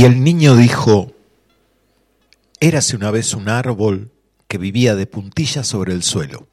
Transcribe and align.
Y 0.00 0.04
el 0.06 0.24
niño 0.24 0.56
dijo, 0.56 1.12
érase 2.58 2.96
una 2.96 3.10
vez 3.10 3.34
un 3.34 3.50
árbol 3.50 4.10
que 4.48 4.56
vivía 4.56 4.94
de 4.94 5.06
puntillas 5.06 5.66
sobre 5.66 5.92
el 5.92 6.02
suelo. 6.02 6.48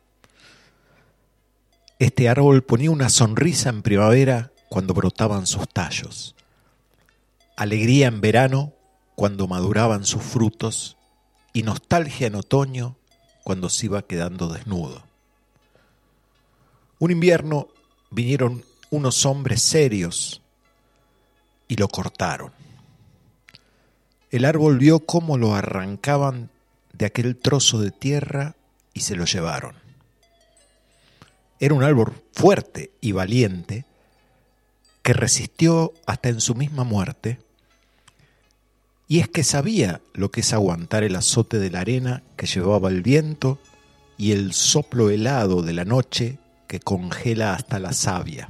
Este 1.98 2.28
árbol 2.28 2.66
ponía 2.66 2.92
una 2.92 3.08
sonrisa 3.08 3.70
en 3.70 3.84
primavera 3.84 4.52
cuando 4.68 4.94
brotaban 4.94 5.48
sus 5.48 5.66
tallos, 5.70 6.36
alegría 7.56 8.08
en 8.08 8.20
verano 8.20 8.74
cuando 9.16 9.48
maduraban 9.48 10.04
sus 10.04 10.24
frutos 10.24 10.98
y 11.54 11.64
nostalgia 11.64 12.28
en 12.28 12.36
otoño 12.36 12.98
cuando 13.46 13.70
se 13.70 13.86
iba 13.86 14.02
quedando 14.02 14.50
desnudo. 14.50 15.04
Un 17.00 17.12
invierno 17.12 17.70
vinieron 18.12 18.66
unos 18.90 19.26
hombres 19.26 19.62
serios 19.62 20.42
y 21.70 21.78
lo 21.78 21.88
cortaron. 21.88 22.57
El 24.30 24.44
árbol 24.44 24.78
vio 24.78 25.00
cómo 25.00 25.38
lo 25.38 25.56
arrancaban 25.56 26.50
de 26.94 27.06
aquel 27.06 27.38
trozo 27.38 27.80
de 27.80 27.92
tierra 27.92 28.56
y 28.94 29.02
se 29.02 29.16
lo 29.16 29.26
llevaron. 29.26 29.76
Era 31.60 31.74
un 31.74 31.84
árbol 31.84 32.14
fuerte 32.34 32.92
y 33.00 33.14
valiente 33.14 33.86
que 35.02 35.14
resistió 35.14 35.94
hasta 36.06 36.30
en 36.30 36.42
su 36.42 36.56
misma 36.56 36.84
muerte, 36.84 37.40
y 39.08 39.20
es 39.20 39.30
que 39.30 39.46
sabía 39.46 40.02
lo 40.14 40.32
que 40.32 40.42
es 40.42 40.52
aguantar 40.52 41.06
el 41.06 41.16
azote 41.16 41.60
de 41.60 41.70
la 41.70 41.80
arena 41.80 42.24
que 42.36 42.46
llevaba 42.46 42.90
el 42.90 43.02
viento 43.02 43.58
y 44.18 44.34
el 44.34 44.52
soplo 44.52 45.10
helado 45.10 45.62
de 45.62 45.72
la 45.72 45.86
noche 45.86 46.40
que 46.68 46.82
congela 46.82 47.54
hasta 47.54 47.80
la 47.80 47.94
savia. 47.94 48.50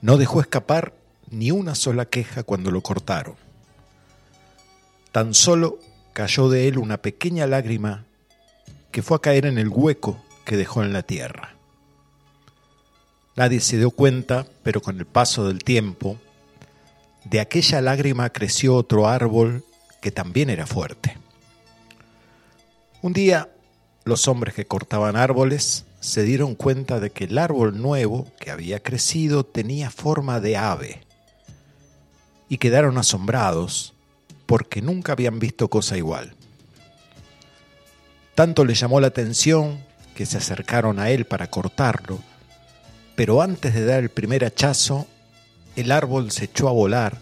No 0.00 0.16
dejó 0.16 0.40
escapar 0.40 0.94
ni 1.30 1.50
una 1.50 1.74
sola 1.74 2.06
queja 2.06 2.42
cuando 2.42 2.70
lo 2.70 2.80
cortaron. 2.80 3.43
Tan 5.14 5.32
solo 5.32 5.78
cayó 6.12 6.48
de 6.48 6.66
él 6.66 6.76
una 6.76 6.96
pequeña 6.96 7.46
lágrima 7.46 8.04
que 8.90 9.00
fue 9.00 9.16
a 9.16 9.20
caer 9.20 9.46
en 9.46 9.58
el 9.58 9.68
hueco 9.68 10.20
que 10.44 10.56
dejó 10.56 10.82
en 10.82 10.92
la 10.92 11.04
tierra. 11.04 11.54
Nadie 13.36 13.60
se 13.60 13.78
dio 13.78 13.92
cuenta, 13.92 14.44
pero 14.64 14.82
con 14.82 14.98
el 14.98 15.06
paso 15.06 15.46
del 15.46 15.62
tiempo, 15.62 16.18
de 17.26 17.38
aquella 17.38 17.80
lágrima 17.80 18.30
creció 18.30 18.74
otro 18.74 19.06
árbol 19.06 19.64
que 20.02 20.10
también 20.10 20.50
era 20.50 20.66
fuerte. 20.66 21.16
Un 23.00 23.12
día, 23.12 23.50
los 24.02 24.26
hombres 24.26 24.52
que 24.52 24.66
cortaban 24.66 25.14
árboles 25.14 25.84
se 26.00 26.24
dieron 26.24 26.56
cuenta 26.56 26.98
de 26.98 27.10
que 27.10 27.26
el 27.26 27.38
árbol 27.38 27.80
nuevo 27.80 28.26
que 28.40 28.50
había 28.50 28.82
crecido 28.82 29.46
tenía 29.46 29.92
forma 29.92 30.40
de 30.40 30.56
ave 30.56 31.02
y 32.48 32.58
quedaron 32.58 32.98
asombrados 32.98 33.93
porque 34.46 34.82
nunca 34.82 35.12
habían 35.12 35.38
visto 35.38 35.68
cosa 35.68 35.96
igual. 35.96 36.34
Tanto 38.34 38.64
le 38.64 38.74
llamó 38.74 39.00
la 39.00 39.06
atención 39.08 39.78
que 40.14 40.26
se 40.26 40.38
acercaron 40.38 40.98
a 40.98 41.10
él 41.10 41.24
para 41.24 41.48
cortarlo, 41.48 42.20
pero 43.16 43.42
antes 43.42 43.74
de 43.74 43.84
dar 43.84 44.02
el 44.02 44.10
primer 44.10 44.44
hachazo, 44.44 45.06
el 45.76 45.92
árbol 45.92 46.30
se 46.30 46.46
echó 46.46 46.68
a 46.68 46.72
volar 46.72 47.18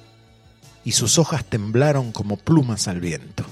y 0.85 0.93
sus 0.93 1.19
hojas 1.19 1.45
temblaron 1.45 2.13
como 2.13 2.37
plumas 2.37 2.89
al 2.89 3.01
viento. 3.01 3.45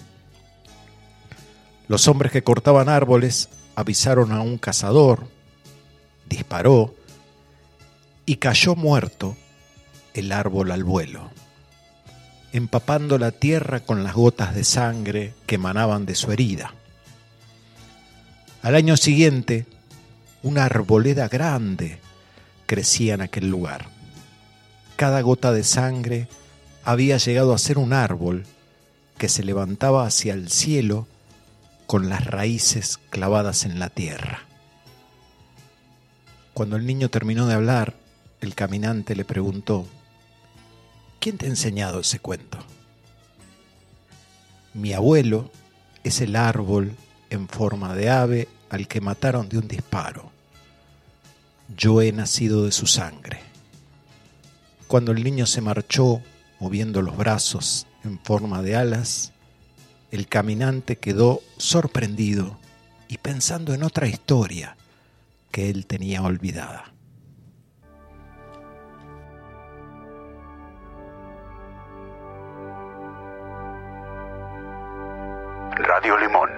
Los 1.89 2.09
hombres 2.09 2.33
que 2.33 2.43
cortaban 2.43 2.89
árboles 2.89 3.49
avisaron 3.75 4.33
a 4.33 4.41
un 4.41 4.59
cazador, 4.59 5.29
disparó 6.29 6.95
y 8.27 8.37
cayó 8.37 8.77
muerto 8.77 9.37
el 10.15 10.33
árbol 10.33 10.71
al 10.71 10.85
vuelo, 10.85 11.31
empapando 12.53 13.19
la 13.19 13.31
tierra 13.31 13.81
con 13.81 14.03
las 14.03 14.15
gotas 14.15 14.55
de 14.55 14.65
sangre 14.65 15.35
que 15.47 15.55
emanaban 15.57 16.07
de 16.07 16.15
su 16.15 16.33
herida. 16.33 16.75
Al 18.63 18.75
año 18.75 18.97
siguiente, 18.97 19.67
una 20.43 20.65
arboleda 20.65 21.29
grande 21.29 21.99
crecía 22.67 23.15
en 23.15 23.23
aquel 23.23 23.49
lugar. 23.49 23.87
Cada 24.97 25.21
gota 25.23 25.53
de 25.53 25.65
sangre 25.65 26.29
había 26.85 27.17
llegado 27.17 27.55
a 27.55 27.59
ser 27.59 27.79
un 27.79 27.93
árbol 27.93 28.45
que 29.17 29.29
se 29.29 29.45
levantaba 29.45 30.07
hacia 30.07 30.35
el 30.35 30.51
cielo 30.51 31.07
con 31.87 32.09
las 32.09 32.27
raíces 32.27 32.99
clavadas 33.11 33.65
en 33.65 33.79
la 33.79 33.91
tierra. 33.91 34.45
Cuando 36.55 36.77
el 36.77 36.87
niño 36.87 37.09
terminó 37.09 37.47
de 37.47 37.55
hablar, 37.55 37.95
el 38.41 38.55
caminante 38.55 39.15
le 39.17 39.25
preguntó, 39.25 39.87
¿quién 41.21 41.37
te 41.37 41.47
ha 41.47 41.51
enseñado 41.51 42.01
ese 42.01 42.19
cuento? 42.19 42.59
Mi 44.75 44.93
abuelo 44.95 45.51
es 46.03 46.21
el 46.21 46.35
árbol 46.35 46.97
en 47.29 47.47
forma 47.49 47.95
de 47.95 48.11
ave 48.11 48.49
al 48.71 48.89
que 48.89 49.01
mataron 49.01 49.49
de 49.49 49.59
un 49.59 49.69
disparo. 49.69 50.33
Yo 51.77 52.03
he 52.03 52.11
nacido 52.11 52.65
de 52.65 52.73
su 52.73 52.87
sangre. 52.87 53.41
Cuando 54.89 55.13
el 55.13 55.23
niño 55.23 55.47
se 55.47 55.61
marchó, 55.61 56.21
moviendo 56.59 57.03
los 57.03 57.17
brazos 57.17 57.87
en 58.03 58.19
forma 58.19 58.63
de 58.63 58.77
alas, 58.77 59.33
el 60.11 60.27
caminante 60.27 60.97
quedó 60.97 61.43
sorprendido 61.59 62.59
y 63.09 63.19
pensando 63.19 63.75
en 63.75 63.83
otra 63.83 64.09
historia 64.09 64.77
que 65.53 65.71
él 65.71 65.87
tenía 65.87 66.23
olvidada. 66.23 66.93
Radio 76.01 76.17
Limón. 76.17 76.49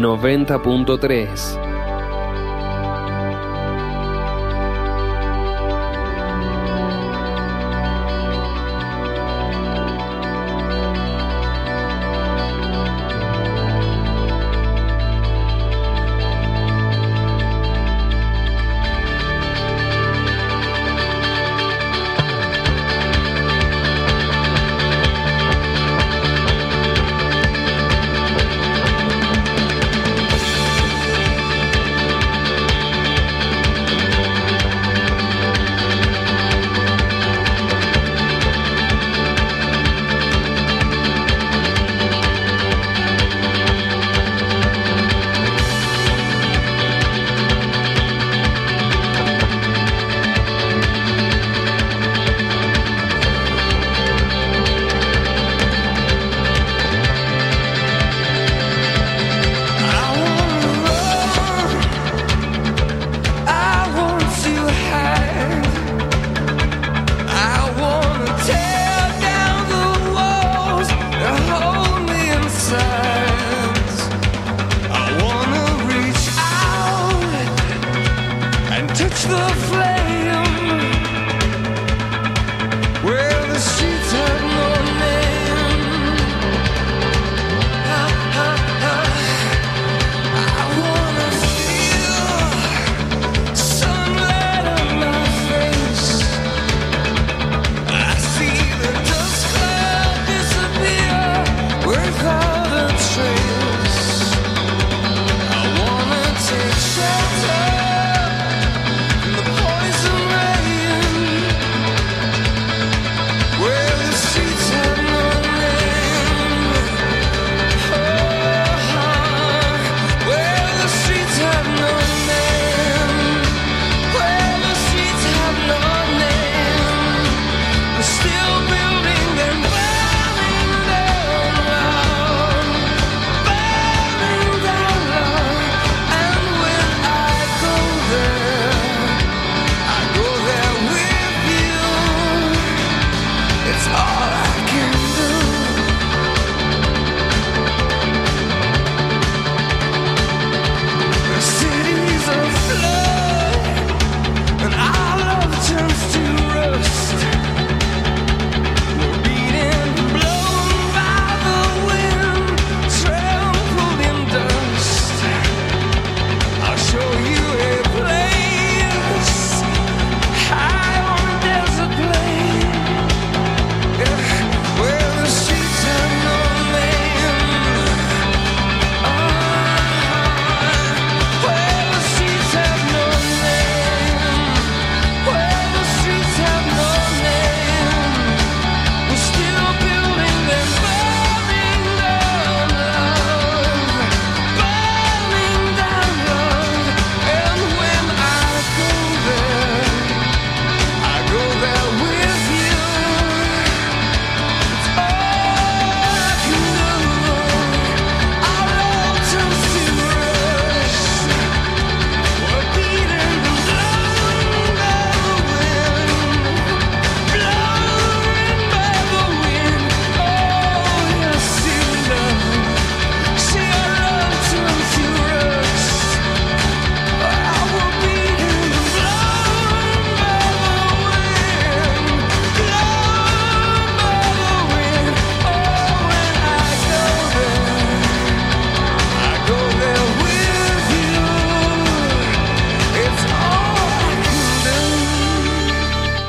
...90.3... 0.00 1.67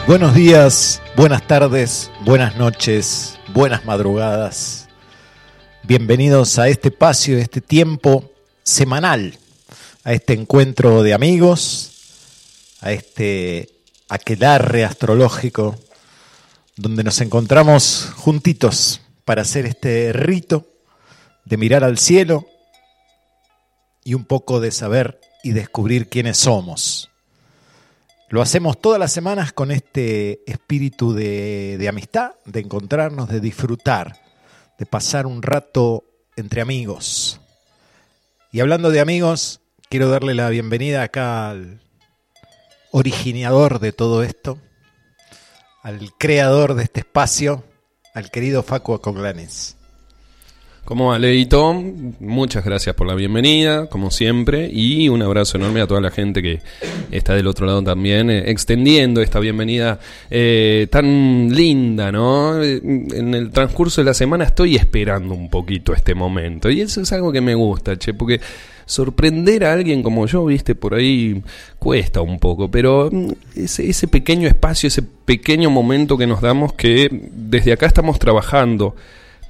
Buenos 0.09 0.33
días, 0.33 1.03
buenas 1.15 1.45
tardes, 1.45 2.09
buenas 2.21 2.55
noches, 2.55 3.37
buenas 3.53 3.85
madrugadas. 3.85 4.87
Bienvenidos 5.83 6.57
a 6.57 6.67
este 6.67 6.87
espacio, 6.87 7.37
a 7.37 7.41
este 7.41 7.61
tiempo 7.61 8.31
semanal, 8.63 9.37
a 10.03 10.13
este 10.13 10.33
encuentro 10.33 11.03
de 11.03 11.13
amigos, 11.13 11.91
a 12.81 12.91
este 12.91 13.69
aquelarre 14.09 14.83
astrológico, 14.83 15.77
donde 16.75 17.03
nos 17.03 17.21
encontramos 17.21 18.09
juntitos 18.15 19.01
para 19.25 19.43
hacer 19.43 19.67
este 19.67 20.11
rito 20.11 20.65
de 21.45 21.57
mirar 21.57 21.83
al 21.83 21.99
cielo 21.99 22.47
y 24.03 24.15
un 24.15 24.25
poco 24.25 24.59
de 24.59 24.71
saber 24.71 25.21
y 25.43 25.51
descubrir 25.51 26.09
quiénes 26.09 26.39
somos. 26.39 27.08
Lo 28.29 28.43
hacemos 28.43 28.79
todas 28.79 28.99
las 28.99 29.11
semanas 29.11 29.53
con 29.53 29.71
este 29.71 30.43
espíritu 30.45 31.13
de, 31.13 31.83
amistad, 31.89 32.33
de 32.45 32.59
encontrarnos, 32.59 33.27
de 33.27 33.39
disfrutar, 33.39 34.21
de 34.77 34.85
pasar 34.85 35.25
un 35.25 35.41
rato 35.41 36.03
entre 36.35 36.61
amigos. 36.61 37.41
Y 38.51 38.59
hablando 38.59 38.91
de 38.91 38.99
amigos, 38.99 39.61
quiero 39.89 40.09
darle 40.09 40.35
la 40.35 40.49
bienvenida 40.49 41.01
acá 41.01 41.49
al 41.49 41.81
originador 42.91 43.79
de 43.79 43.93
todo 43.93 44.21
esto, 44.21 44.59
al 45.81 46.11
creador 46.19 46.75
de 46.75 46.83
este 46.83 46.99
espacio, 46.99 47.63
al 48.13 48.29
querido 48.29 48.61
Facu 48.61 48.93
Acoglanes. 48.93 49.78
¿Cómo 50.89 51.09
va, 51.09 51.19
Leito? 51.19 51.83
Muchas 52.19 52.65
gracias 52.65 52.95
por 52.95 53.05
la 53.05 53.13
bienvenida, 53.13 53.85
como 53.85 54.09
siempre, 54.09 54.71
y 54.73 55.07
un 55.07 55.21
abrazo 55.21 55.59
enorme 55.59 55.81
a 55.81 55.85
toda 55.85 56.01
la 56.01 56.09
gente 56.09 56.41
que 56.41 56.61
está 57.11 57.35
del 57.35 57.45
otro 57.45 57.67
lado 57.67 57.83
también, 57.83 58.31
eh, 58.31 58.49
extendiendo 58.49 59.21
esta 59.21 59.39
bienvenida 59.39 59.99
eh, 60.31 60.87
tan 60.89 61.53
linda, 61.53 62.11
¿no? 62.11 62.63
En 62.63 63.35
el 63.35 63.51
transcurso 63.51 64.01
de 64.01 64.05
la 64.05 64.15
semana 64.15 64.45
estoy 64.45 64.77
esperando 64.77 65.35
un 65.35 65.51
poquito 65.51 65.93
este 65.93 66.15
momento, 66.15 66.71
y 66.71 66.81
eso 66.81 67.01
es 67.01 67.11
algo 67.13 67.31
que 67.31 67.41
me 67.41 67.53
gusta, 67.53 67.95
che, 67.95 68.15
porque 68.15 68.41
sorprender 68.87 69.65
a 69.65 69.73
alguien 69.73 70.01
como 70.01 70.25
yo, 70.25 70.43
viste, 70.45 70.73
por 70.73 70.95
ahí 70.95 71.39
cuesta 71.77 72.21
un 72.21 72.39
poco, 72.39 72.71
pero 72.71 73.09
mm, 73.11 73.27
ese, 73.57 73.87
ese 73.87 74.07
pequeño 74.07 74.47
espacio, 74.47 74.87
ese 74.87 75.03
pequeño 75.03 75.69
momento 75.69 76.17
que 76.17 76.25
nos 76.25 76.41
damos 76.41 76.73
que 76.73 77.09
desde 77.31 77.73
acá 77.73 77.85
estamos 77.85 78.17
trabajando, 78.17 78.95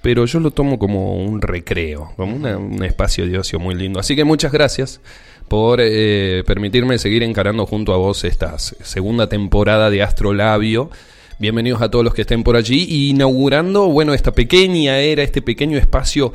pero 0.01 0.25
yo 0.25 0.39
lo 0.39 0.51
tomo 0.51 0.79
como 0.79 1.15
un 1.15 1.41
recreo, 1.41 2.11
como 2.15 2.35
una, 2.35 2.57
un 2.57 2.83
espacio 2.83 3.27
de 3.27 3.37
ocio 3.37 3.59
muy 3.59 3.75
lindo. 3.75 3.99
Así 3.99 4.15
que 4.15 4.23
muchas 4.23 4.51
gracias 4.51 5.01
por 5.47 5.79
eh, 5.81 6.43
permitirme 6.45 6.97
seguir 6.97 7.23
encarando 7.23 7.65
junto 7.65 7.93
a 7.93 7.97
vos 7.97 8.23
esta 8.23 8.57
segunda 8.59 9.27
temporada 9.27 9.89
de 9.89 10.03
Astrolabio. 10.03 10.89
Bienvenidos 11.39 11.81
a 11.81 11.89
todos 11.89 12.05
los 12.05 12.13
que 12.13 12.21
estén 12.21 12.43
por 12.43 12.55
allí, 12.55 13.09
inaugurando, 13.09 13.87
bueno, 13.87 14.13
esta 14.13 14.31
pequeña 14.31 14.99
era, 14.99 15.23
este 15.23 15.41
pequeño 15.41 15.77
espacio 15.77 16.33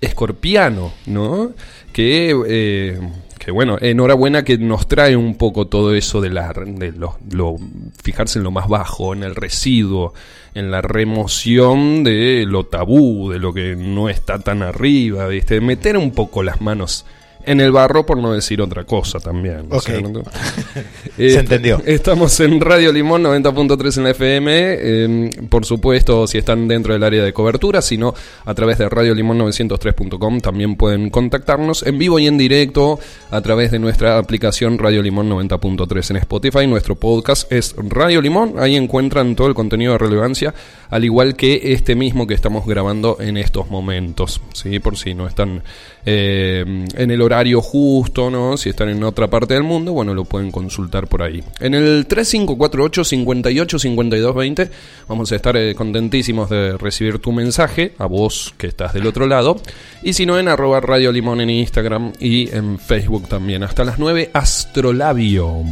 escorpiano, 0.00 0.92
¿no? 1.06 1.52
Que, 1.92 2.34
eh, 2.48 3.00
que 3.38 3.50
bueno, 3.50 3.78
enhorabuena 3.80 4.44
que 4.44 4.58
nos 4.58 4.88
trae 4.88 5.16
un 5.16 5.36
poco 5.36 5.68
todo 5.68 5.94
eso 5.94 6.20
de, 6.20 6.30
la, 6.30 6.52
de 6.52 6.92
lo, 6.92 7.16
lo, 7.30 7.56
fijarse 8.02 8.38
en 8.38 8.44
lo 8.44 8.50
más 8.50 8.68
bajo, 8.68 9.14
en 9.14 9.22
el 9.22 9.34
residuo, 9.34 10.14
en 10.54 10.70
la 10.70 10.82
remoción 10.82 12.04
de 12.04 12.44
lo 12.46 12.66
tabú, 12.66 13.30
de 13.30 13.38
lo 13.38 13.52
que 13.52 13.76
no 13.76 14.08
está 14.08 14.38
tan 14.38 14.62
arriba, 14.62 15.26
¿viste? 15.26 15.60
Meter 15.60 15.96
un 15.96 16.12
poco 16.12 16.42
las 16.42 16.60
manos 16.60 17.06
en 17.44 17.60
el 17.60 17.72
barro, 17.72 18.04
por 18.04 18.18
no 18.18 18.32
decir 18.32 18.60
otra 18.60 18.84
cosa 18.84 19.18
también. 19.18 19.68
¿no? 19.68 19.80
Se 21.16 21.38
entendió. 21.38 21.82
Estamos 21.86 22.38
en 22.40 22.60
Radio 22.60 22.92
Limón 22.92 23.22
90.3 23.24 23.96
en 23.98 24.04
la 24.04 24.10
FM. 24.10 24.50
eh, 24.54 25.30
por 25.48 25.64
supuesto, 25.64 26.26
si 26.26 26.38
están 26.38 26.68
dentro 26.68 26.92
del 26.92 27.02
área 27.02 27.24
de 27.24 27.32
cobertura, 27.32 27.82
si 27.82 27.96
no, 27.96 28.14
a 28.44 28.54
través 28.54 28.78
de 28.78 28.88
radiolimón903.com 28.88 30.40
también 30.40 30.76
pueden 30.76 31.10
contactarnos 31.10 31.82
en 31.84 31.98
vivo 31.98 32.18
y 32.18 32.26
en 32.26 32.36
directo 32.36 32.98
a 33.30 33.40
través 33.40 33.70
de 33.70 33.78
nuestra 33.78 34.18
aplicación 34.18 34.78
Radio 34.78 35.02
Limón 35.02 35.30
90.3 35.30 36.10
en 36.10 36.16
Spotify. 36.18 36.66
Nuestro 36.66 36.96
podcast 36.96 37.50
es 37.50 37.74
Radio 37.76 38.20
Limón. 38.20 38.54
Ahí 38.58 38.76
encuentran 38.76 39.34
todo 39.34 39.48
el 39.48 39.54
contenido 39.54 39.92
de 39.92 39.98
relevancia, 39.98 40.54
al 40.90 41.04
igual 41.04 41.36
que 41.36 41.72
este 41.72 41.94
mismo 41.94 42.26
que 42.26 42.34
estamos 42.34 42.66
grabando 42.66 43.16
en 43.20 43.36
estos 43.36 43.70
momentos. 43.70 44.40
¿sí? 44.52 44.78
Por 44.78 44.96
si 44.96 45.14
no 45.14 45.26
están 45.26 45.62
eh, 46.04 46.64
en 46.94 47.10
el 47.10 47.22
horario 47.22 47.29
justo, 47.62 48.30
¿no? 48.30 48.56
Si 48.56 48.70
están 48.70 48.88
en 48.88 49.02
otra 49.04 49.28
parte 49.28 49.54
del 49.54 49.62
mundo, 49.62 49.92
bueno, 49.92 50.14
lo 50.14 50.24
pueden 50.24 50.50
consultar 50.50 51.06
por 51.06 51.22
ahí. 51.22 51.42
En 51.60 51.74
el 51.74 52.06
3548 52.06 53.04
58 53.04 53.78
52 53.78 54.34
20 54.34 54.70
vamos 55.08 55.32
a 55.32 55.36
estar 55.36 55.56
eh, 55.56 55.74
contentísimos 55.74 56.50
de 56.50 56.76
recibir 56.76 57.18
tu 57.18 57.32
mensaje, 57.32 57.94
a 57.98 58.06
vos 58.06 58.54
que 58.58 58.66
estás 58.66 58.92
del 58.92 59.06
otro 59.06 59.26
lado. 59.26 59.60
Y 60.02 60.12
si 60.12 60.26
no, 60.26 60.38
en 60.38 60.48
arroba 60.48 60.80
Radio 60.80 61.12
Limón 61.12 61.40
en 61.40 61.50
Instagram 61.50 62.12
y 62.18 62.54
en 62.54 62.78
Facebook 62.78 63.28
también. 63.28 63.62
Hasta 63.62 63.84
las 63.84 63.98
9, 63.98 64.30
Astrolabio. 64.32 65.64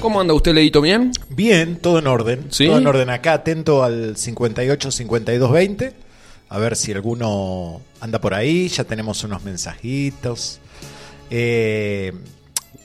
¿Cómo 0.00 0.20
anda 0.20 0.34
usted, 0.34 0.52
Leito? 0.52 0.82
¿Bien? 0.82 1.12
Bien, 1.30 1.76
todo 1.76 1.98
en 1.98 2.06
orden. 2.06 2.46
¿Sí? 2.50 2.66
Todo 2.66 2.78
en 2.78 2.86
orden 2.86 3.08
acá, 3.08 3.32
atento 3.32 3.82
al 3.82 4.16
58 4.16 4.90
52 4.90 5.50
20. 5.50 6.03
A 6.48 6.58
ver 6.58 6.76
si 6.76 6.92
alguno 6.92 7.80
anda 8.00 8.20
por 8.20 8.34
ahí. 8.34 8.68
Ya 8.68 8.84
tenemos 8.84 9.24
unos 9.24 9.42
mensajitos. 9.42 10.60
Eh, 11.30 12.12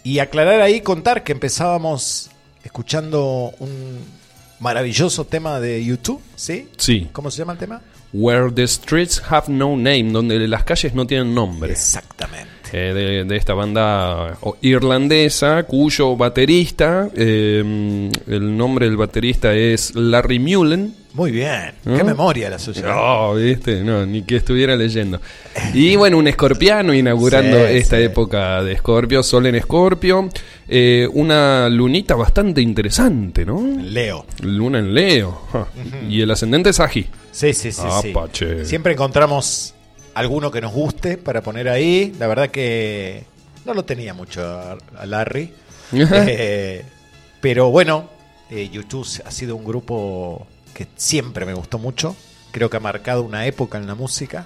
y 0.03 0.19
aclarar 0.19 0.61
ahí, 0.61 0.81
contar 0.81 1.23
que 1.23 1.33
empezábamos 1.33 2.29
escuchando 2.63 3.53
un 3.59 3.99
maravilloso 4.59 5.25
tema 5.25 5.59
de 5.59 5.83
YouTube, 5.83 6.21
¿sí? 6.35 6.69
Sí. 6.77 7.09
¿Cómo 7.11 7.31
se 7.31 7.39
llama 7.39 7.53
el 7.53 7.59
tema? 7.59 7.81
Where 8.11 8.51
the 8.51 8.67
streets 8.67 9.21
have 9.29 9.51
no 9.51 9.75
name, 9.75 10.11
donde 10.11 10.47
las 10.47 10.63
calles 10.63 10.93
no 10.93 11.05
tienen 11.05 11.33
nombre. 11.33 11.71
Exactamente. 11.71 12.58
Eh, 12.71 12.93
de, 12.93 13.23
de 13.25 13.35
esta 13.35 13.53
banda 13.53 14.37
irlandesa, 14.61 15.63
cuyo 15.63 16.15
baterista, 16.15 17.09
eh, 17.15 18.09
el 18.27 18.57
nombre 18.57 18.85
del 18.87 18.97
baterista 18.97 19.53
es 19.55 19.95
Larry 19.95 20.39
Mullen. 20.39 20.95
Muy 21.13 21.31
bien. 21.31 21.71
¿No? 21.85 21.97
Qué 21.97 22.03
memoria 22.03 22.49
la 22.51 22.59
suya. 22.59 22.83
No, 22.83 23.33
viste, 23.33 23.83
no, 23.83 24.05
ni 24.05 24.21
que 24.21 24.35
estuviera 24.37 24.75
leyendo. 24.75 25.19
Y 25.73 25.95
bueno, 25.95 26.17
un 26.19 26.27
escorpiano 26.27 26.93
inaugurando 26.93 27.57
Sí, 27.67 27.73
esta 27.77 27.97
sí. 27.97 28.03
época 28.03 28.63
de 28.63 28.73
Escorpio, 28.73 29.23
Sol 29.23 29.47
en 29.47 29.55
Escorpio. 29.55 30.29
Eh, 30.67 31.07
una 31.13 31.67
lunita 31.67 32.13
bastante 32.15 32.61
interesante, 32.61 33.43
¿no? 33.43 33.59
Leo. 33.81 34.23
Luna 34.43 34.77
en 34.79 34.93
Leo. 34.93 35.41
ja. 35.51 35.67
Y 36.07 36.21
el 36.21 36.29
ascendente 36.29 36.69
es 36.69 36.79
Agi. 36.79 37.07
Sí, 37.31 37.53
sí, 37.53 37.71
sí. 37.71 37.81
Siempre 38.63 38.93
encontramos 38.93 39.73
alguno 40.13 40.51
que 40.51 40.61
nos 40.61 40.73
guste 40.73 41.17
para 41.17 41.41
poner 41.41 41.69
ahí. 41.69 42.15
La 42.19 42.27
verdad 42.27 42.49
que 42.49 43.23
no 43.65 43.73
lo 43.73 43.85
tenía 43.85 44.13
mucho 44.13 44.41
a, 44.41 45.05
Larry. 45.05 45.53
Eh, 45.91 46.85
pero 47.41 47.71
bueno, 47.71 48.07
eh, 48.51 48.69
YouTube 48.69 49.07
ha 49.25 49.31
sido 49.31 49.55
un 49.55 49.65
grupo 49.65 50.45
que 50.73 50.87
siempre 50.95 51.45
me 51.47 51.53
gustó 51.55 51.79
mucho. 51.79 52.15
Creo 52.51 52.69
que 52.69 52.77
ha 52.77 52.79
marcado 52.79 53.23
una 53.23 53.47
época 53.47 53.79
en 53.79 53.87
la 53.87 53.95
música. 53.95 54.45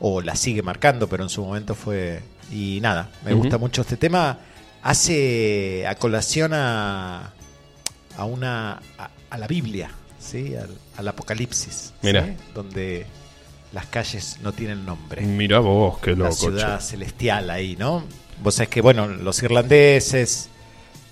O 0.00 0.20
la 0.20 0.34
sigue 0.34 0.62
marcando, 0.62 1.08
pero 1.08 1.22
en 1.22 1.28
su 1.28 1.44
momento 1.44 1.74
fue... 1.74 2.20
Y 2.50 2.80
nada, 2.80 3.10
me 3.24 3.32
gusta 3.32 3.58
mucho 3.58 3.82
este 3.82 3.96
tema. 3.96 4.38
Hace 4.82 5.86
a 5.86 5.94
colación 5.96 6.52
a, 6.54 7.32
a 8.16 8.24
una... 8.24 8.80
a, 8.98 9.10
a 9.30 9.38
la 9.38 9.46
Biblia, 9.46 9.90
¿sí? 10.18 10.56
Al, 10.56 10.70
al 10.96 11.08
Apocalipsis. 11.08 11.92
Mira. 12.02 12.24
¿sí? 12.24 12.32
Donde 12.54 13.06
las 13.72 13.86
calles 13.86 14.38
no 14.42 14.52
tienen 14.52 14.84
nombre 14.84 15.22
Mira 15.22 15.58
vos, 15.60 15.98
qué 15.98 16.10
la 16.12 16.24
loco. 16.24 16.34
ciudad 16.36 16.78
che. 16.80 16.84
celestial 16.86 17.50
ahí, 17.50 17.76
¿no? 17.78 18.04
Vos 18.42 18.54
sabés 18.54 18.68
que, 18.70 18.80
bueno, 18.80 19.06
los 19.06 19.42
irlandeses, 19.42 20.48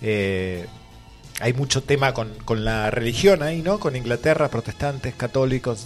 eh, 0.02 0.66
hay 1.40 1.52
mucho 1.52 1.82
tema 1.84 2.12
con, 2.14 2.30
con 2.44 2.64
la 2.64 2.90
religión 2.90 3.42
ahí, 3.44 3.62
¿no? 3.62 3.78
Con 3.78 3.94
Inglaterra, 3.94 4.48
protestantes, 4.50 5.14
católicos. 5.14 5.84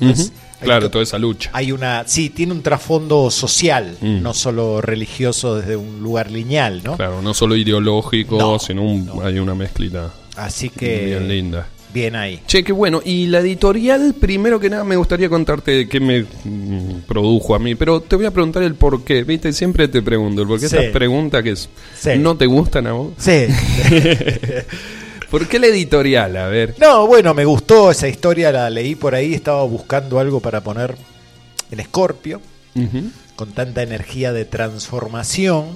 Claro, 0.63 0.87
to- 0.87 0.93
toda 0.93 1.05
esa 1.05 1.19
lucha. 1.19 1.51
Hay 1.53 1.73
una, 1.73 2.05
sí, 2.07 2.31
tiene 2.31 2.53
un 2.53 2.63
trasfondo 2.63 3.31
social, 3.31 3.99
Mm. 4.01 4.23
no 4.23 4.33
solo 4.33 4.81
religioso 4.81 5.57
desde 5.57 5.77
un 5.77 6.01
lugar 6.01 6.31
lineal, 6.31 6.83
¿no? 6.83 6.97
Claro, 6.97 7.21
no 7.21 7.35
solo 7.35 7.55
ideológico, 7.57 8.39
No, 8.39 8.59
sino 8.59 8.83
un- 8.83 9.05
no. 9.07 9.21
hay 9.27 9.39
una 9.39 9.55
mezclita 9.55 10.11
Así 10.37 10.71
que 10.71 11.05
bien 11.05 11.29
linda. 11.29 11.67
Bien 11.93 12.17
ahí. 12.17 12.41
Che, 12.47 12.63
qué 12.65 12.73
bueno. 12.73 13.01
Y 13.05 13.27
la 13.27 13.41
editorial, 13.41 14.15
primero 14.19 14.59
que 14.59 14.71
nada, 14.71 14.85
me 14.85 14.97
gustaría 14.97 15.29
contarte 15.29 15.89
qué 15.89 16.01
me 16.01 16.23
mm, 16.45 17.01
produjo 17.07 17.55
a 17.55 17.59
mí, 17.59 17.75
pero 17.75 18.01
te 18.01 18.17
voy 18.17 18.27
a 18.27 18.31
preguntar 18.31 18.63
el 18.63 18.75
por 18.75 19.05
qué. 19.05 19.25
¿Viste? 19.25 19.53
Siempre 19.53 19.89
te 19.89 20.03
pregunto, 20.03 20.43
el 20.43 20.49
por 20.49 20.59
qué 20.61 20.69
Sí. 20.69 20.77
estas 20.77 20.91
preguntas 20.93 21.43
que 21.43 21.51
es- 21.51 21.69
Sí. 21.99 22.11
no 22.19 22.37
te 22.37 22.47
gustan 22.47 22.87
a 22.87 22.93
vos. 22.93 23.13
Sí. 23.19 23.47
¿Por 25.31 25.49
qué 25.49 25.59
la 25.59 25.69
editorial? 25.69 26.37
A 26.37 26.49
ver. 26.49 26.75
No, 26.79 27.07
bueno, 27.07 27.33
me 27.33 27.45
gustó 27.47 27.91
esa 27.91 28.07
historia, 28.07 28.53
la 28.53 28.69
leí 28.69 28.95
por 28.95 29.15
ahí, 29.15 29.33
estaba 29.33 29.63
buscando 29.65 30.19
algo 30.19 30.41
para 30.41 30.61
poner 30.63 30.95
en 31.71 31.81
Escorpio. 31.81 32.41
Con 33.37 33.53
tanta 33.53 33.83
energía 33.83 34.33
de 34.33 34.45
transformación, 34.45 35.67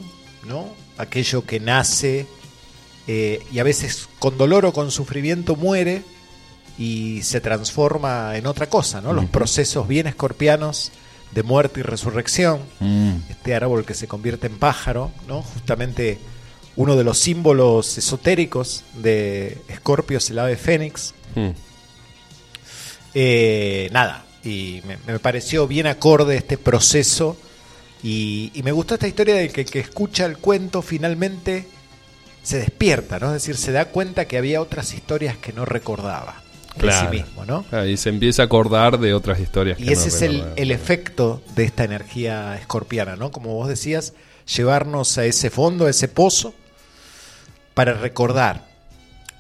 ¿no? 0.47 0.67
Aquello 0.99 1.45
que 1.45 1.59
nace 1.61 2.27
eh, 3.07 3.45
y 3.53 3.59
a 3.59 3.63
veces 3.65 4.09
con 4.19 4.37
dolor 4.39 4.67
o 4.67 4.73
con 4.73 4.91
sufrimiento 4.91 5.57
muere 5.57 6.03
y 6.79 7.23
se 7.23 7.41
transforma 7.41 8.37
en 8.37 8.47
otra 8.47 8.69
cosa, 8.69 9.01
¿no? 9.01 9.13
Los 9.13 9.27
procesos 9.27 9.89
bien 9.89 10.07
escorpianos 10.07 10.93
de 11.33 11.43
muerte 11.43 11.81
y 11.81 11.83
resurrección, 11.83 12.61
Mm. 12.81 13.13
este 13.31 13.55
árbol 13.55 13.85
que 13.85 13.95
se 13.95 14.07
convierte 14.07 14.47
en 14.47 14.59
pájaro, 14.59 15.11
¿no? 15.27 15.43
Justamente 15.43 16.19
uno 16.77 16.95
de 16.97 17.05
los 17.05 17.19
símbolos 17.19 17.97
esotéricos 17.97 18.85
de 18.95 19.59
Escorpio 19.69 20.19
es 20.19 20.29
el 20.31 20.39
ave 20.39 20.57
fénix. 20.57 21.15
Mm. 21.35 21.51
Eh, 23.15 23.89
nada, 23.93 24.27
y 24.45 24.83
me, 24.87 24.99
me 25.07 25.19
pareció 25.19 25.67
bien 25.67 25.87
acorde 25.87 26.37
este 26.37 26.59
proceso 26.59 27.37
y, 28.03 28.51
y 28.55 28.63
me 28.63 28.73
gustó 28.73 28.95
esta 28.95 29.09
historia 29.09 29.37
de 29.37 29.49
que 29.49 29.63
el 29.63 29.71
que 29.71 29.81
escucha 29.81 30.27
el 30.27 30.37
cuento 30.37 30.83
finalmente 30.83 31.67
se 32.47 32.61
despierta, 32.61 33.19
¿no? 33.19 33.27
Es 33.35 33.43
decir, 33.43 33.57
se 33.57 33.73
da 33.73 33.87
cuenta 33.87 34.27
que 34.27 34.39
había 34.39 34.63
otras 34.63 34.95
historias 34.95 35.37
que 35.37 35.53
no 35.53 35.65
recordaba 35.65 36.45
de 36.77 36.93
sí 36.93 37.09
mismo, 37.11 37.45
¿no? 37.45 37.65
Ahí 37.73 37.97
se 37.97 38.09
empieza 38.09 38.43
a 38.43 38.45
acordar 38.45 39.01
de 39.01 39.15
otras 39.15 39.41
historias. 39.41 39.81
Y 39.81 39.87
que 39.87 39.95
ese 39.95 40.11
no 40.11 40.15
es 40.15 40.23
el, 40.23 40.45
el 40.55 40.71
efecto 40.71 41.43
de 41.57 41.65
esta 41.65 41.83
energía 41.83 42.57
escorpiana, 42.57 43.17
¿no? 43.17 43.33
Como 43.33 43.53
vos 43.55 43.69
decías, 43.69 44.13
llevarnos 44.55 45.19
a 45.19 45.25
ese 45.25 45.51
fondo, 45.51 45.87
a 45.87 45.91
ese 45.91 46.07
pozo, 46.07 46.55
para 47.75 47.95
recordar 47.95 48.69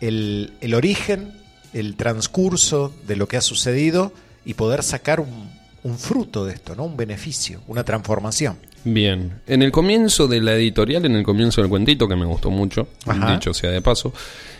el, 0.00 0.54
el 0.60 0.74
origen, 0.74 1.32
el 1.74 1.94
transcurso 1.94 2.92
de 3.06 3.14
lo 3.14 3.28
que 3.28 3.36
ha 3.36 3.40
sucedido 3.40 4.12
y 4.44 4.54
poder 4.54 4.82
sacar 4.82 5.20
un, 5.20 5.48
un 5.84 5.96
fruto 5.96 6.44
de 6.44 6.54
esto, 6.54 6.74
¿no? 6.74 6.82
Un 6.82 6.96
beneficio, 6.96 7.60
una 7.68 7.84
transformación. 7.84 8.58
Bien, 8.88 9.40
en 9.48 9.62
el 9.62 9.72
comienzo 9.72 10.28
de 10.28 10.40
la 10.40 10.54
editorial, 10.54 11.04
en 11.06 11.16
el 11.16 11.24
comienzo 11.24 11.60
del 11.60 11.68
cuentito, 11.68 12.06
que 12.06 12.14
me 12.14 12.24
gustó 12.24 12.52
mucho, 12.52 12.86
Ajá. 13.04 13.32
dicho 13.32 13.52
sea 13.52 13.70
de 13.70 13.82
paso, 13.82 14.12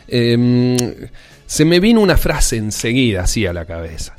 em, 0.09 0.76
se 1.47 1.64
me 1.64 1.78
vino 1.78 2.00
una 2.00 2.16
frase 2.16 2.56
enseguida 2.56 3.23
así 3.23 3.47
a 3.47 3.52
la 3.52 3.64
cabeza. 3.66 4.16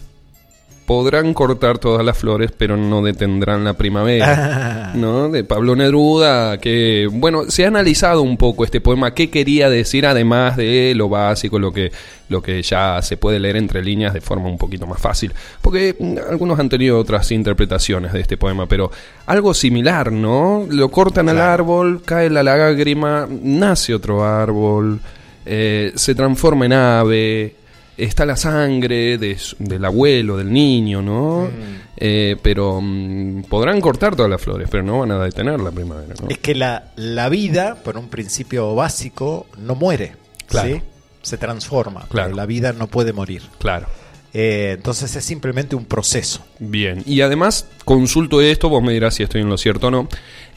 Podrán 0.87 1.33
cortar 1.33 1.79
todas 1.79 2.05
las 2.05 2.17
flores, 2.17 2.51
pero 2.57 2.77
no 2.77 3.01
detendrán 3.01 3.65
la 3.65 3.73
primavera. 3.73 4.91
¿No? 4.95 5.27
De 5.27 5.43
Pablo 5.43 5.75
Neruda, 5.75 6.59
que, 6.59 7.09
bueno, 7.11 7.43
se 7.49 7.65
ha 7.65 7.67
analizado 7.67 8.21
un 8.21 8.37
poco 8.37 8.63
este 8.63 8.79
poema, 8.79 9.13
qué 9.13 9.29
quería 9.29 9.69
decir 9.69 10.05
además 10.05 10.55
de 10.55 10.93
lo 10.95 11.09
básico, 11.09 11.59
lo 11.59 11.73
que, 11.73 11.91
lo 12.29 12.41
que 12.41 12.61
ya 12.61 13.01
se 13.01 13.17
puede 13.17 13.37
leer 13.37 13.57
entre 13.57 13.83
líneas 13.83 14.13
de 14.13 14.21
forma 14.21 14.47
un 14.47 14.57
poquito 14.57 14.87
más 14.87 15.01
fácil. 15.01 15.33
Porque 15.61 15.93
mm, 15.99 16.15
algunos 16.31 16.57
han 16.57 16.69
tenido 16.69 16.97
otras 16.99 17.29
interpretaciones 17.33 18.13
de 18.13 18.21
este 18.21 18.37
poema, 18.37 18.65
pero 18.65 18.89
algo 19.25 19.53
similar, 19.53 20.09
¿no? 20.13 20.65
Lo 20.69 20.89
cortan 20.89 21.27
al 21.27 21.35
Claro. 21.35 21.51
árbol, 21.51 22.01
cae 22.05 22.29
la 22.29 22.43
lágrima, 22.43 23.27
nace 23.29 23.93
otro 23.93 24.23
árbol, 24.23 25.01
eh, 25.45 25.91
se 25.95 26.15
transforma 26.15 26.65
en 26.65 26.71
ave, 26.73 27.55
está 27.97 28.25
la 28.25 28.35
sangre 28.35 29.17
de 29.17 29.37
del 29.59 29.83
abuelo, 29.85 30.37
del 30.37 30.51
niño, 30.51 31.01
¿no? 31.01 31.49
Eh, 31.97 32.35
pero 32.41 32.79
mm, 32.81 33.43
podrán 33.49 33.81
cortar 33.81 34.15
todas 34.15 34.29
las 34.29 34.41
flores, 34.41 34.67
pero 34.71 34.83
no 34.83 34.99
van 34.99 35.11
a 35.11 35.19
detener 35.23 35.59
la 35.59 35.71
primavera, 35.71 36.13
¿no? 36.21 36.29
Es 36.29 36.37
que 36.37 36.53
la, 36.55 36.91
la 36.95 37.27
vida, 37.29 37.75
por 37.83 37.97
un 37.97 38.07
principio 38.09 38.75
básico, 38.75 39.47
no 39.57 39.75
muere, 39.75 40.13
Claro. 40.47 40.75
¿sí? 40.75 40.81
Se 41.23 41.37
transforma, 41.37 42.05
Claro. 42.09 42.27
pero 42.29 42.35
la 42.37 42.45
vida 42.45 42.71
no 42.73 42.87
puede 42.87 43.13
morir. 43.13 43.41
Claro. 43.59 43.87
Eh, 44.33 44.73
entonces 44.77 45.15
es 45.15 45.25
simplemente 45.25 45.75
un 45.75 45.85
proceso. 45.85 46.45
Bien, 46.59 47.01
y 47.07 47.21
además 47.21 47.65
consulto 47.85 48.41
esto, 48.41 48.69
vos 48.69 48.83
me 48.83 48.93
dirás 48.93 49.15
si 49.15 49.23
estoy 49.23 49.41
en 49.41 49.49
lo 49.49 49.57
cierto 49.57 49.87
o 49.87 49.91
no, 49.91 50.07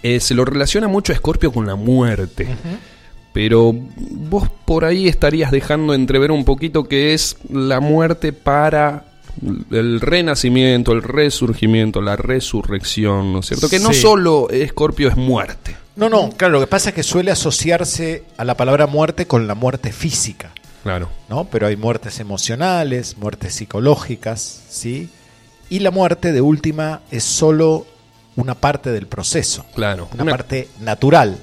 eh, 0.03 0.21
se 0.21 0.35
lo 0.35 0.45
relaciona 0.45 0.89
mucho 0.89 1.13
a 1.13 1.15
Escorpio 1.15 1.51
con 1.53 1.67
la 1.67 1.77
muerte. 1.77 2.47
Pero 3.33 3.73
vos 3.73 4.49
por 4.65 4.85
ahí 4.85 5.07
estarías 5.09 5.51
dejando 5.51 5.95
entrever 5.95 6.33
un 6.33 6.45
poquito 6.45 6.85
que 6.85 7.15
es 7.15 7.37
la 7.49 7.79
muerte 7.81 8.33
para 8.33 9.05
el 9.71 10.01
renacimiento, 10.01 10.93
el 10.93 11.03
resurgimiento, 11.03 12.01
la 12.03 12.17
resurrección, 12.17 13.33
¿no 13.33 13.41
es 13.41 13.47
cierto? 13.47 13.69
Que 13.69 13.79
no 13.79 13.93
solo 13.93 14.49
Escorpio 14.51 15.09
es 15.09 15.17
muerte. 15.17 15.77
No, 15.97 16.09
no, 16.09 16.31
claro, 16.31 16.55
lo 16.55 16.61
que 16.61 16.67
pasa 16.67 16.89
es 16.91 16.95
que 16.95 17.03
suele 17.03 17.31
asociarse 17.31 18.25
a 18.37 18.45
la 18.45 18.57
palabra 18.57 18.87
muerte 18.87 19.27
con 19.27 19.47
la 19.47 19.55
muerte 19.55 19.93
física, 19.93 20.53
Claro. 20.83 21.09
¿no? 21.29 21.45
Pero 21.45 21.67
hay 21.67 21.77
muertes 21.77 22.21
emocionales, 22.21 23.17
muertes 23.19 23.55
psicológicas, 23.55 24.63
¿sí? 24.69 25.09
Y 25.69 25.81
la 25.81 25.91
muerte 25.91 26.33
de 26.33 26.41
última 26.41 27.01
es 27.11 27.23
solo 27.23 27.87
una 28.37 28.55
parte 28.55 28.91
del 28.91 29.07
proceso, 29.07 29.65
Claro. 29.75 30.09
una, 30.15 30.23
Una- 30.25 30.33
parte 30.33 30.69
natural. 30.81 31.39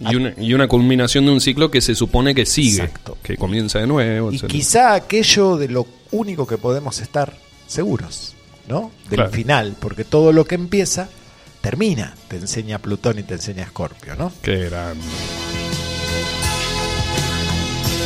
Y, 0.00 0.16
una, 0.16 0.32
y 0.38 0.54
una 0.54 0.66
culminación 0.66 1.26
de 1.26 1.32
un 1.32 1.40
ciclo 1.40 1.70
que 1.70 1.80
se 1.80 1.94
supone 1.94 2.34
que 2.34 2.46
sigue, 2.46 2.82
Exacto. 2.84 3.18
que 3.22 3.36
comienza 3.36 3.78
de 3.78 3.86
nuevo. 3.86 4.32
Y 4.32 4.36
etcétera. 4.36 4.52
quizá 4.58 4.94
aquello 4.94 5.56
de 5.56 5.68
lo 5.68 5.86
único 6.12 6.46
que 6.46 6.56
podemos 6.58 7.00
estar 7.00 7.36
seguros, 7.66 8.34
¿no? 8.68 8.90
Del 9.10 9.16
Claro. 9.18 9.30
final, 9.32 9.76
porque 9.78 10.04
todo 10.04 10.32
lo 10.32 10.44
que 10.44 10.54
empieza 10.54 11.08
termina, 11.60 12.14
te 12.28 12.36
enseña 12.36 12.78
Plutón 12.78 13.18
y 13.18 13.22
te 13.22 13.34
enseña 13.34 13.64
Escorpio, 13.64 14.16
¿no? 14.16 14.32
Qué 14.42 14.70
grande. 14.70 15.04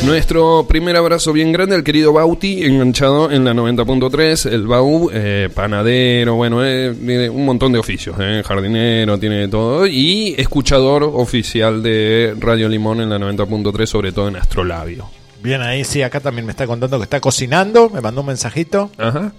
Nuestro 0.03 0.65
primer 0.67 0.95
abrazo 0.97 1.33
bien 1.33 1.51
grande 1.51 1.73
al 1.75 1.83
querido 1.83 2.13
Bauti, 2.13 2.63
enganchado 2.63 3.31
en 3.31 3.43
la 3.43 3.53
90.3. 3.53 4.51
El 4.51 4.67
Bau, 4.67 5.09
eh, 5.11 5.49
panadero, 5.53 6.35
bueno, 6.35 6.63
eh, 6.63 6.93
tiene 6.93 7.29
un 7.29 7.43
montón 7.43 7.71
de 7.71 7.79
oficios, 7.79 8.15
eh, 8.19 8.43
jardinero, 8.45 9.17
tiene 9.17 9.37
de 9.39 9.47
todo. 9.47 9.87
Y 9.87 10.35
escuchador 10.37 11.03
oficial 11.03 11.81
de 11.81 12.35
Radio 12.39 12.69
Limón 12.69 13.01
en 13.01 13.09
la 13.09 13.17
90.3, 13.17 13.85
sobre 13.87 14.11
todo 14.11 14.27
en 14.27 14.35
Astrolabio. 14.35 15.09
Bien, 15.41 15.61
ahí 15.61 15.83
sí, 15.83 16.03
acá 16.03 16.19
también 16.19 16.45
me 16.45 16.51
está 16.51 16.67
contando 16.67 16.97
que 16.97 17.03
está 17.03 17.19
cocinando, 17.19 17.89
me 17.89 18.01
mandó 18.01 18.21
un 18.21 18.27
mensajito 18.27 18.91
Ajá. 18.97 19.33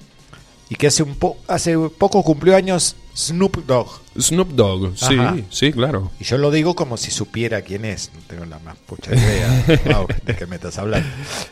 y 0.69 0.75
que 0.75 0.89
hace 0.89 1.03
un 1.05 1.15
po 1.15 1.37
hace 1.47 1.77
poco 1.97 2.23
cumplió 2.23 2.57
años 2.57 2.97
Snoop 3.17 3.65
Dogg. 3.67 3.89
Snoop 4.19 4.51
Dogg, 4.53 4.93
sí, 4.97 5.15
Ajá. 5.19 5.37
sí, 5.51 5.73
claro. 5.73 6.11
Y 6.21 6.25
yo 6.25 6.39
lo 6.39 6.51
digo 6.51 6.75
como 6.75 6.97
si 6.97 7.11
supiera 7.11 7.63
quién 7.63 7.85
es, 7.85 8.11
no 8.15 8.21
tengo 8.27 8.45
la 8.47 8.59
más 8.61 8.77
pucha 8.87 9.15
idea 9.15 9.65
Mau, 9.91 10.07
de 10.25 10.37
qué 10.37 10.47
me 10.47 10.57
estás 10.57 10.79
hablando. 10.79 11.07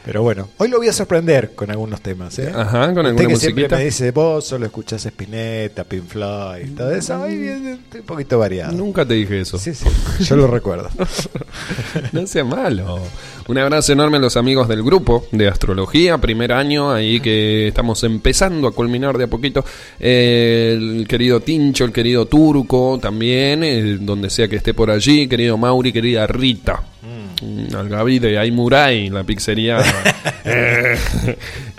Pero 0.04 0.22
bueno, 0.22 0.48
hoy 0.58 0.68
lo 0.68 0.78
voy 0.78 0.88
a 0.88 0.92
sorprender 0.92 1.54
con 1.54 1.70
algunos 1.70 2.00
temas, 2.00 2.38
¿eh? 2.38 2.50
Ajá, 2.54 2.92
con 2.94 3.06
Usted 3.06 3.06
alguna 3.06 3.28
que 3.28 3.36
siempre 3.36 3.62
musiquita. 3.64 3.76
me 3.76 3.84
dice, 3.84 4.10
vos 4.12 4.46
solo 4.46 4.66
escuchás 4.66 5.04
Spinetta, 5.06 5.84
Pink 5.84 6.06
Floyd, 6.06 6.68
todo 6.76 6.90
eso, 6.94 7.20
hoy 7.20 7.36
viene 7.38 7.78
un 7.94 8.02
poquito 8.02 8.38
variado. 8.38 8.72
Nunca 8.72 9.04
te 9.06 9.14
dije 9.14 9.40
eso. 9.40 9.58
Sí, 9.58 9.74
sí, 9.74 9.86
yo 10.20 10.36
lo 10.36 10.46
recuerdo. 10.46 10.90
No 12.12 12.26
sea 12.26 12.44
malo. 12.44 13.00
Un 13.46 13.58
abrazo 13.58 13.92
enorme 13.92 14.16
a 14.16 14.20
los 14.20 14.36
amigos 14.36 14.68
del 14.68 14.82
grupo 14.82 15.26
de 15.32 15.48
astrología, 15.48 16.18
primer 16.18 16.52
año, 16.52 16.90
ahí 16.92 17.20
que 17.20 17.68
estamos 17.68 18.02
empezando 18.04 18.68
a 18.68 18.72
culminar 18.72 19.18
de 19.18 19.24
a 19.24 19.26
poquito. 19.28 19.64
Eh, 20.00 20.74
el 20.76 21.06
querido 21.08 21.40
Tincho, 21.58 21.84
el 21.84 21.92
querido 21.92 22.26
Turco, 22.26 22.98
también, 23.00 23.62
eh, 23.62 23.96
donde 24.00 24.28
sea 24.28 24.48
que 24.48 24.56
esté 24.56 24.74
por 24.74 24.90
allí, 24.90 25.28
querido 25.28 25.56
Mauri, 25.56 25.92
querida 25.92 26.26
Rita. 26.26 26.82
Mm, 27.42 27.74
Al 27.76 27.88
Gaby 27.88 28.18
de 28.18 28.38
Aimurai, 28.38 29.08
la 29.08 29.22
pizzería 29.22 29.78
eh, 30.44 30.96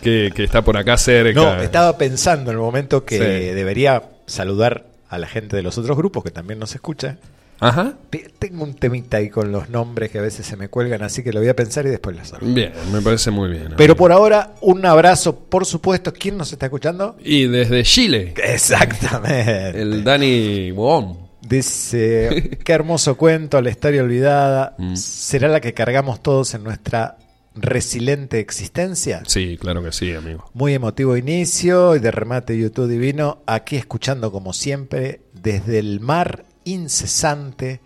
que, 0.01 0.32
que 0.34 0.44
está 0.46 0.62
por 0.63 0.77
acá 0.77 0.98
cerca. 0.98 1.34
No, 1.41 1.62
estaba 1.62 1.98
pensando 1.98 2.51
en 2.51 2.58
el 2.58 2.62
momento 2.63 3.03
que 3.03 3.17
Sí. 3.17 3.53
debería 3.53 4.03
saludar 4.27 4.86
a 5.10 5.17
la 5.17 5.27
gente 5.27 5.55
de 5.58 5.62
los 5.62 5.77
otros 5.77 5.98
grupos 5.98 6.24
que 6.24 6.32
también 6.32 6.58
nos 6.60 6.74
escucha. 6.74 7.17
Ajá. 7.60 7.94
Te- 8.10 8.30
Tengo 8.38 8.64
un 8.64 8.74
temita 8.76 9.18
ahí 9.18 9.29
con 9.29 9.51
los 9.51 9.70
nombres 9.70 10.12
que 10.12 10.20
a 10.20 10.22
veces 10.22 10.46
se 10.46 10.56
me 10.58 10.68
cuelgan, 10.70 11.01
así 11.03 11.24
que 11.24 11.32
lo 11.34 11.40
voy 11.40 11.50
a 11.50 11.56
pensar 11.56 11.86
y 11.86 11.90
después 11.90 12.16
lo 12.16 12.24
saludo. 12.25 12.53
Bien, 12.53 12.72
me 12.92 13.01
parece 13.01 13.32
muy 13.32 13.50
bien. 13.50 13.74
Pero 13.77 13.96
por 13.96 14.12
ahora, 14.12 14.53
un 14.62 14.86
abrazo, 14.86 15.36
por 15.40 15.66
supuesto. 15.66 16.14
¿Quién 16.14 16.38
nos 16.38 16.51
está 16.51 16.66
escuchando? 16.68 17.16
Y 17.24 17.48
desde 17.48 17.84
Chile, 17.84 18.34
Exactamente. 18.44 19.82
el 19.82 20.03
Dani 20.03 20.72
Boom. 20.72 21.18
Dice, 21.42 22.58
qué 22.64 22.74
hermoso 22.74 23.16
cuento, 23.18 23.62
la 23.62 23.70
historia 23.70 24.01
olvidada. 24.03 24.75
Mm. 24.77 24.96
¿Será 24.96 25.48
la 25.48 25.62
que 25.62 25.74
cargamos 25.74 26.22
todos 26.24 26.53
en 26.56 26.64
nuestra 26.64 27.18
resiliente 27.56 28.40
existencia? 28.40 29.22
Sí, 29.27 29.58
claro 29.60 29.84
que 29.84 29.92
sí, 29.92 30.14
amigo. 30.14 30.50
Muy 30.53 30.74
emotivo 30.74 31.16
inicio 31.18 31.96
y 31.96 32.00
de 32.00 32.12
remate 32.12 32.58
YouTube 32.58 32.88
divino. 32.90 33.44
Aquí 33.46 33.75
escuchando 33.75 34.32
como 34.32 34.53
siempre 34.53 35.22
desde 35.34 35.79
el 35.79 36.00
mar 36.00 36.45
incesante 36.66 37.80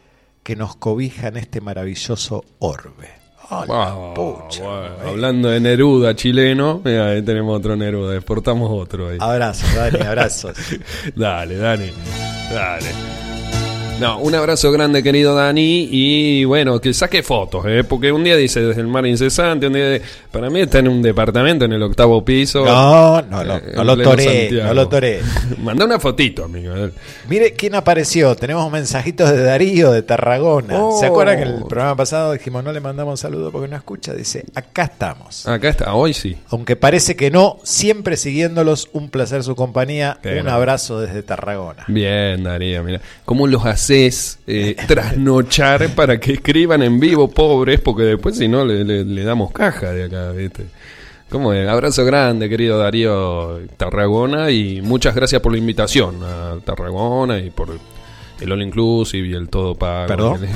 que 0.44 0.56
nos 0.56 0.76
cobija 0.76 1.28
en 1.28 1.38
este 1.38 1.62
maravilloso 1.62 2.44
orbe. 2.60 3.10
¡Hola, 3.52 3.94
Wow, 3.94 4.14
pucha! 4.14 4.64
wow. 4.64 5.10
Hablando 5.10 5.50
de 5.50 5.60
Neruda 5.60 6.16
chileno, 6.16 6.82
mira, 6.84 7.10
ahí 7.10 7.22
tenemos 7.24 7.58
otro 7.58 7.76
Neruda, 7.76 8.16
exportamos 8.16 8.70
otro 8.72 9.10
ahí. 9.10 9.18
Abrazos, 9.20 9.74
Dani, 9.76 10.02
abrazos. 10.02 10.58
Dale, 11.16 11.56
Dani, 11.58 11.92
dale. 12.52 13.29
No, 14.00 14.20
un 14.20 14.34
abrazo 14.36 14.72
grande, 14.72 15.04
querido 15.04 15.36
Dani. 15.36 15.88
Y 15.92 16.46
bueno, 16.46 16.80
que 16.80 16.94
saque 16.94 17.24
fotos, 17.24 17.66
¿eh? 17.68 17.84
porque 17.84 18.12
un 18.12 18.24
día 18.24 18.36
dice 18.36 18.62
desde 18.62 18.82
el 18.82 18.88
mar 18.88 19.06
incesante, 19.06 19.68
un 19.68 19.74
día 19.74 19.86
de- 19.90 20.02
para 20.32 20.50
mí 20.50 20.62
está 20.62 20.80
en 20.80 20.88
un 20.88 21.02
departamento 21.02 21.66
en 21.66 21.74
el 21.74 21.84
octavo 21.84 22.24
piso. 22.24 22.64
No, 22.66 23.22
no, 23.24 23.44
lo- 23.44 23.58
eh, 23.58 23.62
no 23.76 23.82
en 23.82 23.88
lo 23.88 23.94
pleno 23.96 24.10
toré, 24.12 24.24
Santiago. 24.24 24.68
no 24.68 24.74
lo 24.74 24.88
toré. 24.90 25.22
Manda 25.60 25.86
una 25.86 26.00
fotito, 26.00 26.46
amigo. 26.46 26.74
Mire 27.30 27.54
quién 27.54 27.76
apareció. 27.76 28.36
Tenemos 28.36 28.72
mensajitos 28.72 29.30
de 29.32 29.44
Darío 29.44 29.92
de 29.92 30.02
Tarragona. 30.04 30.78
Oh. 30.78 31.00
¿Se 31.00 31.06
acuerdan 31.06 31.38
que 31.38 31.44
el 31.44 31.64
programa 31.66 31.96
pasado 31.96 32.32
dijimos 32.34 32.64
no 32.64 32.72
le 32.72 32.80
mandamos 32.80 33.20
saludos 33.20 33.52
porque 33.52 33.68
no 33.68 33.76
escucha? 33.76 34.14
Dice, 34.14 34.46
acá 34.56 34.84
estamos. 34.84 35.48
Acá 35.48 35.70
está, 35.70 35.94
hoy 35.94 36.14
sí. 36.14 36.38
Aunque 36.50 36.76
parece 36.76 37.16
que 37.16 37.32
no, 37.32 37.58
siempre 37.64 38.18
siguiéndolos, 38.18 38.90
un 38.94 39.10
placer 39.10 39.44
su 39.44 39.56
compañía. 39.56 40.18
Qué 40.22 40.40
un 40.40 40.48
abrazo 40.48 41.00
desde 41.02 41.24
Tarragona. 41.24 41.84
Bien, 41.88 42.44
Darío, 42.44 42.84
mira. 42.84 43.02
¿Cómo 43.26 43.48
los 43.48 43.66
haces 43.90 44.40
eh, 44.48 44.76
trasnochar 44.88 45.90
para 45.96 46.20
que 46.20 46.34
escriban 46.34 46.84
en 46.84 47.00
vivo, 47.00 47.30
pobres? 47.30 47.80
Porque 47.82 48.04
después, 48.04 48.38
si 48.38 48.48
no, 48.48 48.64
le, 48.66 48.84
le- 48.84 49.04
le 49.06 49.24
damos 49.24 49.52
caja 49.52 49.92
de 49.92 50.06
acá, 50.06 50.32
¿viste? 50.32 50.66
¿Cómo 51.30 51.54
es? 51.54 51.68
Abrazo 51.68 52.06
grande, 52.06 52.50
querido 52.50 52.78
Darío 52.80 53.60
Tarragona, 53.78 54.50
y 54.52 54.82
muchas 54.82 55.14
gracias 55.16 55.42
por 55.42 55.52
la 55.52 55.58
invitación 55.60 56.24
a 56.24 56.58
Tarragona 56.64 57.38
y 57.40 57.50
por 57.52 57.70
el 58.42 58.52
All 58.52 58.62
Inclusive 58.64 59.28
y 59.28 59.34
el 59.34 59.48
todo 59.50 59.76
pago. 59.76 60.08
¿Perdón? 60.08 60.40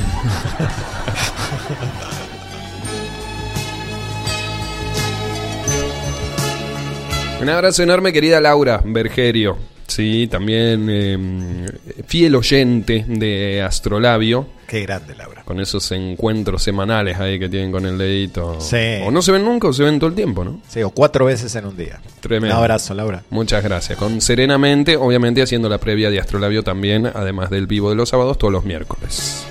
Un 7.41 7.49
abrazo 7.49 7.83
enorme, 7.83 8.13
querida 8.13 8.39
Laura 8.39 8.81
Bergerio. 8.85 9.57
Sí, 9.93 10.27
también 10.27 10.87
eh, 10.89 11.67
fiel 12.07 12.33
oyente 12.33 13.05
de 13.07 13.61
Astrolabio. 13.61 14.47
Qué 14.65 14.81
grande, 14.81 15.13
Laura. 15.13 15.43
Con 15.43 15.59
esos 15.59 15.91
encuentros 15.91 16.63
semanales 16.63 17.19
ahí 17.19 17.37
que 17.37 17.47
tienen 17.47 17.71
con 17.71 17.85
el 17.85 17.95
dedito. 17.95 18.59
Sí. 18.59 19.03
O 19.05 19.11
no 19.11 19.21
se 19.21 19.31
ven 19.31 19.45
nunca 19.45 19.67
o 19.67 19.73
se 19.73 19.83
ven 19.83 19.99
todo 19.99 20.09
el 20.09 20.15
tiempo, 20.15 20.43
¿no? 20.43 20.61
Sí, 20.67 20.81
o 20.81 20.89
cuatro 20.89 21.25
veces 21.25 21.55
en 21.55 21.67
un 21.67 21.77
día. 21.77 22.01
Tremendo. 22.21 22.55
Un 22.55 22.61
abrazo, 22.63 22.95
Laura. 22.95 23.21
Muchas 23.29 23.63
gracias. 23.63 23.99
Con 23.99 24.19
Serenamente, 24.19 24.97
obviamente 24.97 25.43
haciendo 25.43 25.69
la 25.69 25.77
previa 25.77 26.09
de 26.09 26.19
Astrolabio 26.19 26.63
también, 26.63 27.05
además 27.05 27.51
del 27.51 27.67
vivo 27.67 27.91
de 27.91 27.95
los 27.95 28.09
sábados, 28.09 28.39
todos 28.39 28.51
los 28.51 28.65
miércoles. 28.65 29.45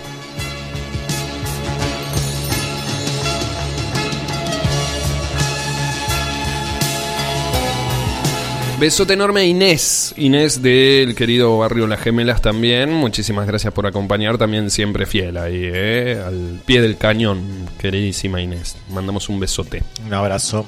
Besote 8.82 9.12
enorme 9.12 9.42
a 9.42 9.44
Inés, 9.44 10.12
Inés 10.16 10.60
del 10.60 11.14
querido 11.14 11.56
barrio 11.56 11.86
Las 11.86 12.00
Gemelas 12.00 12.42
también. 12.42 12.92
Muchísimas 12.92 13.46
gracias 13.46 13.72
por 13.72 13.86
acompañar, 13.86 14.38
también 14.38 14.72
siempre 14.72 15.06
fiel 15.06 15.36
ahí, 15.36 15.70
¿eh? 15.72 16.20
al 16.20 16.60
pie 16.66 16.82
del 16.82 16.96
cañón, 16.96 17.68
queridísima 17.78 18.42
Inés. 18.42 18.76
Mandamos 18.90 19.28
un 19.28 19.38
besote. 19.38 19.84
Un 20.04 20.12
abrazo. 20.12 20.66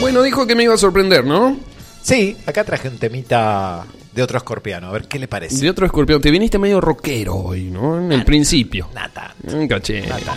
Bueno, 0.00 0.22
dijo 0.22 0.46
que 0.46 0.54
me 0.54 0.62
iba 0.62 0.74
a 0.74 0.78
sorprender, 0.78 1.24
¿no? 1.24 1.58
Sí, 2.00 2.36
acá 2.46 2.62
traje 2.62 2.86
un 2.86 2.98
temita 2.98 3.84
de 4.14 4.22
otro 4.22 4.38
escorpiano. 4.38 4.86
A 4.86 4.92
ver 4.92 5.08
qué 5.08 5.18
le 5.18 5.26
parece. 5.26 5.60
De 5.60 5.68
otro 5.68 5.86
escorpión, 5.86 6.20
te 6.20 6.30
viniste 6.30 6.56
medio 6.56 6.80
rockero 6.80 7.34
hoy, 7.34 7.64
¿no? 7.64 7.98
En 8.00 8.12
el 8.12 8.24
principio. 8.24 8.90
Nata. 8.94 9.34
Un 9.42 9.66
caché. 9.66 10.06
Nata. 10.06 10.36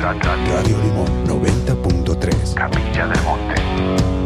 Radio 0.00 0.78
Limón 0.84 1.26
90.3. 1.26 2.54
Capilla 2.54 3.08
del 3.08 3.22
Monte. 3.24 4.17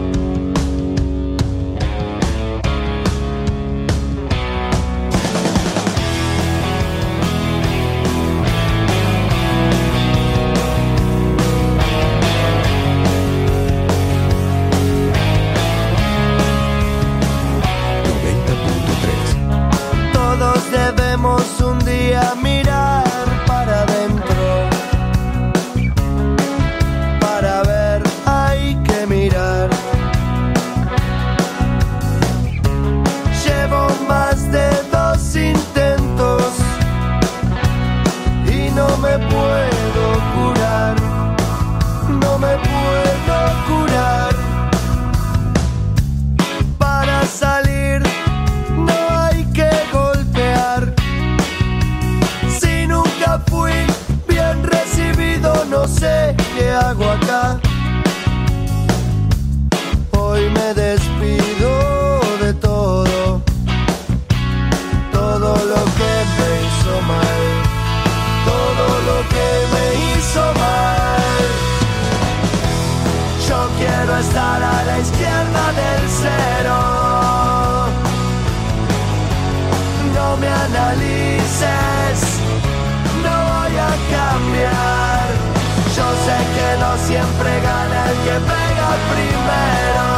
Siempre 87.06 87.60
gana 87.60 88.10
el 88.10 88.16
que 88.24 88.36
pega 88.50 88.88
primero. 89.12 90.08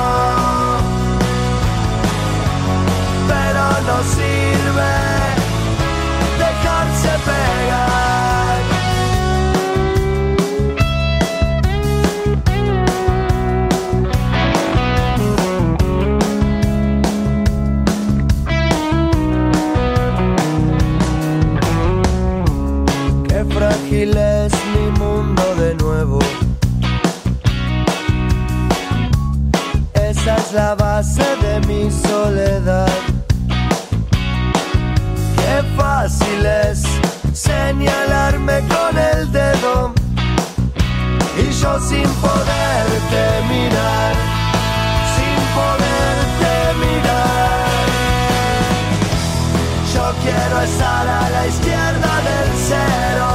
Pero 3.29 3.65
no 3.89 3.97
sirve 4.15 4.64
la 30.55 30.75
base 30.77 31.25
de 31.43 31.61
mi 31.67 31.91
soledad. 31.91 32.89
Qué 35.37 35.63
fácil 35.77 36.47
es 36.47 36.83
señalarme 37.33 38.61
con 38.69 38.97
el 38.97 39.33
dedo 39.33 39.93
y 41.37 41.51
yo 41.61 41.81
sin 41.81 42.09
poderte 42.23 43.23
mirar, 43.53 44.15
sin 45.15 45.39
poderte 45.59 46.53
mirar. 46.85 47.67
Yo 49.93 50.05
quiero 50.23 50.61
estar 50.61 51.09
a 51.09 51.31
la 51.31 51.47
izquierda 51.49 52.13
del 52.29 52.51
cero. 52.69 53.31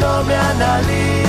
No 0.00 0.24
me 0.24 0.34
analices, 0.34 1.21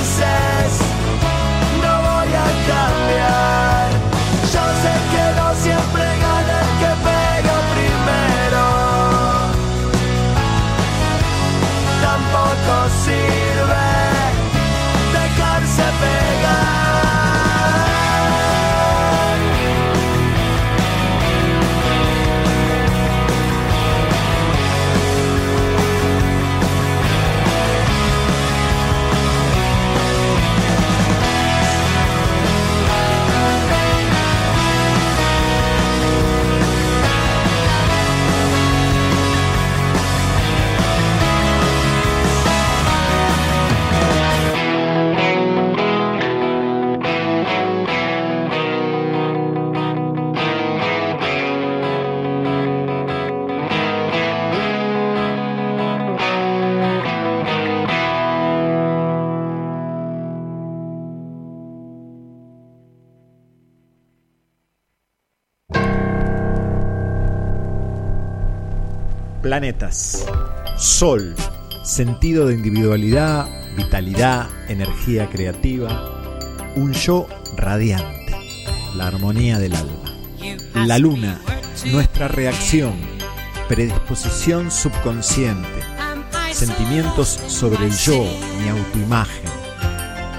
Planetas. 69.54 70.26
Sol. 70.78 71.36
Sentido 71.84 72.48
de 72.48 72.56
individualidad, 72.56 73.48
vitalidad, 73.78 74.50
energía 74.68 75.30
creativa. 75.30 76.72
Un 76.76 76.92
yo 76.92 77.28
radiante. 77.56 78.36
La 78.96 79.06
armonía 79.10 79.60
del 79.60 79.76
alma. 79.76 80.18
La 80.74 80.98
luna. 80.98 81.40
Nuestra 81.86 82.28
reacción. 82.30 82.96
Predisposición 83.70 84.72
subconsciente. 84.72 85.84
Sentimientos 86.52 87.40
sobre 87.46 87.86
el 87.86 87.96
yo, 87.96 88.26
mi 88.60 88.70
autoimagen. 88.70 89.52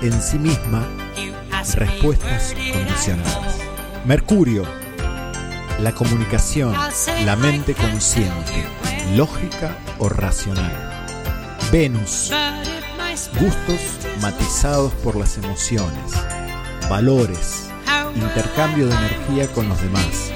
En 0.03 0.21
sí 0.21 0.41
misma, 0.41 0.89
respuestas 1.77 2.53
condicionadas. 2.73 3.61
Mercurio, 4.05 4.65
la 5.81 5.93
comunicación, 5.93 6.75
la 7.25 7.37
mente 7.37 7.75
consciente, 7.75 8.65
lógica 9.17 9.77
o 9.99 10.09
racional. 10.09 10.73
Venus, 11.71 12.31
gustos 13.39 13.81
matizados 14.21 14.93
por 14.95 15.17
las 15.17 15.37
emociones, 15.39 16.13
valores, 16.89 17.69
intercambio 18.15 18.87
de 18.87 18.95
energía 18.95 19.49
con 19.53 19.69
los 19.69 19.81
demás, 19.81 20.33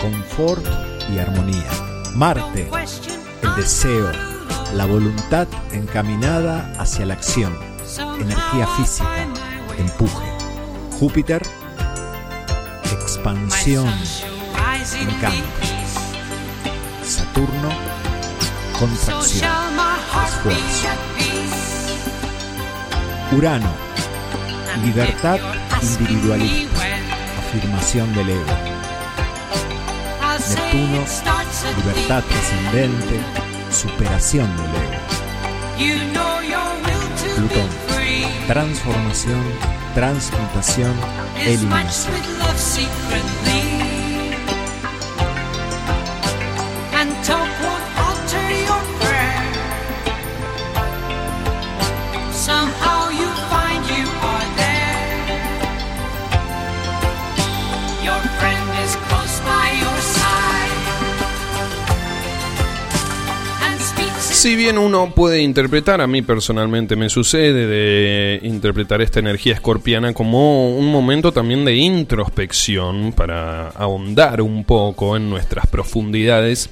confort 0.00 0.64
y 1.12 1.18
armonía. 1.18 1.70
Marte, 2.14 2.68
el 3.42 3.54
deseo, 3.56 4.10
la 4.74 4.86
voluntad 4.86 5.46
encaminada 5.72 6.72
hacia 6.78 7.06
la 7.06 7.14
acción, 7.14 7.56
energía 8.20 8.66
física, 8.76 9.26
empuje. 9.78 10.26
Júpiter, 10.98 11.42
expansión, 12.92 13.88
encanto. 15.00 15.59
Saturno, 17.30 17.68
contracción, 18.76 19.50
esfuerzo. 20.26 20.88
Urano, 23.36 23.72
libertad 24.82 25.38
individualista, 25.80 26.76
afirmación 27.38 28.12
del 28.14 28.30
ego. 28.30 28.44
Neptuno, 30.48 31.04
libertad 31.76 32.24
trascendente, 32.28 33.20
superación 33.70 34.48
del 34.56 34.72
ego. 34.82 34.98
Plutón, 37.36 37.68
transformación, 38.48 39.44
transmutación, 39.94 40.94
eliminación. 41.38 42.14
Si 64.40 64.56
bien 64.56 64.78
uno 64.78 65.14
puede 65.14 65.42
interpretar, 65.42 66.00
a 66.00 66.06
mí 66.06 66.22
personalmente 66.22 66.96
me 66.96 67.10
sucede 67.10 67.66
de 67.66 68.40
interpretar 68.42 69.02
esta 69.02 69.18
energía 69.18 69.52
escorpiana 69.52 70.14
como 70.14 70.74
un 70.78 70.90
momento 70.90 71.30
también 71.30 71.66
de 71.66 71.76
introspección 71.76 73.12
para 73.12 73.68
ahondar 73.68 74.40
un 74.40 74.64
poco 74.64 75.14
en 75.14 75.28
nuestras 75.28 75.66
profundidades, 75.66 76.70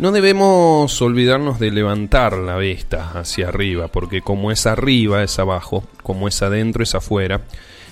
no 0.00 0.10
debemos 0.10 1.00
olvidarnos 1.00 1.60
de 1.60 1.70
levantar 1.70 2.32
la 2.38 2.56
vista 2.56 3.12
hacia 3.12 3.50
arriba, 3.50 3.86
porque 3.86 4.20
como 4.20 4.50
es 4.50 4.66
arriba 4.66 5.22
es 5.22 5.38
abajo, 5.38 5.84
como 6.02 6.26
es 6.26 6.42
adentro 6.42 6.82
es 6.82 6.96
afuera, 6.96 7.42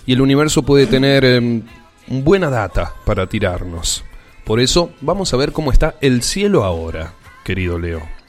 y 0.07 0.15
el 0.15 0.23
universo 0.23 0.65
puede 0.65 0.89
tener 0.89 1.25
em, 1.25 1.63
buena 2.09 2.51
data 2.51 2.95
para 3.05 3.29
tirarnos. 3.29 4.03
Por 4.43 4.59
eso 4.59 4.91
vamos 5.03 5.33
a 5.33 5.37
ver 5.37 5.53
cómo 5.53 5.71
está 5.71 5.95
el 6.01 6.25
cielo 6.25 6.65
ahora, 6.65 7.13
querido 7.45 7.79
Leo. 7.79 8.24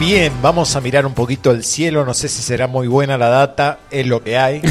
Bien, 0.00 0.32
vamos 0.40 0.76
a 0.76 0.80
mirar 0.80 1.06
un 1.06 1.14
poquito 1.14 1.50
el 1.50 1.64
cielo. 1.64 2.04
No 2.04 2.14
sé 2.14 2.28
si 2.28 2.40
será 2.40 2.68
muy 2.68 2.86
buena 2.86 3.18
la 3.18 3.28
data. 3.30 3.80
Es 3.90 4.06
lo 4.06 4.22
que 4.22 4.38
hay. 4.38 4.62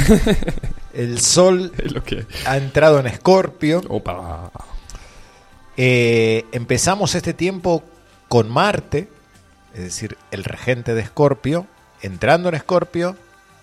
El 0.94 1.20
sol 1.20 1.74
Es 1.78 1.92
lo 1.92 2.02
que. 2.02 2.26
ha 2.46 2.56
entrado 2.56 3.00
en 3.00 3.08
Escorpio. 3.08 3.82
Opa. 3.90 4.52
Eh, 5.76 6.46
empezamos 6.54 7.13
este 7.13 7.34
tiempo 7.34 7.84
con 8.30 8.50
Marte, 8.50 9.10
es 9.76 9.82
decir, 9.82 10.18
el 10.32 10.44
regente 10.44 10.96
de 10.96 11.02
Escorpio, 11.02 11.68
entrando 12.02 12.50
en 12.50 12.56
Escorpio, 12.56 13.16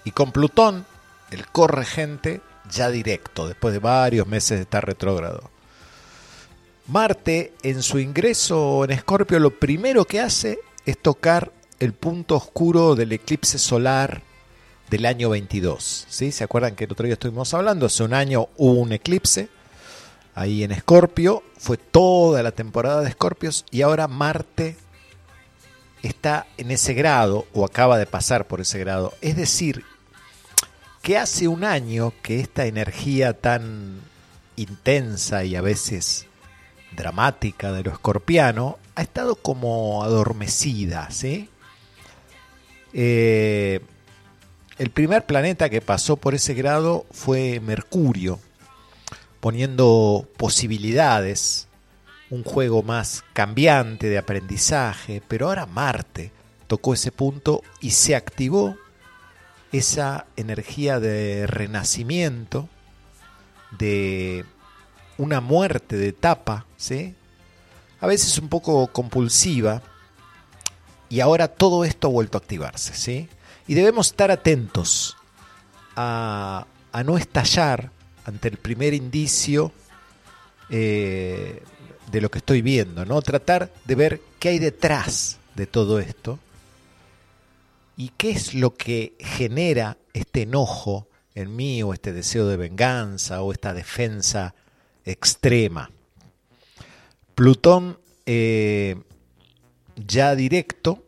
y 0.04 0.12
con 0.12 0.30
Plutón, 0.30 0.86
el 1.32 1.48
corregente, 1.48 2.40
ya 2.70 2.90
directo, 2.90 3.48
después 3.48 3.74
de 3.74 3.80
varios 3.80 4.28
meses 4.28 4.58
de 4.58 4.62
estar 4.62 4.86
retrógrado. 4.86 5.50
Marte, 6.86 7.54
en 7.62 7.82
su 7.82 7.98
ingreso 7.98 8.84
en 8.84 8.92
Escorpio, 8.92 9.40
lo 9.40 9.50
primero 9.50 10.04
que 10.04 10.20
hace 10.20 10.60
es 10.86 10.98
tocar 10.98 11.52
el 11.80 11.92
punto 11.92 12.36
oscuro 12.36 12.94
del 12.94 13.12
eclipse 13.12 13.58
solar 13.58 14.22
del 14.90 15.06
año 15.06 15.30
22. 15.30 16.06
¿sí? 16.08 16.32
¿Se 16.32 16.44
acuerdan 16.44 16.74
que 16.74 16.84
el 16.84 16.92
otro 16.92 17.06
día 17.06 17.14
estuvimos 17.14 17.52
hablando? 17.54 17.86
Hace 17.86 18.04
un 18.04 18.14
año 18.14 18.48
hubo 18.56 18.80
un 18.80 18.92
eclipse 18.92 19.48
ahí 20.34 20.64
en 20.64 20.72
Escorpio, 20.72 21.42
fue 21.58 21.76
toda 21.76 22.42
la 22.42 22.52
temporada 22.52 23.02
de 23.02 23.08
Escorpios 23.08 23.64
y 23.70 23.82
ahora 23.82 24.08
Marte 24.08 24.76
está 26.02 26.46
en 26.58 26.70
ese 26.70 26.92
grado 26.94 27.46
o 27.54 27.64
acaba 27.64 27.98
de 27.98 28.06
pasar 28.06 28.46
por 28.46 28.60
ese 28.60 28.78
grado. 28.78 29.14
Es 29.20 29.36
decir, 29.36 29.84
que 31.02 31.18
hace 31.18 31.48
un 31.48 31.64
año 31.64 32.12
que 32.22 32.40
esta 32.40 32.66
energía 32.66 33.34
tan 33.40 34.00
intensa 34.56 35.44
y 35.44 35.56
a 35.56 35.60
veces 35.60 36.26
dramática 36.96 37.72
de 37.72 37.82
lo 37.82 37.90
escorpiano 37.90 38.78
ha 38.94 39.02
estado 39.02 39.34
como 39.34 40.04
adormecida, 40.04 41.10
¿sí? 41.10 41.48
Eh, 42.92 43.80
el 44.78 44.90
primer 44.90 45.26
planeta 45.26 45.68
que 45.68 45.80
pasó 45.80 46.16
por 46.16 46.34
ese 46.34 46.54
grado 46.54 47.06
fue 47.10 47.60
Mercurio, 47.60 48.38
poniendo 49.40 50.28
posibilidades, 50.36 51.68
un 52.30 52.42
juego 52.44 52.82
más 52.82 53.24
cambiante 53.32 54.08
de 54.08 54.18
aprendizaje, 54.18 55.22
pero 55.28 55.48
ahora 55.48 55.66
Marte 55.66 56.32
tocó 56.66 56.94
ese 56.94 57.12
punto 57.12 57.62
y 57.80 57.90
se 57.90 58.16
activó 58.16 58.76
esa 59.72 60.26
energía 60.36 61.00
de 61.00 61.46
renacimiento, 61.46 62.68
de 63.78 64.44
una 65.18 65.40
muerte 65.40 65.96
de 65.96 66.08
etapa, 66.08 66.66
¿sí? 66.76 67.14
A 68.04 68.06
veces 68.06 68.36
un 68.36 68.50
poco 68.50 68.86
compulsiva, 68.88 69.80
y 71.08 71.20
ahora 71.20 71.48
todo 71.48 71.86
esto 71.86 72.08
ha 72.08 72.10
vuelto 72.10 72.36
a 72.36 72.42
activarse, 72.42 72.92
¿sí? 72.92 73.30
Y 73.66 73.72
debemos 73.72 74.08
estar 74.08 74.30
atentos 74.30 75.16
a, 75.96 76.66
no 77.02 77.16
estallar 77.16 77.92
ante 78.26 78.48
el 78.48 78.58
primer 78.58 78.92
indicio 78.92 79.72
eh, 80.68 81.62
de 82.12 82.20
lo 82.20 82.30
que 82.30 82.38
estoy 82.38 82.60
viendo, 82.60 83.06
¿no? 83.06 83.22
Tratar 83.22 83.72
de 83.86 83.94
ver 83.94 84.20
qué 84.38 84.50
hay 84.50 84.58
detrás 84.58 85.38
de 85.54 85.66
todo 85.66 85.98
esto 85.98 86.38
y 87.96 88.10
qué 88.18 88.32
es 88.32 88.52
lo 88.52 88.74
que 88.74 89.14
genera 89.18 89.96
este 90.12 90.42
enojo 90.42 91.08
en 91.34 91.56
mí 91.56 91.82
o 91.82 91.94
este 91.94 92.12
deseo 92.12 92.48
de 92.48 92.58
venganza 92.58 93.40
o 93.40 93.50
esta 93.50 93.72
defensa 93.72 94.54
extrema. 95.06 95.90
Plutón 97.34 97.98
eh, 98.26 98.96
ya 99.96 100.34
directo, 100.34 101.04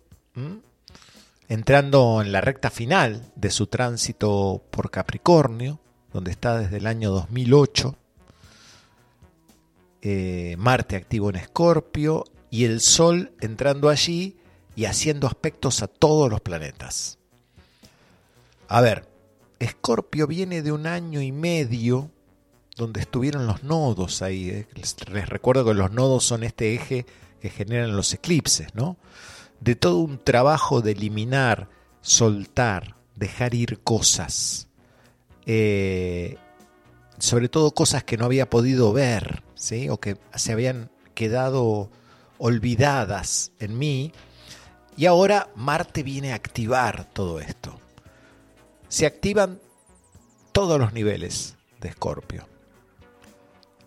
entrando 1.49 2.21
en 2.21 2.33
la 2.33 2.41
recta 2.41 2.71
final 2.71 3.33
de 3.37 3.51
su 3.51 3.67
tránsito 3.69 4.63
por 4.71 4.91
Capricornio, 4.91 5.79
donde 6.13 6.31
está 6.31 6.59
desde 6.59 6.79
el 6.79 6.87
año 6.87 7.11
2008, 7.11 7.97
eh, 10.03 10.57
Marte 10.59 10.97
activo 10.97 11.31
en 11.31 11.37
Escorpio 11.37 12.25
y 12.51 12.65
el 12.65 12.81
Sol 12.81 13.33
entrando 13.41 13.89
allí 13.89 14.37
y 14.75 14.85
haciendo 14.85 15.27
aspectos 15.27 15.83
a 15.83 15.89
todos 15.89 16.31
los 16.31 16.41
planetas. 16.41 17.19
A 18.69 18.81
ver, 18.81 19.09
Escorpio 19.59 20.27
viene 20.27 20.63
de 20.63 20.73
un 20.73 20.87
año 20.87 21.21
y 21.21 21.33
medio 21.33 22.11
donde 22.77 23.01
estuvieron 23.01 23.47
los 23.47 23.65
nodos 23.65 24.23
ahí. 24.23 24.51
eh. 24.51 24.69
Les, 24.75 24.97
recuerdo 25.29 25.65
que 25.65 25.75
los 25.75 25.91
nodos 25.93 26.25
son 26.25 26.45
este 26.45 26.75
eje 26.75 27.07
que 27.41 27.51
generan 27.51 27.97
los 27.97 28.13
eclipses, 28.13 28.75
¿no? 28.75 28.97
De 29.61 29.75
todo 29.75 29.99
un 29.99 30.19
trabajo 30.19 30.83
de 30.83 30.93
eliminar, 30.93 31.69
soltar, 32.03 32.97
dejar 33.15 33.55
ir 33.55 33.81
cosas. 33.81 34.69
Eh, 35.47 36.37
sobre 37.19 37.49
todo 37.49 37.71
cosas 37.73 38.05
que 38.05 38.19
no 38.19 38.27
había 38.27 38.51
podido 38.51 38.93
ver, 38.93 39.43
¿sí? 39.55 39.89
O 39.89 39.99
que 39.99 40.19
se 40.35 40.53
habían 40.53 40.91
quedado 41.15 41.91
olvidadas 42.39 43.53
en 43.59 43.79
mí. 43.79 44.13
Y 44.99 45.07
ahora 45.07 45.49
Marte 45.57 46.03
viene 46.03 46.33
a 46.33 46.37
activar 46.37 47.07
todo 47.13 47.41
esto. 47.41 47.81
Se 48.89 49.07
activan 49.07 49.61
todos 50.53 50.79
los 50.79 50.93
niveles 50.93 51.57
de 51.81 51.89
Escorpio. 51.89 52.47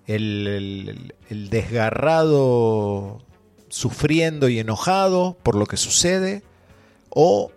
El, 0.10 1.14
desgarrado 1.52 3.22
sufriendo 3.70 4.50
y 4.50 4.58
enojado 4.58 5.38
por 5.44 5.54
lo 5.54 5.68
que 5.68 5.78
sucede 5.78 6.42
o 7.10 7.52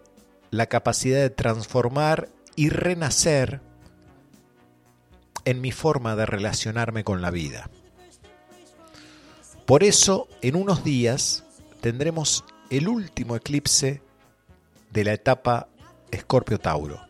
la 0.51 0.67
capacidad 0.67 1.19
de 1.19 1.31
transformar 1.31 2.29
y 2.55 2.69
renacer 2.69 3.62
en 5.47 5.62
mi 5.62 5.73
forma 5.73 6.15
de 6.15 6.27
relacionarme 6.27 7.05
con 7.05 7.23
la 7.23 7.31
vida. 7.31 7.71
Por 9.65 9.83
eso, 9.83 10.29
en 10.43 10.55
unos 10.57 10.85
días 10.85 11.45
tendremos 11.81 12.45
el 12.69 12.87
último 12.87 13.35
eclipse 13.35 14.03
de 14.91 15.05
la 15.05 15.15
etapa 15.15 15.69
Escorpio-Tauro, 16.11 17.01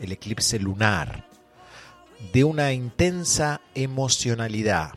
el 0.00 0.12
eclipse 0.12 0.58
lunar, 0.58 1.31
de 2.32 2.44
una 2.44 2.72
intensa 2.72 3.60
emocionalidad. 3.74 4.92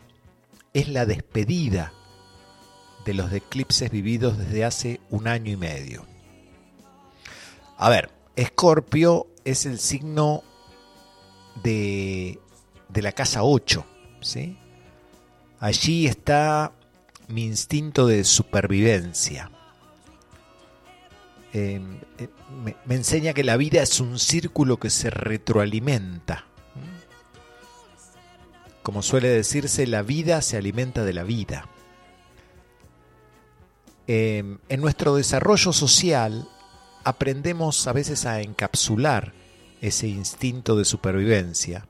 Es 0.74 0.90
la 0.90 1.06
despedida 1.06 1.94
de 3.06 3.14
los 3.14 3.32
eclipses 3.32 3.90
vividos 3.90 4.38
desde 4.38 4.66
hace 4.66 5.00
un 5.10 5.28
año 5.28 5.52
y 5.52 5.58
medio. 5.58 6.06
A 7.78 7.90
ver, 7.90 8.12
Escorpio 8.36 9.28
es 9.44 9.66
el 9.66 9.80
signo 9.80 10.44
de, 11.64 12.40
de 12.90 13.02
la 13.02 13.12
casa 13.12 13.44
8, 13.44 13.86
¿sí? 14.22 14.58
Allí 15.60 16.08
está 16.08 16.74
mi 17.28 17.46
instinto 17.46 18.08
de 18.08 18.24
supervivencia. 18.24 19.52
Eh, 21.54 21.82
eh, 22.18 22.28
me, 22.64 22.76
me 22.86 22.96
enseña 22.96 23.34
que 23.34 23.44
la 23.44 23.56
vida 23.56 23.82
es 23.82 24.00
un 24.00 24.20
círculo 24.20 24.78
que 24.78 24.90
se 24.90 25.10
retroalimenta. 25.10 26.46
Como 28.86 29.02
suele 29.02 29.30
decirse, 29.30 29.88
la 29.88 30.04
vida 30.04 30.43
se 30.43 30.58
alimenta 30.58 31.04
de 31.04 31.13
la 31.13 31.24
vida. 31.24 31.67
Eh, 34.06 34.60
en 34.69 34.80
nuestro 34.80 35.15
desarrollo 35.15 35.74
social 35.74 36.48
aprendemos 37.04 37.88
a 37.88 37.93
veces 37.93 38.28
a 38.28 38.41
encapsular 38.41 39.34
ese 39.82 40.08
instinto 40.08 40.76
de 40.76 40.86
supervivencia. 40.86 41.88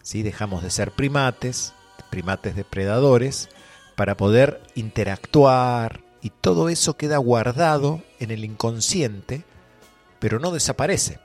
¿sí? 0.00 0.22
Dejamos 0.22 0.62
de 0.62 0.70
ser 0.70 0.92
primates, 0.92 1.74
primates 2.08 2.54
depredadores, 2.54 3.48
para 3.96 4.16
poder 4.16 4.62
interactuar 4.76 6.04
y 6.22 6.30
todo 6.30 6.68
eso 6.68 6.96
queda 6.96 7.16
guardado 7.16 8.00
en 8.20 8.30
el 8.30 8.44
inconsciente, 8.44 9.42
pero 10.20 10.38
no 10.38 10.52
desaparece. 10.52 11.18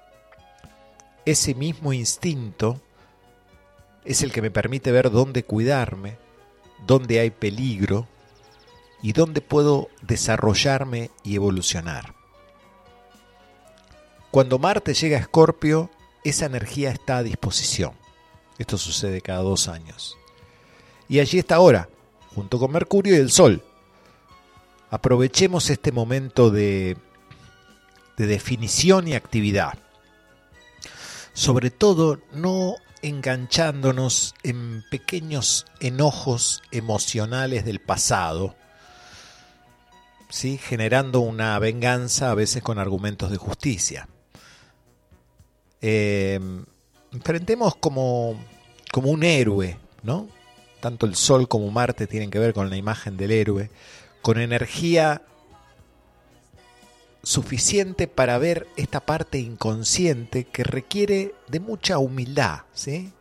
Ese 1.26 1.54
mismo 1.54 1.94
instinto 1.94 2.82
es 4.06 4.22
el 4.24 4.32
que 4.32 4.42
me 4.42 4.52
permite 4.52 4.92
ver 4.92 5.12
dónde 5.12 5.44
cuidarme, 5.44 6.18
dónde 6.86 7.20
hay 7.20 7.30
peligro 7.30 8.08
y 9.02 9.14
dónde 9.14 9.42
puedo 9.42 9.90
desarrollarme 10.02 11.12
y 11.24 11.36
evolucionar. 11.36 12.14
Cuando 14.32 14.60
Marte 14.60 14.94
llega 14.94 15.18
a 15.18 15.22
Escorpio, 15.22 15.90
esa 16.24 16.46
energía 16.46 16.92
está 16.92 17.18
a 17.18 17.24
disposición. 17.24 17.94
Esto 18.58 18.78
sucede 18.78 19.22
cada 19.22 19.42
dos 19.42 19.68
años. 19.68 20.18
Y 21.10 21.20
allí 21.20 21.40
está 21.40 21.56
ahora, 21.56 21.90
junto 22.34 22.60
con 22.60 22.72
Mercurio 22.72 23.16
y 23.16 23.20
el 23.20 23.32
Sol. 23.32 23.64
Aprovechemos 24.90 25.70
este 25.70 25.92
momento 25.92 26.50
de, 26.50 26.96
de 28.18 28.28
definición 28.28 29.08
y 29.08 29.16
actividad. 29.16 29.78
Sobre 31.34 31.72
todo, 31.72 32.20
no 32.34 32.76
enganchándonos 33.02 34.36
en 34.44 34.84
pequeños 34.90 35.66
enojos 35.80 36.62
emocionales 36.72 37.66
del 37.66 37.80
pasado, 37.80 38.56
¿sí? 40.30 40.58
generando 40.58 41.20
una 41.20 41.58
venganza 41.60 42.32
a 42.32 42.36
veces 42.36 42.64
con 42.64 42.80
argumentos 42.80 43.32
de 43.32 43.38
justicia. 43.38 44.08
Eh, 45.82 46.40
enfrentemos 47.12 47.76
como, 47.76 48.40
como 48.92 49.10
un 49.10 49.24
héroe, 49.24 49.78
¿no? 50.04 50.28
Tanto 50.80 51.06
el 51.06 51.16
Sol 51.16 51.48
como 51.48 51.70
Marte 51.72 52.08
tienen 52.08 52.32
que 52.32 52.40
ver 52.40 52.54
con 52.54 52.70
la 52.70 52.78
imagen 52.78 53.18
del 53.18 53.32
héroe, 53.32 53.70
con 54.22 54.40
energía 54.40 55.22
suficiente 57.24 58.08
para 58.08 58.38
ver 58.38 58.68
esta 58.76 59.00
parte 59.00 59.40
inconsciente 59.40 60.46
que 60.46 60.64
requiere 60.64 61.36
de 61.48 61.60
mucha 61.60 61.98
humildad, 61.98 62.62
¿sí? 62.74 63.14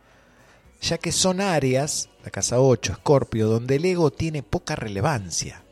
ya 0.81 0.97
que 0.97 1.11
son 1.11 1.41
áreas, 1.41 2.09
la 2.23 2.31
casa 2.31 2.59
8, 2.59 2.93
Escorpio, 2.93 3.47
donde 3.47 3.75
el 3.75 3.85
ego 3.85 4.11
tiene 4.11 4.41
poca 4.41 4.75
relevancia. 4.75 5.63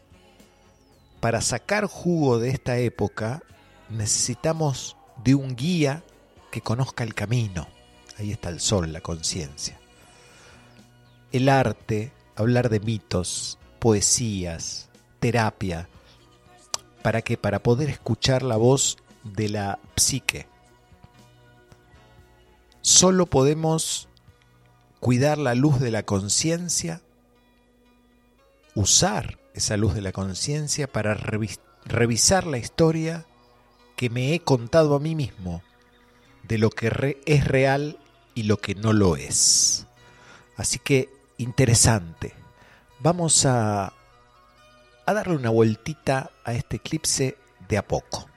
Para 1.19 1.41
sacar 1.41 1.85
jugo 1.85 2.39
de 2.39 2.49
esta 2.49 2.77
época 2.77 3.41
necesitamos 3.89 4.95
de 5.23 5.35
un 5.35 5.55
guía 5.55 6.03
que 6.51 6.61
conozca 6.61 7.03
el 7.03 7.15
camino. 7.15 7.67
Ahí 8.17 8.31
está 8.31 8.49
el 8.49 8.59
sol, 8.59 8.93
la 8.93 9.01
conciencia. 9.01 9.79
El 11.31 11.49
arte, 11.49 12.11
hablar 12.35 12.69
de 12.69 12.79
mitos, 12.79 13.57
poesías, 13.79 14.89
terapia, 15.19 15.89
para 17.09 17.23
que 17.23 17.37
para 17.37 17.63
poder 17.63 17.89
escuchar 17.89 18.43
la 18.43 18.55
voz 18.55 18.99
de 19.23 19.49
la 19.49 19.79
psique. 19.95 20.45
Solo 22.81 23.25
podemos 23.25 24.07
cuidar 24.99 25.39
la 25.39 25.55
luz 25.55 25.79
de 25.79 25.89
la 25.89 26.03
conciencia, 26.03 27.01
usar 28.75 29.39
esa 29.55 29.75
luz 29.75 29.95
de 29.95 30.01
la 30.01 30.11
conciencia 30.11 30.85
para 30.85 31.17
revis- 31.17 31.59
revisar 31.83 32.45
la 32.45 32.59
historia 32.59 33.25
que 33.95 34.11
me 34.11 34.35
he 34.35 34.41
contado 34.41 34.93
a 34.93 34.99
mí 34.99 35.15
mismo 35.15 35.63
de 36.43 36.59
lo 36.59 36.69
que 36.69 37.17
es 37.25 37.43
real 37.43 37.97
y 38.35 38.43
lo 38.43 38.57
que 38.57 38.75
no 38.75 38.93
lo 38.93 39.15
es. 39.15 39.87
Así 40.57 40.77
que 40.77 41.09
interesante. 41.39 42.35
Vamos 42.99 43.47
a, 43.47 43.93
a 45.09 45.13
darle 45.13 45.35
una 45.35 45.49
vueltita 45.49 46.29
a 46.45 46.53
este 46.53 46.75
eclipse 46.75 47.35
de 47.67 47.77
a 47.79 47.87
poco. 47.87 48.27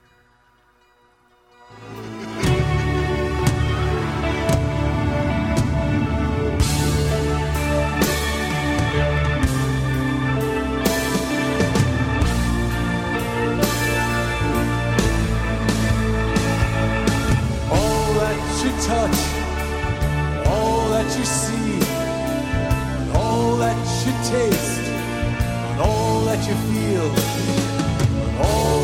All 20.46 20.90
that 20.90 21.18
you 21.18 21.24
see, 21.24 21.80
and 22.98 23.16
all 23.16 23.56
that 23.58 23.76
you 24.04 24.12
taste, 24.30 24.80
and 25.70 25.80
all 25.80 26.11
that 26.34 26.48
you 26.48 26.54
feel, 26.72 27.08
all 28.40 28.81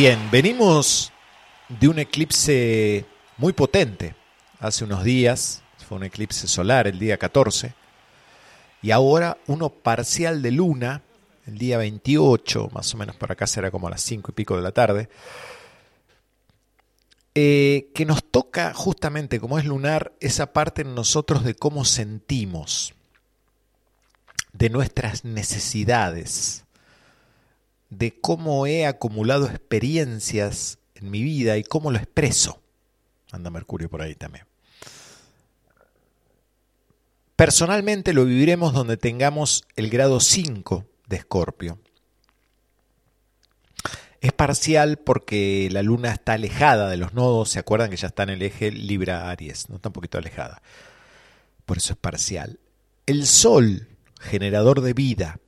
Bien, 0.00 0.30
venimos 0.30 1.12
de 1.68 1.88
un 1.88 1.98
eclipse 1.98 3.04
muy 3.36 3.52
potente. 3.52 4.14
Hace 4.60 4.84
unos 4.84 5.02
días, 5.02 5.64
fue 5.88 5.98
un 5.98 6.04
eclipse 6.04 6.46
solar 6.46 6.86
el 6.86 7.00
día 7.00 7.18
14, 7.18 7.74
y 8.80 8.92
ahora 8.92 9.38
uno 9.48 9.70
parcial 9.70 10.40
de 10.40 10.52
luna 10.52 11.02
el 11.48 11.58
día 11.58 11.78
28, 11.78 12.68
más 12.72 12.94
o 12.94 12.96
menos 12.96 13.16
por 13.16 13.32
acá 13.32 13.48
será 13.48 13.72
como 13.72 13.88
a 13.88 13.90
las 13.90 14.02
5 14.02 14.30
y 14.30 14.34
pico 14.34 14.54
de 14.54 14.62
la 14.62 14.70
tarde, 14.70 15.08
eh, 17.34 17.90
que 17.92 18.04
nos 18.04 18.22
toca 18.22 18.74
justamente, 18.74 19.40
como 19.40 19.58
es 19.58 19.64
lunar, 19.64 20.12
esa 20.20 20.52
parte 20.52 20.82
en 20.82 20.94
nosotros 20.94 21.42
de 21.42 21.56
cómo 21.56 21.84
sentimos, 21.84 22.94
de 24.52 24.70
nuestras 24.70 25.24
necesidades 25.24 26.67
de 27.90 28.20
cómo 28.20 28.66
he 28.66 28.86
acumulado 28.86 29.46
experiencias 29.46 30.78
en 30.94 31.10
mi 31.10 31.22
vida 31.22 31.56
y 31.56 31.64
cómo 31.64 31.90
lo 31.90 31.98
expreso. 31.98 32.60
Anda 33.32 33.50
Mercurio 33.50 33.88
por 33.88 34.02
ahí 34.02 34.14
también. 34.14 34.46
Personalmente 37.36 38.12
lo 38.12 38.24
viviremos 38.24 38.72
donde 38.72 38.96
tengamos 38.96 39.64
el 39.76 39.90
grado 39.90 40.18
5 40.18 40.84
de 41.06 41.16
Escorpio. 41.16 41.78
Es 44.20 44.32
parcial 44.32 44.98
porque 44.98 45.68
la 45.70 45.84
luna 45.84 46.10
está 46.10 46.32
alejada 46.32 46.88
de 46.88 46.96
los 46.96 47.14
nodos, 47.14 47.50
se 47.50 47.60
acuerdan 47.60 47.90
que 47.90 47.96
ya 47.96 48.08
está 48.08 48.24
en 48.24 48.30
el 48.30 48.42
eje 48.42 48.72
Libra-Aries, 48.72 49.70
no 49.70 49.76
está 49.76 49.90
un 49.90 49.92
poquito 49.92 50.18
alejada. 50.18 50.60
Por 51.64 51.76
eso 51.76 51.92
es 51.92 51.98
parcial. 51.98 52.58
El 53.06 53.26
Sol, 53.26 53.86
generador 54.18 54.80
de 54.80 54.94
vida, 54.94 55.38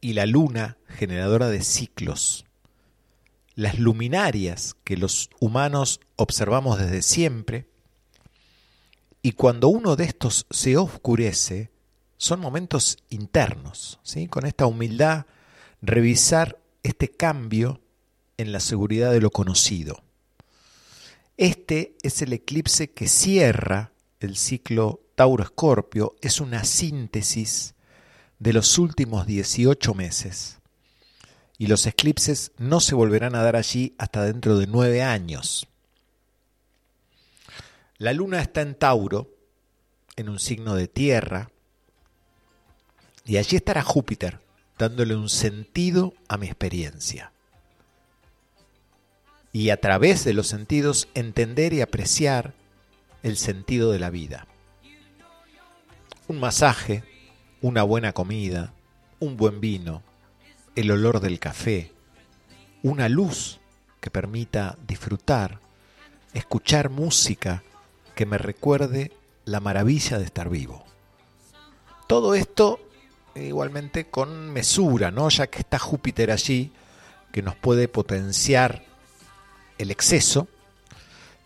y 0.00 0.14
la 0.14 0.26
luna 0.26 0.75
generadora 0.96 1.48
de 1.48 1.62
ciclos. 1.62 2.44
Las 3.54 3.78
luminarias 3.78 4.74
que 4.84 4.96
los 4.96 5.30
humanos 5.40 6.00
observamos 6.16 6.78
desde 6.78 7.02
siempre, 7.02 7.68
y 9.22 9.32
cuando 9.32 9.68
uno 9.68 9.96
de 9.96 10.04
estos 10.04 10.46
se 10.50 10.76
oscurece, 10.76 11.70
son 12.16 12.40
momentos 12.40 12.98
internos, 13.10 13.98
¿sí? 14.02 14.26
con 14.26 14.46
esta 14.46 14.66
humildad, 14.66 15.26
revisar 15.82 16.58
este 16.82 17.08
cambio 17.08 17.80
en 18.36 18.52
la 18.52 18.60
seguridad 18.60 19.12
de 19.12 19.20
lo 19.20 19.30
conocido. 19.30 20.02
Este 21.36 21.96
es 22.02 22.22
el 22.22 22.32
eclipse 22.32 22.90
que 22.90 23.08
cierra 23.08 23.92
el 24.20 24.36
ciclo 24.36 25.00
Tauro-Escorpio, 25.16 26.16
es 26.20 26.40
una 26.40 26.64
síntesis 26.64 27.74
de 28.38 28.52
los 28.52 28.78
últimos 28.78 29.26
18 29.26 29.94
meses. 29.94 30.55
Y 31.58 31.68
los 31.68 31.86
eclipses 31.86 32.52
no 32.58 32.80
se 32.80 32.94
volverán 32.94 33.34
a 33.34 33.42
dar 33.42 33.56
allí 33.56 33.94
hasta 33.98 34.24
dentro 34.24 34.58
de 34.58 34.66
nueve 34.66 35.02
años. 35.02 35.66
La 37.98 38.12
luna 38.12 38.42
está 38.42 38.60
en 38.60 38.74
Tauro, 38.74 39.30
en 40.16 40.28
un 40.28 40.38
signo 40.38 40.74
de 40.74 40.86
tierra, 40.86 41.50
y 43.24 43.38
allí 43.38 43.56
estará 43.56 43.82
Júpiter, 43.82 44.40
dándole 44.78 45.16
un 45.16 45.28
sentido 45.28 46.14
a 46.28 46.36
mi 46.36 46.46
experiencia. 46.46 47.32
Y 49.52 49.70
a 49.70 49.80
través 49.80 50.24
de 50.24 50.34
los 50.34 50.46
sentidos 50.46 51.08
entender 51.14 51.72
y 51.72 51.80
apreciar 51.80 52.54
el 53.22 53.36
sentido 53.36 53.90
de 53.90 53.98
la 53.98 54.10
vida. 54.10 54.46
Un 56.28 56.38
masaje, 56.38 57.02
una 57.62 57.82
buena 57.82 58.12
comida, 58.12 58.74
un 59.18 59.36
buen 59.36 59.60
vino, 59.60 60.02
el 60.76 60.90
olor 60.90 61.20
del 61.20 61.40
café, 61.40 61.90
una 62.82 63.08
luz 63.08 63.58
que 64.00 64.10
permita 64.10 64.76
disfrutar, 64.86 65.58
escuchar 66.34 66.90
música 66.90 67.62
que 68.14 68.26
me 68.26 68.38
recuerde 68.38 69.12
la 69.44 69.60
maravilla 69.60 70.18
de 70.18 70.24
estar 70.26 70.48
vivo. 70.48 70.84
Todo 72.06 72.34
esto 72.34 72.78
igualmente 73.34 74.06
con 74.06 74.52
mesura, 74.52 75.10
¿no? 75.10 75.28
Ya 75.28 75.48
que 75.48 75.58
está 75.58 75.78
Júpiter 75.78 76.30
allí, 76.30 76.70
que 77.32 77.42
nos 77.42 77.56
puede 77.56 77.88
potenciar 77.88 78.84
el 79.78 79.90
exceso, 79.90 80.46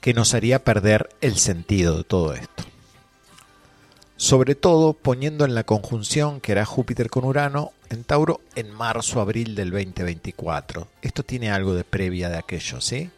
que 0.01 0.12
nos 0.12 0.35
haría 0.35 0.62
perder 0.62 1.09
el 1.20 1.37
sentido 1.37 1.97
de 1.97 2.05
todo 2.05 2.35
esto 2.35 2.70
sobre 4.20 4.55
todo 4.55 4.93
poniendo 4.93 5.47
en 5.47 5.55
la 5.55 5.64
conjunción 5.64 6.43
que 6.43 6.53
hará 6.53 6.66
Júpiter 6.66 7.09
con 7.09 7.24
Urano 7.24 7.72
en 7.91 8.05
Tauro 8.05 8.41
en 8.55 8.72
marzo-abril 8.72 9.55
del 9.55 9.70
2024. 9.70 10.88
Esto 11.03 11.22
tiene 11.24 11.51
algo 11.51 11.74
de 11.74 11.84
previa 11.84 12.28
de 12.28 12.38
aquello, 12.38 12.80
¿sí? 12.80 13.11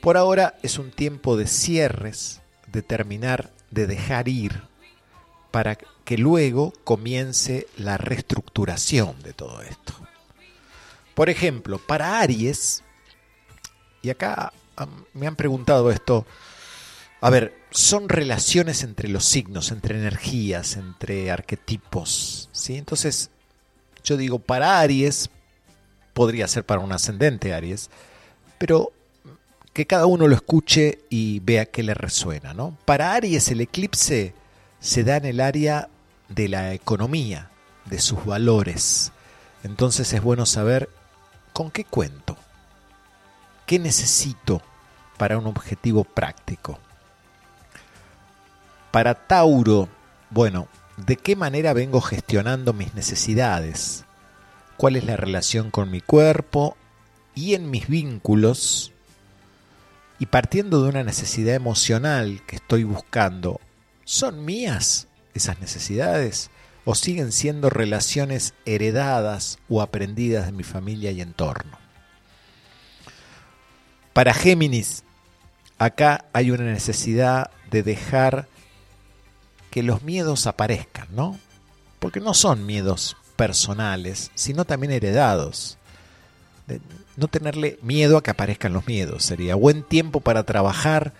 Por 0.00 0.16
ahora 0.16 0.58
es 0.62 0.78
un 0.78 0.90
tiempo 0.90 1.36
de 1.36 1.46
cierres, 1.46 2.40
de 2.66 2.82
terminar, 2.82 3.50
de 3.70 3.86
dejar 3.86 4.28
ir, 4.28 4.62
para 5.50 5.76
que 5.76 6.18
luego 6.18 6.72
comience 6.84 7.66
la 7.76 7.96
reestructuración 7.98 9.22
de 9.22 9.32
todo 9.32 9.62
esto. 9.62 9.94
Por 11.14 11.30
ejemplo, 11.30 11.78
para 11.78 12.20
Aries, 12.20 12.82
y 14.02 14.10
acá 14.10 14.52
me 15.14 15.26
han 15.26 15.36
preguntado 15.36 15.90
esto, 15.90 16.26
a 17.20 17.30
ver, 17.30 17.58
son 17.70 18.08
relaciones 18.08 18.84
entre 18.84 19.08
los 19.08 19.24
signos, 19.24 19.72
entre 19.72 19.98
energías, 19.98 20.76
entre 20.76 21.30
arquetipos. 21.30 22.48
¿sí? 22.52 22.76
Entonces, 22.76 23.30
yo 24.04 24.16
digo, 24.16 24.38
para 24.38 24.80
Aries, 24.80 25.30
podría 26.12 26.48
ser 26.48 26.64
para 26.64 26.80
un 26.80 26.92
ascendente 26.92 27.54
Aries, 27.54 27.90
pero 28.58 28.92
que 29.72 29.86
cada 29.86 30.06
uno 30.06 30.26
lo 30.26 30.34
escuche 30.34 31.00
y 31.08 31.40
vea 31.40 31.66
qué 31.66 31.82
le 31.82 31.94
resuena. 31.94 32.54
¿no? 32.54 32.76
Para 32.84 33.14
Aries 33.14 33.48
el 33.50 33.60
eclipse 33.60 34.34
se 34.80 35.04
da 35.04 35.16
en 35.16 35.24
el 35.24 35.40
área 35.40 35.88
de 36.28 36.48
la 36.48 36.74
economía, 36.74 37.50
de 37.84 38.00
sus 38.00 38.24
valores. 38.24 39.12
Entonces 39.62 40.12
es 40.12 40.22
bueno 40.22 40.46
saber 40.46 40.88
con 41.52 41.70
qué 41.70 41.84
cuento, 41.84 42.36
qué 43.66 43.78
necesito 43.78 44.62
para 45.16 45.38
un 45.38 45.46
objetivo 45.46 46.04
práctico. 46.04 46.78
Para 48.90 49.14
Tauro, 49.14 49.88
bueno, 50.30 50.68
¿de 51.06 51.16
qué 51.16 51.36
manera 51.36 51.72
vengo 51.72 52.00
gestionando 52.00 52.72
mis 52.72 52.94
necesidades? 52.94 54.04
¿Cuál 54.76 54.96
es 54.96 55.04
la 55.04 55.16
relación 55.16 55.70
con 55.70 55.90
mi 55.90 56.00
cuerpo 56.00 56.76
y 57.34 57.54
en 57.54 57.70
mis 57.70 57.88
vínculos? 57.88 58.92
Y 60.18 60.26
partiendo 60.26 60.82
de 60.82 60.88
una 60.88 61.04
necesidad 61.04 61.54
emocional 61.54 62.42
que 62.46 62.56
estoy 62.56 62.82
buscando, 62.82 63.60
¿son 64.04 64.44
mías 64.44 65.06
esas 65.34 65.60
necesidades 65.60 66.50
o 66.84 66.94
siguen 66.94 67.30
siendo 67.30 67.70
relaciones 67.70 68.54
heredadas 68.64 69.58
o 69.68 69.80
aprendidas 69.82 70.46
de 70.46 70.52
mi 70.52 70.64
familia 70.64 71.12
y 71.12 71.20
entorno? 71.20 71.78
Para 74.12 74.34
Géminis, 74.34 75.04
acá 75.78 76.24
hay 76.32 76.50
una 76.50 76.64
necesidad 76.64 77.52
de 77.70 77.84
dejar 77.84 78.48
que 79.70 79.82
los 79.82 80.02
miedos 80.02 80.46
aparezcan, 80.46 81.08
¿no? 81.12 81.38
Porque 81.98 82.20
no 82.20 82.34
son 82.34 82.66
miedos 82.66 83.16
personales, 83.36 84.30
sino 84.34 84.64
también 84.64 84.92
heredados. 84.92 85.78
No 87.16 87.28
tenerle 87.28 87.78
miedo 87.82 88.16
a 88.16 88.22
que 88.22 88.30
aparezcan 88.30 88.72
los 88.72 88.86
miedos. 88.86 89.24
Sería 89.24 89.54
buen 89.54 89.82
tiempo 89.82 90.20
para 90.20 90.44
trabajar 90.44 91.12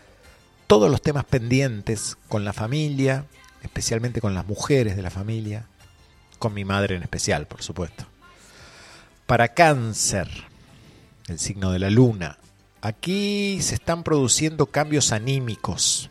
todos 0.67 0.91
los 0.91 1.01
temas 1.01 1.25
pendientes 1.25 2.17
con 2.29 2.45
la 2.45 2.53
familia, 2.53 3.25
especialmente 3.63 4.21
con 4.21 4.35
las 4.35 4.47
mujeres 4.47 4.97
de 4.97 5.03
la 5.03 5.11
familia, 5.11 5.67
con 6.39 6.55
mi 6.55 6.65
madre 6.65 6.97
en 6.97 7.03
especial, 7.03 7.47
por 7.47 7.63
supuesto. 7.63 8.05
Para 9.27 9.49
cáncer, 9.55 10.29
el 11.29 11.39
signo 11.39 11.71
de 11.71 11.79
la 11.79 11.91
luna, 11.91 12.39
aquí 12.81 13.61
se 13.63 13.75
están 13.75 14.03
produciendo 14.03 14.67
cambios 14.67 15.13
anímicos, 15.13 16.11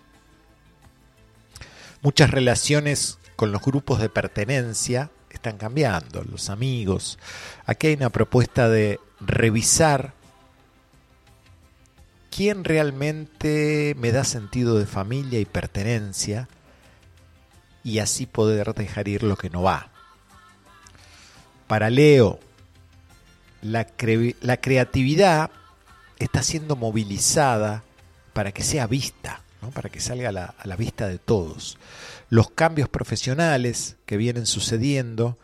Muchas 2.07 2.31
relaciones 2.31 3.19
con 3.35 3.51
los 3.51 3.61
grupos 3.61 3.99
de 3.99 4.07
pertenencia 4.07 5.11
están 5.29 5.57
cambiando, 5.57 6.23
los 6.23 6.49
amigos. 6.49 7.19
Aquí 7.65 7.87
hay 7.87 7.95
una 7.95 8.11
propuesta 8.11 8.69
de 8.69 9.01
revisar 9.19 10.13
quién 12.31 12.63
realmente 12.63 13.93
me 13.99 14.13
da 14.13 14.23
sentido 14.23 14.79
de 14.79 14.85
familia 14.85 15.41
y 15.41 15.43
pertenencia 15.43 16.47
y 17.83 17.99
así 17.99 18.25
poder 18.25 18.73
dejar 18.73 19.09
ir 19.09 19.23
lo 19.23 19.35
que 19.35 19.49
no 19.49 19.61
va. 19.63 19.89
Para 21.67 21.89
Leo, 21.89 22.39
la, 23.61 23.85
cre- 23.85 24.37
la 24.39 24.61
creatividad 24.61 25.51
está 26.19 26.41
siendo 26.41 26.77
movilizada 26.77 27.83
para 28.31 28.53
que 28.53 28.63
sea 28.63 28.87
vista, 28.87 29.41
para 29.73 29.89
que 29.89 29.99
salga 29.99 30.29
a 30.29 30.31
la, 30.31 30.45
a 30.57 30.67
la 30.67 30.75
vista 30.75 31.07
de 31.07 31.19
todos. 31.19 31.77
Los 32.29 32.51
cambios 32.51 32.89
profesionales 32.89 33.97
que 34.05 34.17
vienen 34.17 34.45
sucediendo 34.45 35.37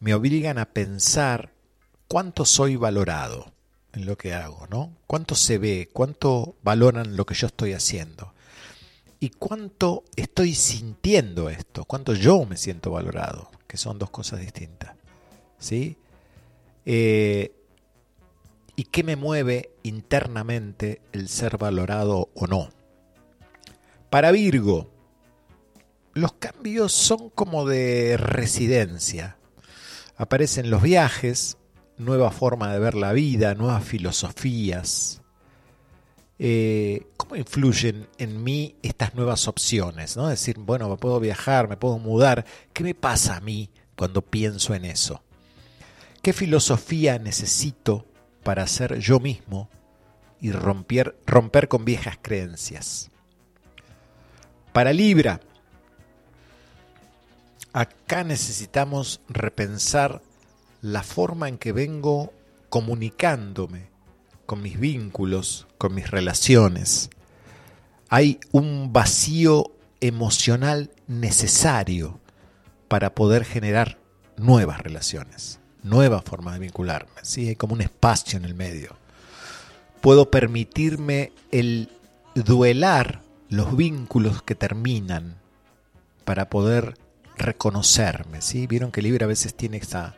me 0.00 0.14
obligan 0.14 0.58
a 0.58 0.66
pensar 0.66 1.52
cuánto 2.06 2.44
soy 2.44 2.76
valorado 2.76 3.52
en 3.92 4.06
lo 4.06 4.16
que 4.16 4.34
hago, 4.34 4.66
¿no? 4.68 4.92
Cuánto 5.06 5.34
se 5.34 5.58
ve, 5.58 5.88
cuánto 5.92 6.56
valoran 6.62 7.16
lo 7.16 7.26
que 7.26 7.34
yo 7.34 7.46
estoy 7.46 7.72
haciendo. 7.72 8.32
Y 9.20 9.30
cuánto 9.30 10.04
estoy 10.14 10.54
sintiendo 10.54 11.50
esto, 11.50 11.84
cuánto 11.84 12.14
yo 12.14 12.44
me 12.44 12.56
siento 12.56 12.92
valorado, 12.92 13.50
que 13.66 13.76
son 13.76 13.98
dos 13.98 14.10
cosas 14.10 14.40
distintas. 14.40 14.94
¿Sí? 15.58 15.96
Eh, 16.86 17.52
¿Y 18.76 18.84
qué 18.84 19.02
me 19.02 19.16
mueve 19.16 19.72
internamente 19.82 21.02
el 21.12 21.28
ser 21.28 21.58
valorado 21.58 22.28
o 22.34 22.46
no? 22.46 22.68
Para 24.10 24.30
Virgo, 24.30 24.90
los 26.14 26.32
cambios 26.32 26.92
son 26.92 27.28
como 27.28 27.66
de 27.66 28.16
residencia. 28.16 29.36
Aparecen 30.16 30.70
los 30.70 30.82
viajes, 30.82 31.58
nueva 31.98 32.30
forma 32.30 32.72
de 32.72 32.78
ver 32.78 32.94
la 32.94 33.12
vida, 33.12 33.54
nuevas 33.54 33.84
filosofías. 33.84 35.20
Eh, 36.38 37.06
¿Cómo 37.18 37.36
influyen 37.36 38.08
en 38.16 38.42
mí 38.42 38.76
estas 38.82 39.14
nuevas 39.14 39.46
opciones? 39.46 40.16
¿no? 40.16 40.28
Decir, 40.28 40.56
bueno, 40.58 40.88
me 40.88 40.96
puedo 40.96 41.20
viajar, 41.20 41.68
me 41.68 41.76
puedo 41.76 41.98
mudar. 41.98 42.46
¿Qué 42.72 42.82
me 42.84 42.94
pasa 42.94 43.36
a 43.36 43.40
mí 43.40 43.68
cuando 43.94 44.22
pienso 44.22 44.74
en 44.74 44.86
eso? 44.86 45.22
¿Qué 46.22 46.32
filosofía 46.32 47.18
necesito 47.18 48.06
para 48.42 48.66
ser 48.66 49.00
yo 49.00 49.20
mismo 49.20 49.68
y 50.40 50.50
romper, 50.50 51.18
romper 51.26 51.68
con 51.68 51.84
viejas 51.84 52.18
creencias? 52.22 53.10
Para 54.78 54.92
Libra, 54.92 55.40
acá 57.72 58.22
necesitamos 58.22 59.20
repensar 59.28 60.22
la 60.82 61.02
forma 61.02 61.48
en 61.48 61.58
que 61.58 61.72
vengo 61.72 62.32
comunicándome 62.68 63.88
con 64.46 64.62
mis 64.62 64.78
vínculos, 64.78 65.66
con 65.78 65.96
mis 65.96 66.12
relaciones. 66.12 67.10
Hay 68.08 68.38
un 68.52 68.92
vacío 68.92 69.72
emocional 70.00 70.92
necesario 71.08 72.20
para 72.86 73.16
poder 73.16 73.44
generar 73.44 73.98
nuevas 74.36 74.80
relaciones, 74.80 75.58
nuevas 75.82 76.22
formas 76.22 76.54
de 76.54 76.60
vincularme. 76.60 77.10
¿sí? 77.22 77.48
Hay 77.48 77.56
como 77.56 77.74
un 77.74 77.80
espacio 77.80 78.36
en 78.36 78.44
el 78.44 78.54
medio. 78.54 78.96
Puedo 80.00 80.30
permitirme 80.30 81.32
el 81.50 81.90
duelar 82.36 83.26
los 83.48 83.76
vínculos 83.76 84.42
que 84.42 84.54
terminan 84.54 85.36
para 86.24 86.50
poder 86.50 86.98
reconocerme. 87.36 88.42
¿sí? 88.42 88.66
Vieron 88.66 88.92
que 88.92 89.02
Libra 89.02 89.24
a 89.24 89.28
veces 89.28 89.54
tiene 89.54 89.78
esa, 89.78 90.16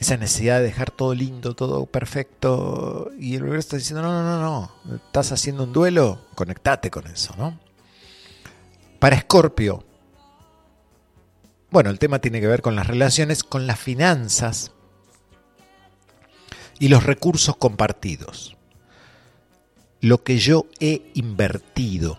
necesidad 0.00 0.58
de 0.58 0.64
dejar 0.64 0.90
todo 0.90 1.14
lindo, 1.14 1.54
todo 1.54 1.86
perfecto, 1.86 3.10
y 3.18 3.36
el 3.36 3.42
universo 3.42 3.66
está 3.66 3.76
diciendo, 3.76 4.02
no, 4.02 4.22
no, 4.22 4.40
no, 4.40 4.72
no, 4.84 4.96
estás 4.96 5.30
haciendo 5.32 5.64
un 5.64 5.72
duelo, 5.72 6.26
conectate 6.34 6.90
con 6.90 7.06
eso, 7.06 7.34
¿no? 7.38 7.58
Para 8.98 9.16
Escorpio, 9.16 9.84
bueno, 11.70 11.90
el 11.90 11.98
tema 11.98 12.18
tiene 12.18 12.40
que 12.40 12.46
ver 12.46 12.62
con 12.62 12.76
las 12.76 12.86
relaciones, 12.86 13.42
con 13.44 13.66
las 13.66 13.78
finanzas 13.80 14.72
y 16.78 16.88
los 16.88 17.04
recursos 17.04 17.56
compartidos. 17.56 18.56
Lo 20.02 20.22
que 20.22 20.36
yo 20.36 20.66
he 20.80 21.10
invertido. 21.14 22.18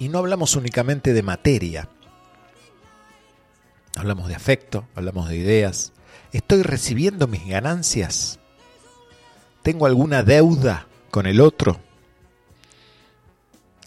Y 0.00 0.08
no 0.08 0.18
hablamos 0.18 0.56
únicamente 0.56 1.12
de 1.12 1.22
materia. 1.22 1.88
Hablamos 3.94 4.26
de 4.26 4.34
afecto, 4.34 4.88
hablamos 4.96 5.28
de 5.28 5.36
ideas, 5.36 5.92
¿Estoy 6.32 6.62
recibiendo 6.62 7.26
mis 7.26 7.46
ganancias? 7.46 8.38
¿Tengo 9.62 9.84
alguna 9.84 10.22
deuda 10.22 10.86
con 11.10 11.26
el 11.26 11.42
otro? 11.42 11.78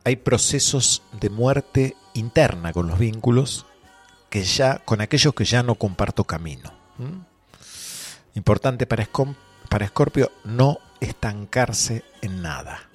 Hay 0.04 0.18
procesos 0.18 1.02
de 1.20 1.32
muerte 1.32 1.96
interna 2.14 2.72
con 2.72 2.88
los 2.88 3.00
vínculos 3.00 3.66
que 4.30 4.44
ya 4.44 4.78
con 4.78 5.02
aquellos 5.02 5.34
que 5.34 5.46
ya 5.46 5.64
no 5.64 5.76
comparto 5.76 6.24
camino. 6.26 6.72
¿Mm? 7.00 8.36
Importante 8.36 8.86
para 8.86 9.04
Escorpio 9.04 10.32
no 10.44 10.78
estancarse 11.00 12.04
en 12.22 12.44
nada. 12.44 12.90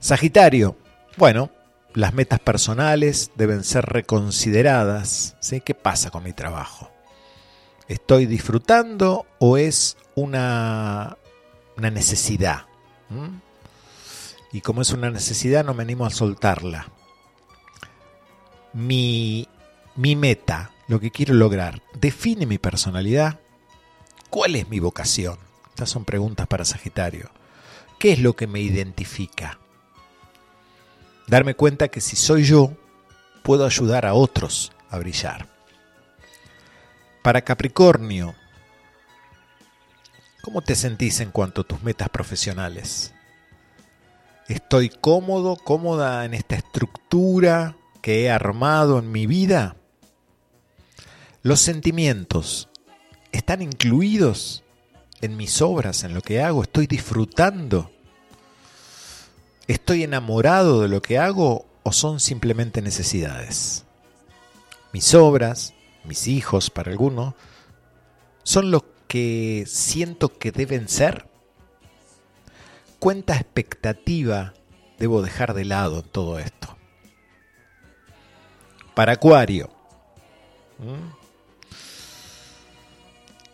Sagitario, 0.00 0.76
bueno, 1.16 1.50
las 1.94 2.14
metas 2.14 2.38
personales 2.38 3.32
deben 3.34 3.64
ser 3.64 3.84
reconsideradas. 3.86 5.36
¿Qué 5.64 5.74
pasa 5.74 6.10
con 6.10 6.22
mi 6.22 6.32
trabajo? 6.32 6.90
¿Estoy 7.88 8.26
disfrutando 8.26 9.26
o 9.38 9.56
es 9.56 9.96
una, 10.14 11.16
una 11.76 11.90
necesidad? 11.90 12.66
¿Mm? 13.08 13.38
Y 14.52 14.60
como 14.60 14.82
es 14.82 14.92
una 14.92 15.10
necesidad, 15.10 15.64
no 15.64 15.74
me 15.74 15.82
animo 15.82 16.06
a 16.06 16.10
soltarla. 16.10 16.88
Mi, 18.72 19.48
mi 19.96 20.14
meta, 20.14 20.70
lo 20.86 21.00
que 21.00 21.10
quiero 21.10 21.34
lograr, 21.34 21.82
define 21.94 22.46
mi 22.46 22.58
personalidad. 22.58 23.40
¿Cuál 24.30 24.54
es 24.56 24.68
mi 24.68 24.78
vocación? 24.78 25.38
Estas 25.70 25.90
son 25.90 26.04
preguntas 26.04 26.46
para 26.46 26.64
Sagitario. 26.64 27.30
¿Qué 27.98 28.12
es 28.12 28.20
lo 28.20 28.36
que 28.36 28.46
me 28.46 28.60
identifica? 28.60 29.58
Darme 31.28 31.54
cuenta 31.54 31.88
que 31.88 32.00
si 32.00 32.16
soy 32.16 32.44
yo, 32.44 32.72
puedo 33.42 33.66
ayudar 33.66 34.06
a 34.06 34.14
otros 34.14 34.72
a 34.88 34.98
brillar. 34.98 35.46
Para 37.22 37.42
Capricornio, 37.42 38.34
¿cómo 40.42 40.62
te 40.62 40.74
sentís 40.74 41.20
en 41.20 41.30
cuanto 41.30 41.60
a 41.60 41.64
tus 41.64 41.82
metas 41.82 42.08
profesionales? 42.08 43.12
¿Estoy 44.48 44.88
cómodo, 44.88 45.56
cómoda 45.56 46.24
en 46.24 46.32
esta 46.32 46.56
estructura 46.56 47.76
que 48.00 48.22
he 48.22 48.30
armado 48.30 48.98
en 48.98 49.12
mi 49.12 49.26
vida? 49.26 49.76
¿Los 51.42 51.60
sentimientos 51.60 52.70
están 53.32 53.60
incluidos 53.60 54.64
en 55.20 55.36
mis 55.36 55.60
obras, 55.60 56.04
en 56.04 56.14
lo 56.14 56.22
que 56.22 56.40
hago? 56.40 56.62
¿Estoy 56.62 56.86
disfrutando? 56.86 57.90
¿Estoy 59.68 60.02
enamorado 60.02 60.80
de 60.80 60.88
lo 60.88 61.02
que 61.02 61.18
hago 61.18 61.66
o 61.82 61.92
son 61.92 62.20
simplemente 62.20 62.80
necesidades? 62.80 63.84
Mis 64.94 65.14
obras, 65.14 65.74
mis 66.04 66.26
hijos 66.26 66.70
para 66.70 66.90
algunos, 66.90 67.34
son 68.44 68.70
lo 68.70 68.86
que 69.06 69.64
siento 69.66 70.38
que 70.38 70.52
deben 70.52 70.88
ser. 70.88 71.28
¿Cuánta 72.98 73.34
expectativa 73.34 74.54
debo 74.98 75.20
dejar 75.20 75.52
de 75.52 75.66
lado 75.66 75.98
en 75.98 76.08
todo 76.08 76.38
esto? 76.38 76.74
Para 78.94 79.12
Acuario. 79.12 79.68
¿Mm? 80.78 81.12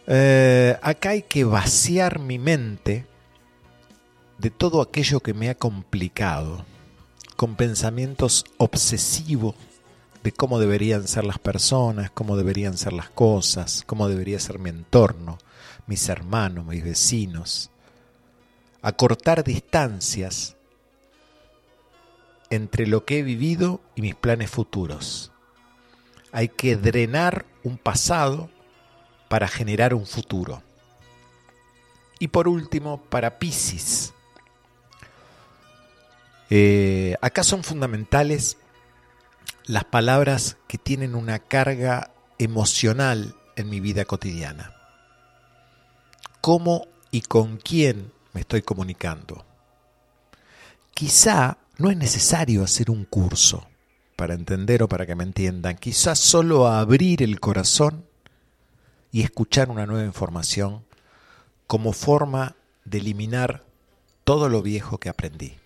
Eh, 0.07 0.79
acá 0.81 1.09
hay 1.09 1.23
que 1.23 1.43
vaciar 1.43 2.21
mi 2.21 2.39
mente 2.39 3.05
de 4.45 4.51
todo 4.51 4.83
aquello 4.83 5.21
que 5.21 5.33
me 5.33 5.49
ha 5.49 5.55
complicado, 5.55 6.67
con 7.35 7.57
pensamientos 7.57 8.45
obsesivos 8.59 9.55
de 10.23 10.33
cómo 10.33 10.59
deberían 10.59 11.09
ser 11.09 11.25
las 11.25 11.39
personas, 11.39 12.11
cómo 12.11 12.37
deberían 12.37 12.77
ser 12.77 12.93
las 12.93 13.09
cosas, 13.09 13.85
cómo 13.87 14.07
debería 14.07 14.39
ser 14.39 14.59
mi 14.59 14.69
entorno, 14.69 15.39
mis 15.87 16.11
hermanos, 16.11 16.67
mis 16.67 16.85
vecinos. 16.85 17.71
Acortar 18.83 19.45
distancias 19.45 20.57
entre 22.51 22.87
lo 22.87 23.07
que 23.07 23.21
he 23.21 23.23
vivido 23.23 23.81
y 23.95 24.03
mis 24.03 24.15
planes 24.15 24.51
futuros. 24.51 25.33
Hay 26.33 26.51
que 26.51 26.77
drenar 26.77 27.47
un 27.63 27.79
pasado 27.79 28.51
para 29.31 29.49
generar 29.49 29.95
un 29.95 30.05
futuro. 30.05 30.63
Y 32.19 32.29
por 32.29 32.47
último, 32.47 33.01
para 33.05 33.39
Pisces. 33.39 34.13
Eh, 36.51 37.17
acá 37.21 37.43
son 37.43 37.65
fundamentales 37.65 38.59
las 39.67 39.85
palabras 39.85 40.57
que 40.69 40.79
tienen 40.79 41.15
una 41.15 41.39
carga 41.39 42.13
emocional 42.39 43.35
en 43.57 43.71
mi 43.71 43.81
vida 43.81 44.05
cotidiana. 44.05 44.75
¿Cómo 46.41 46.87
y 47.11 47.23
con 47.23 47.57
quién 47.57 48.13
me 48.33 48.41
estoy 48.41 48.63
comunicando? 48.63 49.45
quizá 50.95 51.59
no 51.77 51.91
es 51.91 51.97
necesario 51.97 52.63
hacer 52.63 52.91
un 52.91 53.05
curso 53.05 53.67
para 54.17 54.35
entender 54.35 54.83
o 54.83 54.89
para 54.89 55.07
que 55.07 55.17
me 55.17 55.25
entiendan. 55.25 55.77
Quizá 55.77 56.15
solo 56.15 56.69
abrir 56.69 57.23
el 57.23 57.41
corazón 57.41 58.07
y 59.11 59.23
escuchar 59.23 59.71
una 59.71 59.87
nueva 59.87 60.07
información 60.07 60.85
como 61.67 61.93
forma 61.93 62.55
de 62.85 62.99
eliminar 62.99 63.65
todo 64.23 64.49
lo 64.49 64.63
viejo 64.63 64.99
que 64.99 65.09
aprendí. 65.09 65.57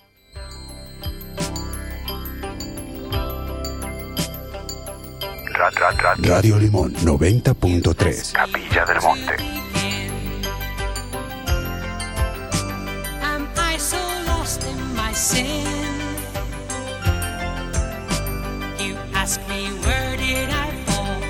Radio 5.59 6.57
Limón 6.57 6.95
90.3. 6.95 8.33
Capilla 8.33 8.85
del 8.85 9.01
Monte. 9.03 9.35
Am 13.23 13.49
I 13.57 13.77
so 13.77 13.97
lost 14.29 14.63
in 14.63 14.95
my 14.95 15.13
sin? 15.13 15.67
You 18.79 18.97
ask 19.15 19.41
me 19.49 19.73
where 19.85 20.17
did 20.17 20.49
I 20.49 20.71
fall? 20.87 21.23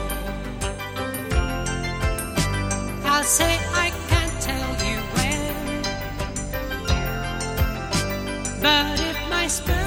I'll 3.06 3.24
say 3.24 3.58
I 3.72 3.90
can't 4.10 4.40
tell 4.42 4.76
you 4.86 5.00
when. 5.16 5.82
But 8.60 9.00
if 9.00 9.16
my 9.30 9.48
spirit 9.48 9.77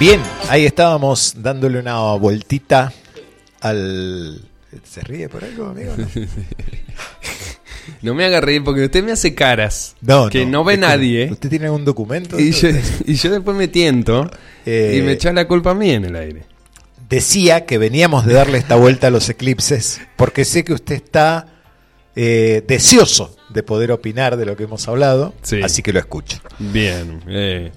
Bien, 0.00 0.20
ahí 0.48 0.64
estábamos 0.64 1.34
dándole 1.36 1.78
una 1.78 2.00
vueltita 2.14 2.90
al... 3.60 4.40
¿Se 4.84 5.00
ríe 5.02 5.28
por 5.28 5.44
algo, 5.44 5.66
amigo? 5.66 5.92
No, 5.96 6.06
No 8.02 8.14
me 8.14 8.24
haga 8.24 8.40
reír 8.40 8.62
porque 8.64 8.84
usted 8.84 9.02
me 9.04 9.12
hace 9.12 9.34
caras 9.34 9.96
No, 10.00 10.30
que 10.30 10.44
no, 10.46 10.52
no, 10.52 10.64
ve 10.64 10.76
nadie. 10.78 11.28
¿Usted 11.30 11.48
tiene 11.50 11.66
algún 11.66 11.84
documento? 11.84 12.38
Y 12.40 12.52
yo, 12.52 12.68
y 13.04 13.14
yo 13.14 13.30
después 13.30 13.54
me 13.56 13.68
tiento 13.68 14.30
Eh, 14.64 14.96
y 14.98 15.02
me 15.02 15.12
echa 15.12 15.32
la 15.32 15.46
culpa 15.46 15.72
a 15.72 15.74
mí 15.74 15.90
en 15.90 16.04
el 16.06 16.16
aire. 16.16 16.44
Decía 17.08 17.66
que 17.66 17.76
veníamos 17.78 18.24
de 18.24 18.34
darle 18.34 18.56
esta 18.58 18.76
vuelta 18.76 19.08
a 19.08 19.10
los 19.10 19.28
eclipses 19.28 20.00
porque 20.16 20.44
sé 20.46 20.64
que 20.64 20.72
usted 20.72 20.94
está 20.94 21.46
eh, 22.16 22.62
deseoso 22.66 23.36
de 23.50 23.62
poder 23.64 23.90
opinar 23.92 24.36
de 24.36 24.46
lo 24.46 24.56
que 24.56 24.64
hemos 24.64 24.86
hablado, 24.88 25.34
Sí. 25.42 25.60
así 25.62 25.82
que 25.82 25.92
lo 25.92 25.98
escucho. 25.98 26.38
Bien. 26.58 27.20
eh, 27.28 27.72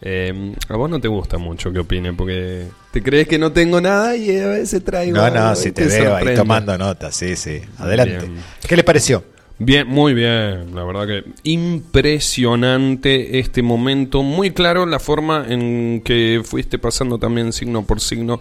eh, 0.00 0.54
a 0.68 0.76
vos 0.76 0.88
no 0.88 1.00
te 1.00 1.08
gusta 1.08 1.38
mucho 1.38 1.72
que 1.72 1.80
opine 1.80 2.12
porque 2.12 2.66
te 2.92 3.02
crees 3.02 3.26
que 3.28 3.38
no 3.38 3.52
tengo 3.52 3.80
nada 3.80 4.16
y 4.16 4.38
a 4.38 4.46
veces 4.48 4.84
traigo. 4.84 5.16
No, 5.16 5.28
no, 5.30 5.54
si 5.56 5.72
te, 5.72 5.86
veo 5.86 6.14
ahí 6.16 6.34
tomando 6.34 6.76
nota, 6.78 7.10
sí, 7.12 7.34
sí. 7.36 7.60
Adelante. 7.78 8.18
Bien. 8.26 8.42
¿Qué 8.66 8.76
le 8.76 8.84
pareció? 8.84 9.24
Bien, 9.60 9.88
muy 9.88 10.14
bien, 10.14 10.72
la 10.72 10.84
verdad 10.84 11.04
que 11.06 11.24
impresionante 11.42 13.38
este 13.40 13.62
momento, 13.62 14.22
muy 14.22 14.52
claro 14.52 14.86
la 14.86 15.00
forma 15.00 15.46
en 15.48 16.00
que 16.04 16.42
fuiste 16.44 16.78
pasando 16.78 17.18
también 17.18 17.52
signo 17.52 17.84
por 17.84 18.00
signo. 18.00 18.40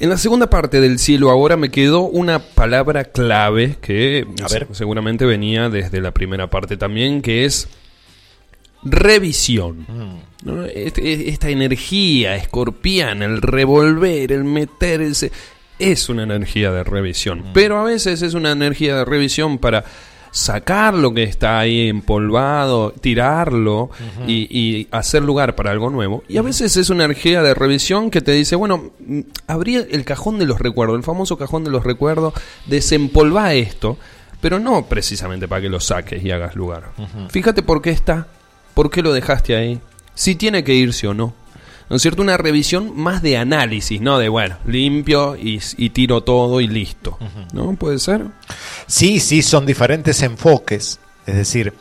En 0.00 0.08
la 0.10 0.16
segunda 0.16 0.48
parte 0.48 0.80
del 0.80 1.00
cielo 1.00 1.30
ahora 1.30 1.56
me 1.56 1.70
quedó 1.72 2.02
una 2.02 2.38
palabra 2.38 3.04
clave 3.06 3.74
que 3.80 4.24
A 4.44 4.48
se- 4.48 4.60
ver. 4.60 4.68
seguramente 4.70 5.24
venía 5.26 5.68
desde 5.68 6.00
la 6.00 6.12
primera 6.12 6.48
parte 6.48 6.76
también, 6.76 7.20
que 7.20 7.44
es 7.44 7.66
revisión. 8.82 9.86
¿no? 10.44 10.64
Este- 10.64 11.28
esta 11.30 11.48
energía 11.50 12.36
escorpiana, 12.36 13.24
el 13.24 13.42
revolver, 13.42 14.32
el 14.32 14.44
meterse, 14.44 15.32
es 15.78 16.08
una 16.08 16.22
energía 16.24 16.72
de 16.72 16.84
revisión. 16.84 17.44
Pero 17.54 17.78
a 17.78 17.84
veces 17.84 18.22
es 18.22 18.34
una 18.34 18.52
energía 18.52 18.96
de 18.96 19.04
revisión 19.04 19.58
para 19.58 19.84
sacar 20.30 20.92
lo 20.94 21.14
que 21.14 21.22
está 21.22 21.58
ahí 21.58 21.88
empolvado, 21.88 22.92
tirarlo 23.00 23.90
y, 24.26 24.46
y 24.56 24.86
hacer 24.90 25.22
lugar 25.22 25.54
para 25.54 25.70
algo 25.70 25.88
nuevo. 25.90 26.22
Y 26.28 26.36
a 26.36 26.42
veces 26.42 26.76
es 26.76 26.90
una 26.90 27.04
energía 27.06 27.42
de 27.42 27.54
revisión 27.54 28.10
que 28.10 28.20
te 28.20 28.32
dice, 28.32 28.54
bueno, 28.54 28.90
mm, 29.00 29.20
abrí 29.46 29.76
el 29.76 30.04
cajón 30.04 30.38
de 30.38 30.46
los 30.46 30.58
recuerdos, 30.60 30.96
el 30.98 31.02
famoso 31.04 31.38
cajón 31.38 31.64
de 31.64 31.70
los 31.70 31.82
recuerdos, 31.82 32.34
desempolva 32.66 33.54
esto, 33.54 33.96
pero 34.40 34.58
no 34.58 34.86
precisamente 34.86 35.48
para 35.48 35.62
que 35.62 35.68
lo 35.68 35.80
saques 35.80 36.22
y 36.22 36.30
hagas 36.30 36.54
lugar. 36.54 36.92
Fíjate 37.30 37.62
por 37.62 37.80
qué 37.80 37.90
está, 37.90 38.28
por 38.78 38.90
qué 38.92 39.02
lo 39.02 39.12
dejaste 39.12 39.56
ahí, 39.56 39.80
si 40.14 40.36
tiene 40.36 40.62
que 40.62 40.72
irse 40.72 41.08
o 41.08 41.14
no. 41.14 41.34
¿No 41.90 41.96
es 41.96 42.02
cierto? 42.02 42.22
Una 42.22 42.36
revisión 42.36 42.92
más 42.94 43.22
de 43.22 43.36
análisis, 43.36 44.00
no 44.00 44.20
de, 44.20 44.28
bueno, 44.28 44.56
limpio 44.66 45.34
y, 45.36 45.60
y 45.78 45.90
tiro 45.90 46.22
todo 46.22 46.60
y 46.60 46.68
listo. 46.68 47.18
¿No? 47.52 47.74
¿Puede 47.74 47.98
ser? 47.98 48.26
Sí, 48.86 49.18
sí, 49.18 49.42
son 49.42 49.66
diferentes 49.66 50.22
enfoques. 50.22 51.00
Es 51.26 51.34
decir, 51.34 51.72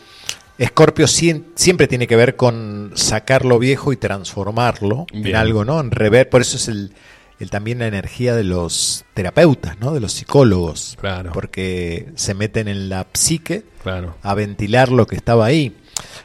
Escorpio 0.58 1.06
siempre 1.08 1.88
tiene 1.88 2.08
que 2.08 2.16
ver 2.16 2.36
con 2.36 2.94
sacar 2.96 3.46
lo 3.46 3.60
viejo 3.60 3.94
y 3.94 3.98
transformarlo 3.98 5.06
en 5.14 5.36
algo, 5.36 5.64
¿no? 5.66 5.80
En 5.80 5.92
rever, 5.92 6.28
por 6.30 6.42
eso 6.42 6.58
es 6.58 6.68
el, 6.68 6.94
el- 7.40 7.52
también 7.52 7.78
la 7.78 7.86
energía 7.88 8.34
de 8.34 8.44
los 8.44 9.06
terapeutas, 9.14 9.78
¿no? 9.80 9.94
De 9.94 10.00
los 10.00 10.14
psicólogos. 10.14 10.98
Claro. 11.00 11.32
Porque 11.32 12.10
se 12.16 12.34
meten 12.34 12.68
en 12.68 12.90
la 12.90 13.06
psique 13.14 13.64
Claro. 13.84 14.16
a 14.24 14.34
ventilar 14.34 14.90
lo 14.90 15.06
que 15.06 15.16
estaba 15.16 15.46
ahí. 15.46 15.76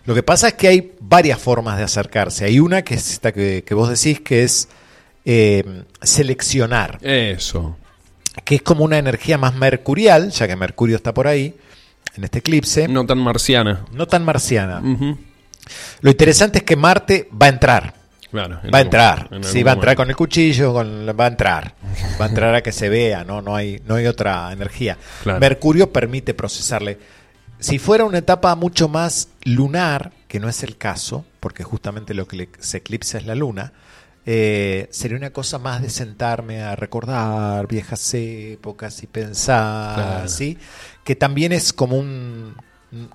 Lo 0.05 0.15
que 0.15 0.23
pasa 0.23 0.49
es 0.49 0.55
que 0.55 0.69
hay 0.69 0.93
varias 1.01 1.39
formas 1.39 1.79
de 1.79 1.85
acercarse. 1.85 2.45
Hay 2.45 2.59
una 2.61 2.83
que 2.83 2.95
es 2.95 3.11
esta 3.13 3.33
que, 3.33 3.63
que 3.67 3.75
vos 3.75 3.89
decís, 3.89 4.21
que 4.21 4.43
es 4.43 4.69
eh, 5.25 5.85
seleccionar 6.03 6.99
Eso. 7.03 7.77
que 8.45 8.57
es 8.57 8.63
como 8.63 8.85
una 8.85 8.99
energía 8.99 9.39
más 9.39 9.55
mercurial, 9.55 10.31
ya 10.31 10.47
que 10.49 10.57
Mercurio 10.57 10.97
está 10.97 11.15
por 11.15 11.27
ahí, 11.29 11.55
en 12.17 12.25
este 12.25 12.41
eclipse, 12.41 12.89
no, 12.89 13.03
No 13.03 13.07
tan 13.07 13.19
marciana. 13.19 13.85
tan 14.09 14.25
marciana. 14.25 14.83
Lo 16.01 16.11
interesante 16.11 16.59
es 16.59 16.65
que 16.65 16.75
Marte 16.77 17.29
va 17.41 17.47
a 17.47 17.51
entrar, 17.51 17.95
Claro. 18.31 18.59
en 18.65 18.71
va 18.75 18.79
a 18.79 18.81
entrar, 18.81 19.29
en 19.31 19.45
sí, 19.45 19.63
va 19.63 19.73
a 19.73 19.75
entrar 19.75 19.91
momento. 19.91 20.03
con 20.03 20.11
el 20.11 20.17
cuchillo, 20.17 20.73
con, 20.73 21.07
va 21.19 21.25
a 21.25 21.29
entrar, 21.29 21.75
va 22.21 22.25
a 22.25 22.29
entrar 22.29 22.55
a 22.55 22.63
que 22.63 22.73
se 22.73 22.89
vea, 22.89 23.23
no, 23.25 23.41
no 23.43 23.55
hay, 23.55 23.81
no 23.87 23.95
hay 23.95 24.07
otra 24.07 24.51
energía. 24.53 24.97
Claro. 25.23 25.39
Mercurio 25.39 25.93
permite 25.93 26.35
procesarle. 26.35 26.99
Si 27.63 27.79
fuera 27.79 28.05
una 28.05 28.19
etapa 28.19 28.55
mucho 28.57 28.89
más 28.89 29.29
lunar, 29.45 30.13
que 30.29 30.41
no 30.41 30.49
es 30.49 30.63
el 30.63 30.77
caso, 30.77 31.25
porque 31.41 31.65
justamente 31.65 32.15
lo 32.15 32.27
que 32.27 32.49
se 32.59 32.79
eclipsa 32.79 33.19
es 33.19 33.27
la 33.27 33.35
luna, 33.35 33.73
eh, 34.25 34.89
sería 34.91 35.17
una 35.17 35.31
cosa 35.31 35.59
más 35.59 35.83
de 35.83 35.91
sentarme 35.91 36.63
a 36.63 36.77
recordar 36.77 37.67
viejas 37.67 38.15
épocas 38.15 39.03
y 39.03 39.07
pensar, 39.07 39.95
Claro. 39.95 40.29
¿sí? 40.29 40.59
Que 41.05 41.17
también 41.17 41.53
es 41.53 41.73
como 41.73 41.97
un, 41.99 42.55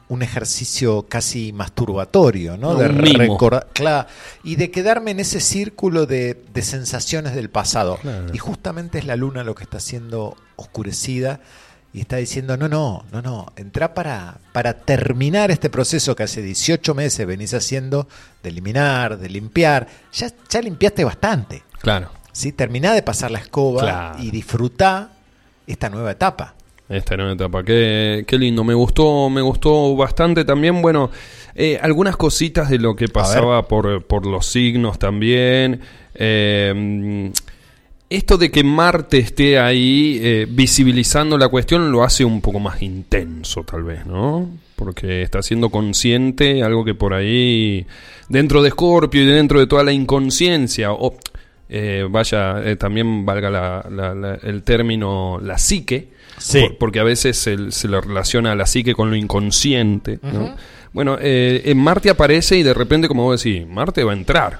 un 0.10 0.22
ejercicio 0.22 1.06
casi 1.08 1.54
masturbatorio, 1.54 2.58
¿no? 2.58 2.72
Un 2.72 2.80
de 2.80 2.88
recordar, 2.90 3.68
claro, 3.74 4.08
y 4.44 4.56
de 4.56 4.72
quedarme 4.72 5.12
en 5.12 5.20
ese 5.22 5.40
círculo 5.40 6.06
de, 6.06 6.44
de 6.54 6.62
sensaciones 6.62 7.36
del 7.36 7.50
pasado. 7.50 7.98
Claro. 8.02 8.26
Y 8.34 8.38
justamente 8.38 8.98
es 8.98 9.06
la 9.06 9.16
luna 9.16 9.44
lo 9.44 9.56
que 9.56 9.64
está 9.64 9.80
siendo 9.80 10.36
oscurecida 10.56 11.40
y 11.94 12.02
está 12.02 12.18
diciendo, 12.18 12.58
no, 12.58 12.68
no, 12.68 13.06
no, 13.12 13.22
no, 13.22 13.54
entra 13.56 13.94
para, 13.94 14.38
para 14.52 14.74
terminar 14.74 15.50
este 15.52 15.70
proceso 15.70 16.16
que 16.16 16.24
hace 16.24 16.42
18 16.42 16.94
meses 16.94 17.26
venís 17.26 17.54
haciendo 17.54 18.08
de 18.44 18.50
eliminar, 18.50 19.18
de 19.18 19.30
limpiar. 19.30 19.88
Ya, 20.14 20.28
ya 20.50 20.62
limpiaste 20.62 21.04
bastante. 21.04 21.64
Claro. 21.82 22.10
¿sí? 22.32 22.52
Terminá 22.52 22.94
de 22.94 23.02
pasar 23.02 23.32
la 23.32 23.40
escoba 23.40 23.82
Claro. 23.82 24.20
y 24.24 24.30
disfrutá 24.32 25.12
esta 25.66 25.90
nueva 25.90 26.12
etapa. 26.12 26.54
Esta 26.90 27.18
nueva 27.18 27.34
etapa, 27.34 27.64
qué, 27.64 28.24
qué 28.28 28.38
lindo, 28.38 28.64
me 28.64 28.74
gustó, 28.74 29.30
me 29.30 29.42
gustó 29.42 29.94
bastante 29.98 30.46
también, 30.46 30.82
bueno, 30.82 31.12
eh, 31.54 31.78
algunas 31.82 32.16
cositas 32.16 32.70
de 32.70 32.80
lo 32.80 32.96
que 32.96 33.10
pasaba 33.10 33.68
por, 33.68 34.06
por 34.06 34.26
los 34.26 34.46
signos 34.46 34.98
también. 34.98 35.82
eh, 36.14 37.32
esto 38.10 38.38
de 38.38 38.52
que 38.52 38.64
Marte 38.64 39.18
esté 39.20 39.60
ahí 39.60 40.20
eh, 40.22 40.48
visibilizando 40.50 41.38
la 41.38 41.50
cuestión 41.50 41.92
lo 41.92 42.04
hace 42.04 42.24
un 42.24 42.42
poco 42.42 42.60
más 42.60 42.82
intenso, 42.82 43.64
tal 43.64 43.84
vez, 43.84 44.06
¿no? 44.06 44.50
Porque 44.76 45.22
está 45.24 45.42
siendo 45.42 45.70
consciente, 45.70 46.64
algo 46.64 46.86
que 46.86 46.94
por 46.94 47.14
ahí, 47.14 47.86
dentro 48.30 48.62
de 48.62 48.70
Scorpio 48.70 49.24
y 49.24 49.26
dentro 49.26 49.60
de 49.60 49.68
toda 49.68 49.84
la 49.84 49.92
inconsciencia, 49.92 50.92
o 50.92 51.16
eh, 51.70 52.06
vaya, 52.10 52.62
eh, 52.64 52.78
también 52.78 53.26
valga 53.26 53.50
la- 53.50 53.86
la- 53.92 54.16
la- 54.16 54.36
el 54.36 54.64
término 54.64 55.40
la 55.44 55.58
psique, 55.58 56.10
Sí. 56.38 56.62
por- 56.62 56.78
porque 56.78 57.00
a 57.00 57.04
veces 57.04 57.36
se, 57.38 57.72
se 57.72 57.88
lo 57.90 58.00
relaciona 58.00 58.54
a 58.54 58.56
la 58.56 58.66
psique 58.66 58.94
con 58.94 59.10
lo 59.10 59.16
inconsciente. 59.18 60.20
¿no? 60.22 60.56
Bueno, 60.94 61.18
eh, 61.20 61.64
en 61.66 61.78
Marte 61.80 62.10
aparece 62.10 62.58
y 62.58 62.64
de 62.64 62.74
repente, 62.74 63.08
como 63.10 63.24
vos 63.24 63.44
decís, 63.44 63.68
Marte 63.68 64.04
va 64.06 64.14
a 64.14 64.16
entrar. 64.16 64.60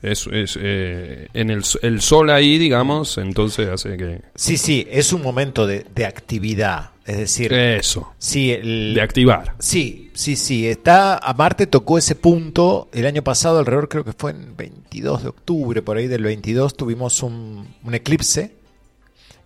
Es, 0.00 0.28
es, 0.32 0.56
eh, 0.60 1.28
en 1.34 1.50
el, 1.50 1.62
el 1.82 2.00
sol 2.00 2.30
ahí, 2.30 2.56
digamos, 2.58 3.18
entonces 3.18 3.68
hace 3.68 3.96
que... 3.96 4.22
Sí, 4.36 4.56
sí, 4.56 4.86
es 4.90 5.12
un 5.12 5.22
momento 5.22 5.66
de, 5.66 5.84
de 5.94 6.06
actividad. 6.06 6.90
Es 7.04 7.16
decir, 7.16 7.52
Eso, 7.52 8.12
sí, 8.18 8.52
el- 8.52 8.92
de 8.94 9.00
activar. 9.00 9.54
Sí, 9.58 10.10
sí, 10.14 10.36
sí. 10.36 10.68
Está, 10.68 11.16
a 11.16 11.32
Marte 11.34 11.66
tocó 11.66 11.96
ese 11.98 12.14
punto 12.14 12.88
el 12.92 13.06
año 13.06 13.22
pasado, 13.24 13.58
alrededor 13.58 13.88
creo 13.88 14.04
que 14.04 14.12
fue 14.12 14.32
en 14.32 14.56
22 14.56 15.22
de 15.22 15.28
octubre, 15.30 15.82
por 15.82 15.96
ahí 15.96 16.06
del 16.06 16.22
22 16.22 16.76
tuvimos 16.76 17.22
un, 17.22 17.66
un 17.82 17.94
eclipse 17.94 18.52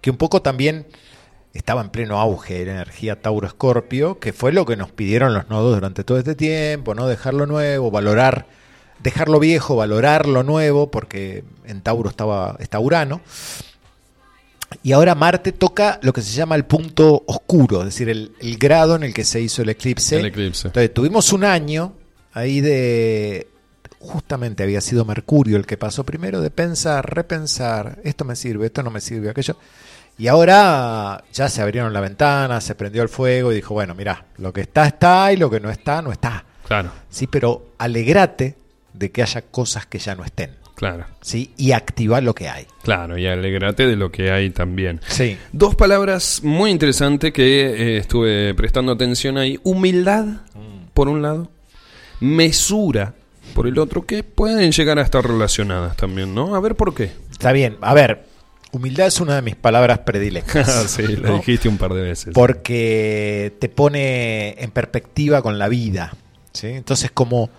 que 0.01 0.11
un 0.11 0.17
poco 0.17 0.43
también 0.43 0.87
estaba 1.55 1.81
en 1.83 1.91
pleno 1.91 2.19
auge 2.19 2.59
de 2.59 2.65
la 2.67 2.73
energía 2.73 3.23
Tauro-Escorpio, 3.23 4.19
que 4.19 4.33
fue 4.33 4.53
lo 4.53 4.67
que 4.67 4.77
nos 4.77 4.91
pidieron 4.91 5.33
los 5.33 5.49
nodos 5.49 5.75
durante 5.77 6.03
todo 6.03 6.19
este 6.19 6.35
tiempo, 6.35 6.95
¿no? 6.95 7.07
Dejar 7.07 7.35
lo 7.35 7.47
nuevo, 7.47 7.91
valorar, 7.93 8.47
dejar 9.03 9.29
lo 9.29 9.39
viejo, 9.39 9.77
valorar 9.77 10.27
lo 10.27 10.43
nuevo, 10.43 10.91
porque 10.91 11.45
en 11.67 11.81
Tauro 11.81 12.11
estaba, 12.11 12.57
está 12.61 12.79
Urano. 12.79 13.21
Y 14.83 14.93
ahora 14.93 15.15
Marte 15.15 15.53
toca 15.53 15.99
lo 16.03 16.13
que 16.13 16.23
se 16.23 16.33
llama 16.33 16.55
el 16.55 16.65
punto 16.65 17.25
oscuro, 17.27 17.81
es 17.81 17.87
decir, 17.87 18.09
el, 18.09 18.33
el 18.41 18.57
grado 18.57 18.97
en 18.97 19.03
el 19.03 19.13
que 19.13 19.25
se 19.25 19.41
hizo 19.41 19.63
el 19.63 19.69
eclipse. 19.69 20.19
El 20.19 20.27
eclipse. 20.27 20.69
Entonces 20.69 20.95
tuvimos 20.95 21.33
un 21.33 21.45
año 21.45 21.93
ahí 22.33 22.61
de... 22.61 23.49
Justamente 23.99 24.65
había 24.65 24.81
sido 24.81 25.05
Mercurio 25.05 25.57
el 25.57 25.65
que 25.65 25.77
pasó 25.77 26.05
primero 26.05 26.41
de 26.41 26.51
pensar, 26.51 27.15
repensar, 27.15 28.01
esto 28.03 28.25
me 28.25 28.35
sirve, 28.35 28.67
esto 28.67 28.83
no 28.83 28.91
me 28.91 29.01
sirve, 29.01 29.31
aquello. 29.31 29.57
Y 30.19 30.27
ahora 30.27 31.23
ya 31.33 31.49
se 31.49 31.63
abrieron 31.63 31.93
la 31.93 32.01
ventana, 32.01 32.61
se 32.61 32.75
prendió 32.75 33.03
el 33.03 33.09
fuego 33.09 33.53
y 33.53 33.57
dijo, 33.57 33.75
bueno, 33.75 33.95
mira, 33.95 34.27
lo 34.39 34.53
que 34.53 34.63
está 34.63 34.87
está 34.87 35.33
y 35.33 35.37
lo 35.37 35.49
que 35.49 35.61
no 35.61 35.71
está 35.71 36.03
no 36.03 36.11
está. 36.11 36.45
Claro, 36.67 36.91
Sí, 37.11 37.29
pero 37.29 37.75
alegrate 37.79 38.57
de 39.03 39.11
que 39.11 39.21
haya 39.21 39.43
cosas 39.43 39.85
que 39.85 39.99
ya 39.99 40.15
no 40.15 40.25
estén. 40.25 40.51
claro, 40.77 41.07
¿sí? 41.21 41.53
Y 41.57 41.73
activar 41.73 42.23
lo 42.23 42.35
que 42.37 42.49
hay. 42.49 42.67
claro, 42.85 43.19
y 43.19 43.27
alegrate 43.27 43.85
de 43.89 43.97
lo 43.97 44.13
que 44.13 44.31
hay 44.31 44.51
también. 44.51 45.01
Sí. 45.09 45.37
Dos 45.53 45.75
palabras 45.75 46.41
muy 46.45 46.71
interesantes 46.71 47.33
que 47.33 47.43
eh, 47.67 47.97
estuve 47.99 48.55
prestando 48.55 48.93
atención 48.93 49.39
ahí. 49.39 49.59
Humildad, 49.65 50.27
por 50.95 51.09
un 51.09 51.21
lado. 51.21 51.51
Mesura, 52.21 53.15
por 53.55 53.67
el 53.67 53.77
otro, 53.81 54.07
que 54.07 54.23
pueden 54.23 54.71
llegar 54.71 55.01
a 55.01 55.03
estar 55.03 55.27
relacionadas 55.27 55.97
también, 55.97 56.33
¿no? 56.33 56.55
A 56.55 56.61
ver 56.61 56.77
por 56.77 56.95
qué. 56.95 57.11
Está 57.33 57.51
bien. 57.51 57.77
A 57.81 57.95
ver, 57.95 58.25
humildad 58.71 59.09
es 59.09 59.21
una 59.21 59.35
de 59.35 59.43
mis 59.43 59.57
palabras 59.57 59.99
predilectas. 59.99 60.71
sí, 60.93 61.17
la 61.17 61.31
¿no? 61.31 61.37
dijiste 61.39 61.69
un 61.69 61.77
par 61.77 61.93
de 61.93 62.03
veces. 62.03 62.33
Porque 62.33 63.53
te 63.59 63.69
pone 63.69 64.55
en 64.63 64.71
perspectiva 64.71 65.43
con 65.43 65.59
la 65.59 65.67
vida. 65.67 66.15
¿sí? 66.53 66.69
Entonces, 66.69 67.11
como 67.11 67.51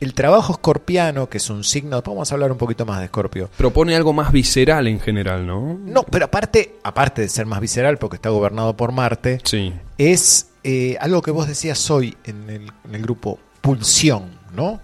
el 0.00 0.14
trabajo 0.14 0.52
escorpiano, 0.52 1.28
que 1.28 1.38
es 1.38 1.50
un 1.50 1.64
signo, 1.64 2.00
vamos 2.02 2.30
a 2.30 2.34
hablar 2.34 2.52
un 2.52 2.58
poquito 2.58 2.86
más 2.86 2.98
de 3.00 3.06
escorpio. 3.06 3.50
Propone 3.56 3.96
algo 3.96 4.12
más 4.12 4.32
visceral 4.32 4.86
en 4.86 5.00
general, 5.00 5.46
¿no? 5.46 5.78
No, 5.84 6.04
pero 6.04 6.26
aparte, 6.26 6.76
aparte 6.82 7.22
de 7.22 7.28
ser 7.28 7.46
más 7.46 7.60
visceral, 7.60 7.98
porque 7.98 8.16
está 8.16 8.30
gobernado 8.30 8.76
por 8.76 8.92
Marte, 8.92 9.40
Sí, 9.44 9.72
es 9.96 10.50
eh, 10.64 10.96
algo 11.00 11.22
que 11.22 11.30
vos 11.30 11.48
decías 11.48 11.90
hoy 11.90 12.16
en 12.24 12.48
el, 12.50 12.72
en 12.84 12.94
el 12.94 13.02
grupo, 13.02 13.38
pulsión, 13.60 14.38
¿no? 14.54 14.80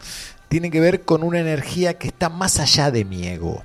Tiene 0.48 0.70
que 0.70 0.78
ver 0.78 1.02
con 1.02 1.24
una 1.24 1.40
energía 1.40 1.94
que 1.98 2.06
está 2.06 2.28
más 2.28 2.60
allá 2.60 2.90
de 2.90 3.04
mi 3.04 3.26
ego. 3.26 3.64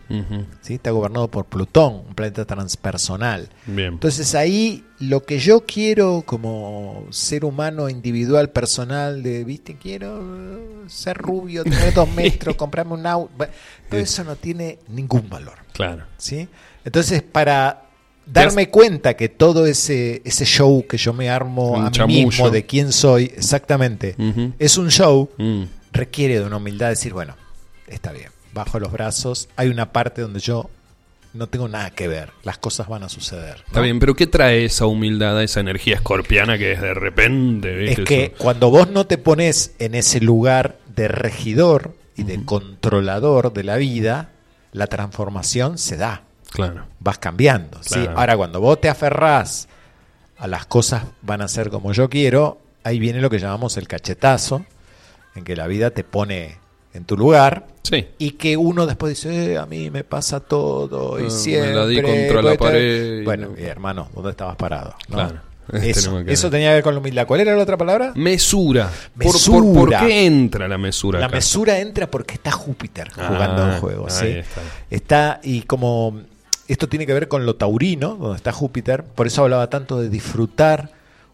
¿sí? 0.62 0.76
Está 0.76 0.92
gobernado 0.92 1.28
por 1.30 1.46
Plutón, 1.46 2.04
un 2.08 2.16
planeta 2.16 2.46
transpersonal. 2.46 3.50
bien. 3.68 3.94
Entonces 3.94 4.34
ahí 4.34 4.84
lo 5.00 5.24
que 5.24 5.40
yo 5.40 5.66
quiero 5.66 6.24
como 6.26 7.06
ser 7.12 7.46
humano 7.46 7.90
individual, 7.90 8.50
personal, 8.50 9.22
de, 9.24 9.44
viste, 9.44 9.76
quiero 9.80 10.88
ser 10.88 11.18
rubio, 11.18 11.64
tener 11.64 11.94
dos 11.94 12.10
metros, 12.16 12.56
comprarme 12.56 12.94
un 12.96 13.06
auto, 13.06 13.32
bueno, 13.38 13.54
todo 13.90 14.00
eso 14.00 14.24
no 14.24 14.36
tiene 14.36 14.80
ningún 14.88 15.30
valor. 15.30 15.56
claro. 15.74 16.06
¿sí? 16.18 16.48
Entonces 16.84 17.22
para 17.22 17.84
darme 18.26 18.70
cuenta 18.70 19.16
que 19.16 19.28
todo 19.30 19.66
ese, 19.66 20.22
ese 20.26 20.46
show 20.46 20.86
que 20.88 20.98
yo 20.98 21.14
me 21.14 21.30
armo 21.30 21.72
Un 21.72 21.86
a 21.86 22.08
mí 22.08 22.26
mismo 22.26 22.50
de 22.50 22.66
quién 22.66 22.92
soy, 22.92 23.26
exactamente, 23.26 24.16
es 24.60 24.78
un 24.78 24.90
show, 24.90 25.30
Mm, 25.38 25.64
requiere 26.00 26.39
de 26.39 26.45
una 26.45 26.58
humildad 26.58 26.89
decir, 26.89 27.14
bueno, 27.14 27.36
está 27.88 28.12
bien, 28.12 28.30
bajo 28.54 28.80
los 28.80 28.91
brazos, 28.91 29.50
hay 29.56 29.68
una 29.70 29.91
parte 29.91 30.22
donde 30.22 30.39
yo 30.39 30.70
no 31.34 31.47
tengo 31.47 31.68
nada 31.68 31.91
que 31.91 32.08
ver, 32.08 32.32
las 32.43 32.58
cosas 32.58 32.88
van 32.88 33.04
a 33.04 33.10
suceder. 33.10 33.58
Está 33.68 33.80
¿no? 33.80 33.84
bien, 33.84 34.00
pero 34.00 34.16
¿qué 34.16 34.26
trae 34.26 34.66
esa 34.66 34.86
humildad, 34.88 35.41
esa 35.43 35.60
energía 35.60 35.95
escorpiana 35.95 36.58
que 36.58 36.72
es 36.74 36.82
de 36.82 36.93
repente? 36.95 37.91
Es 37.91 38.00
que 38.00 38.24
Eso- 38.26 38.36
cuando 38.38 38.72
vos 38.72 38.89
no 38.89 39.06
te 39.06 39.18
pones 39.20 39.76
en 39.80 39.93
ese 39.93 40.22
lugar 40.22 40.80
de 40.95 41.08
regidor 41.08 41.95
y 42.16 42.24
de 42.24 42.43
controlador 42.45 43.54
de 43.54 43.64
la 43.64 43.78
vida, 43.78 44.30
la 44.72 44.88
transformación 44.88 45.78
se 45.78 45.97
da, 45.97 46.24
Claro. 46.52 46.86
vas 47.00 47.20
cambiando. 47.20 47.80
Ahora, 48.16 48.36
cuando 48.36 48.60
vos 48.60 48.82
te 48.82 48.89
aferrás 48.89 49.68
a 50.38 50.47
las 50.47 50.66
cosas 50.66 51.04
van 51.22 51.41
a 51.41 51.47
ser 51.47 51.70
como 51.70 51.91
yo 51.93 52.10
quiero, 52.10 52.60
ahí 52.84 52.97
viene 52.97 53.22
lo 53.22 53.30
que 53.30 53.38
llamamos 53.39 53.78
el 53.78 53.88
cachetazo, 53.88 54.66
en 55.36 55.44
que 55.44 55.56
la 55.56 55.68
vida 55.68 55.92
te 55.92 56.04
pone 56.04 56.58
en 56.94 57.06
tu 57.06 57.16
lugar 57.16 57.68
Sí. 57.84 58.08
y 58.18 58.32
que 58.32 58.58
uno 58.58 58.86
después 58.88 59.12
dice, 59.16 59.54
"Eh, 59.54 59.58
a 59.58 59.66
mí 59.66 59.90
me 59.92 60.04
pasa 60.04 60.40
todo 60.40 61.18
y 61.20 61.22
Ah, 61.22 61.26
me 61.26 61.30
siempre. 61.32 61.74
la 61.76 61.86
di 61.88 62.02
contra 62.02 62.42
la 62.42 62.56
puede 62.56 62.58
tener-". 62.58 62.58
pared 62.58 63.24
Bueno, 63.26 63.50
y 63.58 63.64
hermano, 63.64 64.10
¿dónde 64.14 64.32
estabas 64.32 64.56
parado? 64.56 64.96
¿no? 65.08 65.16
Claro. 65.16 65.50
Eso, 65.84 66.20
eso 66.22 66.50
tenía 66.50 66.70
que 66.70 66.74
ver 66.76 66.84
con 66.84 66.96
la 66.96 67.00
humildad. 67.00 67.28
¿Cuál 67.28 67.42
era 67.42 67.56
la 67.56 67.62
otra 67.62 67.78
palabra? 67.78 68.12
Mesura. 68.16 68.90
Por- 69.16 69.26
Mesura. 69.36 69.60
Por, 69.60 69.74
por 69.76 69.90
qué 70.08 70.26
entra 70.26 70.68
la 70.68 70.80
mesura? 70.80 71.20
La 71.20 71.28
acá? 71.28 71.36
mesura 71.36 71.78
entra 71.80 72.10
porque 72.10 72.34
está 72.34 72.50
Júpiter 72.50 73.12
jugando 73.14 73.66
Ah, 73.66 73.78
juego. 73.80 74.10
¿sí? 74.10 74.26
está. 74.30 74.62
Está, 74.90 75.40
y 75.44 75.62
como 75.62 76.22
esto 76.68 76.90
tiene 76.90 77.06
que 77.06 77.14
ver 77.14 77.28
con 77.28 77.46
lo 77.46 77.56
taurino, 77.56 78.16
donde 78.16 78.38
está 78.38 78.52
Júpiter, 78.52 79.04
por 79.04 79.28
eso 79.28 79.44
hablaba 79.44 79.70
tanto 79.70 80.02
de 80.02 80.10
disfrutar 80.10 80.90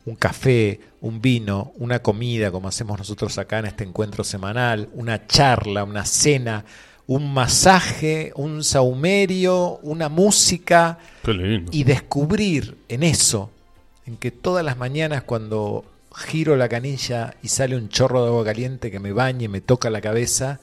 un 0.06 0.16
café, 0.16 0.80
un 1.02 1.22
vino, 1.22 1.74
una 1.78 2.00
comida, 2.00 2.52
como 2.52 2.68
hacemos 2.68 2.98
nosotros 2.98 3.38
acá 3.38 3.60
en 3.60 3.66
este 3.66 3.84
encuentro 3.84 4.24
semanal, 4.24 4.90
una 4.94 5.26
charla, 5.28 5.84
una 5.84 6.06
cena, 6.06 6.64
un 7.08 7.34
masaje, 7.34 8.32
un 8.36 8.64
saumerio, 8.64 9.78
una 9.84 10.10
música, 10.10 11.00
Qué 11.24 11.34
lindo. 11.34 11.72
y 11.74 11.84
descubrir 11.84 12.78
en 12.88 13.04
eso, 13.04 13.50
en 14.06 14.18
que 14.18 14.32
todas 14.32 14.64
las 14.64 14.78
mañanas 14.78 15.24
cuando 15.24 15.86
giro 16.16 16.56
la 16.56 16.70
canilla 16.70 17.36
y 17.42 17.50
sale 17.50 17.76
un 17.76 17.90
chorro 17.90 18.22
de 18.24 18.30
agua 18.30 18.46
caliente 18.46 18.92
que 18.92 19.00
me 19.00 19.12
bañe, 19.12 19.48
me 19.50 19.62
toca 19.62 19.90
la 19.90 20.02
cabeza, 20.02 20.60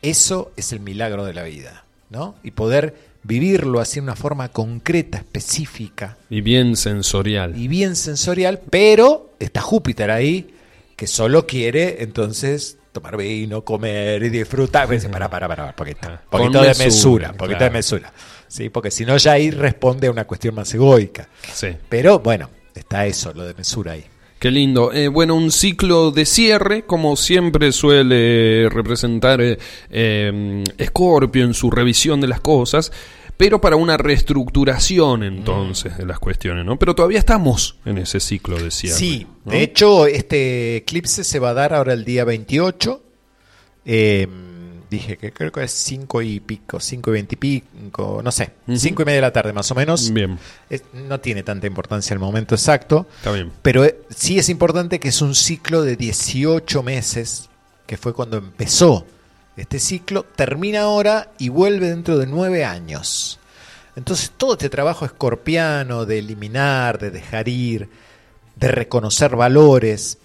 eso 0.00 0.52
es 0.56 0.72
el 0.72 0.80
milagro 0.80 1.24
de 1.24 1.34
la 1.34 1.42
vida, 1.42 1.84
¿no? 2.10 2.34
Y 2.42 2.52
poder 2.52 3.11
vivirlo 3.24 3.80
así 3.80 3.96
de 3.96 4.02
una 4.02 4.16
forma 4.16 4.48
concreta, 4.48 5.18
específica 5.18 6.16
Y 6.30 6.40
bien 6.40 6.76
sensorial. 6.76 7.56
y 7.56 7.68
bien 7.68 7.94
sensorial, 7.96 8.60
pero 8.70 9.30
está 9.38 9.60
Júpiter 9.60 10.10
ahí 10.10 10.54
que 10.96 11.06
solo 11.06 11.46
quiere 11.46 12.02
entonces 12.02 12.78
tomar 12.92 13.16
vino, 13.16 13.62
comer 13.64 14.22
y 14.22 14.28
disfrutar. 14.28 14.88
Dice, 14.88 15.08
para, 15.08 15.28
para, 15.30 15.48
para, 15.48 15.64
un 15.66 15.72
poquito, 15.72 16.08
Ah, 16.10 16.20
poquito 16.28 16.60
de 16.60 16.68
mesura, 16.68 16.84
mesura, 16.84 17.28
poquito 17.32 17.58
claro. 17.58 17.64
de 17.64 17.70
mesura. 17.70 18.12
Sí, 18.48 18.68
porque 18.68 18.90
si 18.90 19.06
no 19.06 19.16
ya 19.16 19.32
ahí 19.32 19.50
responde 19.50 20.08
a 20.08 20.10
una 20.10 20.26
cuestión 20.26 20.54
más 20.54 20.72
egoica. 20.74 21.26
Sí. 21.54 21.68
Pero 21.88 22.18
bueno, 22.18 22.50
está 22.74 23.06
eso, 23.06 23.32
lo 23.32 23.44
de 23.44 23.54
mesura 23.54 23.92
ahí. 23.92 24.04
Qué 24.42 24.50
lindo. 24.50 24.92
Eh, 24.92 25.06
bueno, 25.06 25.36
un 25.36 25.52
ciclo 25.52 26.10
de 26.10 26.26
cierre, 26.26 26.82
como 26.82 27.14
siempre 27.14 27.70
suele 27.70 28.68
representar 28.68 29.40
eh, 29.40 29.56
eh, 29.88 30.64
Scorpio 30.82 31.44
en 31.44 31.54
su 31.54 31.70
revisión 31.70 32.20
de 32.20 32.26
las 32.26 32.40
cosas, 32.40 32.90
pero 33.36 33.60
para 33.60 33.76
una 33.76 33.96
reestructuración 33.96 35.22
entonces 35.22 35.96
de 35.96 36.06
las 36.06 36.18
cuestiones, 36.18 36.64
¿no? 36.64 36.76
Pero 36.76 36.96
todavía 36.96 37.20
estamos 37.20 37.76
en 37.84 37.98
ese 37.98 38.18
ciclo 38.18 38.58
de 38.58 38.72
cierre. 38.72 38.98
Sí, 38.98 39.28
¿no? 39.44 39.52
de 39.52 39.62
hecho, 39.62 40.06
este 40.08 40.78
eclipse 40.78 41.22
se 41.22 41.38
va 41.38 41.50
a 41.50 41.54
dar 41.54 41.72
ahora 41.72 41.92
el 41.92 42.04
día 42.04 42.24
28. 42.24 43.00
Eh, 43.84 44.26
dije 44.92 45.16
que 45.18 45.32
creo 45.32 45.50
que 45.52 45.64
es 45.64 45.72
5 45.72 46.22
y 46.22 46.40
pico, 46.40 46.78
5 46.80 47.10
y 47.10 47.12
20 47.12 47.34
y 47.34 47.38
pico, 47.38 48.20
no 48.22 48.30
sé, 48.32 48.52
Ujú. 48.68 48.78
5 48.78 49.02
y 49.02 49.04
media 49.04 49.16
de 49.16 49.22
la 49.22 49.32
tarde 49.32 49.52
más 49.52 49.70
o 49.70 49.74
menos. 49.74 50.12
Bien, 50.12 50.38
Es- 50.70 50.84
no 50.92 51.18
tiene 51.20 51.42
tanta 51.42 51.66
importancia 51.66 52.14
el 52.14 52.20
momento 52.20 52.54
exacto, 52.54 53.06
está 53.16 53.32
bien. 53.32 53.50
pero 53.62 53.84
eh, 53.84 53.98
sí 54.14 54.38
es 54.38 54.48
importante 54.48 55.00
que 55.00 55.08
es 55.08 55.20
un 55.22 55.34
ciclo 55.34 55.82
de 55.82 55.96
18 55.96 56.82
meses, 56.82 57.48
que 57.86 57.96
fue 57.96 58.12
cuando 58.14 58.36
empezó 58.38 59.06
este 59.56 59.78
ciclo, 59.80 60.24
termina 60.36 60.82
ahora 60.82 61.30
y 61.38 61.48
vuelve 61.50 61.88
dentro 61.90 62.16
de 62.18 62.26
9 62.26 62.64
años. 62.64 63.38
Entonces 63.96 64.32
todo 64.36 64.52
este 64.54 64.70
trabajo 64.70 65.04
escorpiano 65.04 66.06
de 66.06 66.18
eliminar, 66.20 66.98
de 66.98 67.10
dejar 67.10 67.48
ir, 67.48 67.90
de 68.56 68.68
reconocer 68.68 69.36
valores, 69.36 70.16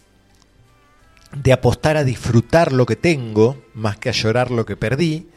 de 1.35 1.53
apostar 1.53 1.97
a 1.97 2.03
disfrutar 2.03 2.71
lo 2.71 2.85
que 2.85 2.95
tengo 2.95 3.63
más 3.73 3.97
que 3.97 4.09
a 4.09 4.13
llorar 4.13 4.51
lo 4.51 4.65
que 4.65 4.77
perdí, 4.77 5.27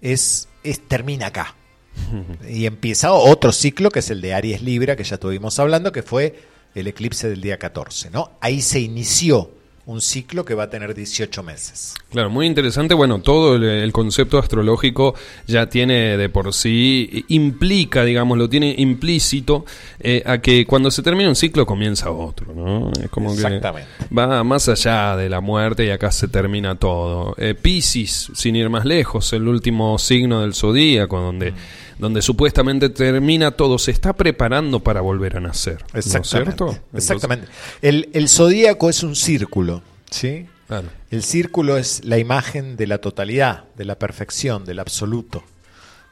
es, 0.00 0.48
es, 0.62 0.86
termina 0.86 1.26
acá. 1.26 1.54
Y 2.48 2.66
empieza 2.66 3.12
otro 3.12 3.52
ciclo 3.52 3.90
que 3.90 4.00
es 4.00 4.10
el 4.10 4.20
de 4.20 4.34
Aries 4.34 4.62
Libra, 4.62 4.96
que 4.96 5.04
ya 5.04 5.14
estuvimos 5.14 5.58
hablando, 5.58 5.92
que 5.92 6.02
fue 6.02 6.38
el 6.74 6.86
eclipse 6.86 7.28
del 7.28 7.40
día 7.40 7.58
14. 7.58 8.10
¿no? 8.10 8.32
Ahí 8.40 8.62
se 8.62 8.80
inició 8.80 9.57
un 9.88 10.02
ciclo 10.02 10.44
que 10.44 10.54
va 10.54 10.64
a 10.64 10.70
tener 10.70 10.94
18 10.94 11.42
meses. 11.42 11.94
Claro, 12.10 12.28
muy 12.28 12.44
interesante. 12.46 12.92
Bueno, 12.92 13.20
todo 13.20 13.56
el, 13.56 13.64
el 13.64 13.90
concepto 13.90 14.38
astrológico 14.38 15.14
ya 15.46 15.70
tiene 15.70 16.18
de 16.18 16.28
por 16.28 16.52
sí, 16.52 17.24
implica, 17.28 18.04
digamos, 18.04 18.36
lo 18.36 18.50
tiene 18.50 18.74
implícito 18.76 19.64
eh, 19.98 20.22
a 20.26 20.38
que 20.38 20.66
cuando 20.66 20.90
se 20.90 21.02
termina 21.02 21.30
un 21.30 21.36
ciclo 21.36 21.64
comienza 21.64 22.10
otro, 22.10 22.52
¿no? 22.54 22.92
Es 23.02 23.08
como 23.08 23.32
Exactamente. 23.32 23.88
que 24.06 24.14
va 24.14 24.44
más 24.44 24.68
allá 24.68 25.16
de 25.16 25.30
la 25.30 25.40
muerte 25.40 25.86
y 25.86 25.90
acá 25.90 26.12
se 26.12 26.28
termina 26.28 26.74
todo. 26.74 27.34
Eh, 27.38 27.54
Piscis, 27.54 28.30
sin 28.34 28.56
ir 28.56 28.68
más 28.68 28.84
lejos, 28.84 29.32
el 29.32 29.48
último 29.48 29.98
signo 29.98 30.42
del 30.42 30.52
zodíaco, 30.52 31.18
donde, 31.18 31.54
donde 31.98 32.22
supuestamente 32.22 32.88
termina 32.90 33.50
todo, 33.52 33.78
se 33.78 33.90
está 33.90 34.12
preparando 34.12 34.80
para 34.80 35.00
volver 35.00 35.36
a 35.36 35.40
nacer. 35.40 35.84
¿no 35.92 35.98
es 35.98 36.06
Exactamente. 36.06 36.50
cierto? 36.52 36.64
Entonces, 36.70 36.94
Exactamente. 37.10 37.48
El, 37.82 38.08
el 38.12 38.28
zodíaco 38.28 38.88
es 38.90 39.02
un 39.02 39.16
círculo, 39.16 39.82
¿sí? 40.10 40.46
claro. 40.66 40.88
El 41.10 41.22
círculo 41.22 41.76
es 41.76 42.04
la 42.04 42.18
imagen 42.18 42.76
de 42.76 42.86
la 42.86 42.98
totalidad, 42.98 43.64
de 43.76 43.84
la 43.84 43.98
perfección, 43.98 44.64
del 44.64 44.78
absoluto. 44.80 45.42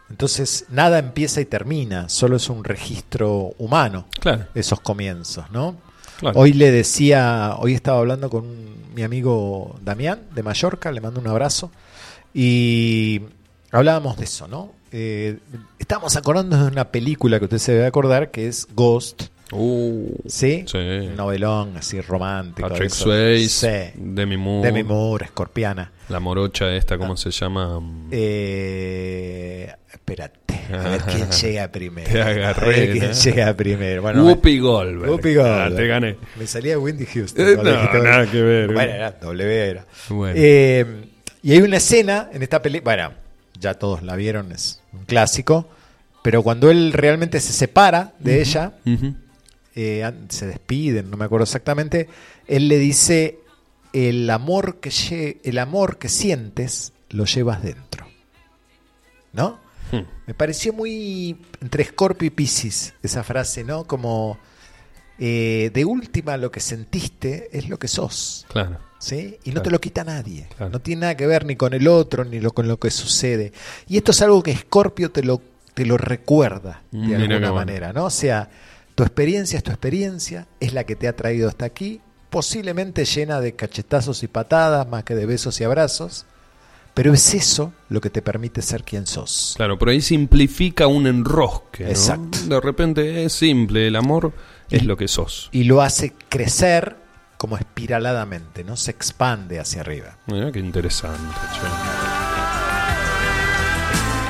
Entonces, 0.09 0.67
nada 0.71 0.99
empieza 0.99 1.41
y 1.41 1.45
termina, 1.45 2.09
solo 2.09 2.37
es 2.37 2.49
un 2.49 2.63
registro 2.65 3.55
humano, 3.59 4.07
Claro. 4.21 4.47
esos 4.55 4.81
comienzos, 4.81 5.51
¿no? 5.51 5.77
Claro. 6.21 6.39
Hoy 6.41 6.53
le 6.53 6.71
decía, 6.71 7.57
hoy 7.59 7.75
estaba 7.75 7.99
hablando 7.99 8.31
con 8.31 8.45
un- 8.47 8.77
mi 8.95 9.03
amigo 9.03 9.79
Damián 9.85 10.23
de 10.35 10.43
Mallorca, 10.43 10.91
le 10.91 11.01
mando 11.03 11.21
un 11.21 11.27
abrazo, 11.27 11.71
y 12.33 13.21
hablábamos 13.73 14.17
de 14.17 14.25
eso, 14.25 14.47
¿no? 14.49 14.73
Eh, 14.93 15.39
estábamos 15.79 16.17
acordando 16.17 16.57
de 16.57 16.71
una 16.71 16.91
película 16.91 17.39
que 17.39 17.45
usted 17.47 17.59
se 17.59 17.73
debe 17.73 17.87
acordar, 17.87 18.31
que 18.31 18.47
es 18.49 18.67
Ghost, 18.75 19.25
Uh, 19.53 20.11
¿sí? 20.27 20.65
Sí. 20.67 20.77
Un 20.77 21.15
novelón 21.15 21.77
así 21.77 22.01
romántico. 22.01 22.69
Patrick. 22.69 22.91
Swayze, 22.91 23.93
Sí. 23.95 24.01
Demi 24.03 24.37
Moore, 24.37 24.67
Demi 24.67 24.83
Moore, 24.83 25.27
escorpiana. 25.27 25.93
la 26.09 26.19
morocha 26.19 26.75
esta, 26.75 26.99
¿cómo 26.99 27.17
se 27.17 27.31
llama? 27.31 27.79
Eh, 28.11 29.73
espérate, 29.93 30.41
a 30.75 30.89
ver 30.89 31.01
quién 31.03 31.31
llega 31.43 31.69
primero. 31.71 32.11
Te 32.11 32.23
a 32.23 32.27
agarré, 32.27 32.67
ver 32.69 32.91
quién 32.93 33.07
¿no? 33.07 33.13
llega 33.13 33.55
primero. 33.55 34.03
Bueno, 34.03 34.25
Whoopi 34.25 34.59
Goldberg. 34.59 35.11
Whoopi 35.11 35.35
Goldberg. 35.35 35.73
Ah, 35.73 35.77
te 35.77 35.87
gané. 35.87 36.17
Me 36.37 36.47
salía 36.49 36.77
Wendy 36.79 37.07
Houston. 37.07 37.47
Eh, 37.47 37.57
no, 37.57 37.63
dijiste- 37.71 38.03
nada 38.03 38.27
que 38.31 38.43
ver. 38.43 38.73
Bueno, 38.73 38.93
era 38.93 39.11
W 39.13 39.69
era. 39.71 39.87
Bueno. 40.09 40.35
Eh, 40.37 40.87
y 41.43 41.53
hay 41.53 41.61
una 41.61 41.77
escena 41.77 42.31
en 42.33 42.43
esta 42.43 42.61
película, 42.61 42.97
bueno, 42.97 43.13
ya 43.59 43.75
todos 43.75 44.03
la 44.03 44.17
vieron, 44.17 44.53
es 44.53 44.81
un 44.93 45.05
clásico, 45.05 45.69
pero 46.23 46.43
cuando 46.43 46.71
él 46.71 46.93
realmente 46.93 47.41
se 47.41 47.53
separa 47.53 48.15
de 48.19 48.41
ella, 48.41 48.75
eh, 49.75 50.11
se 50.29 50.47
despiden, 50.47 51.11
no 51.11 51.17
me 51.17 51.25
acuerdo 51.27 51.45
exactamente, 51.45 52.09
él 52.47 52.69
le 52.69 52.79
dice, 52.79 53.39
el 53.93 54.29
amor 54.31 54.81
que, 54.81 55.41
el 55.43 55.59
amor 55.59 55.99
que 55.99 56.09
sientes 56.09 56.93
lo 57.11 57.25
llevas 57.25 57.63
dentro. 57.63 58.07
¿No? 59.33 59.59
Hmm. 59.93 60.03
Me 60.27 60.35
pareció 60.35 60.73
muy 60.73 61.37
entre 61.61 61.85
Scorpio 61.85 62.27
y 62.27 62.31
Pisces 62.31 62.95
esa 63.03 63.23
frase, 63.23 63.65
¿no? 63.65 63.85
Como 63.85 64.39
eh, 65.19 65.71
de 65.73 65.85
última 65.85 66.37
lo 66.37 66.51
que 66.51 66.61
sentiste 66.61 67.49
es 67.57 67.69
lo 67.69 67.79
que 67.79 67.89
sos. 67.89 68.47
Claro. 68.49 68.79
¿Sí? 69.07 69.39
Y 69.45 69.51
no 69.51 69.55
Claro. 69.55 69.63
te 69.63 69.71
lo 69.71 69.81
quita 69.81 70.03
nadie. 70.05 70.49
Claro. 70.57 70.73
No 70.73 70.81
tiene 70.81 71.03
nada 71.03 71.17
que 71.17 71.27
ver 71.27 71.45
ni 71.47 71.55
con 71.57 71.73
el 71.75 71.87
otro, 71.87 72.25
ni 72.25 72.41
lo, 72.41 72.53
con 72.53 72.67
lo 72.67 72.79
que 72.79 72.91
sucede. 72.91 73.53
Y 73.87 73.97
esto 73.99 74.11
es 74.11 74.21
algo 74.23 74.43
que 74.43 74.57
Scorpio 74.57 75.11
te 75.13 75.23
lo, 75.23 75.41
te 75.75 75.87
lo 75.87 75.97
recuerda 75.97 76.83
de 76.91 76.99
mira 76.99 77.19
alguna 77.19 77.37
bueno. 77.39 77.55
manera, 77.55 77.93
¿no? 77.93 78.07
O 78.07 78.11
sea, 78.11 78.49
tu 78.95 79.03
experiencia 79.05 79.57
es 79.59 79.63
tu 79.63 79.71
experiencia, 79.71 80.47
es 80.59 80.73
la 80.73 80.85
que 80.85 80.97
te 80.97 81.07
ha 81.07 81.15
traído 81.15 81.49
hasta 81.49 81.65
aquí, 81.67 82.01
posiblemente 82.31 83.05
llena 83.05 83.41
de 83.41 83.55
cachetazos 83.55 84.23
y 84.23 84.27
patadas, 84.27 84.89
más 84.89 85.05
que 85.05 85.15
de 85.15 85.27
besos 85.27 85.61
y 85.61 85.65
abrazos, 85.65 86.27
pero 86.95 87.13
es 87.13 87.35
eso 87.35 87.73
lo 87.91 88.01
que 88.01 88.09
te 88.11 88.23
permite 88.23 88.63
ser 88.63 88.83
quien 88.83 89.07
sos. 89.07 89.53
Claro, 89.57 89.79
por 89.79 89.91
ahí 89.91 90.01
simplifica 90.01 90.87
un 90.87 91.07
enrosque. 91.07 91.85
¿no? 91.85 91.91
Exacto. 91.91 92.39
De 92.49 92.61
repente 92.61 93.25
es 93.25 93.35
simple, 93.35 93.87
el 93.87 93.97
amor 93.97 94.33
es 94.71 94.85
lo 94.85 94.97
que 94.97 95.07
sos. 95.07 95.49
Y 95.53 95.65
lo 95.65 95.83
hace 95.83 96.15
crecer 96.31 96.97
como 97.37 97.57
espiraladamente, 97.57 98.65
¿no? 98.65 98.77
Se 98.77 98.91
expande 98.91 99.59
hacia 99.61 99.81
arriba. 99.83 100.17
Mira 100.27 100.51
qué 100.53 100.59
interesante. 100.61 101.19
che. 101.55 101.67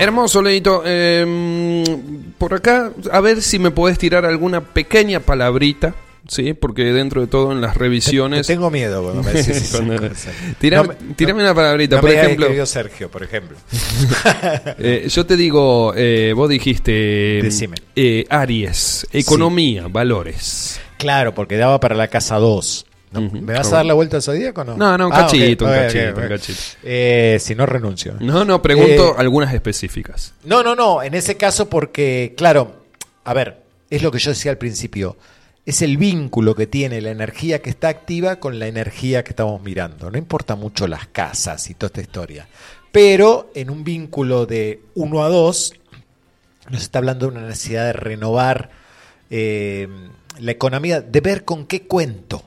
Hermoso, 0.05 0.43
Leito. 0.43 0.83
Eh, 0.85 1.85
por 2.39 2.53
acá, 2.55 2.93
a 3.11 3.21
ver 3.21 3.41
si 3.43 3.59
me 3.59 3.71
podés 3.71 3.99
tirar 3.99 4.27
alguna 4.27 4.61
pequeña 4.61 5.21
palabrita. 5.21 5.95
Sí, 6.29 6.55
porque 6.55 6.83
dentro 6.87 7.21
de 7.21 7.29
todo 7.29 7.53
en 7.53 7.61
las 7.61 7.77
revisiones. 7.77 8.47
Te- 8.49 8.55
tengo 8.55 8.69
miedo 8.69 9.01
cuando 9.03 9.23
me 9.23 9.33
decís 9.33 9.69
Cuando- 9.75 9.97
cosas. 10.09 10.35
Tirame, 10.59 10.89
No 10.89 10.95
me- 11.09 11.15
tirame 11.15 11.39
no- 11.39 11.45
una 11.49 11.55
palabrita. 11.55 11.97
no 11.97 12.03
por 12.03 12.11
me 12.11 12.17
ejemplo, 12.21 12.67
Sergio, 12.67 13.09
por 13.11 13.23
ejemplo. 13.23 13.57
eh, 14.79 15.07
yo 15.09 15.25
te 15.25 15.37
digo, 15.37 15.95
eh, 15.97 16.33
vos 16.35 16.49
dijiste 16.49 16.91
Decime. 17.43 17.77
eh, 17.95 18.27
Aries, 18.29 19.07
economía, 19.13 19.87
valores. 19.89 20.81
Claro, 20.99 21.33
porque 21.33 21.57
daba 21.57 21.79
para 21.79 21.95
la 21.95 22.09
casa 22.09 22.37
2. 22.37 22.87
¿Me 23.21 23.53
vas 23.55 23.73
a 23.73 23.77
dar 23.77 23.87
la 23.87 23.95
vuelta 23.95 24.17
al 24.17 24.23
zodíaco 24.23 24.61
o 24.61 24.65
no? 24.65 24.77
No, 24.77 24.97
no, 24.99 25.07
un 25.09 25.13
Ah, 25.13 25.23
cachito, 25.23 25.65
un 25.65 25.71
cachito, 25.73 26.21
un 26.21 26.29
cachito. 26.29 26.59
Eh, 26.83 27.39
si 27.41 27.55
no, 27.55 27.67
renuncio. 27.67 28.15
No, 28.21 28.45
no, 28.45 28.61
pregunto 28.63 29.11
Eh, 29.13 29.15
algunas 29.19 29.53
específicas. 29.55 30.35
No, 30.45 30.63
no, 30.63 30.75
no. 30.75 31.03
En 31.03 31.15
ese 31.15 31.37
caso, 31.37 31.69
porque, 31.69 32.35
claro, 32.37 32.85
a 33.25 33.35
ver, 33.35 33.63
es 33.91 34.03
lo 34.03 34.11
que 34.11 34.19
yo 34.19 34.31
decía 34.31 34.51
al 34.51 34.59
principio. 34.59 35.17
Es 35.65 35.83
el 35.83 35.97
vínculo 35.97 36.55
que 36.55 36.67
tiene 36.69 37.01
la 37.01 37.11
energía 37.11 37.61
que 37.61 37.71
está 37.71 37.89
activa 37.89 38.37
con 38.37 38.59
la 38.61 38.69
energía 38.69 39.25
que 39.25 39.31
estamos 39.31 39.61
mirando. 39.63 40.11
No 40.11 40.17
importa 40.19 40.55
mucho 40.55 40.87
las 40.87 41.09
casas 41.09 41.69
y 41.71 41.75
toda 41.75 41.89
esta 41.89 42.01
historia. 42.03 42.47
Pero 42.93 43.51
en 43.55 43.71
un 43.71 43.83
vínculo 43.83 44.47
de 44.47 44.81
1 44.95 45.25
a 45.25 45.29
2, 45.29 45.75
nos 46.71 46.83
está 46.83 46.99
hablando 47.01 47.27
de 47.27 47.37
una 47.37 47.47
necesidad 47.49 47.85
de 47.87 47.93
renovar 47.95 48.71
eh, 49.29 49.89
la 50.39 50.53
economía, 50.53 51.01
de 51.01 51.21
ver 51.21 51.45
con 51.45 51.67
qué 51.67 51.83
cuento. 51.83 52.43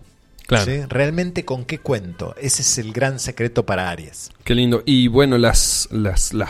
Claro. 0.49 0.65
¿sí? 0.65 0.81
Realmente 0.89 1.45
con 1.45 1.63
qué 1.63 1.77
cuento. 1.77 2.33
Ese 2.41 2.63
es 2.63 2.79
el 2.79 2.91
gran 2.91 3.19
secreto 3.19 3.67
para 3.67 3.91
Aries. 3.91 4.31
Qué 4.43 4.55
lindo. 4.55 4.81
Y 4.83 5.07
bueno, 5.07 5.37
las, 5.37 5.87
las, 5.91 6.33
las 6.33 6.49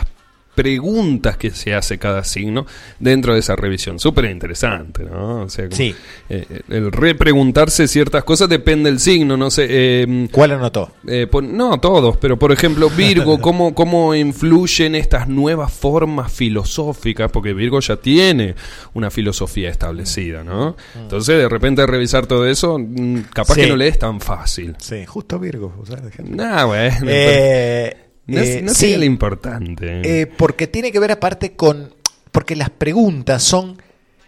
preguntas 0.62 1.38
que 1.38 1.50
se 1.50 1.74
hace 1.74 1.96
cada 1.98 2.22
signo 2.22 2.66
dentro 2.98 3.32
de 3.32 3.40
esa 3.40 3.56
revisión. 3.56 3.98
Súper 3.98 4.26
interesante, 4.26 5.04
¿no? 5.04 5.42
O 5.44 5.48
sea, 5.48 5.64
como, 5.64 5.76
Sí. 5.76 5.94
eh, 6.28 6.60
el 6.68 6.92
repreguntarse 6.92 7.88
ciertas 7.88 8.24
cosas 8.24 8.48
depende 8.50 8.90
del 8.90 9.00
signo, 9.00 9.36
no 9.38 9.50
sé. 9.50 9.66
eh, 9.70 10.28
¿Cuál 10.30 10.50
anotó? 10.52 10.92
eh, 11.08 11.26
no 11.42 11.80
todos, 11.80 12.18
pero 12.18 12.38
por 12.38 12.52
ejemplo, 12.52 12.90
Virgo, 12.90 13.38
¿cómo, 13.40 13.74
¿cómo 13.74 14.14
influyen 14.14 14.94
estas 14.94 15.28
nuevas 15.28 15.72
formas 15.72 16.30
filosóficas? 16.30 17.30
Porque 17.30 17.54
Virgo 17.54 17.80
ya 17.80 17.96
tiene 17.96 18.54
una 18.92 19.10
filosofía 19.10 19.70
establecida, 19.70 20.44
¿no? 20.44 20.76
Entonces, 21.00 21.38
de 21.38 21.48
repente, 21.48 21.86
revisar 21.86 22.26
todo 22.26 22.46
eso, 22.46 22.78
mm, 22.78 23.20
capaz 23.32 23.54
Sí. 23.54 23.62
que 23.62 23.66
no 23.68 23.76
le 23.76 23.88
es 23.88 23.98
tan 23.98 24.20
fácil. 24.20 24.76
Sí, 24.78 25.06
justo 25.06 25.38
Virgo. 25.38 25.74
o 25.80 25.86
sea, 25.86 25.96
de 25.96 26.10
gente. 26.10 26.34
Nah, 26.34 26.64
bueno. 26.66 26.96
Eh, 27.06 27.96
no 28.26 28.40
eh, 28.40 28.62
no 28.62 28.74
sí, 28.74 28.96
lo 28.96 29.04
importante. 29.04 30.20
eh, 30.22 30.26
porque 30.26 30.66
tiene 30.66 30.92
que 30.92 30.98
ver 30.98 31.12
aparte 31.12 31.52
con... 31.52 31.94
Porque 32.32 32.54
las 32.56 32.70
preguntas 32.70 33.42
son... 33.42 33.80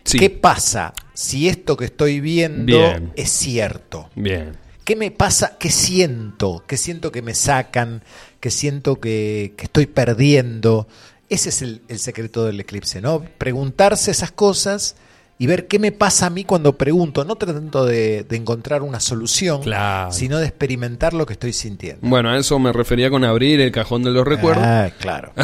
Sí. 0.04 0.18
¿Qué 0.18 0.30
pasa 0.30 0.92
si 1.14 1.48
esto 1.48 1.76
que 1.76 1.84
estoy 1.84 2.18
viendo 2.20 2.76
Bien. 2.76 3.12
es 3.14 3.30
cierto? 3.30 4.10
Bien. 4.16 4.56
¿Qué 4.84 4.96
me 4.96 5.12
pasa? 5.12 5.56
¿Qué 5.60 5.70
siento? 5.70 6.64
¿Qué 6.66 6.76
siento 6.76 7.12
que 7.12 7.22
me 7.22 7.34
sacan? 7.34 8.02
¿Qué 8.40 8.50
siento 8.50 8.98
que, 8.98 9.54
que 9.56 9.64
estoy 9.66 9.86
perdiendo? 9.86 10.88
Ese 11.28 11.50
es 11.50 11.62
el, 11.62 11.82
el 11.86 12.00
secreto 12.00 12.44
del 12.44 12.58
eclipse, 12.58 13.00
¿no? 13.00 13.22
Preguntarse 13.38 14.10
esas 14.10 14.32
cosas 14.32 14.96
y 15.42 15.46
ver 15.48 15.66
qué 15.66 15.80
me 15.80 15.90
pasa 15.90 16.26
a 16.26 16.30
mí 16.30 16.44
cuando 16.44 16.78
pregunto, 16.78 17.24
no 17.24 17.34
tratando 17.34 17.84
de, 17.84 18.22
de 18.22 18.36
encontrar 18.36 18.82
una 18.82 19.00
solución, 19.00 19.60
Claro. 19.62 20.12
sino 20.12 20.38
de 20.38 20.46
experimentar 20.46 21.14
lo 21.14 21.26
que 21.26 21.32
estoy 21.32 21.52
sintiendo. 21.52 22.06
Bueno, 22.08 22.30
a 22.30 22.38
eso 22.38 22.60
me 22.60 22.72
refería 22.72 23.10
con 23.10 23.24
abrir 23.24 23.60
el 23.60 23.72
cajón 23.72 24.04
de 24.04 24.12
los 24.12 24.24
recuerdos. 24.24 24.62
Ah, 24.64 24.88
claro. 25.00 25.32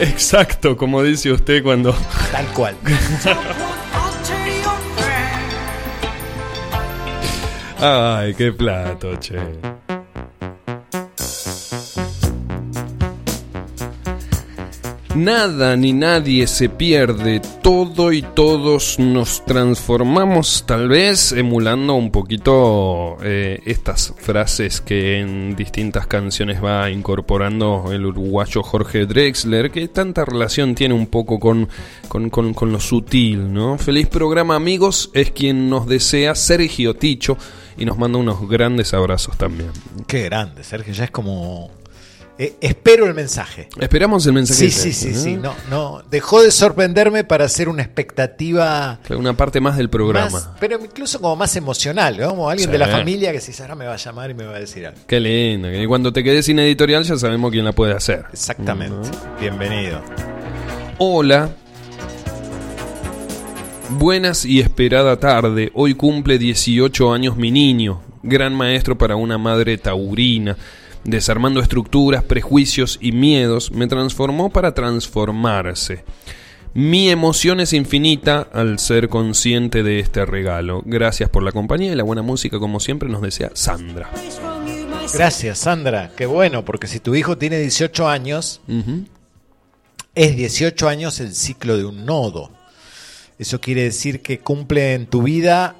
Exacto, 0.00 0.76
como 0.76 1.00
dice 1.04 1.30
usted 1.30 1.62
cuando... 1.62 1.92
Tal 2.32 2.46
cual. 2.48 2.74
Ay, 7.80 8.34
qué 8.34 8.52
plato, 8.52 9.14
che. 9.16 9.38
Nada 15.18 15.76
ni 15.76 15.92
nadie 15.92 16.46
se 16.46 16.68
pierde, 16.68 17.40
todo 17.60 18.12
y 18.12 18.22
todos 18.22 19.00
nos 19.00 19.44
transformamos, 19.44 20.62
tal 20.64 20.88
vez 20.88 21.32
emulando 21.32 21.94
un 21.94 22.12
poquito 22.12 23.16
eh, 23.22 23.58
estas 23.66 24.14
frases 24.16 24.80
que 24.80 25.18
en 25.18 25.56
distintas 25.56 26.06
canciones 26.06 26.62
va 26.62 26.88
incorporando 26.90 27.86
el 27.90 28.06
uruguayo 28.06 28.62
Jorge 28.62 29.06
Drexler, 29.06 29.72
que 29.72 29.88
tanta 29.88 30.24
relación 30.24 30.76
tiene 30.76 30.94
un 30.94 31.08
poco 31.08 31.40
con, 31.40 31.68
con, 32.06 32.30
con- 32.30 32.54
con 32.54 32.70
lo 32.70 32.78
sutil, 32.78 33.52
¿no? 33.52 33.76
Feliz 33.76 34.06
programa 34.06 34.54
amigos, 34.54 35.10
es 35.14 35.32
quien 35.32 35.68
nos 35.68 35.88
desea 35.88 36.36
Sergio 36.36 36.94
Ticho 36.94 37.36
y 37.76 37.84
nos 37.84 37.98
manda 37.98 38.18
unos 38.18 38.48
grandes 38.48 38.94
abrazos 38.94 39.36
también. 39.36 39.70
Qué 40.06 40.22
grande, 40.22 40.62
Sergio. 40.62 40.94
Ya 40.94 41.04
es 41.04 41.10
como. 41.10 41.70
Eh, 42.38 42.54
espero 42.60 43.06
el 43.06 43.14
mensaje. 43.14 43.68
Esperamos 43.80 44.24
el 44.26 44.32
mensaje. 44.32 44.70
Sí, 44.70 44.92
sí, 44.92 44.92
sí, 44.92 45.08
¿no? 45.10 45.20
sí. 45.22 45.36
No, 45.36 45.54
no. 45.70 46.02
Dejó 46.10 46.42
de 46.42 46.50
sorprenderme 46.52 47.24
para 47.24 47.46
hacer 47.46 47.68
una 47.68 47.82
expectativa. 47.82 49.00
Una 49.10 49.32
parte 49.36 49.60
más 49.60 49.76
del 49.76 49.90
programa. 49.90 50.30
Más, 50.30 50.48
pero 50.60 50.78
incluso 50.82 51.20
como 51.20 51.34
más 51.36 51.56
emocional, 51.56 52.16
¿no? 52.16 52.30
como 52.30 52.48
alguien 52.48 52.68
Sí. 52.68 52.72
de 52.72 52.78
la 52.78 52.86
familia 52.88 53.32
que 53.32 53.40
si 53.40 53.60
ahora 53.60 53.74
me 53.74 53.86
va 53.86 53.94
a 53.94 53.96
llamar 53.96 54.30
y 54.30 54.34
me 54.34 54.44
va 54.44 54.54
a 54.56 54.60
decir 54.60 54.86
algo. 54.86 55.00
Qué 55.06 55.18
lindo. 55.18 55.68
que 55.68 55.86
cuando 55.88 56.12
te 56.12 56.22
quedes 56.22 56.46
sin 56.46 56.58
editorial 56.60 57.02
ya 57.04 57.16
sabemos 57.16 57.50
quién 57.50 57.64
la 57.64 57.72
puede 57.72 57.92
hacer. 57.94 58.24
Exactamente. 58.32 59.08
Bienvenido. 59.40 60.00
Hola. 60.98 61.50
Buenas 63.90 64.44
y 64.44 64.60
esperada 64.60 65.18
tarde. 65.18 65.70
Hoy 65.74 65.94
cumple 65.94 66.38
18 66.38 67.12
años 67.12 67.36
mi 67.36 67.50
niño. 67.50 68.02
Gran 68.22 68.54
maestro 68.54 68.98
para 68.98 69.16
una 69.16 69.38
madre 69.38 69.78
taurina. 69.78 70.56
Desarmando 71.04 71.60
estructuras, 71.60 72.24
prejuicios 72.24 72.98
y 73.00 73.12
miedos, 73.12 73.72
me 73.72 73.86
transformó 73.86 74.50
para 74.50 74.74
transformarse. 74.74 76.04
Mi 76.74 77.08
emoción 77.08 77.60
es 77.60 77.72
infinita 77.72 78.48
al 78.52 78.78
ser 78.78 79.08
consciente 79.08 79.82
de 79.82 80.00
este 80.00 80.26
regalo. 80.26 80.82
Gracias 80.84 81.30
por 81.30 81.42
la 81.42 81.52
compañía 81.52 81.92
y 81.92 81.96
la 81.96 82.04
buena 82.04 82.22
música, 82.22 82.58
como 82.58 82.78
siempre, 82.78 83.08
nos 83.08 83.22
desea 83.22 83.50
Sandra. 83.54 84.10
Gracias, 85.12 85.58
Sandra. 85.58 86.12
Qué 86.14 86.26
bueno, 86.26 86.64
porque 86.64 86.86
si 86.86 87.00
tu 87.00 87.14
hijo 87.14 87.38
tiene 87.38 87.58
18 87.58 88.08
años, 88.08 88.60
es 90.14 90.36
18 90.36 90.88
años 90.88 91.20
el 91.20 91.34
ciclo 91.34 91.76
de 91.76 91.84
un 91.84 92.04
nodo. 92.04 92.50
Eso 93.38 93.60
quiere 93.60 93.84
decir 93.84 94.20
que 94.20 94.40
cumple 94.40 94.94
en 94.94 95.06
tu 95.06 95.22
vida 95.22 95.76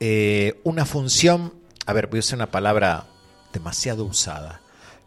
eh, 0.00 0.60
una 0.64 0.84
función, 0.84 1.52
a 1.84 1.92
ver, 1.92 2.06
voy 2.06 2.18
a 2.18 2.20
usar 2.20 2.38
una 2.38 2.50
palabra 2.50 3.06
demasiado 3.56 4.04
usada, 4.04 4.60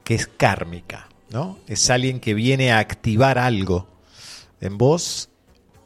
que 0.03 0.15
es 0.15 0.27
kármica, 0.27 1.07
¿no? 1.29 1.57
Es 1.67 1.89
alguien 1.89 2.19
que 2.19 2.33
viene 2.33 2.71
a 2.71 2.79
activar 2.79 3.37
algo 3.37 3.87
en 4.61 4.77
vos 4.77 5.29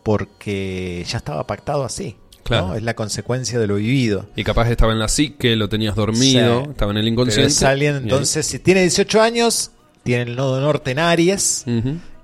porque 0.04 1.06
ya 1.08 1.18
estaba 1.18 1.46
pactado 1.48 1.84
así. 1.84 2.16
¿no? 2.38 2.44
Claro. 2.44 2.76
Es 2.76 2.84
la 2.84 2.94
consecuencia 2.94 3.58
de 3.60 3.68
lo 3.68 3.76
vivido. 3.76 4.28
Y 4.36 4.44
capaz 4.44 4.70
estaba 4.70 4.92
en 4.92 5.00
la 5.00 5.08
psique, 5.08 5.56
lo 5.56 5.70
tenías 5.70 5.96
dormido, 5.96 6.64
Sí. 6.66 6.70
estaba 6.72 6.92
en 6.92 6.98
el 6.98 7.04
Pero 7.04 7.14
inconsciente. 7.14 7.52
es 7.54 7.64
alguien, 7.64 7.96
entonces, 7.96 8.46
si 8.46 8.60
tiene 8.60 8.82
18 8.82 9.22
años, 9.22 9.72
tiene 10.04 10.24
el 10.24 10.36
nodo 10.36 10.60
norte 10.60 10.92
en 10.92 11.00
Aries 11.00 11.64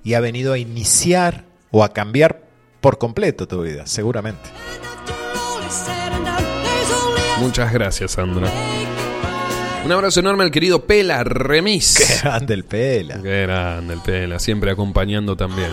y 0.04 0.14
ha 0.14 0.20
venido 0.20 0.52
a 0.54 0.58
iniciar 0.58 1.46
o 1.72 1.84
a 1.86 1.94
cambiar 1.94 2.42
por 2.82 2.98
completo 2.98 3.48
tu 3.48 3.62
vida, 3.62 3.86
seguramente. 3.88 4.50
Muchas 7.40 7.72
gracias, 7.72 8.12
Sandra. 8.12 8.52
Un 9.90 9.94
abrazo 9.94 10.20
enorme 10.20 10.44
al 10.44 10.52
querido 10.52 10.86
Pela 10.86 11.24
Remis. 11.24 11.96
Qué 11.98 12.20
grande 12.22 12.54
el 12.54 12.64
pela. 12.64 13.20
Qué 13.24 13.42
grande 13.42 13.96
el 13.96 14.00
Pela, 14.02 14.38
siempre 14.38 14.70
acompañando 14.70 15.36
también. 15.36 15.72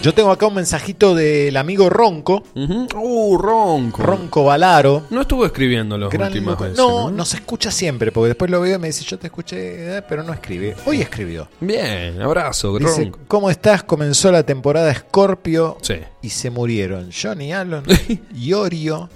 Yo 0.00 0.14
tengo 0.14 0.30
acá 0.30 0.46
un 0.46 0.54
mensajito 0.54 1.14
del 1.14 1.54
amigo 1.58 1.90
Ronco. 1.90 2.42
Uh, 2.54 3.36
Ronco. 3.36 4.02
Ronco 4.02 4.44
Valaro. 4.44 5.04
No 5.10 5.20
estuvo 5.20 5.44
escribiendo 5.44 5.98
las 5.98 6.08
Gran 6.08 6.28
últimas 6.28 6.58
veces. 6.58 6.78
no, 6.78 7.10
nos 7.10 7.34
escucha 7.34 7.70
siempre, 7.70 8.10
porque 8.10 8.28
después 8.28 8.50
lo 8.50 8.62
veo 8.62 8.76
y 8.76 8.78
me 8.78 8.86
dice, 8.86 9.04
yo 9.04 9.18
te 9.18 9.26
escuché, 9.26 9.98
eh, 9.98 10.02
pero 10.08 10.22
no 10.22 10.32
escribe. 10.32 10.76
Hoy 10.86 11.02
escribió. 11.02 11.46
Bien, 11.60 12.22
abrazo, 12.22 12.78
Dice, 12.78 13.02
Ronco. 13.02 13.18
¿cómo 13.28 13.50
estás? 13.50 13.82
Comenzó 13.82 14.32
la 14.32 14.44
temporada 14.44 14.94
Scorpio 14.94 15.76
Sí. 15.82 15.96
y 16.22 16.30
se 16.30 16.48
murieron 16.48 17.10
Johnny 17.12 17.52
Allen, 17.52 17.82
Iorio 18.34 19.10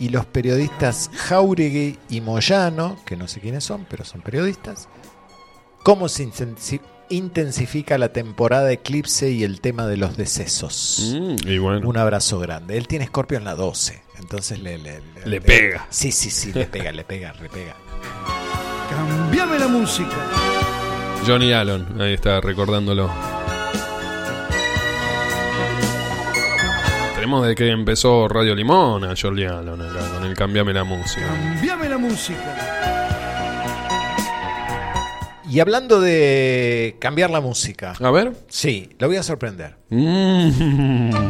y 0.00 0.08
los 0.08 0.26
periodistas 0.26 1.10
Jauregui 1.14 1.98
y 2.08 2.20
Moyano, 2.20 2.96
que 3.06 3.16
no 3.16 3.28
sé 3.28 3.38
quiénes 3.40 3.62
son, 3.62 3.86
pero 3.88 4.04
son 4.04 4.22
periodistas. 4.22 4.88
¿Cómo 5.84 6.08
se 6.08 6.24
intensi- 6.26 6.80
intensifica 7.10 7.96
la 7.98 8.12
temporada 8.12 8.70
Eclipse 8.72 9.30
y 9.30 9.44
el 9.44 9.60
tema 9.60 9.86
de 9.86 9.96
los 9.98 10.16
decesos? 10.16 11.14
Mm, 11.14 11.46
y 11.48 11.58
bueno. 11.58 11.88
Un 11.88 11.96
abrazo 11.96 12.38
grande. 12.38 12.76
Él 12.76 12.88
tiene 12.88 13.06
Scorpio 13.06 13.38
en 13.38 13.44
la 13.44 13.54
12, 13.54 14.02
entonces 14.18 14.58
le... 14.60 14.78
Le, 14.78 15.00
Le 15.24 15.40
pega. 15.40 15.86
Sí, 15.90 16.10
sí, 16.12 16.30
sí, 16.30 16.52
le 16.52 16.66
pega, 16.66 16.92
le 16.92 17.04
pega, 17.04 17.32
le 17.40 17.48
pega. 17.48 17.76
Cambiame 18.90 19.58
la 19.58 19.68
música. 19.68 20.16
Johnny 21.26 21.52
Allen, 21.52 22.00
ahí 22.00 22.14
está 22.14 22.40
recordándolo. 22.40 23.10
Tenemos 27.30 27.46
desde 27.46 27.54
que 27.54 27.70
empezó 27.70 28.26
Radio 28.26 28.56
Limón 28.56 29.04
a 29.04 29.12
acá, 29.12 30.10
con 30.16 30.24
el 30.24 30.34
Cambiame 30.34 30.72
la 30.72 30.82
música. 30.82 31.28
Cambiame 31.28 31.88
la 31.88 31.96
música. 31.96 32.56
Y 35.48 35.60
hablando 35.60 36.00
de 36.00 36.96
cambiar 36.98 37.30
la 37.30 37.40
música, 37.40 37.94
A 38.00 38.10
ver. 38.10 38.32
sí, 38.48 38.96
lo 38.98 39.06
voy 39.06 39.18
a 39.18 39.22
sorprender. 39.22 39.76
Mm. 39.90 41.20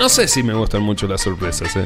No 0.00 0.08
sé 0.08 0.26
si 0.26 0.42
me 0.42 0.54
gustan 0.54 0.82
mucho 0.82 1.06
las 1.06 1.20
sorpresas. 1.20 1.76
¿eh? 1.76 1.84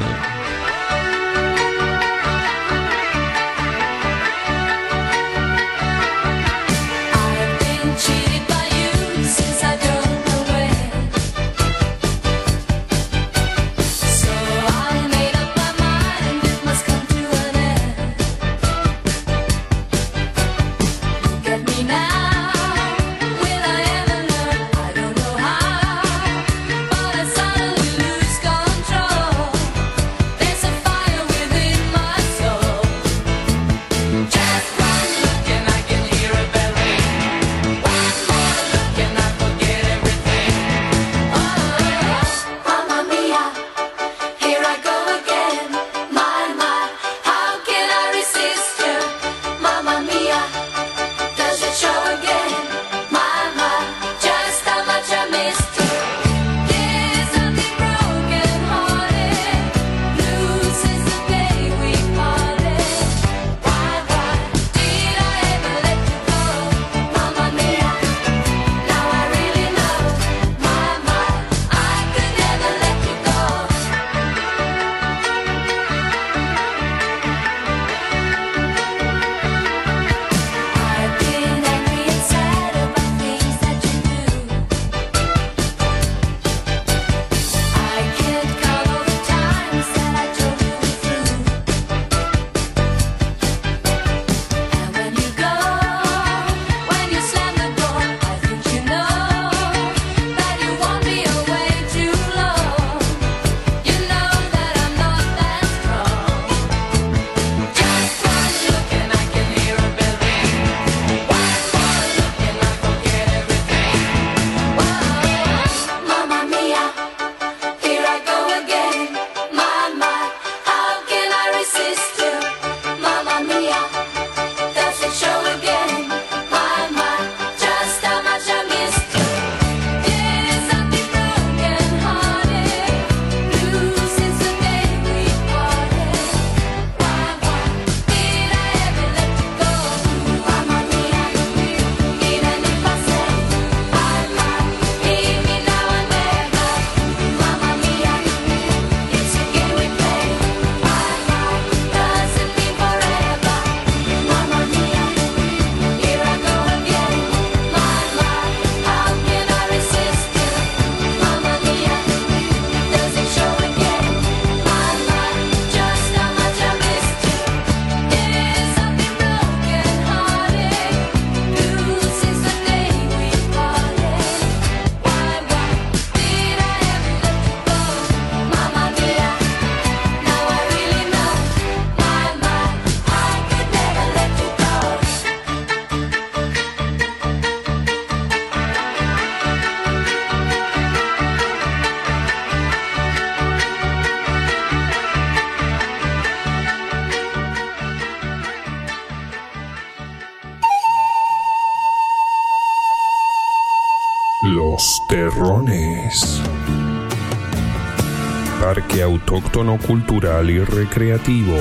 Autóctono 209.54 209.78
Cultural 209.86 210.50
y 210.50 210.58
Recreativo. 210.58 211.56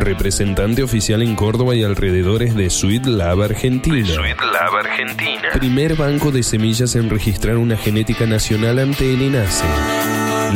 Representante 0.00 0.82
oficial 0.82 1.22
en 1.22 1.36
Córdoba 1.36 1.74
y 1.74 1.84
alrededores 1.84 2.54
de 2.54 2.70
Sweet 2.70 3.06
Lab 3.06 3.42
Argentina. 3.42 4.06
Sweet 4.06 4.40
Lab 4.40 4.76
Argentina. 4.76 5.48
Primer 5.54 5.94
banco 5.94 6.30
de 6.30 6.42
semillas 6.42 6.94
en 6.96 7.10
registrar 7.10 7.56
una 7.56 7.76
genética 7.76 8.26
nacional 8.26 8.78
ante 8.78 9.12
el 9.12 9.22
INASE. 9.22 9.64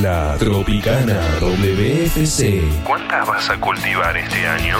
La 0.00 0.36
Tropicana 0.38 1.20
WFC. 1.40 2.62
¿Cuántas 2.84 3.26
vas 3.28 3.48
a 3.50 3.60
cultivar 3.60 4.16
este 4.16 4.46
año? 4.46 4.78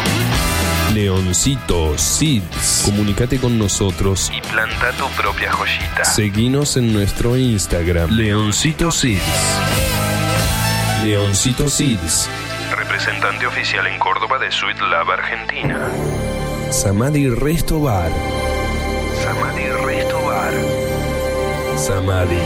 Leoncito 0.92 1.96
Seeds. 1.96 2.82
Comunicate 2.84 3.38
con 3.38 3.58
nosotros. 3.58 4.30
Y 4.36 4.40
planta 4.40 4.92
tu 4.92 5.06
propia 5.20 5.52
joyita. 5.52 6.04
Seguinos 6.04 6.76
en 6.76 6.92
nuestro 6.92 7.36
Instagram. 7.36 8.10
Leoncito 8.10 8.90
Seeds. 8.90 9.22
Leoncito 11.04 11.68
Seeds. 11.68 12.28
Representante 12.94 13.44
oficial 13.44 13.88
en 13.88 13.98
Córdoba 13.98 14.38
de 14.38 14.52
Sweet 14.52 14.78
Lab 14.82 15.10
Argentina. 15.10 15.90
Samadhi 16.70 17.28
Resto 17.28 17.80
Bar. 17.80 18.12
Samadhi 19.20 19.68
Resto 19.84 20.22
Bar. 20.24 20.52
Samadhi. 21.76 22.38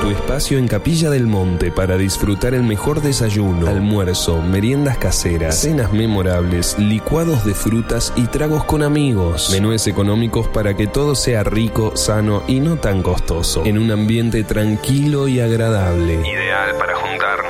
Tu 0.00 0.10
espacio 0.10 0.58
en 0.58 0.68
Capilla 0.68 1.10
del 1.10 1.26
Monte 1.26 1.72
para 1.72 1.96
disfrutar 1.96 2.54
el 2.54 2.62
mejor 2.62 3.02
desayuno, 3.02 3.66
almuerzo, 3.66 4.40
meriendas 4.40 4.96
caseras, 4.96 5.60
cenas 5.60 5.92
memorables, 5.92 6.78
licuados 6.78 7.44
de 7.44 7.54
frutas 7.54 8.12
y 8.14 8.28
tragos 8.28 8.62
con 8.62 8.84
amigos. 8.84 9.50
Menúes 9.50 9.88
económicos 9.88 10.46
para 10.46 10.76
que 10.76 10.86
todo 10.86 11.16
sea 11.16 11.42
rico, 11.42 11.96
sano 11.96 12.44
y 12.46 12.60
no 12.60 12.76
tan 12.76 13.02
costoso. 13.02 13.64
En 13.64 13.76
un 13.76 13.90
ambiente 13.90 14.44
tranquilo 14.44 15.26
y 15.26 15.40
agradable. 15.40 16.14
Ideal 16.14 16.76
para 16.78 16.94
juntarnos. 16.94 17.49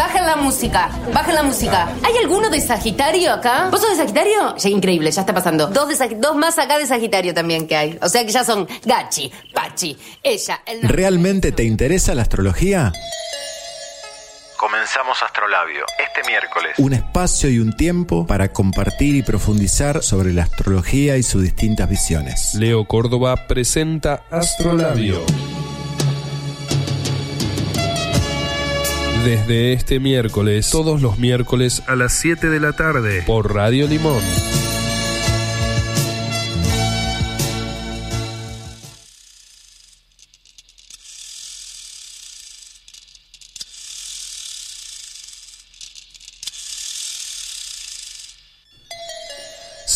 Bajen 0.00 0.24
la 0.24 0.36
música, 0.36 0.88
bajen 1.12 1.34
la 1.34 1.42
música. 1.42 1.86
¿Hay 2.02 2.16
alguno 2.16 2.48
de 2.48 2.58
Sagitario 2.62 3.34
acá? 3.34 3.68
¿Vos 3.70 3.82
sos 3.82 3.90
de 3.90 3.96
Sagitario? 3.96 4.56
Ya, 4.56 4.70
increíble, 4.70 5.10
ya 5.10 5.20
está 5.20 5.34
pasando. 5.34 5.66
Dos, 5.66 5.90
de 5.90 5.94
Sag- 5.94 6.16
dos 6.20 6.36
más 6.36 6.58
acá 6.58 6.78
de 6.78 6.86
Sagitario 6.86 7.34
también 7.34 7.68
que 7.68 7.76
hay. 7.76 7.98
O 8.00 8.08
sea 8.08 8.24
que 8.24 8.32
ya 8.32 8.42
son 8.42 8.66
Gachi, 8.86 9.30
Pachi, 9.52 9.98
ella, 10.22 10.62
el... 10.64 10.88
¿Realmente 10.88 11.52
te 11.52 11.64
interesa 11.64 12.14
la 12.14 12.22
astrología? 12.22 12.92
Comenzamos 14.56 15.22
Astrolabio 15.22 15.84
este 15.98 16.26
miércoles. 16.26 16.72
Un 16.78 16.94
espacio 16.94 17.50
y 17.50 17.58
un 17.58 17.76
tiempo 17.76 18.26
para 18.26 18.48
compartir 18.54 19.16
y 19.16 19.22
profundizar 19.22 20.02
sobre 20.02 20.32
la 20.32 20.44
astrología 20.44 21.18
y 21.18 21.22
sus 21.22 21.42
distintas 21.42 21.90
visiones. 21.90 22.54
Leo 22.54 22.86
Córdoba 22.86 23.46
presenta 23.46 24.22
Astrolabio. 24.30 25.20
Desde 29.24 29.74
este 29.74 30.00
miércoles, 30.00 30.70
todos 30.70 31.02
los 31.02 31.18
miércoles 31.18 31.82
a 31.86 31.94
las 31.94 32.14
7 32.14 32.48
de 32.48 32.58
la 32.58 32.72
tarde, 32.72 33.22
por 33.26 33.54
Radio 33.54 33.86
Limón. 33.86 34.22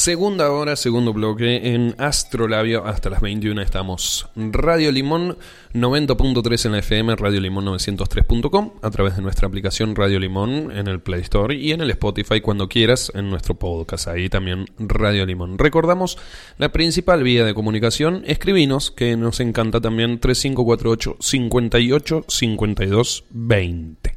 Segunda 0.05 0.51
hora, 0.51 0.77
segundo 0.77 1.15
bloque 1.15 1.73
en 1.73 1.95
Astrolabio. 1.97 2.85
Hasta 2.85 3.09
las 3.09 3.23
21 3.23 3.63
estamos. 3.63 4.29
Radio 4.37 4.93
Limón 4.93 5.39
90.3 5.73 6.67
en 6.67 6.73
la 6.73 6.79
FM, 6.81 7.17
Radio 7.17 7.41
Limón 7.41 7.65
903.com, 7.65 8.73
a 8.83 8.91
través 8.91 9.17
de 9.17 9.23
nuestra 9.23 9.49
aplicación 9.49 9.97
Radio 9.97 10.19
Limón 10.21 10.71
en 10.77 10.89
el 10.89 11.01
Play 11.01 11.23
Store 11.23 11.57
y 11.57 11.73
en 11.73 11.81
el 11.81 11.91
Spotify 11.93 12.43
cuando 12.43 12.69
quieras 12.69 13.13
en 13.15 13.31
nuestro 13.31 13.55
podcast. 13.55 14.07
Ahí 14.09 14.29
también 14.29 14.67
Radio 14.77 15.25
Limón. 15.25 15.57
Recordamos 15.57 16.19
la 16.59 16.71
principal 16.71 17.23
vía 17.23 17.47
de 17.47 17.55
comunicación. 17.55 18.25
Escribinos, 18.27 18.91
que 18.91 19.17
nos 19.17 19.41
encanta 19.41 19.81
también 19.81 20.21
3548 20.21 21.17
58 21.19 22.25
52 22.29 23.25
20. 23.31 24.15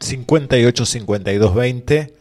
58 0.00 0.86
52 0.86 1.54
20, 1.54 2.14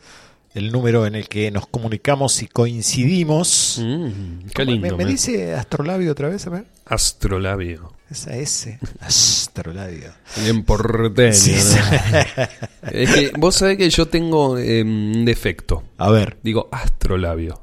el 0.59 0.71
número 0.71 1.05
en 1.07 1.15
el 1.15 1.27
que 1.27 1.49
nos 1.51 1.65
comunicamos 1.67 2.41
y 2.43 2.47
coincidimos. 2.47 3.81
Mm, 3.83 4.39
qué 4.53 4.65
¿Cómo- 4.65 4.71
lindo. 4.71 4.97
¿Me, 4.97 5.05
dice 5.05 5.53
astrolabio 5.55 6.11
otra 6.11 6.29
vez? 6.29 6.45
A 6.47 6.49
ver. 6.51 6.65
Astrolabio. 6.85 7.93
Esa 8.09 8.35
S. 8.35 8.79
Astrolabio. 8.99 10.11
Bien 10.43 10.63
porteño. 10.63 11.33
Sí, 11.33 11.53
¿no? 11.53 11.59
sí. 11.61 11.77
Es 12.91 13.13
que 13.13 13.31
vos 13.37 13.55
sabés 13.55 13.77
que 13.77 13.89
yo 13.89 14.07
tengo 14.07 14.57
eh, 14.57 14.81
un 14.81 15.25
defecto. 15.25 15.83
A 15.97 16.09
ver. 16.09 16.37
Digo 16.43 16.69
astrolabio. 16.71 17.59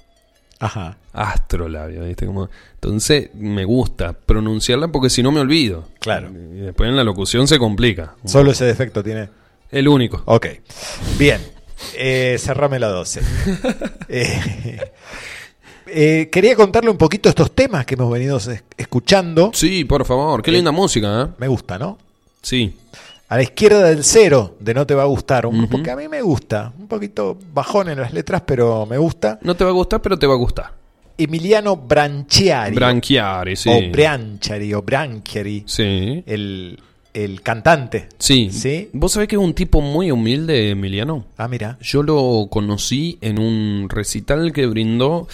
Ajá. 0.59 0.97
Astrolabio, 1.13 2.05
¿viste? 2.05 2.27
Como, 2.27 2.49
entonces 2.75 3.31
me 3.35 3.65
gusta 3.65 4.13
pronunciarla 4.13 4.89
porque 4.89 5.11
si 5.11 5.23
no 5.23 5.33
me 5.33 5.41
olvido. 5.41 5.89
Claro. 6.01 6.31
Y 6.31 6.61
después 6.61 6.89
en 6.89 6.97
la 6.97 7.05
locución 7.05 7.49
se 7.49 7.59
complica. 7.59 8.15
Solo 8.25 8.53
ese 8.53 8.65
defecto 8.65 9.03
tiene. 9.03 9.29
El 9.71 9.89
único. 9.89 10.23
Ok. 10.27 10.47
Bien. 11.19 11.41
Eh, 11.95 12.37
cerrame 12.39 12.79
la 12.79 12.89
12. 12.89 13.21
Eh, 14.09 14.79
eh, 15.89 16.29
quería 16.31 16.57
contarle 16.57 16.91
un 16.91 16.97
poquito 16.97 17.29
estos 17.29 17.53
temas 17.55 17.85
que 17.87 17.95
hemos 17.95 18.11
venido 18.11 18.37
es- 18.39 18.65
escuchando. 18.77 19.51
Sí, 19.55 19.85
por 19.85 20.05
favor. 20.05 20.43
Qué 20.43 20.51
linda 20.53 20.73
música, 20.73 21.23
¿eh? 21.23 21.27
Me 21.39 21.49
gusta, 21.49 21.79
¿no? 21.79 21.99
Sí. 22.43 22.75
A 23.29 23.37
la 23.37 23.43
izquierda 23.43 23.83
del 23.89 24.05
cero, 24.05 24.55
de 24.61 24.73
No 24.75 24.87
Te 24.87 24.95
Va 24.95 25.03
a 25.03 25.07
Gustar, 25.07 25.47
un 25.47 25.59
grupo 25.59 25.83
que 25.83 25.91
a 25.91 25.97
mí 25.97 26.07
me 26.09 26.23
gusta. 26.23 26.73
Un 26.79 26.87
poquito 26.87 27.37
bajón 27.53 27.89
en 27.89 28.01
las 28.01 28.13
letras, 28.13 28.43
pero 28.47 28.87
me 28.87 28.99
gusta. 28.99 29.39
No 29.43 29.57
te 29.57 29.65
va 29.65 29.71
a 29.71 29.73
gustar, 29.75 30.01
pero 30.01 30.17
te 30.19 30.27
va 30.29 30.35
a 30.35 30.37
gustar. 30.37 30.73
Emiliano 31.19 31.77
Branchiari. 31.77 32.75
Branchiari, 32.77 33.57
sí. 33.57 33.69
O 33.69 33.91
Branchiari, 33.91 34.75
o 34.75 34.83
Branchiari. 34.83 35.65
Sí. 35.67 36.23
El, 36.27 36.79
el 37.17 37.41
cantante. 37.43 38.09
Sí. 38.19 38.51
¿Sí? 38.53 38.91
¿Vos 38.93 39.13
sabés 39.13 39.29
que 39.29 39.37
es 39.37 39.43
un 39.43 39.55
tipo 39.55 39.81
muy 39.81 40.11
humilde, 40.11 40.71
Emiliano? 40.71 41.25
Ah, 41.39 41.49
mira. 41.49 41.79
Yo 41.81 42.03
lo 42.03 42.49
conocí 42.51 43.19
en 43.23 43.39
un 43.39 43.89
recital 43.89 44.53
que 44.53 44.67
brindó 44.67 45.27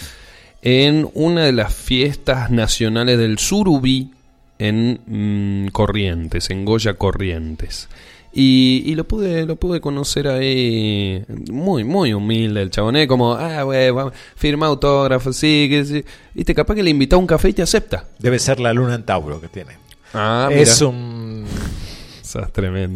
en 0.62 1.08
una 1.14 1.44
de 1.44 1.52
las 1.52 1.74
fiestas 1.74 2.50
nacionales 2.50 3.18
del 3.18 3.38
Surubí 3.38 4.12
en 4.58 5.00
mm, 5.06 5.70
Corrientes, 5.72 6.50
en 6.50 6.64
Goya 6.64 6.94
Corrientes. 6.94 7.88
Y, 8.32 8.84
y 8.86 8.94
lo 8.94 9.04
pude 9.04 9.44
lo 9.44 9.56
pude 9.56 9.82
conocer 9.82 10.26
ahí 10.26 11.22
muy 11.50 11.84
muy 11.84 12.14
humilde 12.14 12.62
el 12.62 12.70
chaboné 12.70 13.06
como 13.06 13.34
ah 13.34 13.62
vamos, 13.62 14.14
firma 14.36 14.68
autógrafo 14.68 15.34
sí 15.34 15.66
que 15.68 15.84
sí 15.84 16.02
viste 16.32 16.54
capaz 16.54 16.76
que 16.76 16.82
le 16.82 16.88
invita 16.88 17.16
a 17.16 17.18
un 17.18 17.26
café 17.26 17.50
y 17.50 17.52
te 17.52 17.60
acepta 17.60 18.06
Debe 18.18 18.38
ser 18.38 18.58
la 18.58 18.72
luna 18.72 18.94
en 18.94 19.02
Tauro 19.02 19.38
que 19.38 19.48
tiene. 19.48 19.72
ah 20.14 20.48
es 20.50 20.80
mira. 20.80 20.88
un, 20.88 21.11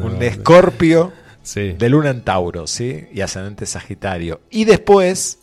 Un 0.06 0.22
escorpio 0.22 1.12
sí 1.42 1.72
de 1.72 1.88
luna 1.88 2.10
en 2.10 2.22
Tauro, 2.22 2.66
¿sí? 2.66 3.06
Y 3.12 3.20
ascendente 3.20 3.66
Sagitario. 3.66 4.40
Y 4.50 4.64
después, 4.64 5.38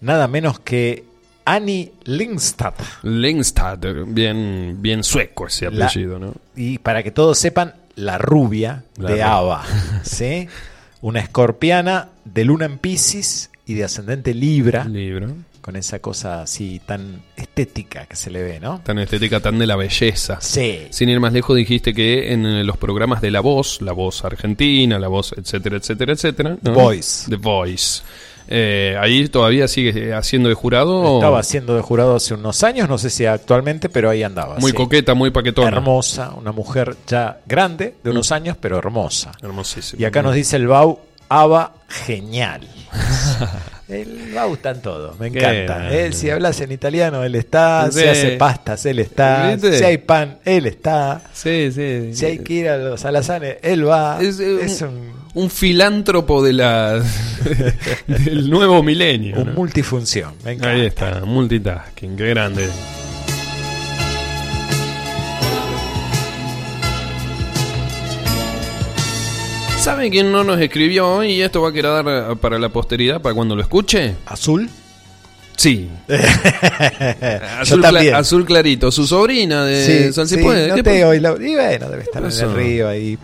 nada 0.00 0.28
menos 0.28 0.60
que 0.60 1.04
Annie 1.44 1.92
Lindstad. 2.04 2.74
Lindstad 3.02 3.78
bien 4.06 4.76
bien 4.80 5.02
sueco 5.02 5.46
ese 5.46 5.70
La- 5.70 5.86
apellido 5.86 6.18
no 6.18 6.34
Y 6.56 6.78
para 6.78 7.02
que 7.02 7.10
todos 7.10 7.38
sepan, 7.38 7.74
la 7.96 8.18
rubia 8.18 8.84
La 8.96 9.10
de 9.10 9.22
Ava, 9.22 9.64
¿sí? 10.02 10.48
Una 11.02 11.20
escorpiana 11.20 12.08
de 12.24 12.44
luna 12.44 12.66
en 12.66 12.78
Pisces 12.78 13.50
y 13.66 13.74
de 13.74 13.84
ascendente 13.84 14.34
Libra, 14.34 14.84
libro 14.84 15.34
con 15.70 15.76
esa 15.76 16.00
cosa 16.00 16.42
así 16.42 16.80
tan 16.84 17.22
estética 17.36 18.04
que 18.06 18.16
se 18.16 18.28
le 18.28 18.42
ve, 18.42 18.58
¿no? 18.58 18.80
tan 18.82 18.98
estética, 18.98 19.38
tan 19.38 19.56
de 19.56 19.68
la 19.68 19.76
belleza. 19.76 20.40
Sí. 20.40 20.88
Sin 20.90 21.08
ir 21.08 21.20
más 21.20 21.32
lejos, 21.32 21.56
dijiste 21.56 21.94
que 21.94 22.32
en 22.32 22.44
eh, 22.44 22.64
los 22.64 22.76
programas 22.76 23.20
de 23.20 23.30
La 23.30 23.38
Voz, 23.38 23.80
La 23.80 23.92
Voz 23.92 24.24
Argentina, 24.24 24.98
La 24.98 25.06
Voz, 25.06 25.32
etcétera, 25.36 25.76
etcétera, 25.76 26.12
etcétera. 26.12 26.56
¿no? 26.60 26.72
Voice. 26.72 27.30
The 27.30 27.36
Voice. 27.36 28.02
Eh, 28.48 28.96
ahí 29.00 29.28
todavía 29.28 29.68
sigue 29.68 30.12
haciendo 30.12 30.48
de 30.48 30.56
jurado. 30.56 31.18
Estaba 31.18 31.38
haciendo 31.38 31.76
de 31.76 31.82
jurado 31.82 32.16
hace 32.16 32.34
unos 32.34 32.64
años, 32.64 32.88
no 32.88 32.98
sé 32.98 33.08
si 33.08 33.24
actualmente, 33.24 33.88
pero 33.88 34.10
ahí 34.10 34.24
andaba. 34.24 34.56
Muy 34.58 34.72
sí. 34.72 34.76
coqueta, 34.76 35.14
muy 35.14 35.30
paquetona. 35.30 35.68
Hermosa, 35.68 36.34
una 36.36 36.50
mujer 36.50 36.96
ya 37.06 37.42
grande, 37.46 37.94
de 38.02 38.10
unos 38.10 38.32
años, 38.32 38.56
pero 38.60 38.76
hermosa. 38.76 39.30
Hermosísima. 39.40 40.02
Y 40.02 40.04
acá 40.04 40.20
nos 40.20 40.34
dice 40.34 40.56
el 40.56 40.66
Bau, 40.66 40.98
Ava, 41.28 41.74
genial. 41.86 42.66
El 43.90 44.32
Bau 44.34 44.54
está 44.54 44.70
en 44.70 44.82
todo, 44.82 45.16
me 45.18 45.26
encanta. 45.26 45.90
Él, 45.92 46.14
si 46.14 46.30
hablas 46.30 46.60
en 46.60 46.70
italiano, 46.70 47.24
él 47.24 47.34
está. 47.34 47.88
Sí. 47.90 48.00
Si 48.00 48.06
hace 48.06 48.30
pastas, 48.36 48.86
él 48.86 49.00
está. 49.00 49.52
¿Viste? 49.52 49.78
Si 49.78 49.84
hay 49.84 49.98
pan, 49.98 50.38
él 50.44 50.66
está. 50.66 51.22
Sí, 51.32 51.70
sí. 51.72 52.10
Si 52.14 52.24
hay 52.24 52.38
que 52.38 52.52
ir 52.52 52.68
a 52.68 52.76
los 52.76 53.04
alazanes, 53.04 53.56
él 53.62 53.88
va. 53.88 54.18
Es, 54.20 54.38
eh, 54.38 54.58
Es 54.62 54.82
un, 54.82 54.88
un, 54.88 55.12
un 55.34 55.50
filántropo 55.50 56.42
de 56.42 56.52
la 56.52 57.02
del 58.06 58.48
nuevo 58.48 58.82
milenio. 58.82 59.38
un 59.38 59.46
¿no? 59.46 59.52
multifunción, 59.54 60.34
me 60.44 60.52
encanta. 60.52 60.70
Ahí 60.70 60.86
está, 60.86 61.24
multitasking, 61.24 62.16
qué 62.16 62.28
grande. 62.28 62.68
¿Sabe 69.90 70.10
quién 70.10 70.30
no 70.30 70.44
nos 70.44 70.60
escribió 70.60 71.08
hoy 71.16 71.32
y 71.32 71.42
esto 71.42 71.62
va 71.62 71.70
a 71.70 71.72
quedar 71.72 72.04
eh, 72.08 72.36
para 72.40 72.58
la 72.58 72.68
posteridad, 72.68 73.20
para 73.20 73.34
cuando 73.34 73.56
lo 73.56 73.62
escuche? 73.62 74.14
¿Azul? 74.26 74.68
Sí. 75.56 75.90
Azul, 77.60 77.82
cla- 77.82 78.14
azul 78.16 78.44
clarito, 78.46 78.90
su 78.90 79.06
sobrina 79.06 79.64
de 79.64 79.84
Sí, 80.08 80.12
San 80.12 80.26
sí, 80.28 80.36
Cipuede. 80.36 80.68
no 80.68 80.74
¿Qué 80.76 80.82
te 80.82 81.00
la- 81.20 81.36
Y 81.40 81.54
bueno, 81.54 81.88
debe 81.90 82.02
estar 82.04 82.22
en 82.24 82.30
el 82.30 82.54
río 82.54 82.88
ahí 82.88 83.18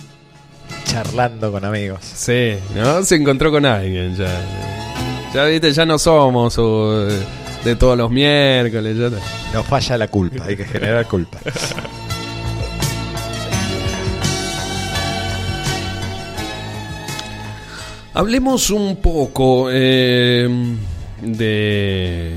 charlando 0.84 1.50
con 1.52 1.64
amigos. 1.64 2.00
Sí, 2.02 2.54
¿no? 2.74 3.02
Se 3.04 3.14
encontró 3.16 3.50
con 3.50 3.64
alguien 3.64 4.16
ya. 4.16 4.28
Ya 5.34 5.44
viste, 5.44 5.72
ya 5.72 5.86
no 5.86 5.98
somos 5.98 6.58
o, 6.58 7.08
eh, 7.08 7.18
de 7.64 7.76
todos 7.76 7.96
los 7.96 8.10
miércoles. 8.10 8.96
Ya 8.96 9.10
No 9.54 9.62
falla 9.62 9.96
la 9.98 10.08
culpa, 10.08 10.44
hay 10.46 10.56
que 10.56 10.64
generar 10.64 11.06
culpa. 11.06 11.38
Hablemos 18.16 18.70
un 18.70 18.96
poco 18.96 19.68
eh, 19.70 20.48
de 21.20 22.32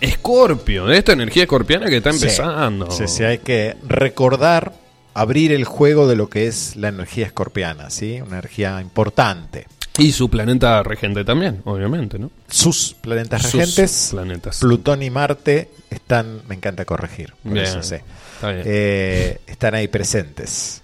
Escorpio, 0.00 0.86
de 0.86 0.98
esta 0.98 1.14
energía 1.14 1.42
escorpiana 1.42 1.86
que 1.90 1.96
está 1.96 2.10
empezando. 2.10 2.88
Sí, 2.92 3.08
sí, 3.08 3.24
hay 3.24 3.38
que 3.38 3.76
recordar, 3.88 4.72
abrir 5.12 5.50
el 5.50 5.64
juego 5.64 6.06
de 6.06 6.14
lo 6.14 6.30
que 6.30 6.46
es 6.46 6.76
la 6.76 6.90
energía 6.90 7.26
escorpiana, 7.26 7.90
¿sí? 7.90 8.20
Una 8.20 8.38
energía 8.38 8.80
importante. 8.80 9.66
Y 9.98 10.12
su 10.12 10.30
planeta 10.30 10.80
regente 10.84 11.24
también, 11.24 11.60
obviamente, 11.64 12.16
¿no? 12.16 12.30
Sus 12.48 12.94
planetas 12.94 13.42
Sus 13.42 13.54
regentes, 13.54 14.08
planetas. 14.12 14.58
Plutón 14.60 15.02
y 15.02 15.10
Marte, 15.10 15.70
están, 15.90 16.42
me 16.46 16.54
encanta 16.54 16.84
corregir, 16.84 17.34
por 17.42 17.54
Bien, 17.54 17.66
eso 17.66 17.82
sé. 17.82 18.04
está 18.36 18.52
bien. 18.52 18.62
Eh, 18.64 19.40
están 19.48 19.74
ahí 19.74 19.88
presentes. 19.88 20.82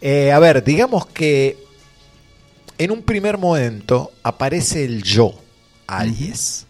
Eh, 0.00 0.30
a 0.30 0.38
ver, 0.38 0.62
digamos 0.62 1.06
que 1.06 1.65
en 2.78 2.90
un 2.90 3.02
primer 3.02 3.38
momento 3.38 4.12
aparece 4.22 4.84
el 4.84 5.02
yo, 5.02 5.34
Aries. 5.86 6.66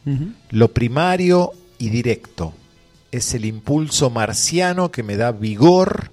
Lo 0.51 0.73
primario 0.73 1.53
y 1.79 1.91
directo. 1.91 2.53
Es 3.13 3.35
el 3.35 3.45
impulso 3.45 4.11
marciano 4.11 4.91
que 4.91 5.03
me 5.03 5.17
da 5.17 5.33
vigor, 5.33 6.11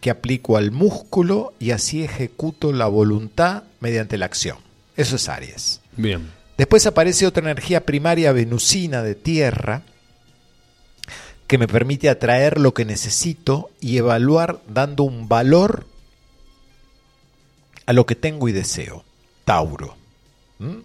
que 0.00 0.10
aplico 0.10 0.56
al 0.56 0.70
músculo 0.70 1.54
y 1.58 1.70
así 1.70 2.02
ejecuto 2.02 2.72
la 2.72 2.86
voluntad 2.86 3.64
mediante 3.80 4.18
la 4.18 4.26
acción. 4.26 4.58
Eso 4.96 5.16
es 5.16 5.28
Aries. 5.28 5.80
Bien. 5.96 6.30
Después 6.56 6.86
aparece 6.86 7.26
otra 7.26 7.42
energía 7.42 7.84
primaria 7.84 8.32
venusina 8.32 9.02
de 9.02 9.14
tierra 9.14 9.82
que 11.46 11.58
me 11.58 11.68
permite 11.68 12.08
atraer 12.08 12.58
lo 12.58 12.74
que 12.74 12.84
necesito 12.84 13.70
y 13.80 13.98
evaluar 13.98 14.60
dando 14.68 15.04
un 15.04 15.28
valor 15.28 15.86
a 17.86 17.92
lo 17.92 18.06
que 18.06 18.14
tengo 18.14 18.48
y 18.48 18.52
deseo. 18.52 19.04
Tauro. 19.44 19.96
¿Mm? 20.58 20.78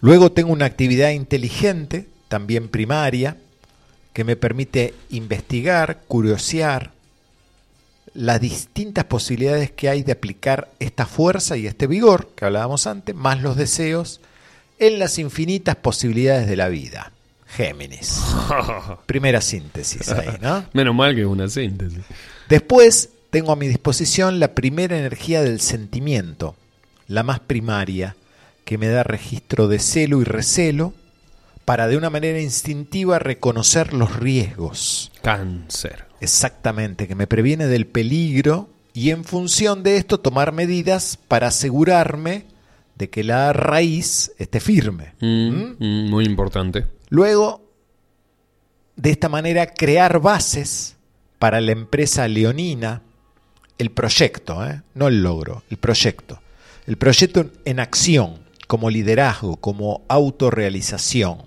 Luego 0.00 0.32
tengo 0.32 0.52
una 0.52 0.66
actividad 0.66 1.10
inteligente, 1.10 2.06
también 2.28 2.68
primaria, 2.68 3.36
que 4.12 4.24
me 4.24 4.36
permite 4.36 4.94
investigar, 5.10 6.02
curiosear 6.08 6.92
las 8.14 8.40
distintas 8.40 9.04
posibilidades 9.04 9.70
que 9.70 9.88
hay 9.88 10.02
de 10.02 10.12
aplicar 10.12 10.70
esta 10.80 11.06
fuerza 11.06 11.56
y 11.56 11.66
este 11.66 11.86
vigor 11.86 12.30
que 12.34 12.44
hablábamos 12.44 12.86
antes, 12.86 13.14
más 13.14 13.40
los 13.40 13.56
deseos, 13.56 14.20
en 14.78 14.98
las 14.98 15.18
infinitas 15.18 15.76
posibilidades 15.76 16.48
de 16.48 16.56
la 16.56 16.68
vida. 16.68 17.12
Géminis. 17.46 18.20
Primera 19.06 19.40
síntesis 19.40 20.08
ahí, 20.10 20.38
¿no? 20.40 20.64
Menos 20.72 20.94
mal 20.94 21.14
que 21.14 21.22
es 21.22 21.26
una 21.26 21.48
síntesis. 21.48 22.00
Después 22.48 23.10
tengo 23.30 23.52
a 23.52 23.56
mi 23.56 23.68
disposición 23.68 24.40
la 24.40 24.54
primera 24.54 24.98
energía 24.98 25.42
del 25.42 25.60
sentimiento, 25.60 26.56
la 27.06 27.22
más 27.22 27.40
primaria, 27.40 28.16
que 28.64 28.78
me 28.78 28.88
da 28.88 29.02
registro 29.02 29.68
de 29.68 29.78
celo 29.78 30.20
y 30.20 30.24
recelo 30.24 30.92
para 31.64 31.88
de 31.88 31.96
una 31.96 32.10
manera 32.10 32.40
instintiva 32.40 33.18
reconocer 33.18 33.92
los 33.94 34.16
riesgos. 34.16 35.12
Cáncer. 35.22 36.06
Exactamente, 36.20 37.08
que 37.08 37.14
me 37.14 37.26
previene 37.26 37.66
del 37.66 37.86
peligro 37.86 38.68
y 38.92 39.10
en 39.10 39.24
función 39.24 39.82
de 39.82 39.96
esto 39.96 40.18
tomar 40.20 40.52
medidas 40.52 41.18
para 41.28 41.48
asegurarme 41.48 42.46
de 42.96 43.08
que 43.08 43.24
la 43.24 43.52
raíz 43.52 44.32
esté 44.38 44.60
firme. 44.60 45.14
Mm, 45.20 45.76
mm, 45.78 46.10
muy 46.10 46.24
importante. 46.26 46.86
Luego, 47.08 47.72
de 48.96 49.10
esta 49.10 49.28
manera, 49.28 49.66
crear 49.66 50.20
bases 50.20 50.96
para 51.38 51.60
la 51.60 51.72
empresa 51.72 52.28
leonina, 52.28 53.02
el 53.80 53.90
proyecto, 53.90 54.64
¿eh? 54.66 54.82
no 54.94 55.08
el 55.08 55.22
logro, 55.22 55.62
el 55.70 55.76
proyecto. 55.78 56.40
El 56.86 56.96
proyecto 56.96 57.50
en- 57.64 57.80
acción, 57.80 58.40
como 58.66 58.90
liderazgo, 58.90 59.56
como 59.56 60.02
autorrealización. 60.08 61.38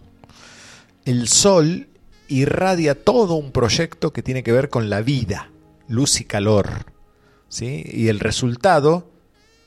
El 1.05 1.27
sol 1.27 1.87
irradia 2.27 2.95
todo 3.03 3.35
un 3.35 3.51
proyecto 3.51 4.13
que 4.13 4.23
tiene 4.23 4.43
que 4.43 4.51
ver 4.51 4.69
con 4.69 4.89
la 4.89 5.01
vida, 5.01 5.49
luz 5.87 6.19
y 6.21 6.25
calor. 6.25 6.91
¿sí? 7.49 7.83
Y 7.85 8.07
el 8.07 8.19
resultado 8.19 9.11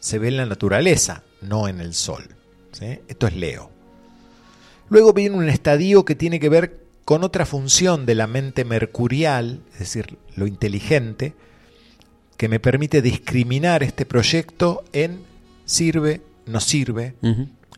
se 0.00 0.18
ve 0.18 0.28
en 0.28 0.36
la 0.38 0.46
naturaleza, 0.46 1.22
no 1.42 1.68
en 1.68 1.80
el 1.80 1.94
sol. 1.94 2.24
¿sí? 2.72 3.00
Esto 3.08 3.26
es 3.26 3.36
Leo. 3.36 3.70
Luego 4.88 5.12
viene 5.12 5.36
un 5.36 5.48
estadio 5.48 6.04
que 6.04 6.14
tiene 6.14 6.40
que 6.40 6.48
ver 6.48 6.84
con 7.04 7.22
otra 7.22 7.46
función 7.46 8.06
de 8.06 8.14
la 8.14 8.26
mente 8.26 8.64
mercurial, 8.64 9.60
es 9.74 9.78
decir, 9.80 10.18
lo 10.34 10.46
inteligente, 10.46 11.34
que 12.36 12.48
me 12.48 12.60
permite 12.60 13.02
discriminar 13.02 13.82
este 13.82 14.06
proyecto 14.06 14.84
en 14.92 15.20
sirve, 15.64 16.20
no 16.46 16.60
sirve, 16.60 17.14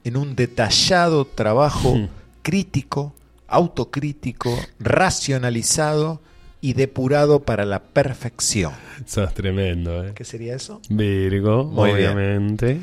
en 0.05 0.17
un 0.17 0.35
detallado 0.37 1.25
trabajo 1.25 2.09
crítico, 2.43 3.15
autocrítico, 3.47 4.57
racionalizado 4.79 6.21
y 6.61 6.73
depurado 6.73 7.41
para 7.41 7.65
la 7.65 7.83
perfección. 7.83 8.73
Sos 9.07 9.33
tremendo, 9.33 10.05
¿eh? 10.05 10.13
¿Qué 10.15 10.25
sería 10.25 10.57
eso? 10.57 10.81
Virgo, 10.89 11.65
Muy 11.65 11.93
bien. 11.93 12.13
obviamente. 12.13 12.81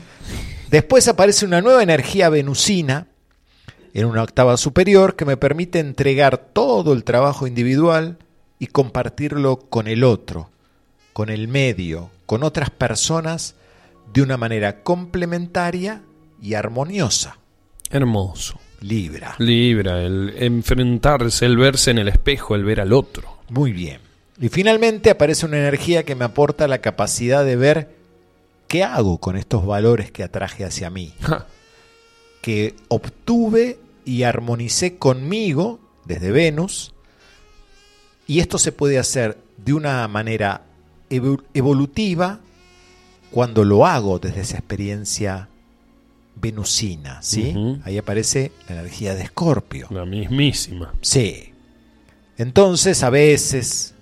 Después 0.69 1.07
aparece 1.07 1.45
una 1.45 1.61
nueva 1.61 1.84
energía 1.84 2.30
venusina 2.30 3.07
en 3.93 4.06
una 4.06 4.23
octava 4.23 4.57
superior 4.57 5.15
que 5.15 5.26
me 5.26 5.38
permite 5.38 5.80
entregar 5.80 6.38
todo 6.38 6.93
el 6.93 7.03
trabajo 7.03 7.47
individual 7.47 8.18
y 8.60 8.68
compartirlo 8.68 9.57
con 9.57 9.88
el 9.88 10.03
otro, 10.03 10.49
con 11.15 11.29
el 11.29 11.47
medio, 11.47 12.09
con 12.25 12.43
otras 12.43 12.69
personas 12.69 13.55
de 14.13 14.21
una 14.21 14.35
manera 14.35 14.83
complementaria 14.83 16.01
y 16.41 16.55
armoniosa. 16.55 17.37
Hermoso. 17.89 18.59
Libra. 18.81 19.33
Libra, 19.39 20.03
el 20.03 20.33
enfrentarse, 20.37 21.45
el 21.45 21.55
verse 21.55 21.91
en 21.91 21.99
el 21.99 22.09
espejo, 22.09 22.53
el 22.53 22.65
ver 22.65 22.81
al 22.81 22.91
otro. 22.91 23.37
Muy 23.47 23.71
bien. 23.71 24.01
Y 24.41 24.49
finalmente 24.49 25.09
aparece 25.09 25.45
una 25.45 25.57
energía 25.57 26.03
que 26.03 26.15
me 26.15 26.25
aporta 26.25 26.67
la 26.67 26.79
capacidad 26.79 27.45
de 27.45 27.55
ver 27.55 27.95
qué 28.67 28.83
hago 28.83 29.17
con 29.19 29.37
estos 29.37 29.65
valores 29.65 30.11
que 30.11 30.21
atraje 30.21 30.65
hacia 30.65 30.89
mí. 30.89 31.13
Ja. 31.21 31.47
que 32.41 32.75
obtuve 32.89 33.79
y 34.03 34.23
armonicé 34.23 34.97
conmigo 34.97 35.79
desde 36.03 36.31
Venus. 36.31 36.93
Y 38.27 38.41
esto 38.41 38.57
se 38.57 38.73
puede 38.73 38.99
hacer 38.99 39.37
de 39.55 39.71
una 39.71 40.05
manera 40.09 40.65
evolutiva 41.10 42.40
cuando 43.32 43.64
lo 43.64 43.86
hago 43.86 44.19
desde 44.19 44.41
esa 44.41 44.57
experiencia 44.57 45.49
venusina. 46.36 47.22
¿sí? 47.22 47.53
Ahí 47.84 47.98
aparece 47.98 48.52
la 48.68 48.80
energía 48.80 49.15
de 49.15 49.23
Escorpio. 49.23 49.88
La 49.90 50.06
mismísima. 50.06 50.94
Sí. 51.02 51.53
Entonces, 52.38 53.03
a 53.03 53.10
veces, 53.10 53.94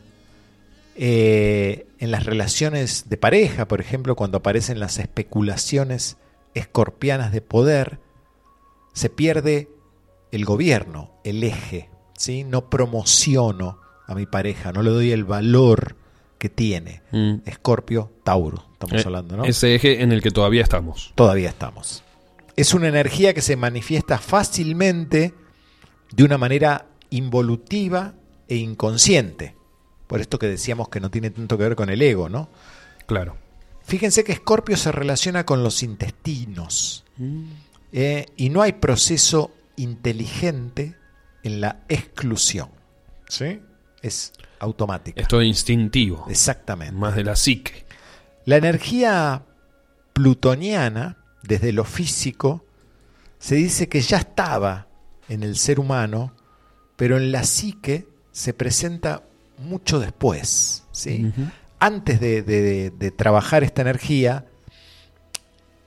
eh, 0.96 1.88
en 2.00 2.12
las 2.12 2.26
relaciones 2.26 3.10
de 3.10 3.18
pareja, 3.18 3.68
por 3.68 3.82
ejemplo, 3.82 4.16
cuando 4.16 4.40
aparecen 4.40 4.80
las 4.80 4.98
especulaciones 4.98 6.18
escorpianas 6.54 7.32
de 7.32 7.42
poder, 7.42 8.00
se 8.94 9.10
pierde 9.10 9.70
el 10.32 10.46
gobierno, 10.46 11.12
el 11.24 11.44
eje. 11.44 11.90
¿sí? 12.18 12.44
No 12.44 12.70
promociono 12.70 13.80
a 14.08 14.16
mi 14.16 14.26
pareja, 14.26 14.72
no 14.72 14.82
le 14.84 14.90
doy 14.90 15.12
el 15.12 15.24
valor 15.24 15.96
que 16.44 16.50
tiene. 16.50 17.02
Mm. 17.14 17.36
Escorpio, 17.46 18.12
Tauro, 18.26 18.66
estamos 18.74 18.96
Eh, 18.96 19.04
hablando, 19.06 19.38
¿no? 19.38 19.46
Ese 19.46 19.76
eje 19.76 20.02
en 20.04 20.12
el 20.12 20.22
que 20.22 20.30
todavía 20.30 20.62
estamos. 20.62 21.14
Todavía 21.16 21.48
estamos. 21.48 22.04
Es 22.58 22.74
una 22.74 22.90
energía 22.90 23.34
que 23.34 23.42
se 23.42 23.56
manifiesta 23.56 24.18
fácilmente 24.18 25.34
de 26.12 26.24
una 26.26 26.38
manera 26.38 26.86
involutiva 27.12 28.14
e 28.50 28.58
inconsciente. 28.58 29.56
Por 30.08 30.20
esto 30.20 30.38
que 30.38 30.48
decíamos 30.48 30.90
que 30.90 31.00
no 31.00 31.10
tiene 31.10 31.30
tanto 31.30 31.58
que 31.58 31.64
ver 31.64 31.78
con 31.78 31.90
el 31.90 32.02
ego, 32.02 32.28
¿no? 32.28 32.50
Claro. 33.06 33.38
Fíjense 33.86 34.26
que 34.26 34.34
Escorpio 34.34 34.76
se 34.76 34.92
relaciona 34.92 35.46
con 35.46 35.64
los 35.64 35.82
intestinos. 35.82 37.06
eh, 37.94 38.26
y 38.36 38.50
no 38.50 38.62
hay 38.62 38.74
proceso 38.74 39.52
inteligente 39.78 40.96
en 41.44 41.62
la 41.62 41.84
exclusión. 41.88 42.68
¿Sí? 43.30 43.62
Es 44.04 44.34
automática. 44.60 45.20
Esto 45.20 45.42
es 45.42 45.48
instintivo. 45.48 46.26
Exactamente. 46.30 46.94
Más 46.94 47.16
de 47.16 47.24
la 47.24 47.36
psique. 47.36 47.86
La 48.46 48.58
energía 48.58 49.42
plutoniana, 50.14 51.18
desde 51.42 51.72
lo 51.74 51.84
físico, 51.86 52.64
se 53.40 53.56
dice 53.56 53.90
que 53.90 54.02
ya 54.02 54.18
estaba 54.18 54.88
en 55.30 55.42
el 55.44 55.58
ser 55.58 55.80
humano, 55.80 56.34
pero 56.96 57.18
en 57.18 57.32
la 57.32 57.44
psique 57.44 58.08
se 58.32 58.54
presenta 58.54 59.24
mucho 59.58 60.00
después. 60.00 60.84
¿sí? 60.92 61.32
Antes 61.80 62.20
de, 62.20 62.44
de- 62.44 62.92
de 62.92 63.12
trabajar 63.12 63.64
esta 63.64 63.82
energía, 63.82 64.46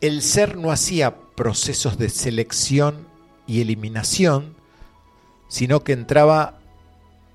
el 0.00 0.22
ser 0.22 0.56
no 0.56 0.70
hacía 0.72 1.14
procesos 1.36 1.98
de 1.98 2.08
selección 2.08 3.06
y 3.46 3.60
eliminación, 3.60 4.56
sino 5.48 5.84
que 5.84 5.92
entraba 5.92 6.58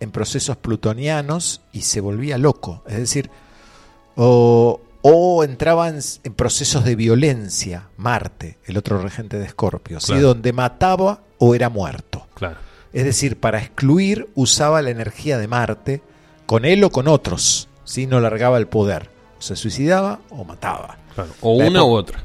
en 0.02 0.12
procesos 0.12 0.58
plutonianos 0.58 1.62
y 1.72 1.82
se 1.84 2.02
volvía 2.02 2.38
loco. 2.38 2.84
Es 2.88 2.98
decir, 2.98 3.30
o, 4.16 4.82
o 5.02 5.44
entraba 5.44 5.88
en, 5.90 6.00
en 6.24 6.34
procesos 6.34 6.84
de 6.84 6.96
violencia, 6.96 7.88
Marte, 7.98 8.58
el 8.66 8.78
otro 8.78 9.02
regente 9.02 9.38
de 9.40 9.46
Escorpio, 9.46 10.00
¿sí? 10.00 10.16
Donde 10.18 10.52
mataba 10.54 11.22
o 11.38 11.56
era 11.56 11.70
muerto. 11.70 12.28
Claro. 12.34 12.58
Es 12.94 13.06
decir, 13.06 13.40
para 13.40 13.60
excluir 13.60 14.30
usaba 14.36 14.82
la 14.82 14.90
energía 14.90 15.38
de 15.38 15.48
Marte, 15.48 16.02
con 16.46 16.66
él 16.66 16.84
o 16.84 16.90
con 16.92 17.08
otros, 17.08 17.70
¿sí? 17.86 18.06
no 18.08 18.20
largaba 18.20 18.58
el 18.58 18.68
poder. 18.68 19.10
O 19.40 19.42
se 19.42 19.56
suicidaba 19.56 20.20
o 20.30 20.44
mataba. 20.44 20.98
claro. 21.16 21.32
O 21.42 21.58
La 21.60 21.68
una 21.70 21.84
u 21.86 21.92
otra. 21.94 22.22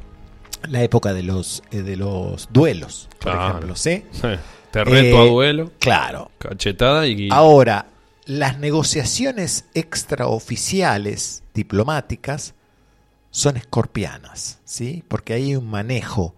La 0.69 0.83
época 0.83 1.13
de 1.15 1.23
los, 1.23 1.63
eh, 1.71 1.83
de 1.83 1.97
los 1.97 2.49
duelos, 2.51 3.09
por 3.21 3.33
Claro. 3.33 3.49
ejemplo. 3.49 3.77
¿sí? 3.77 4.03
Te 4.71 4.85
reto 4.85 5.17
Eh, 5.17 5.21
a 5.21 5.25
duelo. 5.31 5.73
Claro. 5.79 6.31
Cachetada 6.39 7.07
y. 7.07 7.29
Ahora, 7.31 7.87
las 8.27 8.59
negociaciones 8.59 9.65
extraoficiales 9.75 11.43
diplomáticas 11.55 12.55
son 13.31 13.57
escorpianas, 13.57 14.59
¿sí? 14.65 15.03
Porque 15.09 15.35
hay 15.35 15.57
un 15.57 15.69
manejo 15.69 16.35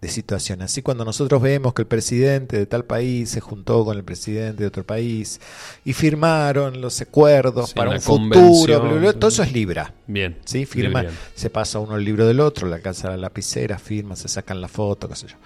de 0.00 0.08
situaciones. 0.08 0.64
Así 0.66 0.80
cuando 0.82 1.04
nosotros 1.04 1.40
vemos 1.42 1.74
que 1.74 1.82
el 1.82 1.86
presidente 1.88 2.56
de 2.56 2.66
tal 2.66 2.84
país 2.86 3.30
se 3.30 3.40
juntó 3.40 3.84
con 3.84 3.96
el 3.98 4.02
presidente 4.02 4.62
de 4.62 4.66
otro 4.66 4.84
país 4.84 5.40
y 5.84 5.92
firmaron 5.92 6.80
los 6.80 7.00
acuerdos 7.02 7.68
Sí, 7.70 7.74
para 7.76 7.90
un 7.90 8.00
futuro, 8.00 8.80
bla, 8.80 8.92
bla, 8.94 9.12
todo 9.12 9.28
eso 9.28 9.42
es 9.42 9.52
Libra. 9.52 9.92
Bien. 10.06 10.38
¿sí? 10.44 10.64
Firma, 10.66 11.02
Bien. 11.02 11.14
se 11.34 11.50
pasa 11.50 11.78
uno 11.78 11.96
el 11.96 12.04
libro 12.04 12.26
del 12.26 12.40
otro, 12.40 12.68
casa 12.82 13.10
de 13.10 13.16
la 13.16 13.22
lapicera, 13.22 13.78
firma, 13.78 14.16
se 14.16 14.26
sacan 14.28 14.60
la 14.60 14.68
foto, 14.68 15.08
qué 15.08 15.16
sé 15.16 15.26
yo. 15.28 15.36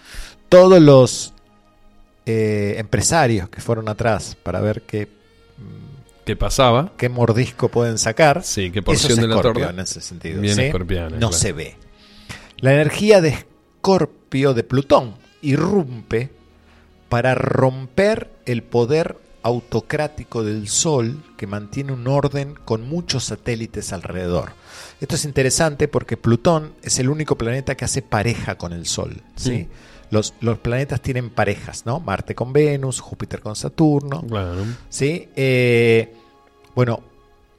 Todos 0.48 0.80
los 0.80 1.33
eh, 2.26 2.74
empresarios 2.78 3.48
que 3.48 3.60
fueron 3.60 3.88
atrás 3.88 4.36
para 4.42 4.60
ver 4.60 4.82
qué, 4.82 5.08
¿Qué 6.24 6.36
pasaba? 6.36 6.92
qué 6.96 7.08
mordisco 7.08 7.68
pueden 7.68 7.98
sacar, 7.98 8.42
Sí, 8.42 8.70
qué 8.70 8.78
eso 8.78 8.84
porción 8.84 9.12
es 9.12 9.16
de 9.20 9.26
la 9.28 9.40
torta. 9.42 9.70
en 9.70 9.80
ese 9.80 10.00
sentido. 10.00 10.40
Bien 10.40 10.54
¿sí? 10.56 10.62
escorpiana, 10.62 11.10
No 11.10 11.28
claro. 11.28 11.32
se 11.32 11.52
ve. 11.52 11.76
La 12.58 12.72
energía 12.72 13.20
de 13.20 13.28
Escorpio 13.28 14.54
de 14.54 14.64
Plutón 14.64 15.16
irrumpe 15.42 16.30
para 17.10 17.34
romper 17.34 18.30
el 18.46 18.62
poder 18.62 19.18
autocrático 19.42 20.42
del 20.42 20.68
Sol 20.68 21.22
que 21.36 21.46
mantiene 21.46 21.92
un 21.92 22.06
orden 22.08 22.54
con 22.64 22.88
muchos 22.88 23.24
satélites 23.24 23.92
alrededor. 23.92 24.52
Esto 25.02 25.16
es 25.16 25.26
interesante 25.26 25.86
porque 25.86 26.16
Plutón 26.16 26.72
es 26.82 26.98
el 26.98 27.10
único 27.10 27.36
planeta 27.36 27.76
que 27.76 27.84
hace 27.84 28.00
pareja 28.00 28.56
con 28.56 28.72
el 28.72 28.86
Sol. 28.86 29.20
¿sí? 29.36 29.68
Los, 30.10 30.34
los 30.40 30.58
planetas 30.58 31.00
tienen 31.00 31.30
parejas, 31.30 31.86
¿no? 31.86 32.00
Marte 32.00 32.34
con 32.34 32.52
Venus, 32.52 33.00
Júpiter 33.00 33.40
con 33.40 33.56
Saturno. 33.56 34.22
Claro. 34.22 34.62
¿sí? 34.88 35.28
Eh, 35.34 36.14
bueno, 36.74 37.00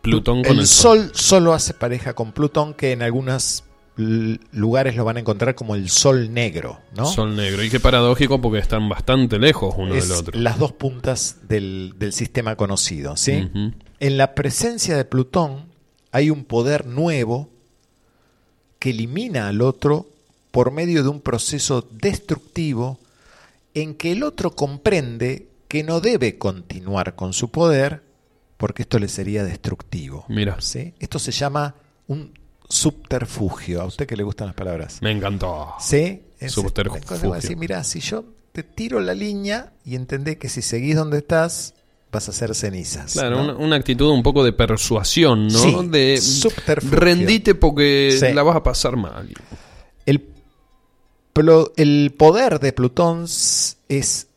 Plutón 0.01 0.43
con 0.43 0.53
el, 0.53 0.59
el 0.59 0.67
sol, 0.67 1.11
solo 1.13 1.53
hace 1.53 1.73
pareja 1.73 2.13
con 2.13 2.31
Plutón, 2.31 2.73
que 2.73 2.91
en 2.91 3.01
algunos 3.01 3.63
lugares 3.97 4.95
lo 4.95 5.05
van 5.05 5.17
a 5.17 5.19
encontrar 5.21 5.55
como 5.55 5.75
el 5.75 5.89
Sol 5.89 6.33
negro, 6.33 6.79
¿no? 6.95 7.05
Sol 7.05 7.35
negro. 7.35 7.63
Y 7.63 7.69
qué 7.69 7.79
paradójico 7.79 8.41
porque 8.41 8.59
están 8.59 8.89
bastante 8.89 9.39
lejos 9.39 9.73
uno 9.77 9.95
es 9.95 10.09
del 10.09 10.17
otro. 10.17 10.39
las 10.39 10.59
dos 10.59 10.73
puntas 10.73 11.37
del, 11.47 11.93
del 11.97 12.11
sistema 12.11 12.55
conocido, 12.57 13.15
¿sí? 13.15 13.49
En 13.99 14.17
la 14.17 14.35
presencia 14.35 14.97
de 14.97 15.05
Plutón 15.05 15.65
hay 16.11 16.29
un 16.29 16.43
poder 16.43 16.85
nuevo 16.85 17.49
que 18.79 18.89
elimina 18.89 19.47
al 19.47 19.61
otro 19.61 20.07
por 20.55 20.71
medio 20.71 21.03
de 21.03 21.09
un 21.09 21.19
proceso 21.19 21.85
destructivo 21.91 22.97
en 23.73 23.93
que 23.93 24.13
el 24.13 24.23
otro 24.23 24.51
comprende 24.55 25.49
que 25.67 25.83
no 25.83 25.99
debe 25.99 26.37
continuar 26.37 27.15
con 27.15 27.33
su 27.33 27.51
poder 27.51 28.03
porque 28.55 28.83
esto 28.83 28.97
le 28.97 29.09
sería 29.09 29.43
destructivo. 29.43 30.23
Mira. 30.29 30.55
¿sí? 30.61 30.93
Esto 30.97 31.19
se 31.19 31.33
llama 31.33 31.75
un 32.07 32.31
subterfugio. 32.69 33.81
¿A 33.81 33.85
usted 33.85 34.07
que 34.07 34.15
le 34.15 34.23
gustan 34.23 34.47
las 34.47 34.55
palabras? 34.55 35.01
Me 35.01 35.11
encantó. 35.11 35.73
¿Sí? 35.81 36.21
Es 36.39 36.53
Subterfugio. 36.53 37.33
decir, 37.33 37.57
mira, 37.57 37.83
si 37.83 37.99
yo 37.99 38.23
te 38.53 38.63
tiro 38.63 39.01
la 39.01 39.13
línea 39.13 39.73
y 39.83 39.95
entendés 39.95 40.37
que 40.37 40.47
si 40.47 40.61
seguís 40.61 40.95
donde 40.95 41.17
estás, 41.17 41.73
vas 42.13 42.29
a 42.29 42.31
hacer 42.31 42.55
cenizas. 42.55 43.11
Claro, 43.11 43.43
¿no? 43.43 43.43
una, 43.43 43.55
una 43.57 43.75
actitud 43.75 44.09
un 44.09 44.23
poco 44.23 44.41
de 44.45 44.53
persuasión, 44.53 45.47
¿no? 45.49 45.59
Sí, 45.59 45.75
de 45.89 46.17
subterfugio. 46.21 46.97
rendite 46.97 47.55
porque 47.55 48.15
Sí. 48.17 48.33
la 48.33 48.43
vas 48.43 48.55
a 48.55 48.63
pasar 48.63 48.95
mal. 48.95 49.33
El 51.39 52.13
poder 52.17 52.61
de 52.61 52.71
Plutón 52.71 53.23
es, 53.25 53.77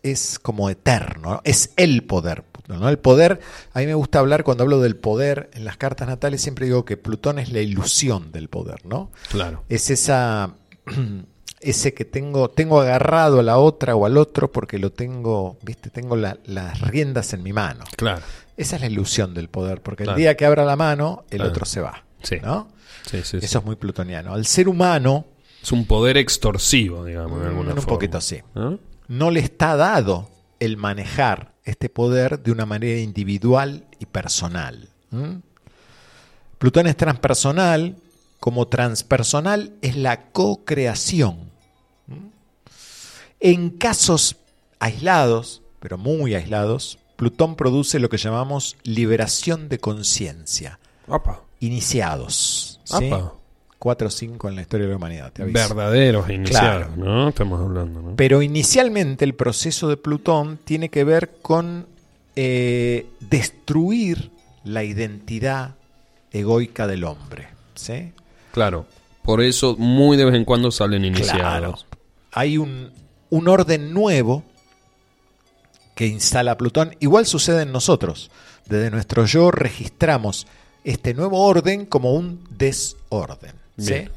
es 0.03 0.39
como 0.41 0.69
eterno, 0.69 1.31
¿no? 1.35 1.41
es 1.45 1.71
el 1.77 2.03
poder. 2.03 2.43
¿no? 2.67 2.89
El 2.89 2.99
poder, 2.99 3.39
a 3.73 3.79
mí 3.79 3.87
me 3.87 3.95
gusta 3.95 4.19
hablar 4.19 4.43
cuando 4.43 4.65
hablo 4.65 4.81
del 4.81 4.97
poder 4.97 5.49
en 5.55 5.65
las 5.65 5.77
cartas 5.77 6.09
natales, 6.09 6.43
siempre 6.43 6.67
digo 6.67 6.85
que 6.85 6.97
Plutón 6.97 7.39
es 7.39 7.53
la 7.53 7.61
ilusión 7.61 8.33
del 8.33 8.49
poder, 8.49 8.85
¿no? 8.85 9.13
Claro. 9.31 9.63
Es 9.69 9.91
esa, 9.91 10.55
ese 11.61 11.95
que 11.95 12.05
tengo, 12.05 12.51
tengo 12.51 12.81
agarrado 12.81 13.39
a 13.39 13.43
la 13.45 13.59
otra 13.59 13.95
o 13.95 14.05
al 14.05 14.17
otro 14.19 14.51
porque 14.51 14.79
lo 14.81 14.91
tengo, 14.91 15.57
viste, 15.63 15.91
tengo 15.91 16.17
la- 16.17 16.37
las 16.47 16.81
riendas 16.81 17.33
en 17.33 17.45
mi 17.45 17.53
mano. 17.53 17.85
Claro. 17.97 18.23
Esa 18.57 18.75
es 18.75 18.83
la 18.83 18.89
ilusión 18.89 19.35
del 19.35 19.49
poder, 19.49 19.83
porque 19.83 20.03
Claro. 20.03 20.17
el 20.17 20.23
día 20.23 20.37
que 20.37 20.45
abra 20.47 20.65
la 20.65 20.75
mano, 20.75 21.25
el 21.31 21.37
Claro. 21.39 21.51
otro 21.53 21.65
se 21.65 21.81
va. 21.81 22.05
Sí. 22.25 22.39
¿no? 22.43 22.69
Sí, 23.09 23.21
sí. 23.23 23.39
Eso 23.41 23.59
es 23.61 23.65
muy 23.65 23.77
plutoniano. 23.77 24.35
Al 24.35 24.45
ser 24.45 24.69
humano 24.69 25.25
Es 25.63 25.73
un 25.73 25.85
poder 25.87 26.17
extorsivo, 26.17 27.05
digamos, 27.05 27.41
de 27.41 27.47
alguna 27.49 27.71
Mm, 27.71 27.77
un 27.77 27.83
forma. 27.83 27.89
poquito 27.97 28.19
así. 28.19 28.41
¿No? 28.55 28.79
no 29.09 29.31
le 29.31 29.41
está 29.41 29.75
dado 29.77 30.29
el 30.61 30.77
manejar 30.77 31.53
este 31.65 31.89
poder 31.89 32.43
de 32.43 32.53
una 32.53 32.67
manera 32.67 33.01
individual 33.01 33.87
y 33.99 34.07
personal. 34.07 34.89
Plutón 36.59 36.87
es 36.87 36.97
transpersonal, 36.97 37.97
como 38.41 38.69
transpersonal 38.69 39.73
es 39.83 39.97
la 39.97 40.31
co-creación. 40.31 41.49
En 43.41 43.71
casos 43.71 44.37
aislados, 44.81 45.63
pero 45.81 45.97
muy 45.99 46.35
aislados, 46.35 46.99
Plutón 47.17 47.57
produce 47.57 47.99
lo 47.99 48.09
que 48.09 48.17
llamamos 48.17 48.77
liberación 48.83 49.69
de 49.69 49.79
conciencia. 49.79 50.79
Iniciados. 51.61 52.81
¿sí? 52.85 53.11
Apa. 53.79 53.97
4 53.97 54.09
o 54.09 54.11
5 54.11 54.49
en 54.49 54.57
la 54.57 54.63
historia 54.63 54.87
de 54.87 54.91
la 54.91 54.97
humanidad. 54.97 55.33
Te 55.33 55.43
aviso. 55.43 55.57
Verdaderos 55.57 56.29
iniciados, 56.31 56.87
Claro. 56.89 56.97
¿no? 56.97 57.29
Estamos 57.29 57.61
hablando, 57.61 58.03
¿no? 58.03 58.17
Pero 58.17 58.43
inicialmente 58.43 59.25
el 59.25 59.35
proceso 59.35 59.89
de 59.89 59.97
Plutón 59.97 60.59
tiene 60.65 60.89
que 60.89 61.05
ver 61.05 61.37
con 61.43 61.87
eh, 62.35 63.07
destruir 63.21 64.31
la 64.65 64.83
identidad 64.85 65.77
egoica 66.33 66.87
del 66.87 67.05
hombre. 67.05 67.49
¿sí? 67.75 68.13
Claro. 68.53 68.87
Por 69.23 69.43
eso 69.43 69.77
muy 69.79 70.17
de 70.17 70.25
vez 70.25 70.35
en 70.35 70.45
cuando 70.45 70.71
salen 70.71 71.05
iniciados. 71.05 71.39
Claro. 71.39 71.75
Hay 72.33 72.59
un, 72.59 72.91
un 73.31 73.49
orden 73.49 73.93
nuevo 73.95 74.43
que 75.95 76.07
instala 76.07 76.57
Plutón. 76.57 76.97
Igual 77.01 77.27
sucede 77.27 77.63
en 77.63 77.73
nosotros. 77.73 78.31
Desde 78.67 78.91
nuestro 78.91 79.25
yo 79.25 79.51
registramos 79.51 80.47
este 80.85 81.15
nuevo 81.15 81.45
orden 81.45 81.87
como 81.87 82.15
un 82.15 82.45
desorden. 82.51 83.53
¿Sí? 83.79 84.09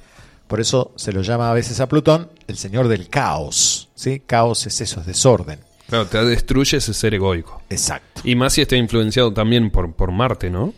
Por 0.47 0.59
eso 0.59 0.91
se 0.97 1.13
lo 1.13 1.21
llama 1.21 1.49
a 1.49 1.53
veces 1.53 1.79
a 1.79 1.87
Plutón 1.87 2.29
el 2.47 2.57
señor 2.57 2.87
del 2.87 3.07
caos. 3.07 3.89
¿sí? 3.95 4.21
Caos 4.25 4.67
es 4.67 4.81
eso, 4.81 4.99
es 4.99 5.05
desorden. 5.05 5.59
Claro, 5.87 6.07
te 6.07 6.23
destruye 6.25 6.77
ese 6.77 6.93
ser 6.93 7.13
egoico. 7.13 7.61
Exacto. 7.69 8.21
Y 8.23 8.35
más 8.35 8.53
si 8.53 8.61
está 8.61 8.75
influenciado 8.75 9.33
también 9.33 9.71
por, 9.71 9.93
por 9.93 10.11
Marte, 10.11 10.49
¿no? 10.49 10.73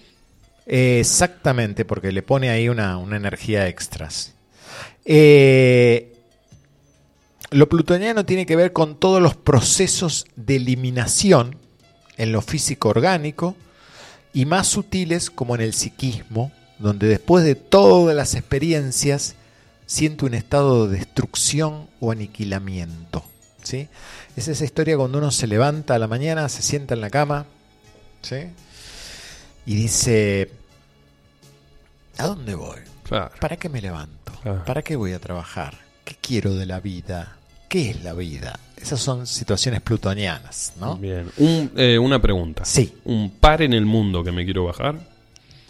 Eh, 0.66 1.00
Exactamente, 1.00 1.86
porque 1.86 2.12
le 2.12 2.24
pone 2.24 2.50
ahí 2.50 2.70
una, 2.70 2.98
una 2.98 3.18
energía 3.18 3.68
extras. 3.68 4.34
Eh, 5.06 6.14
lo 7.52 7.70
plutoniano 7.70 8.26
tiene 8.26 8.46
que 8.46 8.56
ver 8.56 8.74
con 8.74 8.96
todos 8.96 9.22
los 9.22 9.36
procesos 9.36 10.26
de 10.36 10.56
eliminación 10.56 11.58
en 12.18 12.32
lo 12.32 12.42
físico 12.42 12.90
orgánico 12.90 13.56
y 14.34 14.46
más 14.46 14.68
sutiles 14.68 15.30
como 15.30 15.56
en 15.56 15.62
el 15.62 15.74
psiquismo, 15.74 16.52
donde 16.80 17.08
después 17.08 17.44
de 17.44 17.56
todas 17.56 18.16
las 18.16 18.36
experiencias 18.36 19.36
siente 19.86 20.26
un 20.26 20.34
estado 20.34 20.88
de 20.88 20.98
destrucción 20.98 21.88
o 22.00 22.12
aniquilamiento. 22.12 23.24
¿sí? 23.64 23.88
Es 24.36 24.48
esa 24.48 24.66
historia 24.66 24.98
cuando 24.98 25.18
uno 25.18 25.32
se 25.32 25.48
levanta 25.48 25.95
a 25.95 26.00
la 26.00 26.08
mañana, 26.08 26.50
se 26.50 26.62
sienta 26.62 26.94
en 26.94 27.02
la 27.02 27.10
cama, 27.10 27.45
¿sí? 28.22 28.48
y 29.66 29.76
dice, 29.76 30.50
¿a 32.18 32.28
dónde 32.28 32.56
voy? 32.56 32.80
Claro. 33.04 33.32
¿Para 33.40 33.58
qué 33.58 33.70
me 33.70 33.82
levanto? 33.82 34.34
Claro. 34.41 34.66
¿Para 34.66 34.82
qué 34.82 34.95
voy 34.95 35.14
a 35.14 35.20
trabajar? 35.20 35.78
¿Qué 36.04 36.16
quiero 36.20 36.56
de 36.56 36.66
la 36.66 36.80
vida? 36.80 37.38
¿Qué 37.70 37.91
es 37.91 38.04
la 38.04 38.14
vida? 38.14 38.60
Esas 38.76 39.00
son 39.00 39.26
situaciones 39.26 39.82
plutonianas, 39.82 40.74
¿no? 40.80 40.98
Bien. 40.98 41.32
Un, 41.38 41.72
eh, 41.78 41.98
una 41.98 42.22
pregunta. 42.22 42.66
Sí. 42.66 42.98
¿Un 43.06 43.32
par 43.32 43.62
en 43.62 43.74
el 43.74 43.86
mundo 43.86 44.24
que 44.24 44.32
me 44.32 44.44
quiero 44.44 44.66
bajar? 44.66 45.12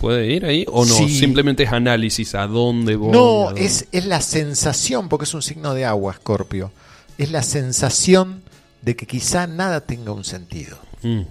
¿Puede 0.04 0.28
ir 0.34 0.46
ahí? 0.46 0.66
¿O 0.70 0.86
no? 0.86 0.94
Sí. 0.94 1.08
Simplemente 1.18 1.64
es 1.64 1.72
análisis 1.72 2.36
a 2.36 2.46
dónde 2.46 2.96
voy. 2.98 3.12
No, 3.12 3.46
dónde- 3.46 3.64
es, 3.66 3.88
es 3.92 4.06
la 4.06 4.20
sensación, 4.22 5.08
porque 5.10 5.24
es 5.24 5.34
un 5.34 5.42
signo 5.42 5.74
de 5.74 5.86
agua, 5.86 6.12
Escorpio. 6.14 6.72
Es 7.18 7.32
la 7.32 7.42
sensación 7.42 8.42
de 8.82 8.96
que 8.98 9.08
quizá 9.08 9.48
nada 9.48 9.80
tenga 9.82 10.12
un 10.12 10.26
sentido. 10.26 10.78
Mm, 11.04 11.22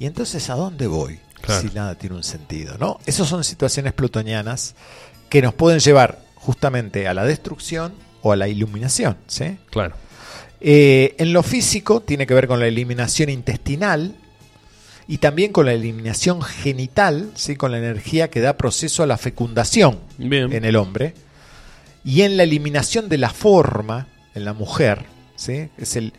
Y 0.00 0.06
entonces, 0.06 0.50
¿a 0.50 0.54
dónde 0.54 0.86
voy 0.88 1.18
Claro. 1.40 1.60
si 1.68 1.74
nada 1.74 1.94
tiene 1.94 2.16
un 2.16 2.24
sentido? 2.24 2.76
¿no? 2.78 2.98
Esas 3.06 3.28
son 3.28 3.44
situaciones 3.44 3.92
plutonianas 3.92 4.74
que 5.28 5.40
nos 5.40 5.54
pueden 5.54 5.78
llevar 5.80 6.20
justamente 6.34 7.06
a 7.08 7.14
la 7.14 7.24
destrucción 7.24 7.92
o 8.22 8.32
a 8.32 8.36
la 8.36 8.48
iluminación. 8.48 9.16
¿sí? 9.28 9.58
claro. 9.70 9.94
Eh, 10.60 11.14
en 11.18 11.32
lo 11.32 11.44
físico 11.44 12.00
tiene 12.00 12.26
que 12.26 12.34
ver 12.34 12.48
con 12.48 12.58
la 12.58 12.66
eliminación 12.66 13.28
intestinal 13.30 14.16
y 15.10 15.18
también 15.18 15.52
con 15.52 15.64
la 15.64 15.72
eliminación 15.72 16.42
genital, 16.42 17.32
¿sí? 17.34 17.56
con 17.56 17.72
la 17.72 17.78
energía 17.78 18.28
que 18.28 18.40
da 18.40 18.58
proceso 18.58 19.02
a 19.02 19.06
la 19.06 19.16
fecundación 19.16 19.98
Bien. 20.18 20.52
en 20.52 20.66
el 20.66 20.76
hombre. 20.76 21.14
Y 22.04 22.22
en 22.22 22.36
la 22.36 22.42
eliminación 22.42 23.08
de 23.08 23.16
la 23.16 23.30
forma 23.30 24.06
en 24.34 24.44
la 24.44 24.52
mujer, 24.52 25.06
¿sí? 25.34 25.70
es 25.78 25.96
el, 25.96 26.12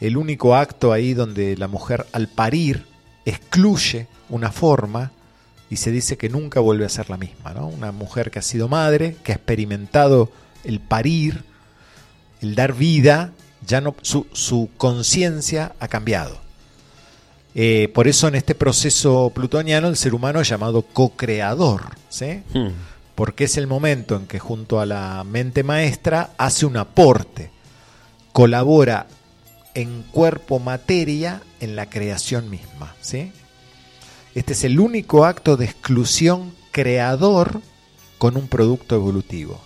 el 0.00 0.18
único 0.18 0.54
acto 0.54 0.92
ahí 0.92 1.14
donde 1.14 1.56
la 1.56 1.68
mujer 1.68 2.06
al 2.12 2.28
parir 2.28 2.84
excluye 3.24 4.08
una 4.28 4.52
forma 4.52 5.12
y 5.70 5.76
se 5.76 5.90
dice 5.90 6.18
que 6.18 6.28
nunca 6.28 6.60
vuelve 6.60 6.84
a 6.84 6.90
ser 6.90 7.08
la 7.08 7.16
misma. 7.16 7.54
¿no? 7.54 7.68
Una 7.68 7.92
mujer 7.92 8.30
que 8.30 8.40
ha 8.40 8.42
sido 8.42 8.68
madre, 8.68 9.16
que 9.24 9.32
ha 9.32 9.36
experimentado 9.36 10.30
el 10.64 10.80
parir, 10.80 11.44
el 12.42 12.54
dar 12.54 12.74
vida, 12.74 13.32
ya 13.66 13.80
no, 13.80 13.96
su, 14.02 14.26
su 14.32 14.68
conciencia 14.76 15.74
ha 15.80 15.88
cambiado. 15.88 16.43
Eh, 17.54 17.88
por 17.94 18.08
eso 18.08 18.26
en 18.26 18.34
este 18.34 18.54
proceso 18.54 19.30
plutoniano 19.34 19.88
el 19.88 19.96
ser 19.96 20.14
humano 20.14 20.40
es 20.40 20.48
llamado 20.48 20.82
co-creador, 20.82 21.96
¿sí? 22.08 22.42
Mm, 22.52 22.70
porque 23.14 23.44
es 23.44 23.56
el 23.56 23.66
momento 23.66 24.16
en 24.16 24.26
que 24.26 24.40
junto 24.40 24.80
a 24.80 24.86
la 24.86 25.22
mente 25.24 25.62
maestra 25.62 26.30
hace 26.36 26.66
un 26.66 26.76
aporte, 26.76 27.52
colabora 28.32 29.06
en 29.74 30.02
cuerpo 30.02 30.58
materia 30.58 31.42
en 31.60 31.76
la 31.76 31.86
creación 31.90 32.48
misma. 32.48 32.94
¿sí? 33.00 33.32
Este 34.34 34.52
es 34.52 34.64
el 34.64 34.80
único 34.80 35.24
acto 35.24 35.56
de 35.56 35.66
exclusión 35.66 36.54
creador 36.70 37.60
con 38.18 38.36
un 38.36 38.48
producto 38.48 38.94
evolutivo. 38.94 39.60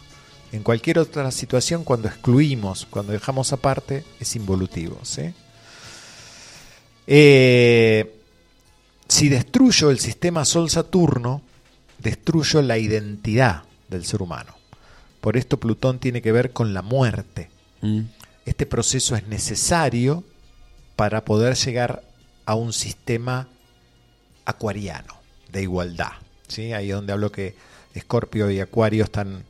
En 0.50 0.62
cualquier 0.62 0.98
otra 0.98 1.30
situación, 1.30 1.84
cuando 1.84 2.08
excluimos, 2.08 2.86
cuando 2.88 3.12
dejamos 3.12 3.52
aparte, 3.52 4.04
es 4.18 4.34
involutivo. 4.34 4.98
¿sí? 5.02 5.34
Eh, 7.10 8.20
si 9.08 9.30
destruyo 9.30 9.90
el 9.90 9.98
sistema 9.98 10.44
Sol-Saturno, 10.44 11.40
destruyo 11.98 12.60
la 12.60 12.76
identidad 12.76 13.62
del 13.88 14.04
ser 14.04 14.20
humano. 14.20 14.54
Por 15.22 15.38
esto 15.38 15.58
Plutón 15.58 15.98
tiene 15.98 16.20
que 16.20 16.32
ver 16.32 16.52
con 16.52 16.74
la 16.74 16.82
muerte. 16.82 17.48
mm. 17.80 18.00
Este 18.44 18.64
proceso 18.64 19.14
es 19.14 19.26
necesario 19.28 20.24
para 20.96 21.24
poder 21.24 21.54
llegar 21.54 22.02
a 22.46 22.54
un 22.54 22.72
sistema 22.72 23.48
acuariano 24.46 25.14
de 25.52 25.62
igualdad. 25.62 26.12
¿sí? 26.46 26.72
Ahí 26.72 26.88
es 26.88 26.94
donde 26.94 27.12
hablo 27.12 27.30
que 27.30 27.54
Escorpio 27.94 28.50
y 28.50 28.60
Acuario 28.60 29.04
están, 29.04 29.44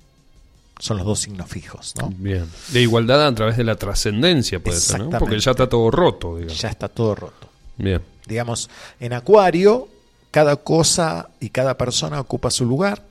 son 0.78 0.98
los 0.98 1.06
dos 1.06 1.20
signos 1.20 1.48
fijos. 1.48 1.94
¿no? 2.00 2.12
Bien. 2.16 2.46
De 2.68 2.80
igualdad 2.80 3.26
a 3.26 3.34
través 3.34 3.56
de 3.56 3.64
la 3.64 3.76
trascendencia, 3.76 4.60
puede 4.60 4.78
ser, 4.78 5.00
¿no? 5.00 5.18
Porque 5.18 5.38
ya 5.38 5.50
está 5.50 5.68
todo 5.68 5.90
roto, 5.90 6.36
digamos. 6.36 6.60
Ya 6.60 6.68
está 6.68 6.88
todo 6.88 7.14
roto. 7.14 7.48
Bien. 7.76 8.02
Digamos, 8.26 8.68
en 9.00 9.12
Acuario, 9.12 9.88
cada 10.30 10.56
cosa 10.56 11.30
y 11.40 11.50
cada 11.50 11.76
persona 11.76 12.20
ocupa 12.20 12.50
su 12.50 12.64
lugar 12.64 13.02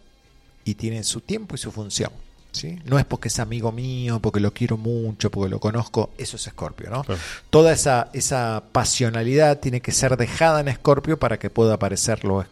y 0.64 0.76
tiene 0.76 1.04
su 1.04 1.22
tiempo 1.22 1.56
y 1.56 1.58
su 1.58 1.72
función. 1.72 2.12
¿sí? 2.52 2.80
No 2.86 3.00
es 3.00 3.06
porque 3.06 3.28
es 3.28 3.40
amigo 3.40 3.72
mío, 3.72 4.20
porque 4.20 4.40
lo 4.40 4.54
quiero 4.54 4.78
mucho, 4.78 5.32
porque 5.32 5.50
lo 5.50 5.60
conozco, 5.60 6.12
eso 6.18 6.36
es 6.36 6.48
Escorpio. 6.48 6.90
¿no? 6.90 7.04
Claro. 7.04 7.22
Toda 7.50 7.74
esa, 7.74 8.10
esa 8.14 8.64
pasionalidad 8.72 9.60
tiene 9.60 9.82
que 9.82 9.92
ser 9.92 10.18
dejada 10.18 10.60
en 10.60 10.68
Escorpio 10.68 11.18
para 11.18 11.40
que 11.40 11.50
pueda 11.50 11.76
aparecer 11.76 12.24
lo, 12.24 12.46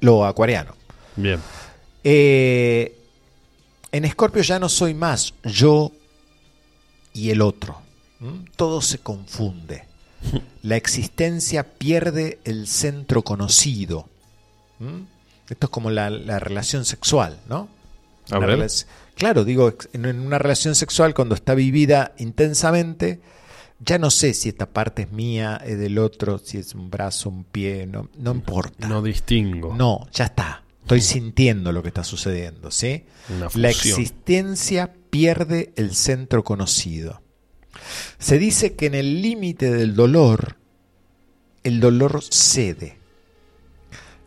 lo 0.00 0.24
acuariano. 0.26 0.74
Bien. 1.16 1.40
Eh, 2.04 2.95
en 3.96 4.04
Escorpio 4.04 4.42
ya 4.42 4.58
no 4.58 4.68
soy 4.68 4.94
más 4.94 5.34
yo 5.44 5.92
y 7.12 7.30
el 7.30 7.40
otro. 7.40 7.80
¿m? 8.20 8.44
Todo 8.56 8.80
se 8.80 8.98
confunde. 8.98 9.84
La 10.62 10.76
existencia 10.76 11.64
pierde 11.64 12.40
el 12.44 12.66
centro 12.66 13.22
conocido. 13.22 14.08
¿m? 14.80 15.06
Esto 15.48 15.66
es 15.66 15.70
como 15.70 15.90
la, 15.90 16.10
la 16.10 16.38
relación 16.38 16.84
sexual, 16.84 17.38
¿no? 17.48 17.68
A 18.30 18.38
ver. 18.38 18.68
Claro, 19.14 19.44
digo, 19.44 19.72
en 19.92 20.04
en 20.04 20.20
una 20.20 20.38
relación 20.38 20.74
sexual 20.74 21.14
cuando 21.14 21.34
está 21.34 21.54
vivida 21.54 22.12
intensamente, 22.18 23.20
ya 23.78 23.98
no 23.98 24.10
sé 24.10 24.34
si 24.34 24.48
esta 24.48 24.66
parte 24.66 25.02
es 25.02 25.12
mía, 25.12 25.60
es 25.64 25.78
del 25.78 25.98
otro, 25.98 26.38
si 26.38 26.58
es 26.58 26.74
un 26.74 26.90
brazo, 26.90 27.30
un 27.30 27.44
pie, 27.44 27.86
no, 27.86 28.08
no 28.18 28.32
importa. 28.32 28.88
No 28.88 29.02
distingo. 29.02 29.74
No, 29.74 30.06
ya 30.12 30.26
está. 30.26 30.62
Estoy 30.86 31.00
sintiendo 31.00 31.72
lo 31.72 31.82
que 31.82 31.88
está 31.88 32.04
sucediendo, 32.04 32.70
¿sí? 32.70 33.06
La 33.56 33.70
existencia 33.70 34.94
pierde 35.10 35.72
el 35.74 35.96
centro 35.96 36.44
conocido. 36.44 37.22
Se 38.20 38.38
dice 38.38 38.76
que 38.76 38.86
en 38.86 38.94
el 38.94 39.20
límite 39.20 39.68
del 39.72 39.96
dolor, 39.96 40.58
el 41.64 41.80
dolor 41.80 42.22
cede. 42.22 43.00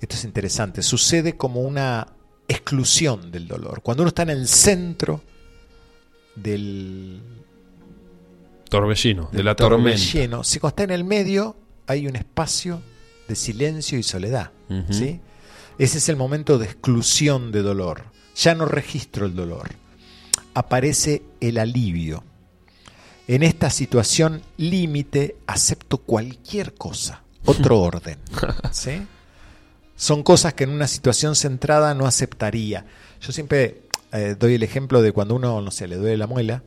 Esto 0.01 0.17
es 0.17 0.25
interesante, 0.25 0.81
sucede 0.81 1.37
como 1.37 1.61
una 1.61 2.07
exclusión 2.49 3.31
del 3.31 3.47
dolor. 3.47 3.81
Cuando 3.81 4.03
uno 4.03 4.09
está 4.09 4.23
en 4.23 4.31
el 4.31 4.45
centro 4.49 5.23
del, 6.35 7.21
Torbellino, 8.69 9.29
de 9.31 9.43
la 9.43 9.55
tormenta. 9.55 9.97
si 10.43 10.59
cuando 10.59 10.67
está 10.67 10.83
en 10.83 10.91
el 10.91 11.05
medio 11.05 11.55
hay 11.87 12.05
un 12.05 12.17
espacio 12.17 12.81
de 13.29 13.35
silencio 13.35 13.97
y 13.97 14.03
soledad. 14.03 14.51
¿sí? 14.89 15.21
Ese 15.79 15.97
es 15.99 16.09
el 16.09 16.17
momento 16.17 16.57
de 16.59 16.65
exclusión 16.65 17.53
de 17.53 17.61
dolor. 17.61 18.03
Ya 18.35 18.53
no 18.53 18.65
registro 18.65 19.25
el 19.25 19.33
dolor. 19.33 19.69
Aparece 20.53 21.23
el 21.39 21.57
alivio. 21.57 22.23
En 23.29 23.43
esta 23.43 23.69
situación 23.69 24.41
límite 24.57 25.37
acepto 25.47 25.99
cualquier 25.99 26.73
cosa, 26.73 27.23
otro 27.45 27.79
orden. 27.81 28.17
¿sí? 28.71 29.07
Son 29.95 30.21
cosas 30.21 30.53
que 30.53 30.65
en 30.65 30.71
una 30.71 30.87
situación 30.87 31.35
centrada 31.35 31.93
no 31.93 32.05
aceptaría. 32.05 32.85
Yo 33.21 33.31
siempre 33.31 33.83
eh, 34.11 34.35
doy 34.37 34.55
el 34.55 34.63
ejemplo 34.63 35.01
de 35.01 35.13
cuando 35.13 35.35
uno, 35.35 35.61
no 35.61 35.71
sé, 35.71 35.87
le 35.87 35.95
duele 35.95 36.17
la 36.17 36.27
muela. 36.27 36.61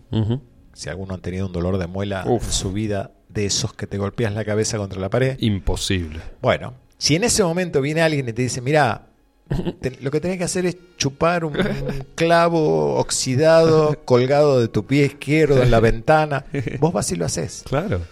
Si 0.72 0.88
alguno 0.88 1.14
ha 1.14 1.18
tenido 1.18 1.46
un 1.46 1.52
dolor 1.52 1.76
de 1.76 1.86
muela 1.86 2.24
Uf. 2.26 2.44
en 2.44 2.52
su 2.52 2.72
vida, 2.72 3.10
de 3.28 3.44
esos 3.44 3.74
que 3.74 3.86
te 3.86 3.98
golpeas 3.98 4.32
la 4.32 4.44
cabeza 4.44 4.78
contra 4.78 5.00
la 5.00 5.10
pared. 5.10 5.36
Imposible. 5.40 6.20
Bueno, 6.40 6.74
si 7.02 7.16
en 7.16 7.24
ese 7.24 7.42
momento 7.42 7.80
viene 7.80 8.00
alguien 8.00 8.28
y 8.28 8.32
te 8.32 8.42
dice, 8.42 8.60
mira, 8.60 9.06
te- 9.80 9.98
lo 10.00 10.12
que 10.12 10.20
tenés 10.20 10.38
que 10.38 10.44
hacer 10.44 10.66
es 10.66 10.76
chupar 10.98 11.44
un, 11.44 11.56
un 11.56 12.06
clavo 12.14 12.94
oxidado 12.94 13.98
colgado 14.04 14.60
de 14.60 14.68
tu 14.68 14.86
pie 14.86 15.06
izquierdo 15.06 15.60
en 15.64 15.72
la 15.72 15.80
ventana, 15.90 16.44
vos 16.78 16.92
vas 16.92 17.10
y 17.10 17.16
lo 17.16 17.24
haces. 17.24 17.64
Claro. 17.66 18.02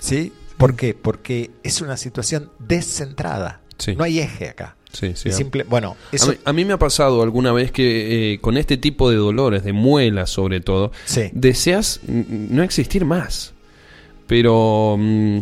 ¿Sí? 0.00 0.32
¿Por 0.56 0.74
qué? 0.74 0.94
Porque 0.94 1.52
es 1.62 1.80
una 1.80 1.96
situación 1.96 2.50
descentrada. 2.58 3.60
Sí. 3.78 3.94
No 3.94 4.02
hay 4.02 4.18
eje 4.18 4.48
acá. 4.48 4.74
Sí, 4.92 5.12
sí. 5.14 5.28
Es 5.28 5.36
simple, 5.36 5.62
bueno, 5.62 5.96
A 6.12 6.16
eso 6.16 6.32
mí, 6.32 6.38
a 6.44 6.52
mí 6.52 6.64
me 6.64 6.72
ha 6.72 6.78
pasado 6.78 7.22
alguna 7.22 7.52
vez 7.52 7.70
que 7.70 8.32
eh, 8.34 8.40
con 8.40 8.56
este 8.56 8.76
tipo 8.76 9.08
de 9.10 9.16
dolores, 9.16 9.62
de 9.62 9.72
muelas 9.72 10.28
sobre 10.30 10.60
todo, 10.60 10.90
Sí. 11.04 11.30
deseas 11.32 12.00
no 12.08 12.64
existir 12.64 13.04
más. 13.04 13.52
Pero, 14.26 14.96
mm, 14.98 15.38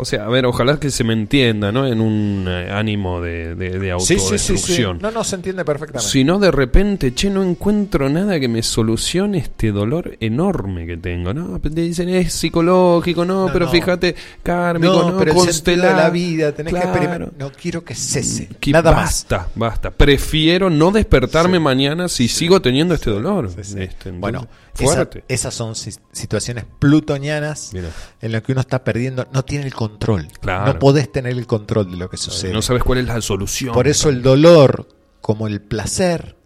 o 0.00 0.04
sea, 0.04 0.24
a 0.24 0.28
ver, 0.28 0.46
ojalá 0.46 0.78
que 0.80 0.90
se 0.90 1.04
me 1.04 1.12
entienda, 1.12 1.70
¿no? 1.72 1.86
En 1.86 2.00
un 2.00 2.46
eh, 2.48 2.70
ánimo 2.72 3.20
de, 3.20 3.54
de, 3.54 3.78
de 3.78 3.94
sí, 4.00 4.14
sí, 4.14 4.18
sí, 4.18 4.18
sí. 4.18 4.20
autodestrucción. 4.22 4.98
No, 5.00 5.10
no 5.10 5.24
se 5.24 5.36
entiende 5.36 5.64
perfectamente. 5.64 6.10
Si 6.10 6.24
no, 6.24 6.38
de 6.38 6.50
repente, 6.50 7.14
che, 7.14 7.30
no 7.30 7.42
encuentro 7.42 8.08
nada 8.08 8.40
que 8.40 8.48
me 8.48 8.62
solucione 8.62 9.38
este 9.38 9.72
dolor 9.72 10.16
enorme 10.20 10.86
que 10.86 10.96
tengo, 10.96 11.34
¿no? 11.34 11.60
Te 11.60 11.68
dicen, 11.70 12.08
es 12.08 12.32
psicológico, 12.32 13.24
no, 13.24 13.46
No, 13.46 13.52
pero 13.52 13.66
no. 13.66 13.70
fíjate, 13.72 14.14
kármico, 14.42 14.92
no, 14.92 15.10
no, 15.12 15.18
pero 15.18 15.32
el 15.32 15.38
sentido 15.38 15.76
de 15.76 15.82
constelar. 15.82 15.96
la 15.96 16.10
vida, 16.10 16.52
tenés 16.52 16.72
que 16.74 16.80
experimentar. 16.80 17.32
No 17.38 17.52
quiero 17.52 17.84
que 17.84 17.94
cese. 17.94 18.48
Que 18.58 18.70
Nada 18.72 18.92
más. 18.92 19.04
basta, 19.04 19.48
basta. 19.54 19.90
Prefiero 19.90 20.70
no 20.70 20.90
despertarme 20.90 21.60
mañana 21.60 22.08
si 22.08 22.28
sigo 22.28 22.60
teniendo 22.62 22.94
este 22.94 23.10
dolor. 23.10 23.50
Este, 23.56 23.84
entonces, 23.84 24.20
Bueno, 24.20 24.46
esa- 24.84 25.08
esas 25.28 25.54
son 25.54 25.74
si- 25.74 25.94
situaciones 26.12 26.64
plutonianas 26.78 27.70
Mira. 27.72 27.90
en 28.20 28.32
las 28.32 28.42
que 28.42 28.52
uno 28.52 28.60
está 28.60 28.84
perdiendo, 28.84 29.26
no 29.32 29.44
tiene 29.44 29.66
el 29.66 29.74
control. 29.74 30.28
Claro. 30.40 30.72
No 30.72 30.78
podés 30.78 31.10
tener 31.10 31.32
el 31.32 31.46
control 31.46 31.90
de 31.90 31.96
lo 31.96 32.08
que 32.10 32.16
sucede. 32.16 32.52
No 32.52 32.62
sabes 32.62 32.82
cuál 32.82 32.98
es 32.98 33.06
la 33.06 33.20
solución. 33.20 33.72
Por 33.74 33.88
eso 33.88 34.08
el 34.08 34.22
dolor, 34.22 34.88
como 35.20 35.46
el 35.46 35.60
placer, 35.60 36.36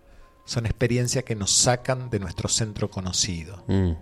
son 0.44 0.66
experiencias 0.66 1.24
que 1.24 1.34
nos 1.34 1.50
sacan 1.52 2.10
de 2.10 2.18
nuestro 2.20 2.48
centro 2.48 2.90
conocido. 2.90 3.64
Mm. 3.66 3.92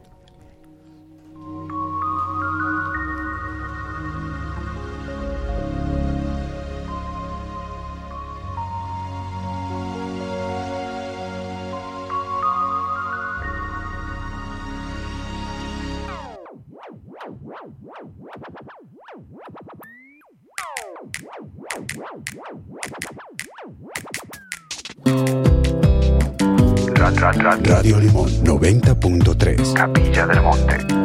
Capilla 29.82 30.26
del 30.26 30.40
Monte. 30.40 31.01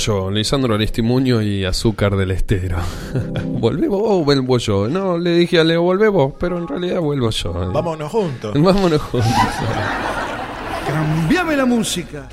Yo, 0.00 0.30
Lisandro 0.30 0.74
Aristimuño 0.74 1.40
y 1.42 1.64
Azúcar 1.64 2.16
del 2.16 2.30
Estero. 2.32 2.78
¿Volvé 3.44 3.88
vos 3.88 4.02
o 4.04 4.24
vuelvo 4.24 4.58
yo? 4.58 4.88
No, 4.88 5.16
le 5.18 5.34
dije 5.36 5.60
a 5.60 5.64
Leo, 5.64 5.82
volvé 5.82 6.08
vos, 6.08 6.32
pero 6.38 6.58
en 6.58 6.66
realidad 6.68 7.00
vuelvo 7.00 7.30
yo. 7.30 7.52
Vámonos 7.72 8.10
juntos. 8.10 8.52
Vámonos 8.60 9.00
juntos. 9.02 9.30
Cambiame 10.88 11.56
la 11.56 11.64
música. 11.66 12.28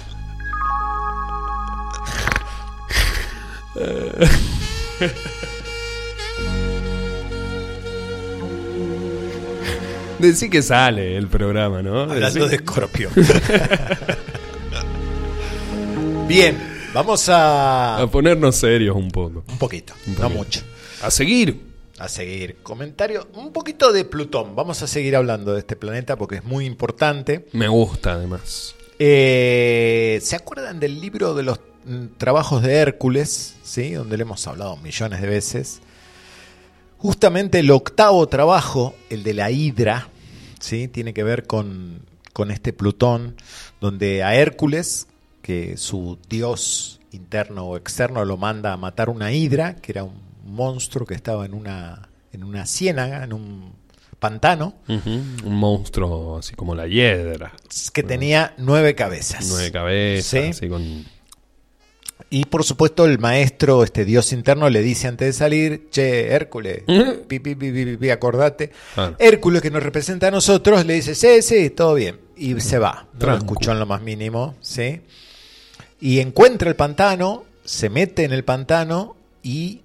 Decí 10.20 10.50
que 10.50 10.64
sale 10.64 11.16
el 11.16 11.28
programa, 11.28 11.84
¿no? 11.84 12.02
Hablando 12.02 12.46
Decí- 12.46 12.50
de 12.50 12.56
escorpión. 12.56 13.12
Bien, 16.28 16.58
vamos 16.98 17.30
a. 17.30 18.02
A 18.02 18.08
ponernos 18.08 18.56
serios 18.56 18.96
un 18.96 19.12
poco. 19.12 19.44
Un 19.48 19.58
poquito, 19.58 19.94
Un 20.08 20.16
no 20.16 20.30
mucho. 20.30 20.62
A 21.02 21.12
seguir. 21.12 21.62
A 22.00 22.08
seguir. 22.08 22.58
Comentario, 22.64 23.28
un 23.34 23.54
poquito 23.54 23.92
de 23.92 24.04
Plutón. 24.04 24.56
Vamos 24.56 24.82
a 24.82 24.88
seguir 24.88 25.16
hablando 25.16 25.54
de 25.54 25.60
este 25.60 25.76
planeta 25.76 26.16
porque 26.16 26.38
es 26.38 26.44
muy 26.44 26.66
importante. 26.66 27.48
Me 27.54 27.68
gusta, 27.68 28.14
además. 28.14 28.76
Eh, 29.00 30.20
¿Se 30.22 30.36
acuerdan 30.36 30.80
del 30.80 31.00
libro 31.00 31.36
de 31.36 31.44
los 31.44 31.60
mm, 31.86 32.18
trabajos 32.18 32.64
de 32.64 32.74
Hércules? 32.76 33.56
¿Sí? 33.64 33.92
Donde 33.92 34.18
le 34.18 34.24
hemos 34.24 34.46
hablado 34.48 34.78
millones 34.78 35.22
de 35.22 35.28
veces. 35.28 35.82
Justamente 36.98 37.60
el 37.60 37.70
octavo 37.70 38.28
trabajo, 38.28 38.96
el 39.12 39.24
de 39.24 39.36
la 39.36 39.52
Hidra, 39.52 40.10
¿sí? 40.60 40.88
tiene 40.88 41.14
que 41.14 41.24
ver 41.24 41.46
con, 41.46 42.02
con 42.34 42.50
este 42.50 42.74
Plutón, 42.74 43.36
donde 43.80 44.24
a 44.24 44.34
Hércules, 44.36 45.06
que 45.48 45.78
su 45.78 46.20
dios 46.28 47.00
interno 47.14 47.68
o 47.68 47.78
externo 47.78 48.26
lo 48.26 48.36
manda 48.36 48.74
a 48.74 48.78
matar 48.78 49.10
una 49.10 49.32
Hidra, 49.32 49.78
que 49.78 49.94
era 49.94 50.04
un 50.04 50.20
monstruo 50.44 51.06
que 51.08 51.14
estaba 51.14 51.46
en 51.46 51.54
una, 51.54 52.10
en 52.34 52.44
una 52.44 52.66
ciénaga, 52.66 53.24
en 53.24 53.32
un 53.32 53.72
pantano, 54.20 54.74
Un 54.90 55.56
monstruo 55.56 56.40
así 56.40 56.54
como 56.54 56.76
la 56.76 56.86
hiedra. 56.86 57.54
que 57.94 58.04
tenía 58.04 58.56
nueve 58.58 58.94
cabezas. 58.94 59.48
Nueve 59.48 59.72
cabezas, 59.72 60.26
¿Sí? 60.28 60.50
así 60.50 60.68
con... 60.68 61.06
Y 62.30 62.44
por 62.44 62.66
supuesto 62.66 63.06
el 63.06 63.18
maestro, 63.18 63.86
este 63.86 64.04
dios 64.04 64.34
interno, 64.34 64.70
le 64.70 64.82
dice 64.82 65.08
antes 65.08 65.28
de 65.28 65.32
salir, 65.34 65.88
che, 65.92 66.28
Hércules, 66.34 66.84
pi, 67.30 67.40
pi, 67.40 67.56
pi, 67.56 67.72
pi, 67.72 67.86
pi, 67.86 67.96
pi, 67.96 68.10
acordate. 68.10 68.74
Hércules 69.18 69.62
que 69.62 69.72
nos 69.72 69.82
representa 69.82 70.28
a 70.28 70.32
nosotros 70.32 70.86
le 70.86 70.96
dice, 70.96 71.16
sí, 71.16 71.42
sí, 71.42 71.70
todo 71.70 71.94
bien. 71.94 72.20
Y 72.36 72.60
se 72.60 72.80
va. 72.80 73.08
No 73.18 73.28
lo 73.28 73.38
escuchó 73.38 73.72
en 73.72 73.80
lo 73.80 73.86
más 73.86 74.02
mínimo, 74.02 74.56
¿sí? 74.60 75.00
Y 76.00 76.20
encuentra 76.20 76.70
el 76.70 76.76
pantano, 76.76 77.44
se 77.64 77.90
mete 77.90 78.24
en 78.24 78.32
el 78.34 78.44
pantano 78.44 79.16
y 79.44 79.82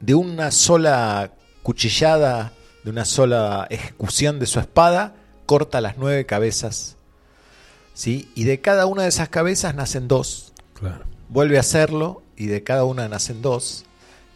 de 0.00 0.14
una 0.14 0.50
sola 0.50 1.32
cuchillada, 1.62 2.52
de 2.84 2.90
una 2.90 3.04
sola 3.04 3.66
ejecución 3.70 4.38
de 4.38 4.46
su 4.46 4.60
espada, 4.60 5.14
corta 5.46 5.80
las 5.80 5.96
nueve 5.98 6.26
cabezas. 6.26 6.96
¿Sí? 7.94 8.30
Y 8.34 8.44
de 8.44 8.60
cada 8.60 8.86
una 8.86 9.02
de 9.02 9.08
esas 9.08 9.28
cabezas 9.28 9.74
nacen 9.74 10.06
dos 10.06 10.52
Claro. 10.74 11.04
vuelve 11.28 11.56
a 11.56 11.60
hacerlo 11.60 12.22
y 12.36 12.46
de 12.46 12.62
cada 12.62 12.84
una 12.84 13.08
nacen 13.08 13.42
dos. 13.42 13.84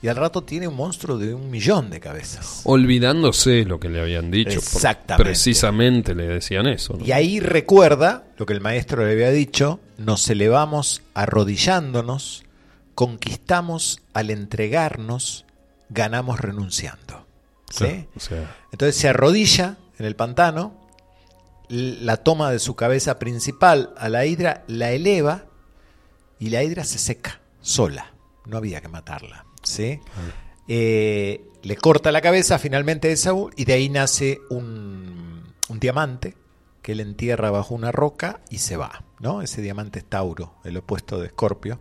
Y 0.02 0.08
al 0.08 0.16
rato 0.16 0.42
tiene 0.42 0.66
un 0.66 0.74
monstruo 0.74 1.16
de 1.16 1.32
un 1.32 1.48
millón 1.48 1.88
de 1.88 2.00
cabezas. 2.00 2.62
Olvidándose 2.64 3.64
lo 3.64 3.78
que 3.78 3.88
le 3.88 4.00
habían 4.00 4.32
dicho. 4.32 4.58
Exactamente. 4.58 5.22
Precisamente 5.22 6.16
le 6.16 6.26
decían 6.26 6.66
eso. 6.66 6.94
¿no? 6.98 7.04
Y 7.06 7.12
ahí 7.12 7.38
recuerda 7.38 8.24
lo 8.36 8.44
que 8.44 8.52
el 8.52 8.60
maestro 8.60 9.04
le 9.06 9.12
había 9.12 9.30
dicho, 9.30 9.78
nos 10.04 10.28
elevamos 10.28 11.02
arrodillándonos, 11.14 12.44
conquistamos 12.94 14.00
al 14.12 14.30
entregarnos, 14.30 15.44
ganamos 15.88 16.40
renunciando. 16.40 17.26
¿Sí? 17.70 17.84
Claro, 17.84 18.08
o 18.16 18.20
sea, 18.20 18.56
Entonces 18.72 18.96
se 18.96 19.08
arrodilla 19.08 19.78
en 19.98 20.06
el 20.06 20.16
pantano, 20.16 20.74
la 21.68 22.18
toma 22.18 22.50
de 22.50 22.58
su 22.58 22.76
cabeza 22.76 23.18
principal 23.18 23.94
a 23.96 24.08
la 24.08 24.26
hidra, 24.26 24.64
la 24.66 24.90
eleva 24.92 25.46
y 26.38 26.50
la 26.50 26.62
hidra 26.62 26.84
se 26.84 26.98
seca 26.98 27.40
sola. 27.60 28.12
No 28.44 28.58
había 28.58 28.80
que 28.80 28.88
matarla. 28.88 29.46
¿sí? 29.62 30.00
Eh, 30.68 31.44
le 31.62 31.76
corta 31.76 32.12
la 32.12 32.20
cabeza 32.20 32.58
finalmente 32.58 33.08
de 33.08 33.16
Saúl 33.16 33.54
y 33.56 33.64
de 33.64 33.72
ahí 33.74 33.88
nace 33.88 34.40
un, 34.50 35.54
un 35.68 35.80
diamante 35.80 36.34
que 36.82 36.92
él 36.92 37.00
entierra 37.00 37.50
bajo 37.50 37.74
una 37.74 37.92
roca 37.92 38.40
y 38.50 38.58
se 38.58 38.76
va. 38.76 39.04
¿No? 39.22 39.40
Ese 39.40 39.62
diamante 39.62 40.00
es 40.00 40.04
Tauro, 40.04 40.56
el 40.64 40.76
opuesto 40.76 41.18
de 41.18 41.28
Escorpio. 41.28 41.78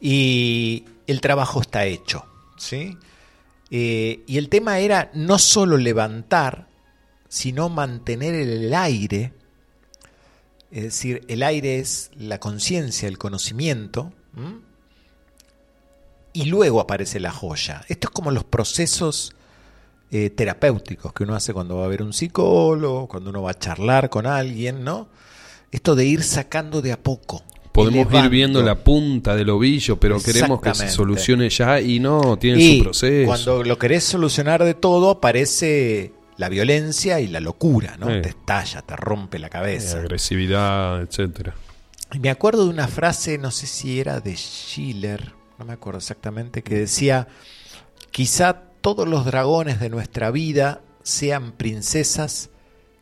Y 0.00 0.84
el 1.06 1.20
trabajo 1.20 1.60
está 1.60 1.84
hecho. 1.84 2.24
¿sí? 2.56 2.96
Eh, 3.70 4.22
y 4.26 4.38
el 4.38 4.48
tema 4.48 4.78
era 4.78 5.10
no 5.12 5.38
solo 5.38 5.76
levantar, 5.76 6.68
sino 7.28 7.68
mantener 7.68 8.36
el 8.36 8.72
aire. 8.72 9.32
Es 10.70 10.84
decir, 10.84 11.24
el 11.28 11.42
aire 11.42 11.80
es 11.80 12.10
la 12.16 12.38
conciencia, 12.38 13.08
el 13.08 13.18
conocimiento. 13.18 14.12
Y 16.32 16.44
luego 16.44 16.80
aparece 16.80 17.18
la 17.18 17.32
joya. 17.32 17.84
Esto 17.88 18.08
es 18.08 18.12
como 18.12 18.30
los 18.30 18.44
procesos 18.44 19.34
eh, 20.12 20.30
terapéuticos 20.30 21.12
que 21.12 21.24
uno 21.24 21.34
hace 21.34 21.52
cuando 21.52 21.78
va 21.78 21.86
a 21.86 21.88
ver 21.88 22.02
un 22.02 22.12
psicólogo, 22.12 23.08
cuando 23.08 23.30
uno 23.30 23.42
va 23.42 23.50
a 23.52 23.58
charlar 23.58 24.08
con 24.08 24.26
alguien, 24.26 24.84
¿no? 24.84 25.08
Esto 25.70 25.94
de 25.94 26.04
ir 26.06 26.22
sacando 26.22 26.80
de 26.82 26.92
a 26.92 27.02
poco. 27.02 27.42
podemos 27.72 28.10
ir 28.14 28.30
viendo 28.30 28.62
la 28.62 28.76
punta 28.76 29.36
del 29.36 29.50
ovillo, 29.50 30.00
pero 30.00 30.18
queremos 30.20 30.60
que 30.62 30.74
se 30.74 30.88
solucione 30.88 31.50
ya 31.50 31.78
y 31.80 32.00
no, 32.00 32.38
tiene 32.38 32.58
Y 32.62 32.78
su 32.78 32.84
proceso. 32.84 33.26
cuando 33.26 33.62
lo 33.64 33.78
querés 33.78 34.04
solucionar 34.04 34.64
de 34.64 34.72
todo, 34.74 35.10
aparece 35.10 36.12
la 36.38 36.48
violencia 36.48 37.20
y 37.20 37.26
la 37.26 37.40
locura, 37.40 37.96
¿no? 37.98 38.06
Sí. 38.06 38.22
Te 38.22 38.28
estalla, 38.30 38.80
te 38.82 38.96
rompe 38.96 39.38
la 39.38 39.48
Eh, 39.48 39.50
cabeza. 39.50 39.98
agresividad, 39.98 41.02
etcétera. 41.02 41.54
Y 42.14 42.18
me 42.20 42.30
acuerdo 42.30 42.64
de 42.64 42.70
una 42.70 42.88
frase, 42.88 43.36
no 43.36 43.50
sé 43.50 43.66
si 43.66 44.00
era 44.00 44.20
de 44.20 44.34
Schiller, 44.36 45.32
no 45.58 45.64
me 45.66 45.72
acuerdo 45.74 45.98
exactamente, 45.98 46.62
que 46.62 46.76
decía, 46.76 47.28
quizá 48.10 48.62
todos 48.80 49.06
los 49.08 49.24
dragones 49.26 49.80
de 49.80 49.90
nuestra 49.90 50.30
vida 50.30 50.80
sean 51.02 51.52
princesas 51.52 52.48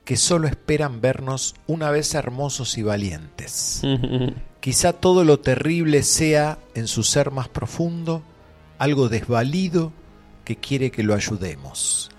que 0.05 0.17
solo 0.17 0.47
esperan 0.49 1.01
vernos 1.01 1.55
una 1.67 1.91
vez 1.91 2.15
hermosos 2.15 2.77
y 2.79 2.83
valientes. 2.83 3.83
Quizá 4.61 4.93
todo 4.95 5.25
lo 5.25 5.41
terrible 5.41 6.03
sea, 6.03 6.59
en 6.75 6.87
su 6.89 7.03
ser 7.03 7.31
más 7.31 7.49
profundo, 7.49 8.23
algo 8.79 9.09
desvalido 9.09 9.93
que 10.45 10.57
quiere 10.57 10.91
que 10.91 11.03
lo 11.03 11.15
ayudemos. 11.15 12.11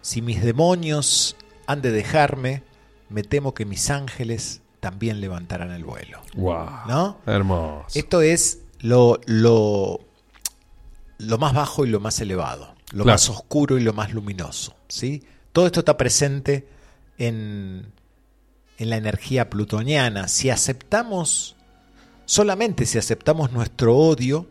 Si 0.00 0.20
mis 0.22 0.42
demonios 0.42 1.36
han 1.66 1.80
de 1.82 1.92
dejarme, 1.92 2.62
me 3.08 3.22
temo 3.22 3.54
que 3.54 3.64
mis 3.64 3.90
ángeles 3.90 4.62
también 4.80 5.20
levantarán 5.20 5.70
el 5.70 5.84
vuelo. 5.84 6.20
Wow. 6.34 6.66
¿No? 6.88 7.18
Hermoso. 7.26 7.86
Esto 7.94 8.20
es 8.20 8.60
lo, 8.80 9.20
lo, 9.26 10.00
lo 11.18 11.38
más 11.38 11.54
bajo 11.54 11.84
y 11.84 11.88
lo 11.88 12.00
más 12.00 12.20
elevado, 12.20 12.74
lo 12.92 13.04
Claro. 13.04 13.14
más 13.14 13.28
oscuro 13.30 13.78
y 13.78 13.82
lo 13.82 13.92
más 13.92 14.12
luminoso. 14.12 14.74
¿sí? 14.88 15.22
Todo 15.52 15.66
esto 15.66 15.80
está 15.80 15.96
presente 15.96 16.66
en, 17.26 17.86
en 18.78 18.90
la 18.90 18.96
energía 18.96 19.48
plutoniana. 19.48 20.28
Si 20.28 20.50
aceptamos, 20.50 21.56
solamente 22.24 22.86
si 22.86 22.98
aceptamos 22.98 23.52
nuestro 23.52 23.96
odio, 23.96 24.46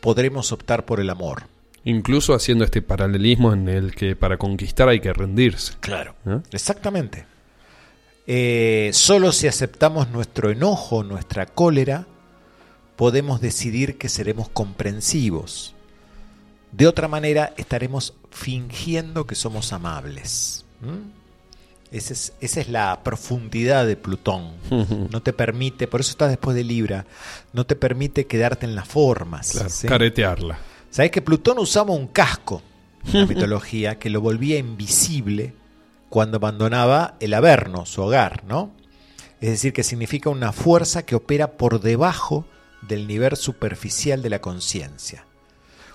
podremos 0.00 0.52
optar 0.52 0.84
por 0.84 1.00
el 1.00 1.10
amor. 1.10 1.44
Incluso 1.84 2.34
haciendo 2.34 2.64
este 2.64 2.80
paralelismo 2.80 3.52
en 3.52 3.68
el 3.68 3.94
que 3.94 4.14
para 4.16 4.38
conquistar 4.38 4.88
hay 4.88 5.00
que 5.00 5.12
rendirse. 5.12 5.74
Claro. 5.80 6.14
¿Eh? 6.26 6.40
Exactamente. 6.52 7.26
Eh, 8.26 8.90
solo 8.92 9.32
si 9.32 9.48
aceptamos 9.48 10.10
nuestro 10.10 10.50
enojo, 10.50 11.02
nuestra 11.02 11.46
cólera, 11.46 12.06
podemos 12.96 13.40
decidir 13.40 13.98
que 13.98 14.08
seremos 14.08 14.48
comprensivos. 14.48 15.74
De 16.70 16.86
otra 16.86 17.08
manera, 17.08 17.52
estaremos 17.56 18.14
fingiendo 18.30 19.26
que 19.26 19.34
somos 19.34 19.72
amables. 19.72 20.64
¿Mm? 20.80 21.21
Esa 21.92 22.14
es, 22.14 22.32
esa 22.40 22.60
es 22.62 22.68
la 22.68 23.02
profundidad 23.04 23.86
de 23.86 23.96
Plutón. 23.96 24.52
No 25.10 25.22
te 25.22 25.34
permite, 25.34 25.86
por 25.86 26.00
eso 26.00 26.10
estás 26.10 26.30
después 26.30 26.56
de 26.56 26.64
Libra, 26.64 27.04
no 27.52 27.66
te 27.66 27.76
permite 27.76 28.26
quedarte 28.26 28.64
en 28.64 28.74
las 28.74 28.88
formas. 28.88 29.52
Claro, 29.52 29.68
¿sí? 29.68 29.86
Caretearla. 29.86 30.58
Sabés 30.90 31.10
que 31.10 31.20
Plutón 31.20 31.58
usaba 31.58 31.92
un 31.92 32.08
casco 32.08 32.62
en 33.06 33.20
la 33.20 33.26
mitología 33.26 33.98
que 33.98 34.08
lo 34.08 34.22
volvía 34.22 34.58
invisible 34.58 35.54
cuando 36.08 36.38
abandonaba 36.38 37.16
el 37.20 37.34
Averno, 37.34 37.84
su 37.84 38.02
hogar, 38.02 38.44
¿no? 38.44 38.72
Es 39.40 39.50
decir, 39.50 39.72
que 39.72 39.82
significa 39.82 40.30
una 40.30 40.52
fuerza 40.52 41.04
que 41.04 41.14
opera 41.14 41.52
por 41.52 41.80
debajo 41.80 42.46
del 42.80 43.06
nivel 43.06 43.36
superficial 43.36 44.22
de 44.22 44.30
la 44.30 44.40
conciencia. 44.40 45.26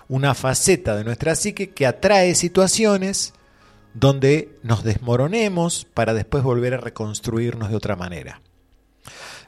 Una 0.10 0.34
faceta 0.34 0.96
de 0.96 1.04
nuestra 1.04 1.36
psique 1.36 1.72
que 1.72 1.86
atrae 1.86 2.36
situaciones 2.36 3.34
donde 4.00 4.60
nos 4.62 4.84
desmoronemos 4.84 5.88
para 5.92 6.14
después 6.14 6.44
volver 6.44 6.76
a 6.76 6.78
reconstruirnos 6.78 7.70
de 7.70 7.76
otra 7.76 7.96
manera. 7.96 8.42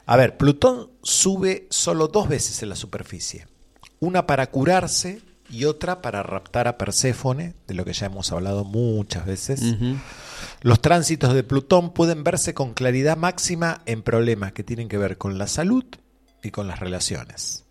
A 0.06 0.16
ver, 0.16 0.36
Plutón 0.36 0.90
sube 1.02 1.68
solo 1.70 2.08
dos 2.08 2.28
veces 2.28 2.60
en 2.64 2.70
la 2.70 2.74
superficie. 2.74 3.46
Una 4.00 4.26
para 4.26 4.50
curarse 4.50 5.22
y 5.48 5.66
otra 5.66 6.02
para 6.02 6.24
raptar 6.24 6.66
a 6.66 6.78
Perséfone, 6.78 7.54
de 7.68 7.74
lo 7.74 7.84
que 7.84 7.92
ya 7.92 8.06
hemos 8.06 8.32
hablado 8.32 8.64
muchas 8.64 9.24
veces. 9.24 9.62
Los 10.62 10.80
tránsitos 10.80 11.32
de 11.32 11.44
Plutón 11.44 11.92
pueden 11.92 12.24
verse 12.24 12.52
con 12.52 12.74
claridad 12.74 13.16
máxima 13.16 13.82
en 13.86 14.02
problemas 14.02 14.52
que 14.52 14.64
tienen 14.64 14.88
que 14.88 14.98
ver 14.98 15.16
con 15.16 15.38
la 15.38 15.46
salud 15.46 15.84
y 16.42 16.50
con 16.50 16.66
las 16.66 16.80
relaciones. 16.80 17.66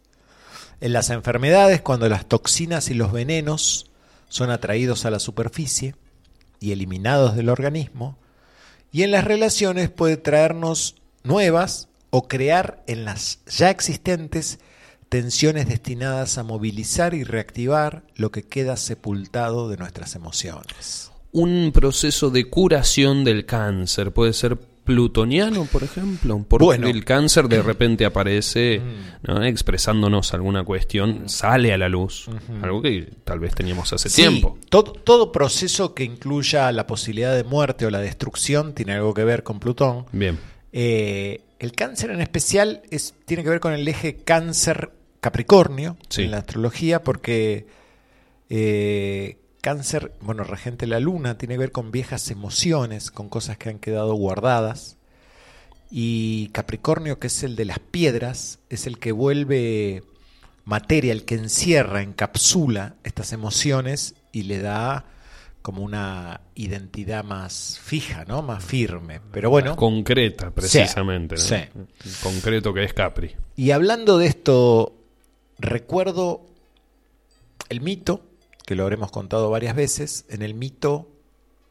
En 0.80 0.94
las 0.94 1.10
enfermedades, 1.10 1.82
cuando 1.82 2.08
las 2.08 2.26
toxinas 2.26 2.90
y 2.90 2.94
los 2.94 3.12
venenos 3.12 3.92
son 4.30 4.50
atraídos 4.50 5.04
a 5.04 5.12
la 5.12 5.20
superficie 5.20 5.94
y 6.60 6.72
eliminados 6.72 7.36
del 7.36 7.50
organismo, 7.50 8.18
y 8.92 9.04
en 9.04 9.12
las 9.12 9.24
relaciones 9.24 9.90
puede 9.90 10.18
traernos 10.18 10.96
nuevas 11.24 11.90
o 12.10 12.28
crear 12.28 12.84
en 12.88 13.06
las 13.06 13.40
ya 13.46 13.70
existentes 13.70 14.60
tensiones 15.10 15.68
destinadas 15.68 16.38
a 16.38 16.44
movilizar 16.44 17.14
y 17.14 17.24
reactivar 17.24 18.04
lo 18.16 18.32
que 18.32 18.44
queda 18.44 18.78
sepultado 18.78 19.70
de 19.70 19.78
nuestras 19.78 20.16
emociones. 20.16 21.12
Un 21.32 21.72
proceso 21.72 22.30
de 22.30 22.50
curación 22.50 23.24
del 23.24 23.46
cáncer 23.46 24.12
puede 24.12 24.34
ser 24.34 24.58
plutoniano, 24.90 25.66
por 25.66 25.84
ejemplo, 25.84 26.44
porque 26.48 26.66
Bueno. 26.66 26.88
el 26.88 27.06
cáncer 27.06 27.48
de 27.48 27.62
repente 27.62 28.06
aparece 28.06 28.82
¿no? 29.22 29.44
expresándonos 29.44 30.34
alguna 30.34 30.64
cuestión, 30.64 31.30
sale 31.30 31.72
a 31.72 31.78
la 31.78 31.90
luz, 31.90 32.26
algo 32.64 32.82
que 32.82 33.08
tal 33.24 33.40
vez 33.40 33.54
teníamos 33.54 33.94
hace 33.94 34.10
Sí, 34.10 34.24
tiempo. 34.24 34.58
Todo, 34.70 34.94
todo 34.94 35.32
proceso 35.32 35.94
que 35.94 36.04
incluya 36.04 36.72
la 36.72 36.88
posibilidad 36.88 37.36
de 37.36 37.44
muerte 37.44 37.86
o 37.86 37.92
la 37.92 38.00
destrucción 38.00 38.74
tiene 38.74 38.94
algo 38.94 39.14
que 39.14 39.24
ver 39.24 39.44
con 39.44 39.60
Plutón. 39.60 40.08
Bien. 40.12 40.40
Eh, 40.72 41.42
el 41.60 41.74
cáncer 41.74 42.10
en 42.10 42.22
especial 42.22 42.82
es, 42.90 43.14
tiene 43.26 43.44
que 43.44 43.50
ver 43.50 43.60
con 43.60 43.74
el 43.74 43.88
eje 43.88 44.16
cáncer-capricornio 44.16 45.98
Sí. 46.10 46.24
en 46.24 46.32
la 46.32 46.38
astrología 46.40 47.04
porque 47.04 47.68
eh, 48.50 49.38
cáncer, 49.62 50.14
bueno, 50.22 50.44
regente 50.44 50.88
la 50.88 51.00
luna, 51.00 51.38
tiene 51.38 51.56
que 51.56 51.60
ver 51.60 51.72
con 51.72 51.92
viejas 51.92 52.32
emociones, 52.32 53.12
con 53.12 53.30
cosas 53.30 53.58
que 53.58 53.70
han 53.70 53.80
quedado 53.80 54.14
guardadas. 54.14 54.98
Y 55.92 56.50
Capricornio, 56.50 57.20
que 57.20 57.28
es 57.28 57.44
el 57.44 57.56
de 57.56 57.66
las 57.66 57.80
piedras, 57.80 58.60
es 58.70 58.88
el 58.88 59.00
que 59.00 59.12
vuelve 59.12 60.04
materia, 60.66 61.12
el 61.12 61.26
que 61.26 61.36
encierra, 61.36 62.02
encapsula 62.02 62.96
estas 63.04 63.34
emociones 63.34 64.16
y 64.32 64.44
le 64.44 64.60
da 64.60 65.06
como 65.62 65.84
una 65.84 66.42
identidad 66.56 67.24
más 67.24 67.80
fija, 67.84 68.24
¿no? 68.26 68.42
Más 68.42 68.64
firme. 68.64 69.20
Pero 69.32 69.50
bueno. 69.50 69.76
Concreta, 69.76 70.52
precisamente. 70.52 71.36
¿no? 71.36 71.42
Sí. 71.42 71.58
Concreto 72.24 72.74
que 72.74 72.84
es 72.84 72.94
Capri. 72.94 73.36
Y 73.56 73.72
hablando 73.72 74.18
de 74.18 74.28
esto, 74.28 74.96
recuerdo 75.58 76.46
el 77.70 77.82
mito, 77.82 78.29
que 78.70 78.76
lo 78.76 78.84
habremos 78.84 79.10
contado 79.10 79.50
varias 79.50 79.76
veces. 79.76 80.26
En 80.30 80.44
el 80.44 80.54
mito, 80.54 81.08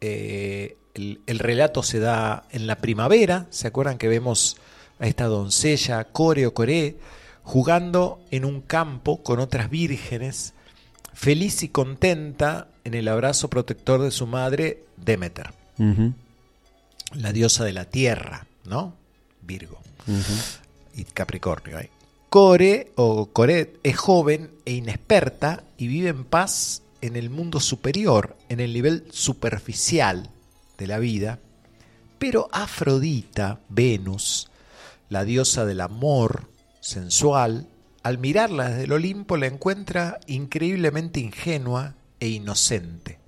eh, 0.01 0.77
el, 0.95 1.21
el 1.29 1.39
relato 1.39 1.85
se 1.85 2.01
da 2.01 2.43
en 2.51 2.67
la 2.67 2.79
primavera. 2.79 3.47
¿Se 3.51 3.69
acuerdan 3.69 3.99
que 3.99 4.09
vemos 4.09 4.57
a 4.99 5.07
esta 5.07 5.27
doncella, 5.27 6.03
Core 6.03 6.49
o 6.49 6.55
Coré, 6.55 6.97
jugando 7.45 8.21
en 8.33 8.45
un 8.45 8.63
campo 8.63 9.23
con 9.23 9.39
otras 9.39 9.71
vírgenes, 9.71 10.55
feliz 11.15 11.63
y 11.63 11.69
contenta 11.69 12.67
en 12.83 12.95
el 12.95 13.07
abrazo 13.07 13.49
protector 13.49 14.03
de 14.03 14.11
su 14.11 14.27
madre, 14.27 14.83
Demeter, 14.97 15.53
la 17.15 17.33
diosa 17.33 17.63
de 17.65 17.75
la 17.75 17.85
tierra, 17.85 18.49
¿no? 18.65 18.93
Virgo 19.43 19.79
y 20.97 21.05
Capricornio. 21.05 21.79
ahí. 21.79 21.91
Core 22.29 22.91
o 22.97 23.27
Coret 23.27 23.79
es 23.85 23.97
joven 23.97 24.51
e 24.65 24.73
inexperta 24.73 25.63
y 25.79 25.87
vive 25.87 26.09
en 26.09 26.25
paz 26.25 26.83
en 27.01 27.17
el 27.17 27.31
mundo 27.31 27.61
superior, 27.61 28.37
en 28.49 28.61
el 28.61 28.73
nivel 28.73 29.05
superficial 29.11 30.31
de 30.77 30.87
la 30.87 30.99
vida. 30.99 31.39
Pero 32.19 32.49
Afrodita, 32.53 33.61
Venus, 33.69 34.51
la 35.09 35.25
diosa 35.25 35.65
del 35.65 35.81
amor 35.81 36.49
sensual, 36.81 37.69
al 38.03 38.19
mirarla 38.19 38.71
desde 38.71 38.85
el 38.85 38.93
Olimpo 38.93 39.37
la 39.37 39.47
encuentra 39.47 40.19
increíblemente 40.27 41.21
ingenua 41.21 41.95
e 42.21 42.29
inocente, 42.29 43.19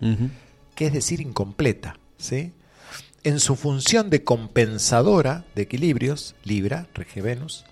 que 0.75 0.87
es 0.87 0.93
decir, 0.93 1.21
incompleta. 1.21 1.99
¿sí? 2.19 2.53
En 3.23 3.39
su 3.41 3.57
función 3.57 4.11
de 4.11 4.25
compensadora 4.25 5.45
de 5.55 5.63
equilibrios, 5.63 6.35
Libra, 6.45 6.89
rege 6.95 7.21
Venus, 7.21 7.65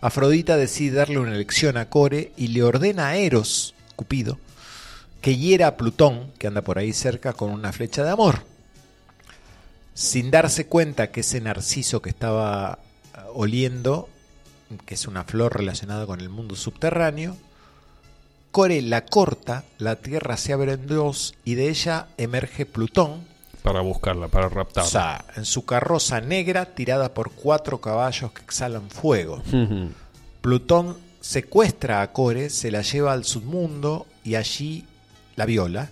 Afrodita 0.00 0.56
decide 0.56 0.96
darle 0.96 1.18
una 1.18 1.34
lección 1.34 1.76
a 1.76 1.90
Core 1.90 2.32
y 2.36 2.48
le 2.48 2.62
ordena 2.62 3.08
a 3.08 3.16
Eros, 3.16 3.74
Cupido, 3.96 4.38
que 5.20 5.36
hiera 5.36 5.68
a 5.68 5.76
Plutón, 5.76 6.32
que 6.38 6.46
anda 6.46 6.62
por 6.62 6.78
ahí 6.78 6.92
cerca, 6.92 7.32
con 7.32 7.50
una 7.50 7.72
flecha 7.72 8.04
de 8.04 8.10
amor. 8.10 8.42
Sin 9.94 10.30
darse 10.30 10.66
cuenta 10.66 11.10
que 11.10 11.20
ese 11.20 11.40
narciso 11.40 12.00
que 12.00 12.10
estaba 12.10 12.78
eh, 13.14 13.18
oliendo, 13.34 14.08
que 14.86 14.94
es 14.94 15.06
una 15.06 15.24
flor 15.24 15.56
relacionada 15.56 16.06
con 16.06 16.20
el 16.20 16.28
mundo 16.28 16.56
subterráneo, 16.56 17.36
Core 18.50 18.82
la 18.82 19.04
corta, 19.04 19.64
la 19.78 19.96
tierra 19.96 20.36
se 20.36 20.52
abre 20.52 20.72
en 20.72 20.86
dos 20.86 21.34
y 21.44 21.54
de 21.54 21.68
ella 21.68 22.08
emerge 22.16 22.66
Plutón, 22.66 23.24
Para 23.62 23.80
buscarla, 23.80 24.26
para 24.28 24.46
o 24.46 24.48
raptarla. 24.48 24.90
sea, 24.90 25.24
en 25.36 25.44
su 25.44 25.64
carroza 25.64 26.20
negra 26.20 26.64
tirada 26.66 27.14
por 27.14 27.30
cuatro 27.30 27.80
caballos 27.80 28.32
que 28.32 28.42
exhalan 28.42 28.90
fuego. 28.90 29.40
Plutón 30.40 30.96
secuestra 31.20 32.02
a 32.02 32.12
Core, 32.12 32.50
se 32.50 32.70
la 32.72 32.82
lleva 32.82 33.12
al 33.12 33.24
submundo 33.24 34.06
y 34.24 34.34
allí 34.34 34.84
la 35.40 35.46
viola. 35.46 35.88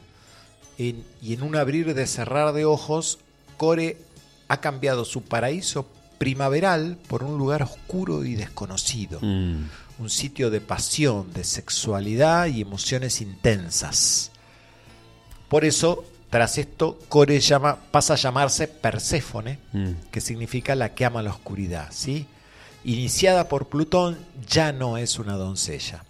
En- 0.76 1.02
y 1.22 1.32
en 1.32 1.42
un 1.42 1.56
abrir 1.56 1.94
de 1.94 2.06
cerrar 2.06 2.52
de 2.52 2.66
ojos, 2.66 3.18
Core 3.56 3.96
ha 4.48 4.60
cambiado 4.60 5.04
su 5.06 5.22
paraíso 5.22 5.86
primaveral 6.18 6.98
por 7.08 7.22
un 7.24 7.38
lugar 7.38 7.62
oscuro 7.62 8.24
y 8.26 8.34
desconocido. 8.34 9.20
Mm. 9.22 9.64
Un 9.98 10.10
sitio 10.10 10.50
de 10.50 10.60
pasión, 10.60 11.32
de 11.32 11.44
sexualidad 11.44 12.46
y 12.46 12.60
emociones 12.60 13.20
intensas. 13.22 14.30
Por 15.48 15.64
eso, 15.64 16.04
tras 16.30 16.58
esto, 16.58 16.98
Core 17.08 17.40
llama, 17.40 17.76
pasa 17.90 18.12
a 18.12 18.16
llamarse 18.16 18.68
Perséfone, 18.68 19.58
Mm. 19.72 19.92
que 20.12 20.20
significa 20.20 20.74
la 20.74 20.94
que 20.94 21.06
ama 21.06 21.22
la 21.22 21.30
oscuridad, 21.30 21.88
¿sí? 21.90 22.26
Iniciada 22.84 23.48
por 23.48 23.66
Plutón, 23.68 24.18
ya 24.46 24.72
no 24.72 24.98
es 24.98 25.18
una 25.18 25.34
doncella. 25.36 26.04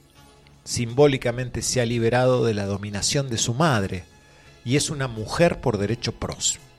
Simbólicamente 0.68 1.62
se 1.62 1.80
ha 1.80 1.86
liberado 1.86 2.44
de 2.44 2.52
la 2.52 2.66
dominación 2.66 3.30
de 3.30 3.38
su 3.38 3.54
madre 3.54 4.04
y 4.66 4.76
es 4.76 4.90
una 4.90 5.08
mujer 5.08 5.62
por 5.62 5.78
derecho 5.78 6.12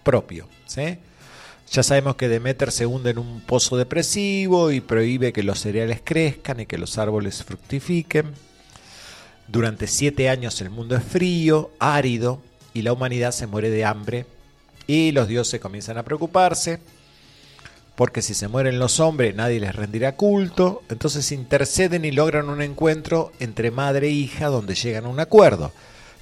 propio. 0.04 0.48
Ya 1.72 1.82
sabemos 1.82 2.16
que 2.16 2.28
Demeter 2.28 2.72
se 2.72 2.86
hunde 2.86 3.10
en 3.10 3.18
un 3.18 3.42
pozo 3.42 3.78
depresivo 3.78 4.70
y 4.70 4.80
prohíbe 4.80 5.34
que 5.34 5.42
los 5.42 5.60
cereales 5.60 6.02
crezcan 6.04 6.60
y 6.60 6.68
que 6.68 6.78
los 6.78 7.00
árboles 7.00 7.44
fructifiquen. 7.44 8.36
Durante 9.48 9.88
siete 9.88 10.30
años 10.30 10.62
el 10.62 10.70
mundo 10.70 10.96
es 10.96 11.04
frío, 11.04 11.72
árido, 11.80 12.44
y 12.76 12.84
la 12.84 12.94
humanidad 12.94 13.32
se 13.32 13.48
muere 13.48 13.72
de 13.72 13.86
hambre. 13.86 14.28
Y 14.86 15.14
los 15.14 15.28
dioses 15.28 15.60
comienzan 15.60 15.98
a 15.98 16.04
preocuparse, 16.04 16.80
porque 18.00 18.22
si 18.22 18.34
se 18.34 18.48
mueren 18.48 18.80
los 18.80 19.02
hombres 19.02 19.36
nadie 19.36 19.60
les 19.60 19.76
rendirá 19.76 20.16
culto. 20.16 20.84
Entonces 20.88 21.34
interceden 21.34 22.06
y 22.06 22.14
logran 22.14 22.48
un 22.48 22.62
encuentro 22.62 23.34
entre 23.42 23.72
madre 23.72 24.08
e 24.08 24.12
hija 24.12 24.48
donde 24.48 24.74
llegan 24.74 25.04
a 25.04 25.10
un 25.10 25.20
acuerdo. 25.20 25.74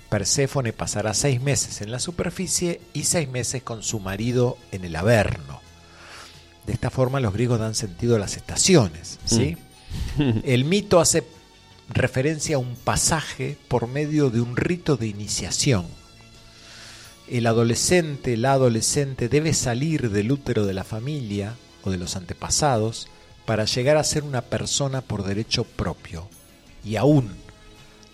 Perséfone 0.09 0.73
pasará 0.73 1.13
seis 1.13 1.39
meses 1.39 1.81
en 1.81 1.91
la 1.91 1.99
superficie 1.99 2.81
y 2.93 3.03
seis 3.03 3.29
meses 3.29 3.61
con 3.61 3.83
su 3.83 3.99
marido 3.99 4.57
en 4.71 4.85
el 4.85 4.95
Averno. 4.95 5.61
De 6.65 6.73
esta 6.73 6.89
forma 6.89 7.19
los 7.19 7.31
griegos 7.31 7.59
dan 7.59 7.75
sentido 7.75 8.15
a 8.15 8.19
las 8.19 8.37
estaciones. 8.37 9.19
¿sí? 9.25 9.55
El 10.45 10.65
mito 10.65 10.99
hace 10.99 11.25
referencia 11.89 12.55
a 12.55 12.59
un 12.59 12.75
pasaje 12.75 13.55
por 13.67 13.85
medio 13.85 14.31
de 14.31 14.41
un 14.41 14.57
rito 14.57 14.97
de 14.97 15.05
iniciación. 15.05 15.85
El 17.29 17.45
adolescente, 17.45 18.35
la 18.35 18.53
adolescente 18.53 19.29
debe 19.29 19.53
salir 19.53 20.09
del 20.09 20.31
útero 20.31 20.65
de 20.65 20.73
la 20.73 20.83
familia 20.83 21.53
de 21.89 21.97
los 21.97 22.15
antepasados 22.15 23.07
para 23.45 23.65
llegar 23.65 23.97
a 23.97 24.03
ser 24.03 24.23
una 24.23 24.41
persona 24.41 25.01
por 25.01 25.23
derecho 25.23 25.63
propio. 25.63 26.27
Y 26.83 26.95
aún, 26.95 27.35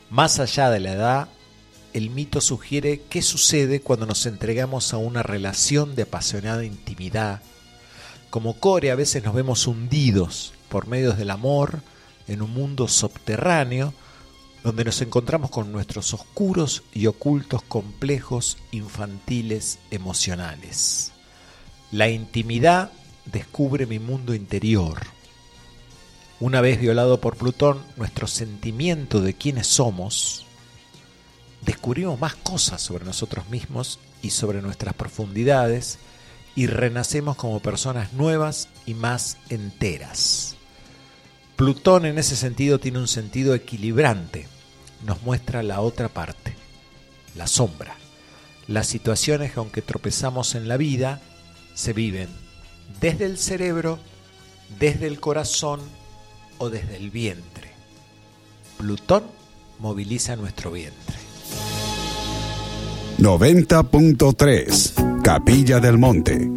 más 0.09 0.39
allá 0.39 0.69
de 0.69 0.79
la 0.79 0.91
edad, 0.93 1.27
el 1.93 2.09
mito 2.09 2.41
sugiere 2.41 3.01
qué 3.09 3.21
sucede 3.21 3.81
cuando 3.81 4.05
nos 4.05 4.25
entregamos 4.25 4.93
a 4.93 4.97
una 4.97 5.23
relación 5.23 5.95
de 5.95 6.03
apasionada 6.03 6.65
intimidad. 6.65 7.41
Como 8.29 8.59
core 8.59 8.91
a 8.91 8.95
veces 8.95 9.23
nos 9.23 9.35
vemos 9.35 9.67
hundidos 9.67 10.53
por 10.69 10.87
medios 10.87 11.17
del 11.17 11.29
amor 11.29 11.81
en 12.27 12.41
un 12.41 12.51
mundo 12.51 12.87
subterráneo 12.87 13.93
donde 14.63 14.85
nos 14.85 15.01
encontramos 15.01 15.51
con 15.51 15.71
nuestros 15.71 16.13
oscuros 16.13 16.83
y 16.93 17.07
ocultos 17.07 17.61
complejos 17.63 18.57
infantiles 18.71 19.77
emocionales. 19.91 21.11
La 21.91 22.09
intimidad 22.09 22.91
descubre 23.25 23.85
mi 23.85 23.99
mundo 23.99 24.33
interior. 24.33 24.99
Una 26.39 26.61
vez 26.61 26.79
violado 26.79 27.21
por 27.21 27.37
Plutón, 27.37 27.81
nuestro 27.95 28.27
sentimiento 28.27 29.21
de 29.21 29.33
quiénes 29.33 29.67
somos, 29.67 30.45
descubrimos 31.61 32.19
más 32.19 32.35
cosas 32.35 32.81
sobre 32.81 33.05
nosotros 33.05 33.47
mismos 33.49 33.99
y 34.21 34.31
sobre 34.31 34.61
nuestras 34.61 34.93
profundidades 34.93 35.99
y 36.55 36.67
renacemos 36.67 37.35
como 37.35 37.61
personas 37.61 38.13
nuevas 38.13 38.67
y 38.85 38.93
más 38.93 39.37
enteras. 39.49 40.55
Plutón 41.55 42.05
en 42.05 42.17
ese 42.17 42.35
sentido 42.35 42.79
tiene 42.79 42.99
un 42.99 43.07
sentido 43.07 43.53
equilibrante, 43.53 44.47
nos 45.05 45.21
muestra 45.21 45.63
la 45.63 45.81
otra 45.81 46.09
parte, 46.09 46.55
la 47.35 47.47
sombra, 47.47 47.95
las 48.67 48.87
situaciones 48.87 49.53
que 49.53 49.59
aunque 49.59 49.81
tropezamos 49.81 50.55
en 50.55 50.67
la 50.67 50.77
vida, 50.77 51.21
se 51.73 51.93
viven 51.93 52.42
desde 52.99 53.25
el 53.25 53.37
cerebro, 53.37 53.99
desde 54.79 55.07
el 55.07 55.19
corazón 55.19 55.81
o 56.57 56.69
desde 56.69 56.97
el 56.97 57.11
vientre. 57.11 57.71
Plutón 58.77 59.23
moviliza 59.79 60.35
nuestro 60.35 60.71
vientre. 60.71 61.15
90.3 63.19 65.21
Capilla 65.21 65.79
del 65.79 65.97
Monte. 65.97 66.51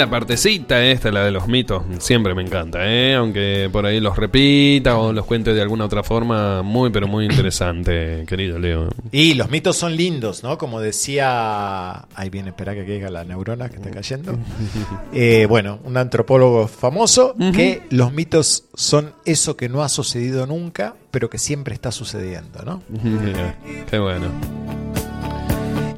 Linda 0.00 0.10
partecita 0.10 0.82
esta, 0.82 1.10
la 1.10 1.24
de 1.24 1.30
los 1.30 1.46
mitos. 1.46 1.82
Siempre 1.98 2.34
me 2.34 2.42
encanta, 2.42 2.78
¿eh? 2.82 3.14
Aunque 3.14 3.68
por 3.70 3.84
ahí 3.84 4.00
los 4.00 4.16
repita 4.16 4.96
o 4.96 5.12
los 5.12 5.26
cuente 5.26 5.52
de 5.52 5.60
alguna 5.60 5.84
otra 5.84 6.02
forma. 6.02 6.62
Muy, 6.62 6.90
pero 6.90 7.06
muy 7.06 7.26
interesante, 7.26 8.24
querido 8.26 8.58
Leo. 8.58 8.88
Y 9.12 9.34
los 9.34 9.50
mitos 9.50 9.76
son 9.76 9.96
lindos, 9.96 10.42
¿no? 10.42 10.56
Como 10.56 10.80
decía. 10.80 12.06
Ahí 12.14 12.30
viene, 12.30 12.50
espera 12.50 12.74
que 12.74 12.86
caiga 12.86 13.10
la 13.10 13.24
neurona 13.24 13.68
que 13.68 13.76
está 13.76 13.90
cayendo. 13.90 14.38
Eh, 15.12 15.46
bueno, 15.46 15.80
un 15.84 15.96
antropólogo 15.96 16.68
famoso 16.68 17.34
que 17.54 17.82
los 17.90 18.12
mitos 18.12 18.64
son 18.74 19.12
eso 19.24 19.56
que 19.56 19.68
no 19.68 19.82
ha 19.82 19.88
sucedido 19.88 20.46
nunca, 20.46 20.94
pero 21.10 21.28
que 21.28 21.38
siempre 21.38 21.74
está 21.74 21.90
sucediendo, 21.90 22.62
¿no? 22.64 22.82
Mira, 22.88 23.56
Qué 23.88 23.98
bueno. 23.98 24.28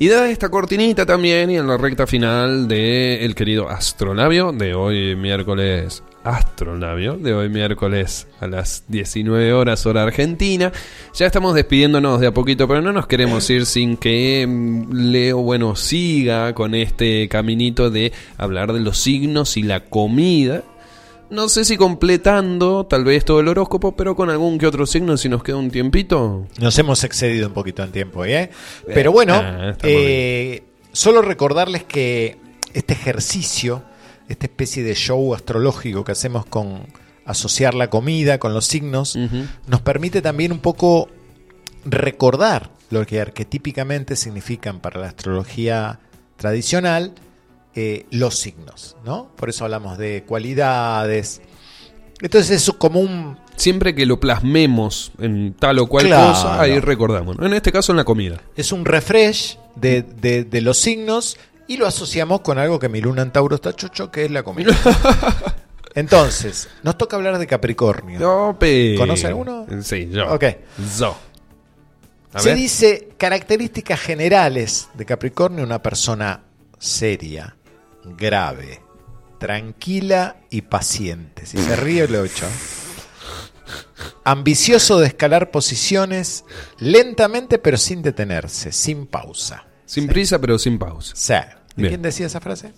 Y 0.03 0.09
dada 0.09 0.29
esta 0.29 0.49
cortinita 0.49 1.07
también 1.07 1.49
y 1.49 1.59
en 1.59 1.69
la 1.69 1.77
recta 1.77 2.09
final 2.09 2.67
de 2.67 3.25
el 3.25 3.37
querido 3.37 3.69
Astrolabio 3.69 4.51
de 4.51 4.75
hoy 4.75 5.15
miércoles 5.15 6.03
Astrolabio 6.25 7.17
de 7.17 7.35
hoy 7.35 7.49
miércoles 7.49 8.27
a 8.41 8.49
las 8.49 8.85
19 8.89 9.53
horas 9.53 9.87
hora 9.87 10.03
argentina. 10.03 10.73
Ya 11.15 11.27
estamos 11.27 11.55
despidiéndonos 11.55 12.21
de 12.21 12.29
a 12.29 12.35
poquito, 12.35 12.67
pero 12.67 12.81
no 12.81 12.93
nos 12.93 13.07
queremos 13.07 13.49
ir 13.51 13.65
sin 13.65 13.97
que 13.97 14.45
mm, 14.49 14.93
Leo, 14.93 15.39
bueno, 15.39 15.77
siga 15.77 16.53
con 16.53 16.75
este 16.75 17.29
caminito 17.29 17.91
de 17.91 18.13
hablar 18.39 18.73
de 18.73 18.81
los 18.81 18.99
signos 18.99 19.57
y 19.57 19.63
la 19.63 19.85
comida. 19.85 20.65
No 21.33 21.49
sé 21.49 21.65
si 21.65 21.79
completando 21.79 22.85
tal 22.85 23.05
vez 23.05 23.25
todo 23.25 23.41
el 23.41 23.49
horóscopo, 23.49 23.97
pero 23.97 24.15
con 24.15 24.29
algún 24.29 24.59
que 24.59 24.67
otro 24.67 24.85
signo 24.85 25.17
si 25.17 25.31
nos 25.31 25.43
queda 25.43 25.57
un 25.57 25.71
tiempito. 25.71 26.47
Nos 26.61 26.79
hemos 26.79 27.05
excedido 27.05 27.47
un 27.49 27.55
poquito 27.55 27.83
en 27.83 27.91
tiempo, 27.91 28.27
¿eh? 28.27 28.51
Pero 28.87 29.13
bueno, 29.13 29.37
Ah, 29.37 29.75
eh, 29.83 30.63
solo 30.93 31.23
recordarles 31.23 31.85
que 31.85 32.37
este 32.75 32.93
ejercicio, 32.93 33.83
esta 34.29 34.45
especie 34.45 34.83
de 34.83 34.95
show 34.95 35.35
astrológico 35.35 36.05
que 36.05 36.13
hacemos 36.13 36.45
con 36.45 36.87
asociar 37.25 37.73
la 37.73 37.89
comida 37.89 38.37
con 38.39 38.53
los 38.53 38.67
signos, 38.67 39.17
nos 39.67 39.81
permite 39.81 40.21
también 40.21 40.53
un 40.53 40.59
poco 40.59 41.09
recordar 41.87 42.69
lo 42.91 43.07
que 43.07 43.23
arquetípicamente 43.23 44.17
significan 44.17 44.81
para 44.81 45.01
la 45.01 45.07
astrología 45.07 45.99
tradicional 46.37 47.15
eh, 47.75 48.07
los 48.11 48.37
signos, 48.39 48.97
¿no? 49.05 49.29
Por 49.37 49.49
eso 49.49 49.65
hablamos 49.65 49.99
de 49.99 50.25
cualidades. 50.27 51.41
Entonces 52.21 52.51
es 52.69 52.75
como 52.77 53.01
un 53.01 53.39
Siempre 53.57 53.95
que 53.95 54.07
lo 54.07 54.19
plasmemos 54.19 55.13
en 55.19 55.55
tal 55.55 55.79
o 55.79 55.87
cual 55.87 56.07
Claro. 56.07 56.29
cosa, 56.33 56.61
ahí 56.61 56.79
recordamos. 56.81 57.37
En 57.41 57.53
este 57.53 57.71
caso 57.73 57.93
en 57.93 57.97
la 57.99 58.05
comida. 58.05 58.41
es 58.57 58.73
un 58.73 58.85
refresh 58.85 59.59
de, 59.77 60.03
de- 60.03 60.45
de 60.45 60.61
los 60.63 60.79
signos 60.79 61.37
y 61.69 61.77
lo 61.77 61.87
asociamos 61.87 62.41
con 62.41 62.59
algo 62.59 62.79
que 62.79 62.89
mi 62.89 63.01
luna 63.01 63.23
en 63.23 63.31
Tauro 63.31 63.55
está 63.57 63.75
chocho, 63.75 64.11
que 64.11 64.25
es 64.25 64.31
la 64.31 64.43
comida. 64.43 64.73
Entonces, 65.95 66.69
nos 66.83 66.97
toca 66.97 67.17
hablar 67.17 67.39
de 67.39 67.47
Capricornio. 67.47 68.19
No, 68.19 68.59
¿Conoce 68.97 69.27
alguno? 69.27 69.67
Sí, 69.83 70.09
yo. 70.11 70.33
Ok. 70.33 70.45
Yo. 70.99 71.15
A 72.33 72.41
Se 72.41 72.49
ver. 72.51 72.57
dice 72.59 73.09
características 73.19 74.01
generales 74.01 74.89
de 74.95 75.05
Capricornio, 75.05 75.63
una 75.65 75.83
persona 75.83 76.41
seria, 76.79 77.55
grave, 78.05 78.81
tranquila 79.39 80.37
y 80.51 80.63
paciente. 80.63 81.47
Si 81.47 81.59
se 81.59 81.77
ríe, 81.77 82.07
le 82.09 82.19
ocho. 82.19 82.47
Ambicioso 84.25 85.01
de 85.01 85.09
escalar 85.09 85.51
posiciones 85.51 86.45
lentamente 86.79 87.59
pero 87.59 87.77
sin 87.77 88.03
detenerse, 88.03 88.73
sin 88.73 89.07
pausa. 89.07 89.67
Sin 89.85 90.07
prisa, 90.07 90.39
pero 90.41 90.59
sin 90.59 90.79
pausa. 90.79 91.15
¿de 91.75 91.83
Bien. 91.83 91.89
quién 91.91 92.03
decía 92.03 92.27
esa 92.27 92.41
frase? 92.41 92.73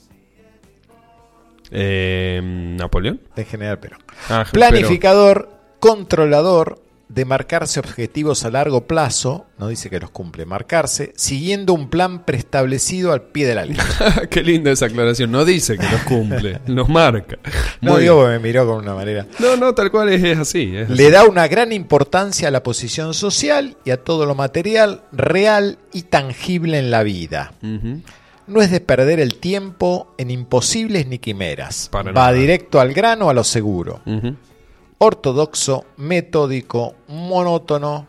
Eh, 1.70 2.40
¿Napoleón? 2.42 3.20
De 3.34 3.44
General 3.44 3.78
Perón. 3.78 4.00
Ah, 4.28 4.44
Planificador, 4.52 5.50
controlador, 5.80 6.83
de 7.14 7.24
marcarse 7.24 7.78
objetivos 7.78 8.44
a 8.44 8.50
largo 8.50 8.86
plazo, 8.88 9.46
no 9.58 9.68
dice 9.68 9.88
que 9.88 10.00
los 10.00 10.10
cumple, 10.10 10.46
marcarse, 10.46 11.12
siguiendo 11.14 11.72
un 11.72 11.88
plan 11.88 12.24
preestablecido 12.24 13.12
al 13.12 13.22
pie 13.22 13.46
de 13.46 13.54
la 13.54 13.64
línea. 13.66 13.84
pero- 13.98 14.28
Qué 14.30 14.42
linda 14.42 14.72
esa 14.72 14.86
aclaración. 14.86 15.30
No 15.30 15.44
dice 15.44 15.78
que 15.78 15.86
nos 15.88 16.00
cumple, 16.02 16.60
nos 16.66 16.88
marca. 16.88 17.38
No 17.80 17.98
digo 17.98 18.26
me 18.26 18.38
miró 18.40 18.66
con 18.66 18.78
una 18.78 18.94
manera. 18.94 19.26
No, 19.38 19.56
no, 19.56 19.74
tal 19.74 19.92
cual 19.92 20.08
es, 20.08 20.24
es 20.24 20.38
así. 20.38 20.76
es 20.76 20.90
Le 20.90 21.10
da 21.12 21.24
una 21.24 21.46
gran 21.46 21.70
importancia 21.72 22.48
a 22.48 22.50
la 22.50 22.64
posición 22.64 23.14
social 23.14 23.76
y 23.84 23.90
a 23.90 24.02
todo 24.02 24.26
lo 24.26 24.34
material, 24.34 25.02
real 25.12 25.78
y 25.92 26.02
tangible 26.02 26.78
en 26.80 26.90
la 26.90 27.04
vida. 27.04 27.52
No 28.46 28.60
es 28.60 28.70
de 28.72 28.80
perder 28.80 29.20
el 29.20 29.36
tiempo 29.36 30.14
en 30.18 30.30
imposibles 30.30 31.06
ni 31.06 31.18
quimeras. 31.18 31.88
Para 31.90 32.10
Va 32.12 32.26
nada. 32.26 32.32
directo 32.32 32.80
al 32.80 32.92
grano, 32.92 33.30
a 33.30 33.34
lo 33.34 33.44
seguro. 33.44 34.02
Ortodoxo, 34.98 35.84
metódico, 35.96 36.94
monótono 37.08 38.06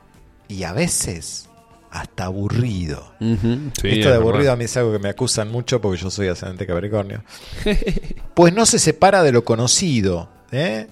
y 0.48 0.64
a 0.64 0.74
veces 0.74 1.50
hasta 1.96 2.26
aburrido. 2.26 3.14
Sí, 3.20 3.38
Esto 3.74 3.84
es 3.84 4.06
de 4.06 4.16
aburrido 4.16 4.52
a 4.52 4.58
mí 4.58 4.66
es 4.66 4.76
algo 4.76 4.92
que 4.92 5.00
me 5.00 5.10
acusan 5.10 5.50
mucho 5.50 5.80
porque 5.80 6.02
yo 6.02 6.10
soy 6.12 6.28
ascendente 6.28 6.68
Capricornio. 6.68 7.24
pues 8.34 8.54
no 8.54 8.66
se 8.66 8.80
separa 8.80 9.24
de 9.24 9.32
lo 9.32 9.46
conocido. 9.46 10.30
¿eh? 10.52 10.88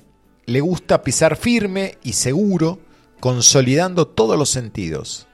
Le 0.45 0.61
gusta 0.61 1.03
pisar 1.03 1.35
firme 1.35 1.97
y 2.03 2.13
seguro, 2.13 2.79
consolidando 3.19 4.07
todos 4.07 4.37
los 4.37 4.49
sentidos. 4.49 5.27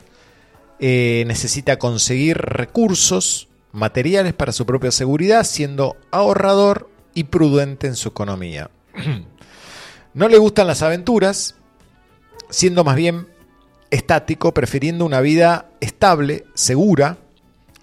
Eh, 0.79 1.23
necesita 1.27 1.77
conseguir 1.77 2.37
recursos 2.37 3.47
materiales 3.71 4.33
para 4.33 4.51
su 4.51 4.65
propia 4.65 4.91
seguridad, 4.91 5.43
siendo 5.43 5.97
ahorrador 6.09 6.89
y 7.13 7.25
prudente 7.25 7.85
en 7.85 7.95
su 7.95 8.09
economía. 8.09 8.71
no 10.13 10.27
le 10.27 10.37
gustan 10.37 10.67
las 10.67 10.81
aventuras, 10.81 11.55
siendo 12.49 12.83
más 12.83 12.95
bien 12.95 13.27
estático, 13.91 14.53
prefiriendo 14.53 15.05
una 15.05 15.21
vida 15.21 15.69
estable, 15.79 16.45
segura. 16.53 17.17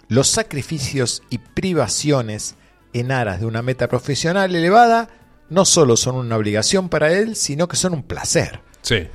Los 0.07 0.27
sacrificios 0.27 1.23
y 1.29 1.37
privaciones 1.39 2.55
en 2.93 3.11
aras 3.11 3.39
de 3.39 3.45
una 3.45 3.61
meta 3.61 3.87
profesional 3.87 4.55
elevada 4.55 5.09
no 5.49 5.65
solo 5.65 5.97
son 5.97 6.15
una 6.15 6.37
obligación 6.37 6.89
para 6.89 7.11
él, 7.13 7.35
sino 7.35 7.67
que 7.67 7.75
son 7.75 7.93
un 7.93 8.03
placer. 8.03 8.61
Sí. 8.81 9.07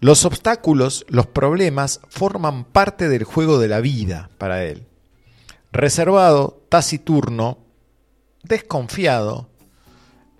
Los 0.00 0.24
obstáculos, 0.24 1.06
los 1.08 1.26
problemas, 1.26 2.00
forman 2.08 2.64
parte 2.64 3.08
del 3.08 3.24
juego 3.24 3.58
de 3.58 3.68
la 3.68 3.80
vida 3.80 4.30
para 4.38 4.64
él. 4.64 4.86
Reservado, 5.70 6.62
taciturno, 6.68 7.58
desconfiado, 8.42 9.48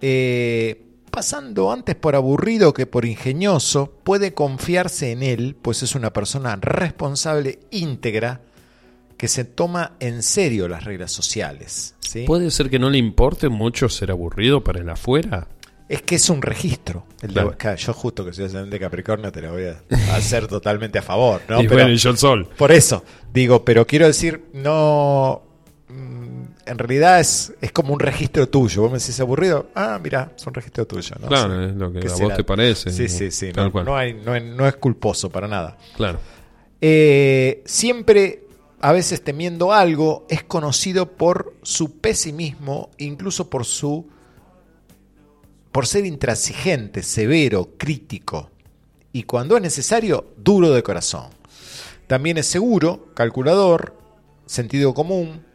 eh, 0.01 0.92
pasando 1.13 1.71
antes 1.71 1.95
por 1.95 2.17
aburrido 2.17 2.73
que 2.75 2.87
por 2.87 3.05
ingenioso, 3.05 3.93
puede 4.03 4.35
confiarse 4.35 5.13
en 5.13 5.23
él, 5.23 5.55
pues 5.63 5.85
es 5.85 5.95
una 5.95 6.13
persona 6.13 6.57
responsable, 6.57 7.61
íntegra, 7.71 8.41
que 9.17 9.29
se 9.29 9.45
toma 9.45 9.93
en 10.01 10.23
serio 10.25 10.67
las 10.67 10.83
reglas 10.85 11.13
sociales. 11.13 11.95
¿sí? 12.01 12.25
¿Puede 12.27 12.51
ser 12.51 12.69
que 12.71 12.81
no 12.81 12.91
le 12.91 12.99
importe 12.99 13.49
mucho 13.49 13.89
ser 13.89 14.11
aburrido 14.11 14.65
para 14.65 14.81
el 14.81 14.89
afuera? 14.89 15.47
Es 15.89 16.01
que 16.03 16.15
es 16.15 16.31
un 16.31 16.41
registro. 16.41 17.05
El 17.21 17.35
de- 17.35 17.55
Claro. 17.57 17.77
yo 17.77 17.93
justo 17.93 18.25
que 18.25 18.33
soy 18.33 18.47
ascendente 18.47 18.81
Capricornio 18.81 19.31
te 19.31 19.43
lo 19.43 19.53
voy 19.53 19.67
a 19.67 19.77
hacer 20.17 20.49
totalmente 20.49 20.99
a 20.99 21.03
favor. 21.03 21.43
¿no? 21.49 21.61
Y 21.63 21.67
bueno, 21.69 21.91
y 21.91 21.97
yo 21.99 22.11
el 22.11 22.17
sol. 22.19 22.49
Por 22.57 22.73
eso, 22.73 23.05
digo, 23.33 23.65
pero 23.65 23.87
quiero 23.87 24.07
decir, 24.07 24.47
no... 24.55 25.43
En 26.67 26.79
realidad 26.79 27.19
es, 27.21 27.53
es 27.61 27.73
como 27.73 27.93
un 27.93 28.01
registro 28.01 28.49
tuyo. 28.49 28.83
Vos 28.83 28.93
me 28.93 28.99
decís 28.99 29.19
aburrido. 29.21 29.69
Ah, 29.75 29.99
mira, 30.03 30.33
es 30.37 30.47
un 30.47 30.55
registro 30.55 30.87
tuyo. 30.87 31.17
¿no? 31.21 31.27
Claro, 31.29 31.59
Sí. 31.65 31.71
es 31.71 31.77
lo 31.77 31.93
que 31.93 32.01
¿Qué 32.01 32.09
a 32.09 32.15
vos 32.17 32.35
te 32.37 32.45
parece. 32.45 32.91
Sí, 32.91 33.09
sí, 33.09 33.31
sí. 33.31 33.53
Tal 33.53 33.65
No, 33.67 33.73
cual. 33.73 33.85
no 33.85 33.97
hay- 33.97 34.15
no 34.15 34.67
es 34.67 34.77
culposo 34.77 35.29
para 35.31 35.49
nada. 35.49 35.77
Claro. 35.97 36.19
Eh, 36.81 37.63
siempre, 37.65 38.45
a 38.81 38.93
veces 38.93 39.23
temiendo 39.23 39.73
algo, 39.73 40.27
es 40.29 40.43
conocido 40.45 41.07
por 41.13 41.55
su 41.63 41.99
pesimismo, 41.99 42.91
incluso 42.99 43.49
por 43.51 43.65
su 43.65 44.09
por 45.71 45.87
ser 45.87 46.05
intransigente, 46.05 47.03
severo, 47.03 47.71
crítico 47.79 48.51
y 49.11 49.23
cuando 49.23 49.57
es 49.57 49.63
necesario, 49.63 50.27
duro 50.37 50.71
de 50.71 50.83
corazón. 50.83 51.29
También 52.07 52.37
es 52.37 52.47
seguro, 52.47 53.09
calculador, 53.15 53.97
sentido 54.45 54.93
común, 54.93 55.47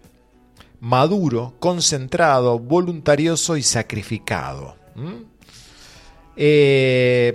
maduro, 0.79 1.55
concentrado, 1.59 2.59
voluntarioso 2.59 3.57
y 3.57 3.63
sacrificado. 3.63 4.75
¿Mm? 4.95 5.23
Eh, 6.35 7.33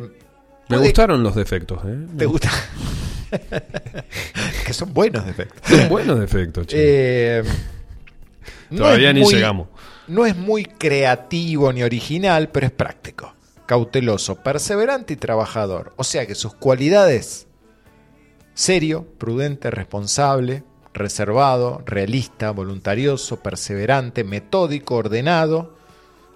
Me 0.68 0.76
puede- 0.76 0.82
gustaron 0.82 1.22
los 1.22 1.34
defectos, 1.34 1.80
¿eh? 1.84 2.06
¿Te 2.16 2.26
gusta? 2.26 2.50
que 4.66 4.72
son 4.72 4.92
buenos 4.92 5.26
defectos. 5.26 5.60
Son 5.68 5.88
buenos 5.88 6.20
defectos. 6.20 6.66
Eh, 6.70 7.42
Todavía 8.74 9.12
ni 9.12 9.20
muy- 9.22 9.34
llegamos. 9.34 9.68
No 10.08 10.26
es 10.26 10.36
muy 10.36 10.64
creativo 10.64 11.72
ni 11.72 11.82
original, 11.82 12.48
pero 12.50 12.66
es 12.66 12.72
práctico, 12.72 13.34
cauteloso, 13.66 14.36
perseverante 14.36 15.14
y 15.14 15.16
trabajador. 15.16 15.92
O 15.96 16.04
sea 16.04 16.26
que 16.26 16.34
sus 16.34 16.54
cualidades, 16.54 17.46
serio, 18.54 19.06
prudente, 19.18 19.70
responsable, 19.70 20.64
reservado, 20.94 21.82
realista, 21.86 22.50
voluntarioso, 22.50 23.40
perseverante, 23.40 24.24
metódico, 24.24 24.96
ordenado, 24.96 25.76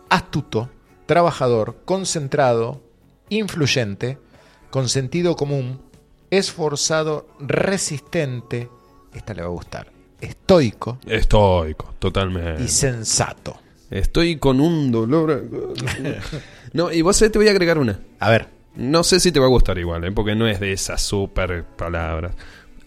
astuto, 0.08 0.70
trabajador, 1.06 1.76
concentrado, 1.84 2.80
influyente, 3.28 4.18
con 4.70 4.88
sentido 4.88 5.36
común, 5.36 5.80
esforzado, 6.30 7.28
resistente, 7.38 8.68
esta 9.14 9.34
le 9.34 9.42
va 9.42 9.48
a 9.48 9.50
gustar, 9.50 9.92
estoico 10.20 10.98
Estoico, 11.06 11.94
totalmente. 11.98 12.62
y 12.62 12.68
sensato. 12.68 13.56
Estoy 13.90 14.36
con 14.38 14.60
un 14.60 14.90
dolor. 14.90 15.44
No, 16.72 16.90
y 16.92 17.02
vos 17.02 17.18
te 17.18 17.28
voy 17.38 17.46
a 17.48 17.52
agregar 17.52 17.78
una. 17.78 18.00
A 18.18 18.30
ver. 18.30 18.48
No 18.74 19.04
sé 19.04 19.20
si 19.20 19.32
te 19.32 19.40
va 19.40 19.46
a 19.46 19.48
gustar 19.48 19.78
igual, 19.78 20.04
¿eh? 20.04 20.12
porque 20.12 20.34
no 20.34 20.46
es 20.46 20.60
de 20.60 20.72
esas 20.72 21.00
super 21.00 21.64
palabras. 21.64 22.34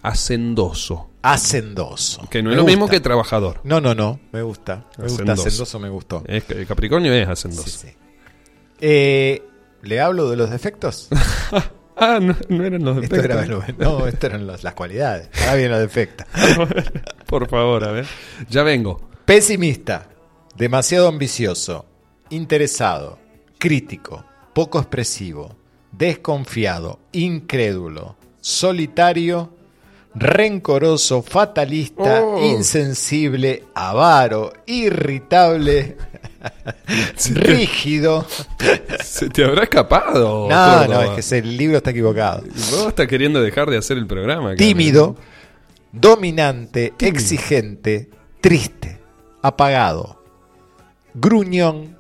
Hacendoso. 0.01 1.09
Hacendoso. 1.21 2.27
Que 2.30 2.41
no 2.41 2.49
Me 2.49 2.55
es 2.55 2.57
lo 2.61 2.65
mismo 2.65 2.88
que 2.88 2.99
trabajador. 2.99 3.59
No, 3.63 3.81
no, 3.81 3.93
no, 3.95 4.19
me 4.31 4.41
gusta. 4.41 4.85
Me 4.97 5.03
gusta, 5.05 5.23
Hacendoso. 5.23 5.47
hacendoso 5.47 5.80
me 5.80 5.89
gustó. 5.89 6.23
Es 6.27 6.43
que 6.45 6.65
Capricornio 6.65 7.13
es 7.13 7.27
hacendoso. 7.27 7.88
Eh, 8.80 9.43
¿Le 9.81 9.99
hablo 10.01 10.30
de 10.30 10.38
los 10.38 10.49
defectos? 10.49 11.09
ah, 11.97 12.19
no, 12.21 12.35
no 12.49 12.63
eran 12.65 12.84
los 12.84 13.03
Esto 13.03 13.15
defectos. 13.15 13.45
era- 13.47 13.76
no, 13.77 14.07
esto 14.07 14.27
eran 14.27 14.47
los- 14.47 14.63
las 14.63 14.73
cualidades. 14.73 15.30
Ahora 15.41 15.55
vienen 15.55 15.71
los 15.71 15.81
defectos. 15.81 16.27
Por 17.26 17.47
favor, 17.49 17.84
a 17.84 17.91
ver. 17.91 18.05
Ya 18.49 18.63
vengo. 18.63 19.09
Pesimista, 19.26 20.09
demasiado 20.55 21.07
ambicioso, 21.07 21.85
interesado, 22.30 23.19
crítico, 23.57 24.26
poco 24.53 24.80
expresivo, 24.80 25.55
desconfiado, 25.91 26.99
incrédulo, 27.11 28.15
solitario, 28.41 29.53
rencoroso, 30.15 31.22
fatalista, 31.22 32.23
Oh. 32.23 32.44
insensible, 32.44 33.64
avaro, 33.76 34.52
irritable, 34.65 35.98
rígido. 37.36 38.26
Se 39.03 39.30
te 39.30 39.44
habrá 39.45 39.64
escapado. 39.64 40.48
No, 40.49 40.88
no, 40.88 41.02
es 41.03 41.10
que 41.11 41.19
ese- 41.19 41.38
el 41.40 41.56
libro 41.57 41.77
está 41.77 41.91
equivocado. 41.91 42.41
Vos 42.72 42.88
estás 42.88 43.07
queriendo 43.07 43.41
dejar 43.41 43.69
de 43.69 43.77
hacer 43.77 43.98
el 43.98 44.07
programa. 44.07 44.56
Tímido, 44.56 45.15
dominante, 45.91 46.94
exigente, 46.99 48.10
triste, 48.41 48.99
apagado, 49.41 50.23
gruñón, 51.14 51.98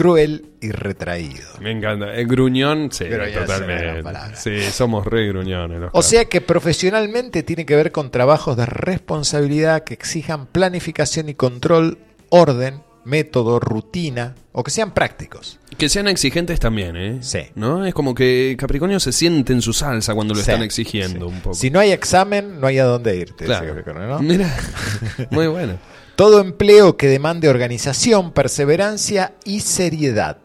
cruel 0.00 0.46
y 0.62 0.70
retraído. 0.70 1.46
Me 1.60 1.72
encanta. 1.72 2.14
El 2.14 2.26
gruñón, 2.26 2.90
sí, 2.90 3.04
Pero 3.06 3.30
totalmente. 3.30 4.02
Sí, 4.34 4.62
somos 4.72 5.04
re 5.06 5.28
gruñones. 5.28 5.78
los 5.78 5.90
O 5.92 6.00
sea 6.00 6.24
que 6.24 6.40
profesionalmente 6.40 7.42
tiene 7.42 7.66
que 7.66 7.76
ver 7.76 7.92
con 7.92 8.10
trabajos 8.10 8.56
de 8.56 8.64
responsabilidad 8.64 9.84
que 9.84 9.92
exijan 9.92 10.46
planificación 10.46 11.28
y 11.28 11.34
control, 11.34 11.98
orden, 12.30 12.80
método, 13.04 13.60
rutina 13.60 14.36
o 14.52 14.64
que 14.64 14.70
sean 14.70 14.92
prácticos. 14.92 15.58
Que 15.76 15.90
sean 15.90 16.08
exigentes 16.08 16.58
también, 16.60 16.96
¿eh? 16.96 17.18
Sí. 17.20 17.40
¿No? 17.54 17.84
Es 17.84 17.92
como 17.92 18.14
que 18.14 18.56
Capricornio 18.58 19.00
se 19.00 19.12
siente 19.12 19.52
en 19.52 19.60
su 19.60 19.74
salsa 19.74 20.14
cuando 20.14 20.32
lo 20.32 20.40
Sí, 20.40 20.50
están 20.50 20.62
exigiendo 20.62 21.28
un 21.28 21.42
poco. 21.42 21.54
Si 21.54 21.70
no 21.70 21.78
hay 21.78 21.92
examen, 21.92 22.58
no 22.58 22.66
hay 22.66 22.78
a 22.78 22.84
dónde 22.84 23.16
irte. 23.16 23.44
Claro. 23.44 23.66
Capricornio, 23.66 24.08
¿no? 24.08 24.18
Mira, 24.20 24.56
muy 25.30 25.46
bueno. 25.46 25.78
Todo 26.20 26.42
empleo 26.42 26.98
que 26.98 27.06
demande 27.06 27.48
organización, 27.48 28.32
perseverancia 28.32 29.32
y 29.46 29.60
seriedad. 29.60 30.36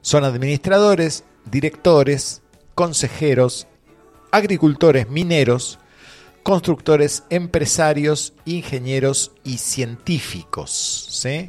Son 0.00 0.24
administradores, 0.24 1.22
directores, 1.44 2.42
consejeros, 2.74 3.68
agricultores, 4.32 5.08
mineros, 5.08 5.78
constructores, 6.42 7.22
empresarios, 7.30 8.32
ingenieros 8.44 9.30
y 9.44 9.58
científicos. 9.58 11.06
¿sí? 11.10 11.48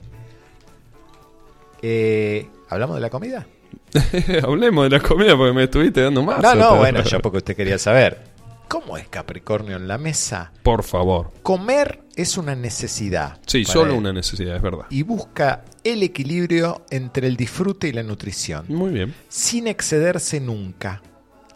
Eh, 1.81 2.47
¿Hablamos 2.69 2.97
de 2.97 3.01
la 3.01 3.09
comida? 3.09 3.47
Hablemos 4.43 4.91
de 4.91 4.95
la 4.95 5.01
comida 5.01 5.35
porque 5.35 5.53
me 5.53 5.63
estuviste 5.63 6.03
dando 6.03 6.21
más. 6.21 6.39
No, 6.43 6.53
no, 6.53 6.75
bueno, 6.75 7.03
yo 7.03 7.19
porque 7.19 7.39
usted 7.39 7.55
quería 7.55 7.79
saber. 7.79 8.28
¿Cómo 8.69 8.97
es 8.97 9.09
Capricornio 9.09 9.75
en 9.77 9.87
la 9.87 9.97
mesa? 9.97 10.51
Por 10.63 10.83
favor. 10.83 11.33
Comer 11.43 12.03
es 12.15 12.37
una 12.37 12.55
necesidad. 12.55 13.39
Sí, 13.47 13.65
solo 13.65 13.93
él. 13.93 13.97
una 13.97 14.13
necesidad, 14.13 14.55
es 14.55 14.61
verdad. 14.61 14.85
y 14.91 15.01
busca 15.03 15.65
el 15.83 16.03
equilibrio 16.03 16.85
entre 16.91 17.27
el 17.27 17.35
disfrute 17.35 17.87
y 17.87 17.91
la 17.93 18.03
nutrición, 18.03 18.65
Muy 18.67 18.91
bien. 18.91 19.15
sin 19.27 19.67
excederse 19.67 20.39
nunca. 20.39 21.01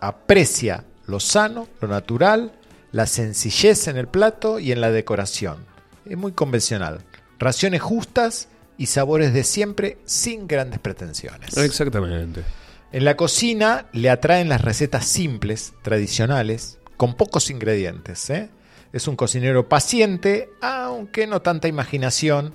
Aprecia 0.01 0.83
lo 1.05 1.19
sano, 1.19 1.67
lo 1.81 1.87
natural, 1.87 2.51
la 2.91 3.05
sencillez 3.05 3.87
en 3.87 3.97
el 3.97 4.07
plato 4.07 4.59
y 4.59 4.71
en 4.71 4.81
la 4.81 4.91
decoración. 4.91 5.65
Es 6.05 6.17
muy 6.17 6.31
convencional. 6.31 6.99
Raciones 7.39 7.81
justas 7.81 8.47
y 8.77 8.87
sabores 8.87 9.33
de 9.33 9.43
siempre 9.43 9.97
sin 10.05 10.47
grandes 10.47 10.79
pretensiones. 10.79 11.55
Exactamente. 11.57 12.43
En 12.91 13.05
la 13.05 13.15
cocina 13.15 13.85
le 13.91 14.09
atraen 14.09 14.49
las 14.49 14.61
recetas 14.61 15.05
simples, 15.05 15.73
tradicionales, 15.83 16.79
con 16.97 17.15
pocos 17.15 17.49
ingredientes. 17.49 18.29
¿eh? 18.29 18.49
Es 18.91 19.07
un 19.07 19.15
cocinero 19.15 19.67
paciente, 19.67 20.49
aunque 20.61 21.27
no 21.27 21.41
tanta 21.41 21.67
imaginación. 21.67 22.53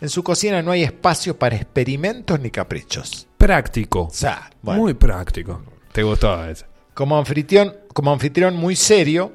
En 0.00 0.08
su 0.08 0.22
cocina 0.22 0.62
no 0.62 0.72
hay 0.72 0.82
espacio 0.82 1.38
para 1.38 1.56
experimentos 1.56 2.40
ni 2.40 2.50
caprichos. 2.50 3.26
Práctico. 3.38 4.02
O 4.02 4.10
sea, 4.10 4.50
bueno, 4.62 4.82
Muy 4.82 4.94
práctico. 4.94 5.62
¿Te 5.92 6.02
gustaba 6.02 6.50
ese? 6.50 6.66
como 6.94 7.18
anfitrión, 7.18 7.76
como 7.92 8.12
anfitrión 8.12 8.56
muy 8.56 8.76
serio, 8.76 9.32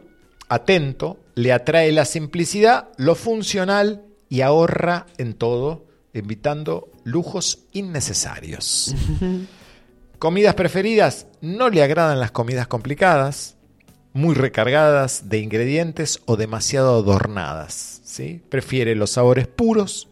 atento, 0.48 1.20
le 1.36 1.54
atrae 1.54 1.92
la 1.92 2.06
simplicidad, 2.06 2.90
lo 2.98 3.16
funcional 3.16 4.06
y 4.30 4.42
ahorra 4.42 5.06
en 5.18 5.34
todo, 5.34 5.86
evitando 6.14 6.90
lujos 7.04 7.60
innecesarios. 7.74 8.96
Comidas 10.20 10.56
preferidas, 10.56 11.28
no 11.42 11.70
le 11.70 11.84
agradan 11.84 12.20
las 12.20 12.32
comidas 12.32 12.68
complicadas, 12.68 13.58
muy 14.14 14.36
recargadas 14.36 15.30
de 15.30 15.40
ingredientes 15.40 16.20
o 16.26 16.36
demasiado 16.36 16.96
adornadas. 17.00 18.02
¿sí? 18.04 18.42
Prefiere 18.50 18.96
los 18.96 19.12
sabores 19.12 19.48
puros, 19.48 20.08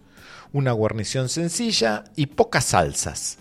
una 0.54 0.72
guarnición 0.72 1.30
sencilla 1.30 2.04
y 2.16 2.28
pocas 2.28 2.66
salsas. 2.66 3.38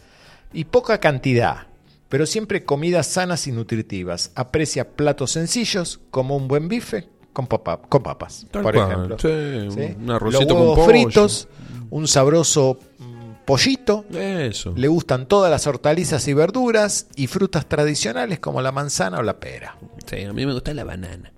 Y 0.53 0.65
poca 0.65 0.99
cantidad, 1.01 1.67
pero 2.09 2.25
siempre 2.25 2.65
comidas 2.65 3.07
sanas 3.07 3.47
y 3.47 3.53
nutritivas. 3.53 4.31
Aprecia 4.35 4.89
platos 4.97 5.33
sencillos 5.33 6.01
como 6.11 6.37
un 6.37 6.49
buen 6.49 6.69
bife 6.69 7.09
con, 7.33 7.47
papa- 7.47 7.83
con 7.89 8.03
papas, 8.03 8.47
Tal 8.51 8.63
por 8.63 8.73
cual, 8.75 8.91
ejemplo. 8.91 9.17
sí, 9.19 9.71
¿Sí? 9.71 9.95
un 9.99 10.11
arrocito 10.11 10.45
Los 10.45 10.53
con 10.53 10.61
huevos 10.63 10.79
pollo. 10.79 10.89
fritos, 10.89 11.49
un 11.91 12.09
sabroso 12.09 12.79
pollito. 13.47 14.05
Eso. 14.13 14.75
Le 14.77 14.89
gustan 14.89 15.27
todas 15.27 15.51
las 15.51 15.67
hortalizas 15.67 16.27
y 16.29 16.35
verduras 16.35 17.07
y 17.17 17.27
frutas 17.29 17.67
tradicionales 17.67 18.39
como 18.41 18.61
la 18.61 18.73
manzana 18.73 19.19
o 19.19 19.23
la 19.23 19.39
pera. 19.41 19.79
Sí, 20.05 20.23
a 20.25 20.33
mí 20.33 20.45
me 20.45 20.53
gusta 20.53 20.75
la 20.75 20.85
banana. 20.85 21.33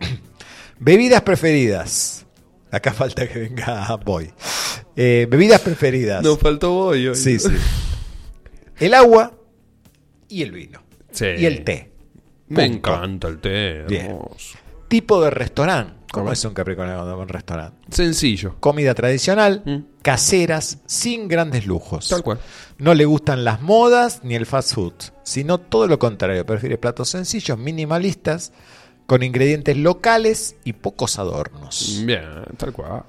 Bebidas 0.78 1.22
preferidas. 1.22 2.26
Acá 2.70 2.92
falta 2.92 3.28
que 3.28 3.38
venga 3.38 3.94
Boy. 3.96 4.30
Eh, 4.96 5.26
bebidas 5.28 5.60
preferidas. 5.60 6.22
Nos 6.22 6.38
faltó 6.38 6.72
Boy 6.72 7.08
hoy. 7.08 7.14
Sí, 7.16 7.38
sí. 7.38 7.48
El 8.78 8.94
agua 8.94 9.32
y 10.28 10.42
el 10.42 10.52
vino. 10.52 10.82
Sí. 11.10 11.26
Y 11.38 11.46
el 11.46 11.64
té. 11.64 11.92
Me 12.48 12.68
Punto. 12.68 12.90
encanta 12.94 13.28
el 13.28 13.38
té, 13.40 13.84
Bien. 13.88 14.06
hermoso. 14.06 14.58
Tipo 14.88 15.20
de 15.22 15.30
restaurante. 15.30 15.95
¿Cómo 16.12 16.32
es 16.32 16.44
un 16.44 16.54
Capricornio 16.54 16.94
cuando 16.94 17.12
va 17.14 17.20
a 17.20 17.22
un 17.24 17.28
restaurante? 17.28 17.76
Sencillo. 17.90 18.56
Comida 18.60 18.94
tradicional, 18.94 19.62
Mm. 19.64 20.00
caseras, 20.02 20.78
sin 20.86 21.28
grandes 21.28 21.66
lujos. 21.66 22.08
Tal 22.08 22.22
cual. 22.22 22.38
No 22.78 22.94
le 22.94 23.04
gustan 23.04 23.44
las 23.44 23.60
modas 23.60 24.20
ni 24.22 24.34
el 24.34 24.46
fast 24.46 24.74
food, 24.74 24.92
sino 25.24 25.58
todo 25.58 25.86
lo 25.86 25.98
contrario. 25.98 26.46
Prefiere 26.46 26.78
platos 26.78 27.10
sencillos, 27.10 27.58
minimalistas, 27.58 28.52
con 29.06 29.22
ingredientes 29.22 29.76
locales 29.76 30.56
y 30.64 30.72
pocos 30.74 31.18
adornos. 31.18 32.00
Bien, 32.04 32.24
tal 32.56 32.72
cual. 32.72 33.02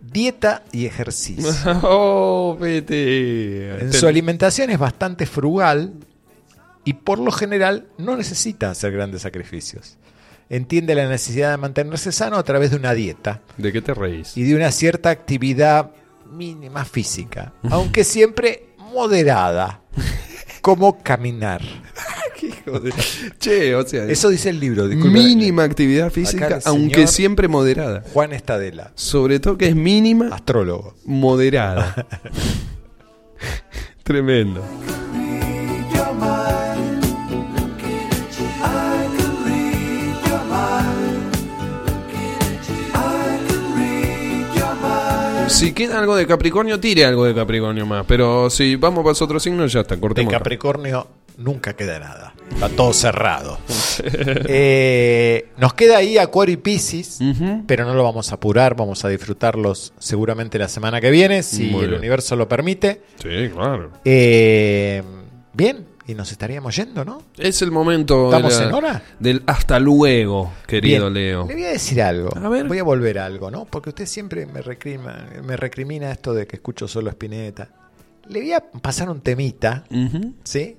Dieta 0.00 0.62
y 0.72 0.86
ejercicio. 0.86 1.50
oh, 1.82 2.56
vete. 2.60 3.80
En 3.80 3.92
su 3.92 4.06
alimentación 4.06 4.70
es 4.70 4.78
bastante 4.78 5.26
frugal 5.26 5.94
y 6.84 6.92
por 6.92 7.18
lo 7.18 7.32
general 7.32 7.88
no 7.98 8.16
necesita 8.16 8.70
hacer 8.70 8.92
grandes 8.92 9.22
sacrificios. 9.22 9.96
Entiende 10.48 10.94
la 10.94 11.08
necesidad 11.08 11.50
de 11.50 11.56
mantenerse 11.56 12.12
sano 12.12 12.36
a 12.36 12.42
través 12.44 12.70
de 12.70 12.76
una 12.76 12.94
dieta 12.94 13.42
¿De 13.56 13.72
qué 13.72 13.82
te 13.82 13.94
reís? 13.94 14.36
y 14.36 14.44
de 14.44 14.54
una 14.54 14.70
cierta 14.70 15.10
actividad 15.10 15.90
mínima 16.30 16.84
física, 16.84 17.52
aunque 17.70 18.04
siempre 18.04 18.68
moderada, 18.92 19.80
como 20.60 21.02
caminar. 21.02 21.62
De- 22.66 22.92
Che, 23.38 23.74
o 23.74 23.86
sea, 23.86 24.04
Eso 24.04 24.28
dice 24.28 24.50
el 24.50 24.60
libro, 24.60 24.86
disculpe. 24.88 25.18
mínima 25.18 25.62
actividad 25.64 26.10
física, 26.10 26.58
aunque 26.64 27.06
siempre 27.06 27.48
moderada. 27.48 28.02
Juan 28.12 28.32
Estadela, 28.32 28.92
Sobre 28.94 29.40
todo 29.40 29.56
que 29.56 29.68
es 29.68 29.76
mínima, 29.76 30.28
astrólogo. 30.34 30.94
moderada. 31.04 32.06
Tremendo. 34.02 34.62
Si 45.48 45.72
queda 45.72 45.98
algo 45.98 46.16
de 46.16 46.26
Capricornio, 46.26 46.78
tire 46.80 47.04
algo 47.04 47.24
de 47.24 47.34
Capricornio 47.34 47.86
más. 47.86 48.04
Pero 48.06 48.50
si 48.50 48.76
vamos 48.76 49.04
para 49.04 49.12
otro 49.24 49.40
signo, 49.40 49.66
ya 49.66 49.80
está, 49.80 49.94
De 49.94 50.00
cortemos. 50.00 50.30
acá. 50.32 50.38
Capricornio 50.38 51.06
nunca 51.38 51.74
queda 51.74 51.98
nada. 51.98 52.34
Está 52.52 52.68
todo 52.70 52.92
cerrado. 52.92 53.58
Eh, 54.48 55.48
nos 55.56 55.72
queda 55.74 55.98
ahí 55.98 56.18
Acuario 56.18 56.54
y 56.54 56.56
Piscis, 56.58 57.18
Ujú. 57.20 57.64
pero 57.66 57.84
no 57.84 57.94
lo 57.94 58.02
vamos 58.04 58.30
a 58.32 58.34
apurar. 58.36 58.76
Vamos 58.76 59.04
a 59.04 59.08
disfrutarlos 59.08 59.92
seguramente 59.98 60.58
la 60.58 60.68
semana 60.68 61.00
que 61.00 61.10
viene, 61.10 61.42
si 61.42 61.74
el 61.74 61.94
universo 61.94 62.36
lo 62.36 62.48
permite. 62.48 63.02
Sí, 63.22 63.48
claro. 63.52 63.90
Eh, 64.04 65.02
bien, 65.54 65.86
y 66.08 66.14
nos 66.14 66.30
estaríamos 66.32 66.76
yendo, 66.76 67.04
¿no? 67.04 67.22
Es 67.36 67.62
el 67.62 67.70
momento 67.72 68.30
de 68.30 68.36
¿Estamos 68.36 68.58
la- 68.60 68.64
en 68.68 68.74
hora? 68.74 69.02
del 69.18 69.42
hasta 69.46 69.78
luego, 69.80 70.52
querido 70.66 71.10
Bien. 71.10 71.14
Leo. 71.14 71.46
Le 71.46 71.54
voy 71.54 71.64
a 71.64 71.70
decir 71.70 72.00
algo. 72.02 72.30
A 72.36 72.48
ver. 72.48 72.66
Voy 72.68 72.78
a 72.78 72.84
volver 72.84 73.18
a 73.18 73.26
algo, 73.26 73.50
¿no? 73.50 73.64
Porque 73.64 73.88
usted 73.90 74.06
siempre 74.06 74.46
me 74.46 74.62
recrimina, 74.62 75.28
me 75.44 75.56
recrimina 75.56 76.10
esto 76.12 76.32
de 76.34 76.46
que 76.46 76.56
escucho 76.56 76.86
solo 76.86 77.10
Spinetta. 77.10 77.68
Le 78.28 78.40
voy 78.40 78.52
a 78.52 78.60
pasar 78.60 79.10
un 79.10 79.20
temita. 79.20 79.84
¿sí? 80.44 80.76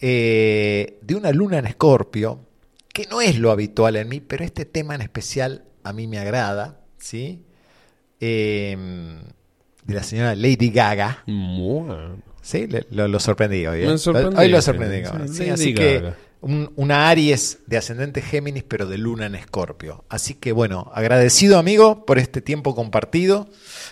Eh, 0.00 0.98
de 1.00 1.14
una 1.14 1.30
luna 1.32 1.58
en 1.58 1.66
Escorpio, 1.66 2.40
que 2.92 3.06
no 3.10 3.20
es 3.20 3.38
lo 3.38 3.50
habitual 3.50 3.96
en 3.96 4.08
mí, 4.08 4.20
pero 4.20 4.44
este 4.44 4.64
tema 4.64 4.94
en 4.94 5.00
especial 5.02 5.64
a 5.82 5.92
mí 5.92 6.06
me 6.06 6.18
agrada, 6.18 6.80
¿sí? 6.98 7.42
Eh, 8.20 8.76
de 9.84 9.94
la 9.94 10.02
señora 10.02 10.34
Lady 10.34 10.70
Gaga. 10.70 11.22
Bueno. 11.26 12.16
Sí, 12.44 12.66
le- 12.66 12.86
lo, 12.90 13.08
lo 13.08 13.18
sorprendí 13.18 13.66
hoy. 13.66 13.82
¿eh? 13.84 13.86
Me 13.86 13.96
sorprendí, 13.98 14.36
Hoy 14.36 14.48
lo 14.48 14.60
sorprendí. 14.62 15.02
sí, 15.04 15.32
Sí, 15.32 15.38
Lady 15.40 15.50
así 15.50 15.74
que 15.74 16.12
un- 16.42 16.70
una 16.76 17.08
Aries 17.08 17.60
de 17.66 17.78
ascendente 17.78 18.20
Géminis, 18.20 18.64
pero 18.64 18.84
de 18.86 18.98
luna 18.98 19.24
en 19.26 19.34
Escorpio. 19.34 20.04
Así 20.10 20.34
que 20.34 20.52
bueno, 20.52 20.90
agradecido 20.94 21.58
amigo 21.58 22.04
por 22.04 22.18
este 22.18 22.42
tiempo 22.42 22.74
compartido. 22.74 23.48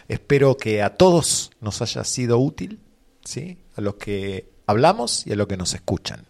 Espero 0.09 0.59
que 0.59 0.83
a 0.83 0.91
todos 0.97 1.51
nos 1.63 1.81
haya 1.81 2.05
sido 2.05 2.39
útil, 2.39 2.81
¿sí? 3.25 3.57
A 3.75 3.81
los 3.81 3.95
que 3.95 4.51
hablamos 4.67 5.27
y 5.27 5.33
a 5.33 5.37
los 5.37 5.47
que 5.47 5.57
nos 5.57 5.73
escuchan. 5.73 6.27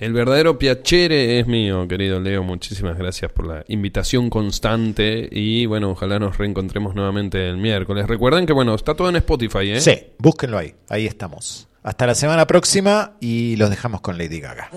El 0.00 0.14
verdadero 0.14 0.58
piacere 0.58 1.38
es 1.38 1.46
mío, 1.46 1.86
querido 1.86 2.18
Leo. 2.20 2.42
Muchísimas 2.42 2.96
gracias 2.96 3.30
por 3.32 3.46
la 3.46 3.64
invitación 3.68 4.30
constante. 4.30 5.28
Y 5.30 5.66
bueno, 5.66 5.90
ojalá 5.90 6.18
nos 6.18 6.38
reencontremos 6.38 6.94
nuevamente 6.94 7.46
el 7.46 7.58
miércoles. 7.58 8.06
Recuerden 8.06 8.46
que 8.46 8.54
bueno, 8.54 8.74
está 8.74 8.94
todo 8.94 9.10
en 9.10 9.16
Spotify, 9.16 9.72
¿eh? 9.72 9.80
Sí, 9.82 9.92
búsquenlo 10.16 10.56
ahí. 10.56 10.74
Ahí 10.88 11.04
estamos. 11.04 11.68
Hasta 11.82 12.06
la 12.06 12.14
semana 12.14 12.46
próxima 12.46 13.12
y 13.20 13.56
los 13.56 13.68
dejamos 13.68 14.00
con 14.00 14.16
Lady 14.16 14.40
Gaga. 14.40 14.70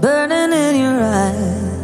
Burning 0.00 0.52
in 0.52 0.80
your 0.80 1.00
eyes. 1.00 1.82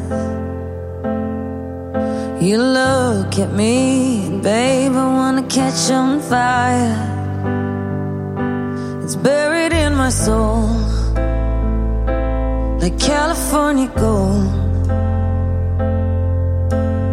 You 2.40 2.58
look 2.58 3.38
at 3.40 3.52
me, 3.52 4.40
babe, 4.40 4.92
I 4.92 5.04
wanna 5.04 5.42
catch 5.48 5.90
on 5.90 6.20
fire. 6.20 7.17
It's 9.08 9.16
buried 9.16 9.72
in 9.72 9.94
my 9.94 10.10
soul, 10.10 10.68
like 12.78 12.98
California 13.00 13.88
gold. 13.96 14.52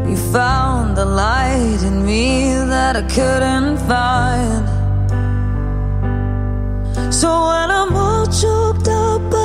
You 0.09 0.17
found 0.33 0.97
the 0.97 1.05
light 1.05 1.81
in 1.83 2.05
me 2.05 2.53
that 2.73 2.97
I 2.97 3.03
couldn't 3.03 3.77
find. 3.87 4.65
So 7.13 7.29
when 7.47 7.71
I'm 7.71 7.95
all 7.95 8.25
choked 8.27 8.89
up, 8.89 9.44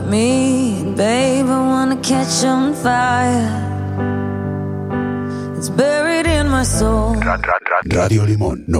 at 0.00 0.08
me, 0.08 0.94
babe, 0.96 1.46
I 1.46 1.60
wanna 1.72 1.96
catch 1.96 2.44
on 2.44 2.74
fire. 2.74 3.48
It's 5.56 5.70
buried 5.70 6.26
in 6.26 6.48
my 6.48 6.64
soul. 6.64 7.16
Radio 7.84 8.24
Limón 8.24 8.64